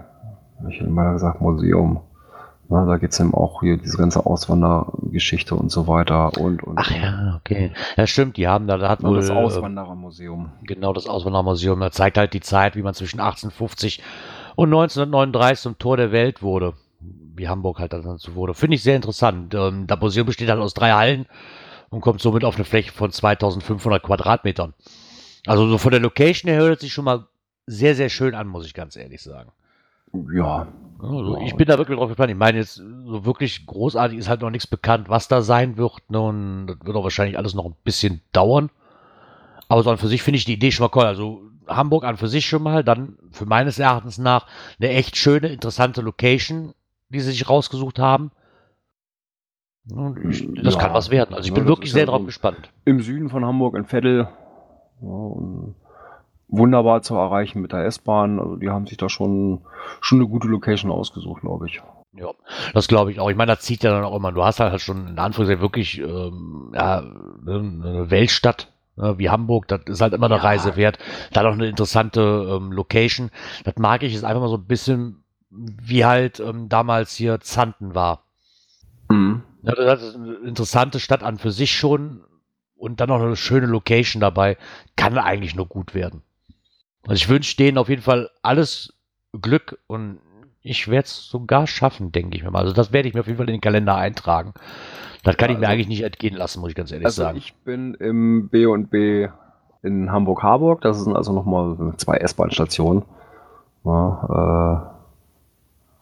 ich 0.69 0.79
hätte 0.79 0.89
mal 0.89 1.13
gesagt, 1.13 1.41
Museum. 1.41 2.01
Na, 2.69 2.85
da 2.85 2.97
geht 2.97 3.11
es 3.11 3.19
eben 3.19 3.33
auch 3.33 3.61
hier 3.61 3.77
diese 3.77 3.97
ganze 3.97 4.25
Auswandergeschichte 4.25 5.53
und 5.53 5.69
so 5.69 5.87
weiter 5.87 6.37
und, 6.37 6.63
und 6.63 6.77
Ach 6.77 6.89
ja, 6.91 7.35
okay. 7.39 7.71
Ja, 7.97 8.07
stimmt, 8.07 8.37
die 8.37 8.47
haben 8.47 8.67
da, 8.67 8.77
da 8.77 8.89
hat 8.89 9.03
wohl. 9.03 9.17
Das 9.17 9.29
Auswanderermuseum. 9.29 10.51
Genau, 10.63 10.93
das 10.93 11.07
Auswanderermuseum. 11.07 11.79
Da 11.79 11.91
zeigt 11.91 12.17
halt 12.17 12.33
die 12.33 12.41
Zeit, 12.41 12.75
wie 12.75 12.81
man 12.81 12.93
zwischen 12.93 13.19
1850 13.19 14.01
und 14.55 14.69
1939 14.69 15.61
zum 15.61 15.77
Tor 15.77 15.97
der 15.97 16.11
Welt 16.11 16.41
wurde. 16.41 16.73
Wie 17.35 17.49
Hamburg 17.49 17.79
halt 17.79 17.93
dann 17.93 18.03
dazu 18.03 18.35
wurde. 18.35 18.53
Finde 18.53 18.75
ich 18.75 18.83
sehr 18.83 18.95
interessant. 18.95 19.53
Ähm, 19.53 19.85
das 19.87 19.99
Museum 19.99 20.25
besteht 20.25 20.49
halt 20.49 20.59
aus 20.59 20.73
drei 20.73 20.91
Hallen 20.91 21.25
und 21.93 22.01
kommt 22.01 22.21
somit 22.21 22.43
auf 22.43 22.55
eine 22.55 22.65
Fläche 22.65 22.91
von 22.91 23.11
2500 23.11 24.01
Quadratmetern. 24.01 24.73
Also 25.45 25.67
so 25.67 25.77
von 25.77 25.91
der 25.91 25.99
Location 25.99 26.51
her 26.51 26.61
hört 26.61 26.77
es 26.77 26.81
sich 26.81 26.93
schon 26.93 27.05
mal 27.05 27.27
sehr, 27.67 27.93
sehr 27.93 28.09
schön 28.09 28.33
an, 28.33 28.47
muss 28.47 28.65
ich 28.65 28.73
ganz 28.73 28.95
ehrlich 28.95 29.21
sagen. 29.21 29.51
Ja. 30.33 30.67
Also 30.99 31.37
ich 31.37 31.55
bin 31.55 31.67
da 31.67 31.77
wirklich 31.77 31.97
drauf 31.97 32.07
gespannt. 32.07 32.31
Ich 32.31 32.37
meine, 32.37 32.57
jetzt 32.57 32.75
so 32.75 33.25
wirklich 33.25 33.65
großartig 33.67 34.17
ist 34.17 34.27
halt 34.27 34.41
noch 34.41 34.49
nichts 34.49 34.67
bekannt, 34.67 35.09
was 35.09 35.27
da 35.27 35.41
sein 35.41 35.77
wird. 35.77 36.09
Ne? 36.09 36.19
Und 36.19 36.67
das 36.67 36.77
wird 36.83 36.95
auch 36.95 37.03
wahrscheinlich 37.03 37.37
alles 37.37 37.53
noch 37.53 37.65
ein 37.65 37.75
bisschen 37.83 38.21
dauern. 38.31 38.71
Aber 39.67 39.83
so 39.83 39.91
an 39.91 39.97
für 39.97 40.07
sich 40.07 40.23
finde 40.23 40.37
ich 40.37 40.45
die 40.45 40.53
Idee 40.53 40.71
schon 40.71 40.85
mal 40.85 40.97
cool. 40.97 41.05
Also 41.05 41.43
Hamburg 41.67 42.05
an 42.05 42.17
für 42.17 42.27
sich 42.27 42.47
schon 42.47 42.63
mal, 42.63 42.83
dann 42.83 43.17
für 43.31 43.45
meines 43.45 43.77
Erachtens 43.77 44.17
nach 44.17 44.47
eine 44.79 44.89
echt 44.89 45.15
schöne, 45.15 45.49
interessante 45.49 46.01
Location, 46.01 46.73
die 47.09 47.19
sie 47.19 47.31
sich 47.31 47.47
rausgesucht 47.47 47.99
haben. 47.99 48.31
Ich, 50.29 50.47
das 50.63 50.75
ja, 50.75 50.79
kann 50.79 50.93
was 50.93 51.09
werden. 51.11 51.35
Also 51.35 51.47
ich 51.47 51.53
bin 51.53 51.65
wirklich 51.65 51.91
sehr 51.91 52.03
ja 52.03 52.05
drauf 52.07 52.25
gespannt. 52.25 52.69
Im 52.85 53.01
Süden 53.01 53.29
von 53.29 53.45
Hamburg 53.45 53.75
in 53.75 53.85
Vettel. 53.85 54.29
Wunderbar 56.47 57.01
zu 57.01 57.15
erreichen 57.15 57.61
mit 57.61 57.73
der 57.73 57.85
S-Bahn. 57.85 58.39
Also 58.39 58.55
die 58.55 58.69
haben 58.69 58.87
sich 58.87 58.97
da 58.97 59.09
schon, 59.09 59.61
schon 59.99 60.19
eine 60.19 60.27
gute 60.29 60.47
Location 60.47 60.89
ausgesucht, 60.91 61.41
glaube 61.41 61.67
ich. 61.67 61.81
Ja, 62.15 62.29
das 62.73 62.87
glaube 62.87 63.11
ich 63.11 63.19
auch. 63.19 63.29
Ich 63.29 63.35
meine, 63.35 63.53
das 63.53 63.61
zieht 63.61 63.83
ja 63.83 63.91
dann 63.91 64.03
auch 64.05 64.15
immer. 64.15 64.31
Du 64.31 64.43
hast 64.43 64.59
halt 64.59 64.79
schon 64.79 65.07
in 65.07 65.19
Anführungszeichen 65.19 65.61
wirklich 65.61 65.99
ähm, 65.99 66.71
ja, 66.73 67.01
ne, 67.01 67.55
eine 67.55 68.11
Weltstadt 68.11 68.71
ne, 68.95 69.17
wie 69.17 69.29
Hamburg. 69.29 69.67
Das 69.67 69.81
ist 69.87 69.99
halt 69.99 70.13
immer 70.13 70.27
eine 70.27 70.35
ja. 70.35 70.41
Reise 70.41 70.75
wert. 70.77 70.97
Da 71.33 71.43
noch 71.43 71.53
eine 71.53 71.67
interessante 71.67 72.21
ähm, 72.21 72.71
Location. 72.71 73.31
Das 73.65 73.75
mag 73.77 74.03
ich. 74.03 74.13
Ist 74.13 74.23
einfach 74.23 74.41
mal 74.41 74.49
so 74.49 74.57
ein 74.57 74.65
bisschen 74.65 75.23
wie 75.49 76.05
halt 76.05 76.39
ähm, 76.39 76.69
damals 76.69 77.15
hier 77.15 77.39
Zanten 77.41 77.95
war. 77.95 78.23
Mhm. 79.09 79.43
Ja, 79.63 79.73
das 79.75 80.03
ist 80.03 80.15
eine 80.15 80.35
interessante 80.35 80.99
Stadt 80.99 81.23
an 81.23 81.37
für 81.37 81.51
sich 81.51 81.75
schon 81.75 82.23
und 82.75 82.99
dann 82.99 83.09
noch 83.09 83.21
eine 83.21 83.35
schöne 83.35 83.65
Location 83.65 84.19
dabei. 84.19 84.57
Kann 84.95 85.17
eigentlich 85.17 85.55
nur 85.55 85.67
gut 85.67 85.95
werden. 85.95 86.21
Also 87.03 87.15
ich 87.15 87.29
wünsche 87.29 87.57
denen 87.57 87.77
auf 87.77 87.89
jeden 87.89 88.01
Fall 88.01 88.29
alles 88.41 88.93
Glück 89.41 89.79
und 89.87 90.19
ich 90.61 90.87
werde 90.87 91.05
es 91.05 91.27
sogar 91.27 91.67
schaffen, 91.67 92.11
denke 92.11 92.37
ich 92.37 92.43
mir 92.43 92.51
mal. 92.51 92.59
Also 92.59 92.73
das 92.73 92.93
werde 92.93 93.07
ich 93.07 93.13
mir 93.13 93.21
auf 93.21 93.27
jeden 93.27 93.37
Fall 93.37 93.49
in 93.49 93.55
den 93.55 93.61
Kalender 93.61 93.95
eintragen. 93.95 94.53
Das 95.23 95.37
kann 95.37 95.49
ja, 95.49 95.53
ich 95.53 95.59
mir 95.59 95.67
also 95.67 95.73
eigentlich 95.73 95.87
nicht 95.87 96.03
entgehen 96.03 96.35
lassen, 96.35 96.59
muss 96.59 96.69
ich 96.69 96.75
ganz 96.75 96.91
ehrlich 96.91 97.05
also 97.05 97.21
sagen. 97.21 97.37
Ich 97.37 97.53
bin 97.53 97.93
im 97.95 98.49
B&B 98.49 99.29
in 99.81 100.11
Hamburg-Harburg. 100.11 100.81
Das 100.81 101.01
sind 101.01 101.15
also 101.15 101.33
nochmal 101.33 101.93
zwei 101.97 102.17
S-Bahn-Stationen. 102.17 103.03
Ja, 103.85 104.89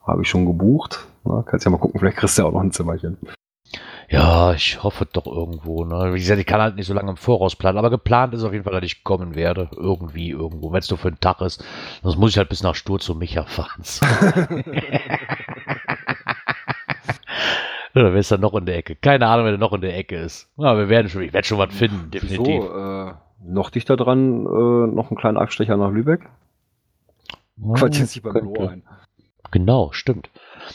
äh, 0.03 0.07
Habe 0.07 0.21
ich 0.21 0.29
schon 0.29 0.45
gebucht. 0.45 1.07
Na, 1.23 1.43
kannst 1.43 1.65
ja 1.65 1.71
mal 1.71 1.77
gucken, 1.77 1.99
vielleicht 1.99 2.17
kriegst 2.17 2.37
du 2.37 2.43
ja 2.43 2.47
auch 2.47 2.53
noch 2.53 2.61
ein 2.61 2.71
Zimmerchen. 2.71 3.17
Ja, 4.11 4.51
ich 4.51 4.83
hoffe 4.83 5.07
doch 5.11 5.25
irgendwo. 5.25 5.85
Ne? 5.85 6.13
Wie 6.13 6.19
gesagt, 6.19 6.41
ich 6.41 6.45
kann 6.45 6.59
halt 6.59 6.75
nicht 6.75 6.85
so 6.85 6.93
lange 6.93 7.11
im 7.11 7.17
Voraus 7.17 7.55
planen, 7.55 7.77
aber 7.77 7.89
geplant 7.89 8.33
ist 8.33 8.43
auf 8.43 8.51
jeden 8.51 8.65
Fall, 8.65 8.73
dass 8.73 8.83
ich 8.83 9.05
kommen 9.05 9.35
werde. 9.35 9.69
Irgendwie, 9.73 10.31
irgendwo. 10.31 10.73
Wenn 10.73 10.79
es 10.79 10.89
nur 10.89 10.97
für 10.97 11.07
einen 11.07 11.21
Tag 11.21 11.39
ist, 11.39 11.63
sonst 12.03 12.17
muss 12.17 12.31
ich 12.31 12.37
halt 12.37 12.49
bis 12.49 12.61
nach 12.61 12.75
Stur 12.75 12.99
zu 12.99 13.15
Micha 13.15 13.45
fahren. 13.45 13.83
Oder 17.95 18.11
wer 18.13 18.19
ist 18.19 18.33
da 18.33 18.37
noch 18.37 18.53
in 18.55 18.65
der 18.65 18.75
Ecke? 18.75 18.95
Keine 18.95 19.27
Ahnung, 19.27 19.45
wer 19.45 19.53
da 19.53 19.57
noch 19.57 19.71
in 19.71 19.81
der 19.81 19.97
Ecke 19.97 20.17
ist. 20.17 20.51
Ja, 20.57 20.77
wir 20.77 20.89
werden 20.89 21.07
schon, 21.07 21.21
ich 21.21 21.31
werde 21.31 21.47
schon 21.47 21.59
was 21.59 21.73
finden, 21.73 22.11
definitiv. 22.11 22.45
Wieso? 22.47 23.07
Äh, 23.07 23.13
noch 23.45 23.69
dichter 23.69 23.95
dran, 23.95 24.45
äh, 24.45 24.93
noch 24.93 25.09
einen 25.09 25.17
kleinen 25.17 25.37
Abstecher 25.37 25.77
nach 25.77 25.89
Lübeck. 25.89 26.27
Oh, 27.63 27.73
Quartiert 27.73 28.09
sich 28.09 28.21
beim 28.21 28.33
Büro 28.33 28.67
ein. 28.67 28.83
Genau, 29.51 29.93
stimmt. 29.93 30.29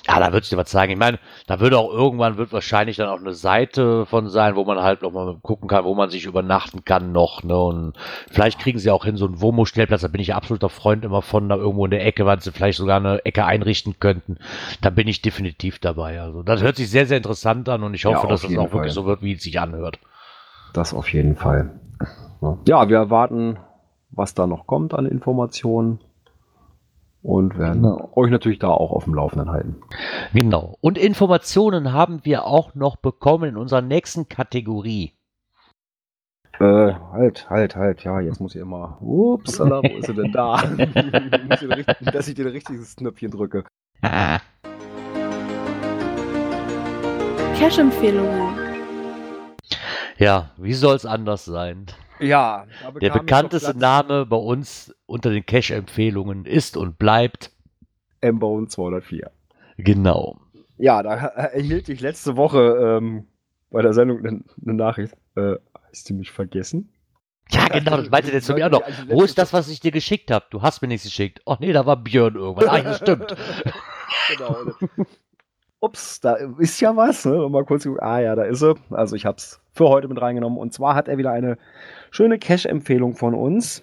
Ja, 0.06 0.20
da 0.20 0.32
würdest 0.32 0.52
du 0.52 0.56
was 0.56 0.70
sagen. 0.70 0.92
Ich 0.92 0.98
meine, 0.98 1.18
da 1.46 1.60
würde 1.60 1.78
auch 1.78 1.92
irgendwann, 1.92 2.36
wird 2.36 2.52
wahrscheinlich 2.52 2.96
dann 2.96 3.08
auch 3.08 3.20
eine 3.20 3.32
Seite 3.32 4.06
von 4.06 4.28
sein, 4.28 4.56
wo 4.56 4.64
man 4.64 4.80
halt 4.80 5.02
noch 5.02 5.12
mal 5.12 5.36
gucken 5.42 5.68
kann, 5.68 5.84
wo 5.84 5.94
man 5.94 6.10
sich 6.10 6.24
übernachten 6.24 6.84
kann 6.84 7.12
noch. 7.12 7.42
Ne? 7.42 7.56
Und 7.56 7.94
vielleicht 8.30 8.58
kriegen 8.58 8.78
sie 8.78 8.90
auch 8.90 9.04
hin, 9.04 9.16
so 9.16 9.26
einen 9.26 9.40
Womo-Stellplatz, 9.40 10.02
da 10.02 10.08
bin 10.08 10.20
ich 10.20 10.34
absoluter 10.34 10.68
Freund 10.68 11.04
immer 11.04 11.22
von, 11.22 11.48
da 11.48 11.56
irgendwo 11.56 11.84
in 11.84 11.90
der 11.90 12.04
Ecke, 12.04 12.26
weil 12.26 12.40
sie 12.40 12.52
vielleicht 12.52 12.78
sogar 12.78 12.98
eine 12.98 13.24
Ecke 13.24 13.44
einrichten 13.44 13.98
könnten. 13.98 14.38
Da 14.80 14.90
bin 14.90 15.08
ich 15.08 15.22
definitiv 15.22 15.78
dabei. 15.78 16.20
Also 16.20 16.42
das 16.42 16.62
hört 16.62 16.76
sich 16.76 16.90
sehr, 16.90 17.06
sehr 17.06 17.16
interessant 17.16 17.68
an 17.68 17.82
und 17.82 17.94
ich 17.94 18.04
hoffe, 18.04 18.22
ja, 18.22 18.28
dass 18.28 18.42
das 18.42 18.50
auch 18.56 18.68
Fall. 18.68 18.72
wirklich 18.72 18.92
so 18.92 19.06
wird, 19.06 19.22
wie 19.22 19.32
es 19.32 19.42
sich 19.42 19.60
anhört. 19.60 19.98
Das 20.72 20.92
auf 20.92 21.12
jeden 21.12 21.36
Fall. 21.36 21.80
Ja, 22.66 22.88
wir 22.88 22.96
erwarten, 22.96 23.58
was 24.10 24.34
da 24.34 24.46
noch 24.46 24.66
kommt 24.66 24.94
an 24.94 25.06
Informationen 25.06 26.00
und 27.26 27.58
werden 27.58 27.82
genau. 27.82 28.10
euch 28.14 28.30
natürlich 28.30 28.60
da 28.60 28.68
auch 28.68 28.92
auf 28.92 29.04
dem 29.04 29.14
Laufenden 29.14 29.50
halten. 29.50 29.76
Genau. 30.32 30.76
Und 30.80 30.96
Informationen 30.96 31.92
haben 31.92 32.20
wir 32.22 32.44
auch 32.44 32.76
noch 32.76 32.94
bekommen 32.96 33.50
in 33.50 33.56
unserer 33.56 33.82
nächsten 33.82 34.28
Kategorie. 34.28 35.12
Äh, 36.60 36.94
halt, 37.12 37.50
halt, 37.50 37.74
halt, 37.74 38.04
ja, 38.04 38.20
jetzt 38.20 38.40
muss 38.40 38.54
ich 38.54 38.60
immer. 38.60 38.98
Ups, 39.00 39.58
wo 39.58 39.80
ist 39.98 40.08
er 40.08 40.14
denn 40.14 40.32
da? 40.32 40.56
dass 42.12 42.28
ich 42.28 42.34
den 42.36 42.46
richtigen 42.46 42.86
Knöpfchen 42.96 43.32
drücke. 43.32 43.64
Cash-Empfehlungen. 47.58 48.54
Ja, 50.18 50.50
wie 50.56 50.74
soll 50.74 50.94
es 50.94 51.04
anders 51.04 51.44
sein? 51.44 51.86
Ja, 52.20 52.66
der 53.00 53.10
bekannteste 53.10 53.76
Name 53.76 54.26
bei 54.26 54.36
uns 54.36 54.94
unter 55.06 55.30
den 55.30 55.44
Cache-Empfehlungen 55.44 56.44
ist 56.46 56.76
und 56.76 56.98
bleibt 56.98 57.52
M-Bone 58.20 58.68
204. 58.68 59.30
Genau. 59.78 60.40
Ja, 60.78 61.02
da 61.02 61.14
erhielt 61.14 61.88
ich 61.88 62.00
letzte 62.00 62.36
Woche 62.36 62.98
ähm, 62.98 63.26
bei 63.70 63.82
der 63.82 63.92
Sendung 63.92 64.18
eine, 64.18 64.42
eine 64.62 64.74
Nachricht. 64.74 65.14
Äh, 65.36 65.56
hast 65.88 66.08
du 66.10 66.14
mich 66.14 66.30
vergessen? 66.30 66.92
Ja, 67.50 67.68
genau, 67.68 67.98
das 67.98 68.10
meinte 68.10 68.30
der 68.32 68.42
zu 68.42 68.54
mir 68.54 68.66
auch 68.66 68.70
noch. 68.70 68.82
Wo 69.08 69.22
ist 69.22 69.38
das, 69.38 69.52
was 69.52 69.68
ich 69.68 69.80
dir 69.80 69.92
geschickt 69.92 70.30
habe? 70.30 70.46
Du 70.50 70.62
hast 70.62 70.82
mir 70.82 70.88
nichts 70.88 71.04
geschickt. 71.04 71.40
Oh 71.46 71.56
nee, 71.60 71.72
da 71.72 71.86
war 71.86 71.96
Björn 71.96 72.34
irgendwas. 72.34 72.66
Ah, 72.66 72.80
das 72.80 72.96
stimmt. 72.98 73.36
genau. 74.36 74.56
Ups, 75.80 76.20
da 76.20 76.34
ist 76.58 76.80
ja 76.80 76.96
was. 76.96 77.24
Ne? 77.24 77.44
Und 77.44 77.52
mal 77.52 77.64
kurz, 77.64 77.86
ah 78.00 78.18
ja, 78.18 78.34
da 78.34 78.44
ist 78.44 78.62
er. 78.62 78.76
Also 78.90 79.14
ich 79.16 79.26
habe 79.26 79.36
es 79.36 79.60
für 79.72 79.88
heute 79.88 80.08
mit 80.08 80.20
reingenommen. 80.20 80.58
Und 80.58 80.72
zwar 80.72 80.94
hat 80.94 81.08
er 81.08 81.18
wieder 81.18 81.32
eine 81.32 81.58
schöne 82.10 82.38
Cache-Empfehlung 82.38 83.14
von 83.14 83.34
uns. 83.34 83.82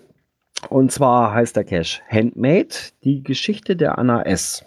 Und 0.69 0.91
zwar 0.91 1.33
heißt 1.33 1.55
der 1.55 1.63
Cache 1.63 2.01
Handmade, 2.09 2.75
die 3.03 3.23
Geschichte 3.23 3.75
der 3.75 3.97
Anna 3.97 4.23
S. 4.23 4.65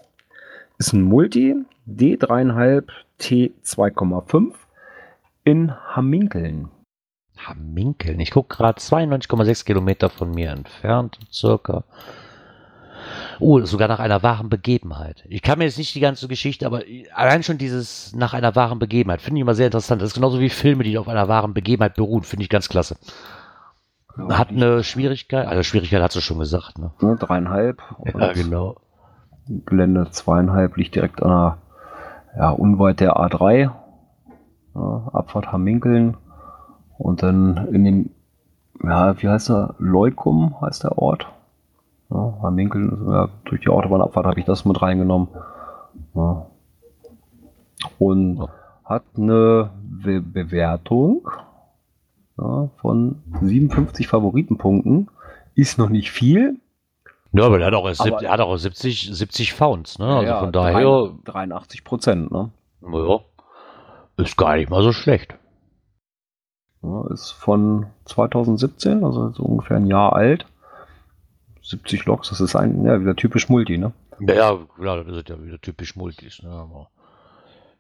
Ist 0.79 0.93
ein 0.93 1.03
Multi 1.03 1.57
D3,5 1.89 2.85
T2,5 3.20 4.53
in 5.45 5.72
Hamminkeln. 5.95 6.68
Hamminkeln? 7.39 8.20
Ich 8.20 8.31
gucke 8.31 8.57
gerade 8.57 8.79
92,6 8.81 9.64
Kilometer 9.64 10.11
von 10.11 10.31
mir 10.31 10.51
entfernt, 10.51 11.18
circa. 11.33 11.85
Oh, 13.39 13.61
sogar 13.61 13.89
nach 13.89 13.99
einer 13.99 14.22
wahren 14.22 14.49
Begebenheit. 14.49 15.24
Ich 15.28 15.43
kann 15.43 15.59
mir 15.59 15.64
jetzt 15.64 15.78
nicht 15.78 15.95
die 15.95 16.01
ganze 16.01 16.28
Geschichte, 16.28 16.66
aber 16.66 16.82
allein 17.14 17.43
schon 17.43 17.59
dieses 17.59 18.14
nach 18.14 18.34
einer 18.34 18.55
wahren 18.57 18.78
Begebenheit 18.78 19.20
finde 19.20 19.39
ich 19.39 19.43
immer 19.43 19.55
sehr 19.55 19.66
interessant. 19.66 20.01
Das 20.01 20.11
ist 20.11 20.14
genauso 20.14 20.41
wie 20.41 20.49
Filme, 20.49 20.84
die 20.84 20.99
auf 20.99 21.09
einer 21.09 21.28
wahren 21.28 21.55
Begebenheit 21.55 21.95
beruhen, 21.95 22.22
finde 22.22 22.45
ich 22.45 22.49
ganz 22.49 22.68
klasse. 22.68 22.97
Hat 24.30 24.49
eine 24.49 24.82
Schwierigkeit, 24.82 25.47
also 25.47 25.62
Schwierigkeit 25.62 26.03
hast 26.03 26.16
du 26.16 26.20
schon 26.20 26.39
gesagt, 26.39 26.78
ne? 26.78 26.91
ne 27.01 27.16
dreieinhalb. 27.16 27.82
Ja, 28.05 28.32
genau. 28.32 28.76
Gelände 29.47 30.11
zweieinhalb 30.11 30.76
liegt 30.76 30.95
direkt 30.95 31.22
an 31.22 31.28
der, 31.30 31.59
ja, 32.39 32.51
unweit 32.51 33.01
der 33.01 33.16
A3. 33.16 33.70
Ja, 34.74 35.11
Abfahrt 35.12 35.53
Hamminkeln. 35.53 36.16
Und 36.99 37.22
dann 37.22 37.68
in 37.72 37.84
dem, 37.84 38.11
ja, 38.82 39.20
wie 39.20 39.28
heißt 39.28 39.51
der? 39.51 39.74
Leukum 39.78 40.61
heißt 40.62 40.84
der 40.84 40.99
Ort. 40.99 41.26
Ja, 42.11 42.39
Hamminkeln, 42.43 43.09
ja, 43.11 43.29
durch 43.45 43.63
die 43.63 43.69
Autobahnabfahrt 43.69 44.27
habe 44.27 44.39
ich 44.39 44.47
das 44.47 44.65
mit 44.65 44.81
reingenommen. 44.81 45.29
Ja. 46.15 46.47
Und 47.99 48.49
hat 48.85 49.05
eine 49.17 49.71
Be 49.83 50.21
Bewertung 50.21 51.29
ja, 52.39 52.71
von 52.81 53.23
57 53.41 54.07
Favoritenpunkten. 54.07 55.11
Ist 55.55 55.79
noch 55.79 55.89
nicht 55.89 56.11
viel. 56.11 56.61
Ja, 57.33 57.45
aber 57.45 57.61
er 57.61 57.67
hat 57.67 57.75
auch, 57.75 57.87
aber, 57.87 58.23
er 58.23 58.31
hat 58.31 58.41
auch 58.41 58.57
70, 58.57 59.11
70 59.13 59.53
Founds, 59.53 59.99
ne? 59.99 60.07
Also 60.07 60.35
von 60.35 60.53
daher. 60.53 61.11
83 61.25 61.85
Prozent, 61.85 62.31
ne? 62.31 62.51
Ja. 62.83 63.21
Ist 64.19 64.37
gar 64.37 64.57
nicht 64.57 64.71
mal 64.71 64.83
so 64.83 64.93
schlecht. 64.93 65.37
Ist 67.11 67.33
von 67.33 67.87
2017, 68.05 69.05
also 69.05 69.31
so 69.31 69.43
ungefähr 69.43 69.77
ein 69.77 69.87
Jahr 69.87 70.15
alt. 70.15 70.47
70 71.67 72.05
Loks, 72.07 72.29
das 72.29 72.41
ist 72.41 72.55
ein, 72.55 72.85
ja, 72.85 73.01
wieder 73.01 73.17
typisch 73.17 73.49
Multi, 73.49 73.77
ne? 73.77 73.93
Ja, 74.21 74.57
klar, 74.77 75.03
das 75.03 75.17
ist 75.17 75.29
ja 75.29 75.43
wieder 75.43 75.61
typisch 75.61 75.97
Multis, 75.97 76.43
ne? 76.43 76.51
Aber 76.51 76.91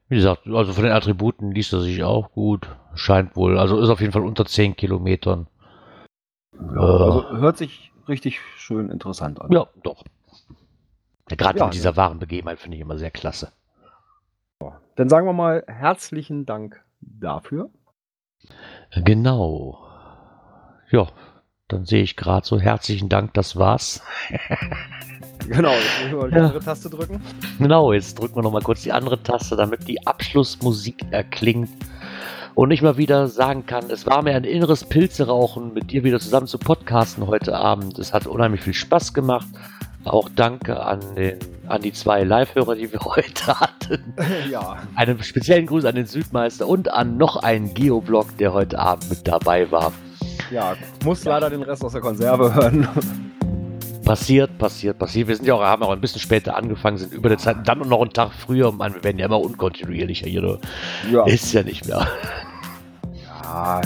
wie 0.08 0.16
gesagt, 0.16 0.46
also 0.46 0.72
von 0.72 0.84
den 0.84 0.92
Attributen 0.92 1.52
liest 1.52 1.72
er 1.72 1.80
sich 1.80 2.02
auch 2.02 2.32
gut. 2.32 2.68
Scheint 2.94 3.36
wohl, 3.36 3.58
also 3.58 3.80
ist 3.80 3.88
auf 3.88 4.00
jeden 4.00 4.12
Fall 4.12 4.24
unter 4.24 4.44
10 4.44 4.76
Kilometern. 4.76 5.46
Ja, 6.52 6.80
also 6.80 7.30
hört 7.38 7.58
sich 7.58 7.92
richtig 8.08 8.40
schön 8.56 8.90
interessant 8.90 9.40
an. 9.40 9.52
Ja, 9.52 9.68
doch. 9.82 10.02
Ja, 11.30 11.36
Gerade 11.36 11.58
ja, 11.60 11.64
in 11.66 11.70
dieser 11.70 11.96
wahren 11.96 12.18
Begebenheit 12.18 12.58
finde 12.58 12.76
ich 12.76 12.80
immer 12.80 12.98
sehr 12.98 13.10
klasse. 13.10 13.52
Dann 14.96 15.08
sagen 15.08 15.26
wir 15.26 15.32
mal 15.32 15.64
herzlichen 15.66 16.46
Dank 16.46 16.82
dafür. 17.00 17.70
Genau. 18.94 19.86
Ja, 20.90 21.08
dann 21.68 21.84
sehe 21.84 22.02
ich 22.02 22.16
gerade 22.16 22.46
so 22.46 22.60
herzlichen 22.60 23.08
Dank, 23.08 23.34
das 23.34 23.56
war's. 23.56 24.02
Genau, 25.48 25.70
jetzt 25.70 26.00
muss 26.00 26.08
ich 26.08 26.12
mal 26.16 26.30
die 26.30 26.36
ja. 26.36 26.44
andere 26.46 26.60
Taste 26.60 26.90
drücken. 26.90 27.22
Genau, 27.60 27.92
jetzt 27.92 28.18
drücken 28.18 28.34
wir 28.34 28.42
nochmal 28.42 28.62
kurz 28.62 28.82
die 28.82 28.90
andere 28.90 29.22
Taste, 29.22 29.54
damit 29.54 29.86
die 29.86 30.04
Abschlussmusik 30.04 31.04
erklingt. 31.12 31.70
Und 32.56 32.72
ich 32.72 32.82
mal 32.82 32.96
wieder 32.96 33.28
sagen 33.28 33.64
kann, 33.64 33.88
es 33.90 34.06
war 34.06 34.22
mir 34.22 34.34
ein 34.34 34.42
inneres 34.42 34.82
Pilzerauchen, 34.84 35.72
mit 35.72 35.92
dir 35.92 36.02
wieder 36.02 36.18
zusammen 36.18 36.48
zu 36.48 36.58
podcasten 36.58 37.28
heute 37.28 37.54
Abend. 37.56 37.96
Es 37.98 38.12
hat 38.12 38.26
unheimlich 38.26 38.62
viel 38.62 38.74
Spaß 38.74 39.14
gemacht. 39.14 39.46
Auch 40.04 40.28
danke 40.34 40.80
an, 40.80 41.00
den, 41.16 41.38
an 41.68 41.82
die 41.82 41.92
zwei 41.92 42.24
Live-Hörer, 42.24 42.74
die 42.74 42.92
wir 42.92 43.00
heute 43.04 43.60
hatten. 43.60 44.14
Ja. 44.50 44.78
Einen 44.96 45.22
speziellen 45.22 45.66
Gruß 45.66 45.84
an 45.84 45.94
den 45.94 46.06
Südmeister 46.06 46.66
und 46.66 46.90
an 46.90 47.18
noch 47.18 47.36
einen 47.36 47.72
Geoblog, 47.74 48.36
der 48.38 48.52
heute 48.52 48.78
Abend 48.78 49.10
mit 49.10 49.28
dabei 49.28 49.70
war. 49.70 49.92
Ja, 50.50 50.74
muss 51.04 51.24
leider 51.24 51.50
den 51.50 51.62
Rest 51.62 51.84
aus 51.84 51.92
der 51.92 52.00
Konserve 52.00 52.54
hören. 52.54 52.88
Passiert, 54.04 54.56
passiert, 54.58 54.98
passiert. 54.98 55.26
Wir 55.26 55.36
sind 55.36 55.46
ja 55.46 55.54
auch, 55.54 55.62
haben 55.62 55.82
auch 55.82 55.90
ein 55.90 56.00
bisschen 56.00 56.20
später 56.20 56.56
angefangen, 56.56 56.96
sind 56.96 57.12
über 57.12 57.28
der 57.28 57.38
Zeit, 57.38 57.56
dann 57.66 57.80
noch 57.80 58.00
einen 58.00 58.12
Tag 58.12 58.32
früher. 58.32 58.70
Man, 58.70 58.94
wir 58.94 59.02
werden 59.02 59.18
ja 59.18 59.26
immer 59.26 59.40
unkontinuierlicher 59.40 60.28
hier. 60.28 60.60
Ja. 61.10 61.26
Ist 61.26 61.52
ja 61.52 61.64
nicht 61.64 61.88
mehr. 61.88 62.06
Ja, 63.24 63.80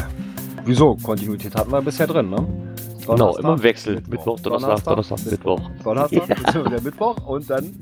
wieso? 0.66 0.96
Kontinuität 0.96 1.54
hatten 1.54 1.72
wir 1.72 1.80
bisher 1.80 2.06
drin, 2.06 2.28
ne? 2.28 2.46
genau, 3.06 3.36
immer 3.36 3.54
im 3.54 3.62
Wechsel. 3.62 3.94
Mittwoch, 3.94 4.10
Mittwoch 4.10 4.40
Donnerstag, 4.40 4.84
Donnerstag, 4.84 5.18
Donnerstag, 5.18 5.32
Mittwoch. 5.32 5.60
Donnerstag, 5.82 6.54
ja. 6.54 6.66
wieder 6.66 6.80
Mittwoch 6.82 7.16
und 7.26 7.48
dann 7.48 7.74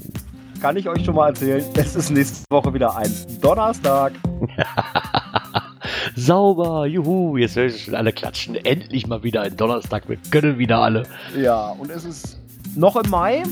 kann 0.60 0.76
ich 0.76 0.88
euch 0.88 1.04
schon 1.04 1.14
mal 1.14 1.28
erzählen, 1.28 1.64
es 1.74 1.96
ist 1.96 2.10
nächste 2.10 2.44
Woche 2.50 2.72
wieder 2.74 2.96
ein 2.96 3.12
Donnerstag. 3.40 4.12
Sauber, 6.16 6.86
juhu, 6.86 7.36
jetzt 7.36 7.56
höre 7.56 7.66
ich 7.66 7.84
schon 7.84 7.94
alle 7.94 8.12
klatschen. 8.12 8.54
Endlich 8.56 9.06
mal 9.06 9.22
wieder 9.22 9.42
ein 9.42 9.56
Donnerstag, 9.56 10.08
wir 10.08 10.18
können 10.30 10.58
wieder 10.58 10.78
alle. 10.78 11.04
Ja, 11.36 11.70
und 11.70 11.90
es 11.90 12.04
ist 12.04 12.38
noch 12.76 12.96
im 12.96 13.10
Mai, 13.10 13.42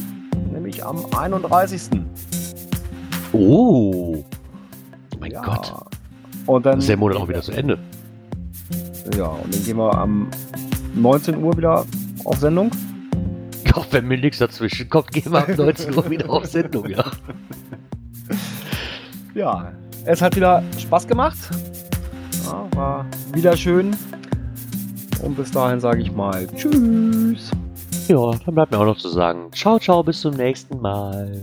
nämlich 0.52 0.84
am 0.84 1.04
31. 1.16 1.90
Oh, 3.32 4.24
mein 5.20 5.30
ja. 5.30 5.42
Gott. 5.42 5.72
Und 6.46 6.66
dann 6.66 6.78
ist 6.78 6.88
der 6.88 6.96
Monat 6.96 7.18
auch 7.18 7.28
wieder 7.28 7.42
zu 7.42 7.52
Ende. 7.52 7.78
Ja, 9.16 9.26
und 9.26 9.54
dann 9.54 9.64
gehen 9.64 9.76
wir 9.76 9.94
am 9.94 10.28
19 10.94 11.42
Uhr 11.42 11.56
wieder 11.56 11.84
auf 12.24 12.36
Sendung. 12.38 12.70
Ja, 13.64 13.84
wenn 13.90 14.06
mir 14.06 14.18
nichts 14.18 14.38
dazwischen 14.38 14.88
kommt, 14.88 15.12
gehen 15.12 15.32
wir 15.32 15.38
ab 15.38 15.48
19 15.56 15.94
Uhr 15.94 16.08
wieder 16.10 16.30
auf 16.30 16.46
Sendung, 16.46 16.88
ja. 16.88 17.04
Ja, 19.34 19.70
es 20.06 20.22
hat 20.22 20.34
wieder 20.34 20.62
Spaß 20.78 21.06
gemacht. 21.06 21.36
Ja, 22.46 22.68
war 22.76 23.06
wieder 23.32 23.56
schön. 23.56 23.96
Und 25.22 25.36
bis 25.36 25.50
dahin 25.50 25.80
sage 25.80 26.00
ich 26.02 26.12
mal 26.12 26.46
Tschüss. 26.54 27.50
Ja, 28.06 28.30
dann 28.44 28.54
bleibt 28.54 28.70
mir 28.70 28.78
auch 28.78 28.84
noch 28.84 28.98
zu 28.98 29.08
sagen, 29.08 29.50
ciao, 29.52 29.80
ciao, 29.80 30.04
bis 30.04 30.20
zum 30.20 30.34
nächsten 30.34 30.80
Mal. 30.80 31.42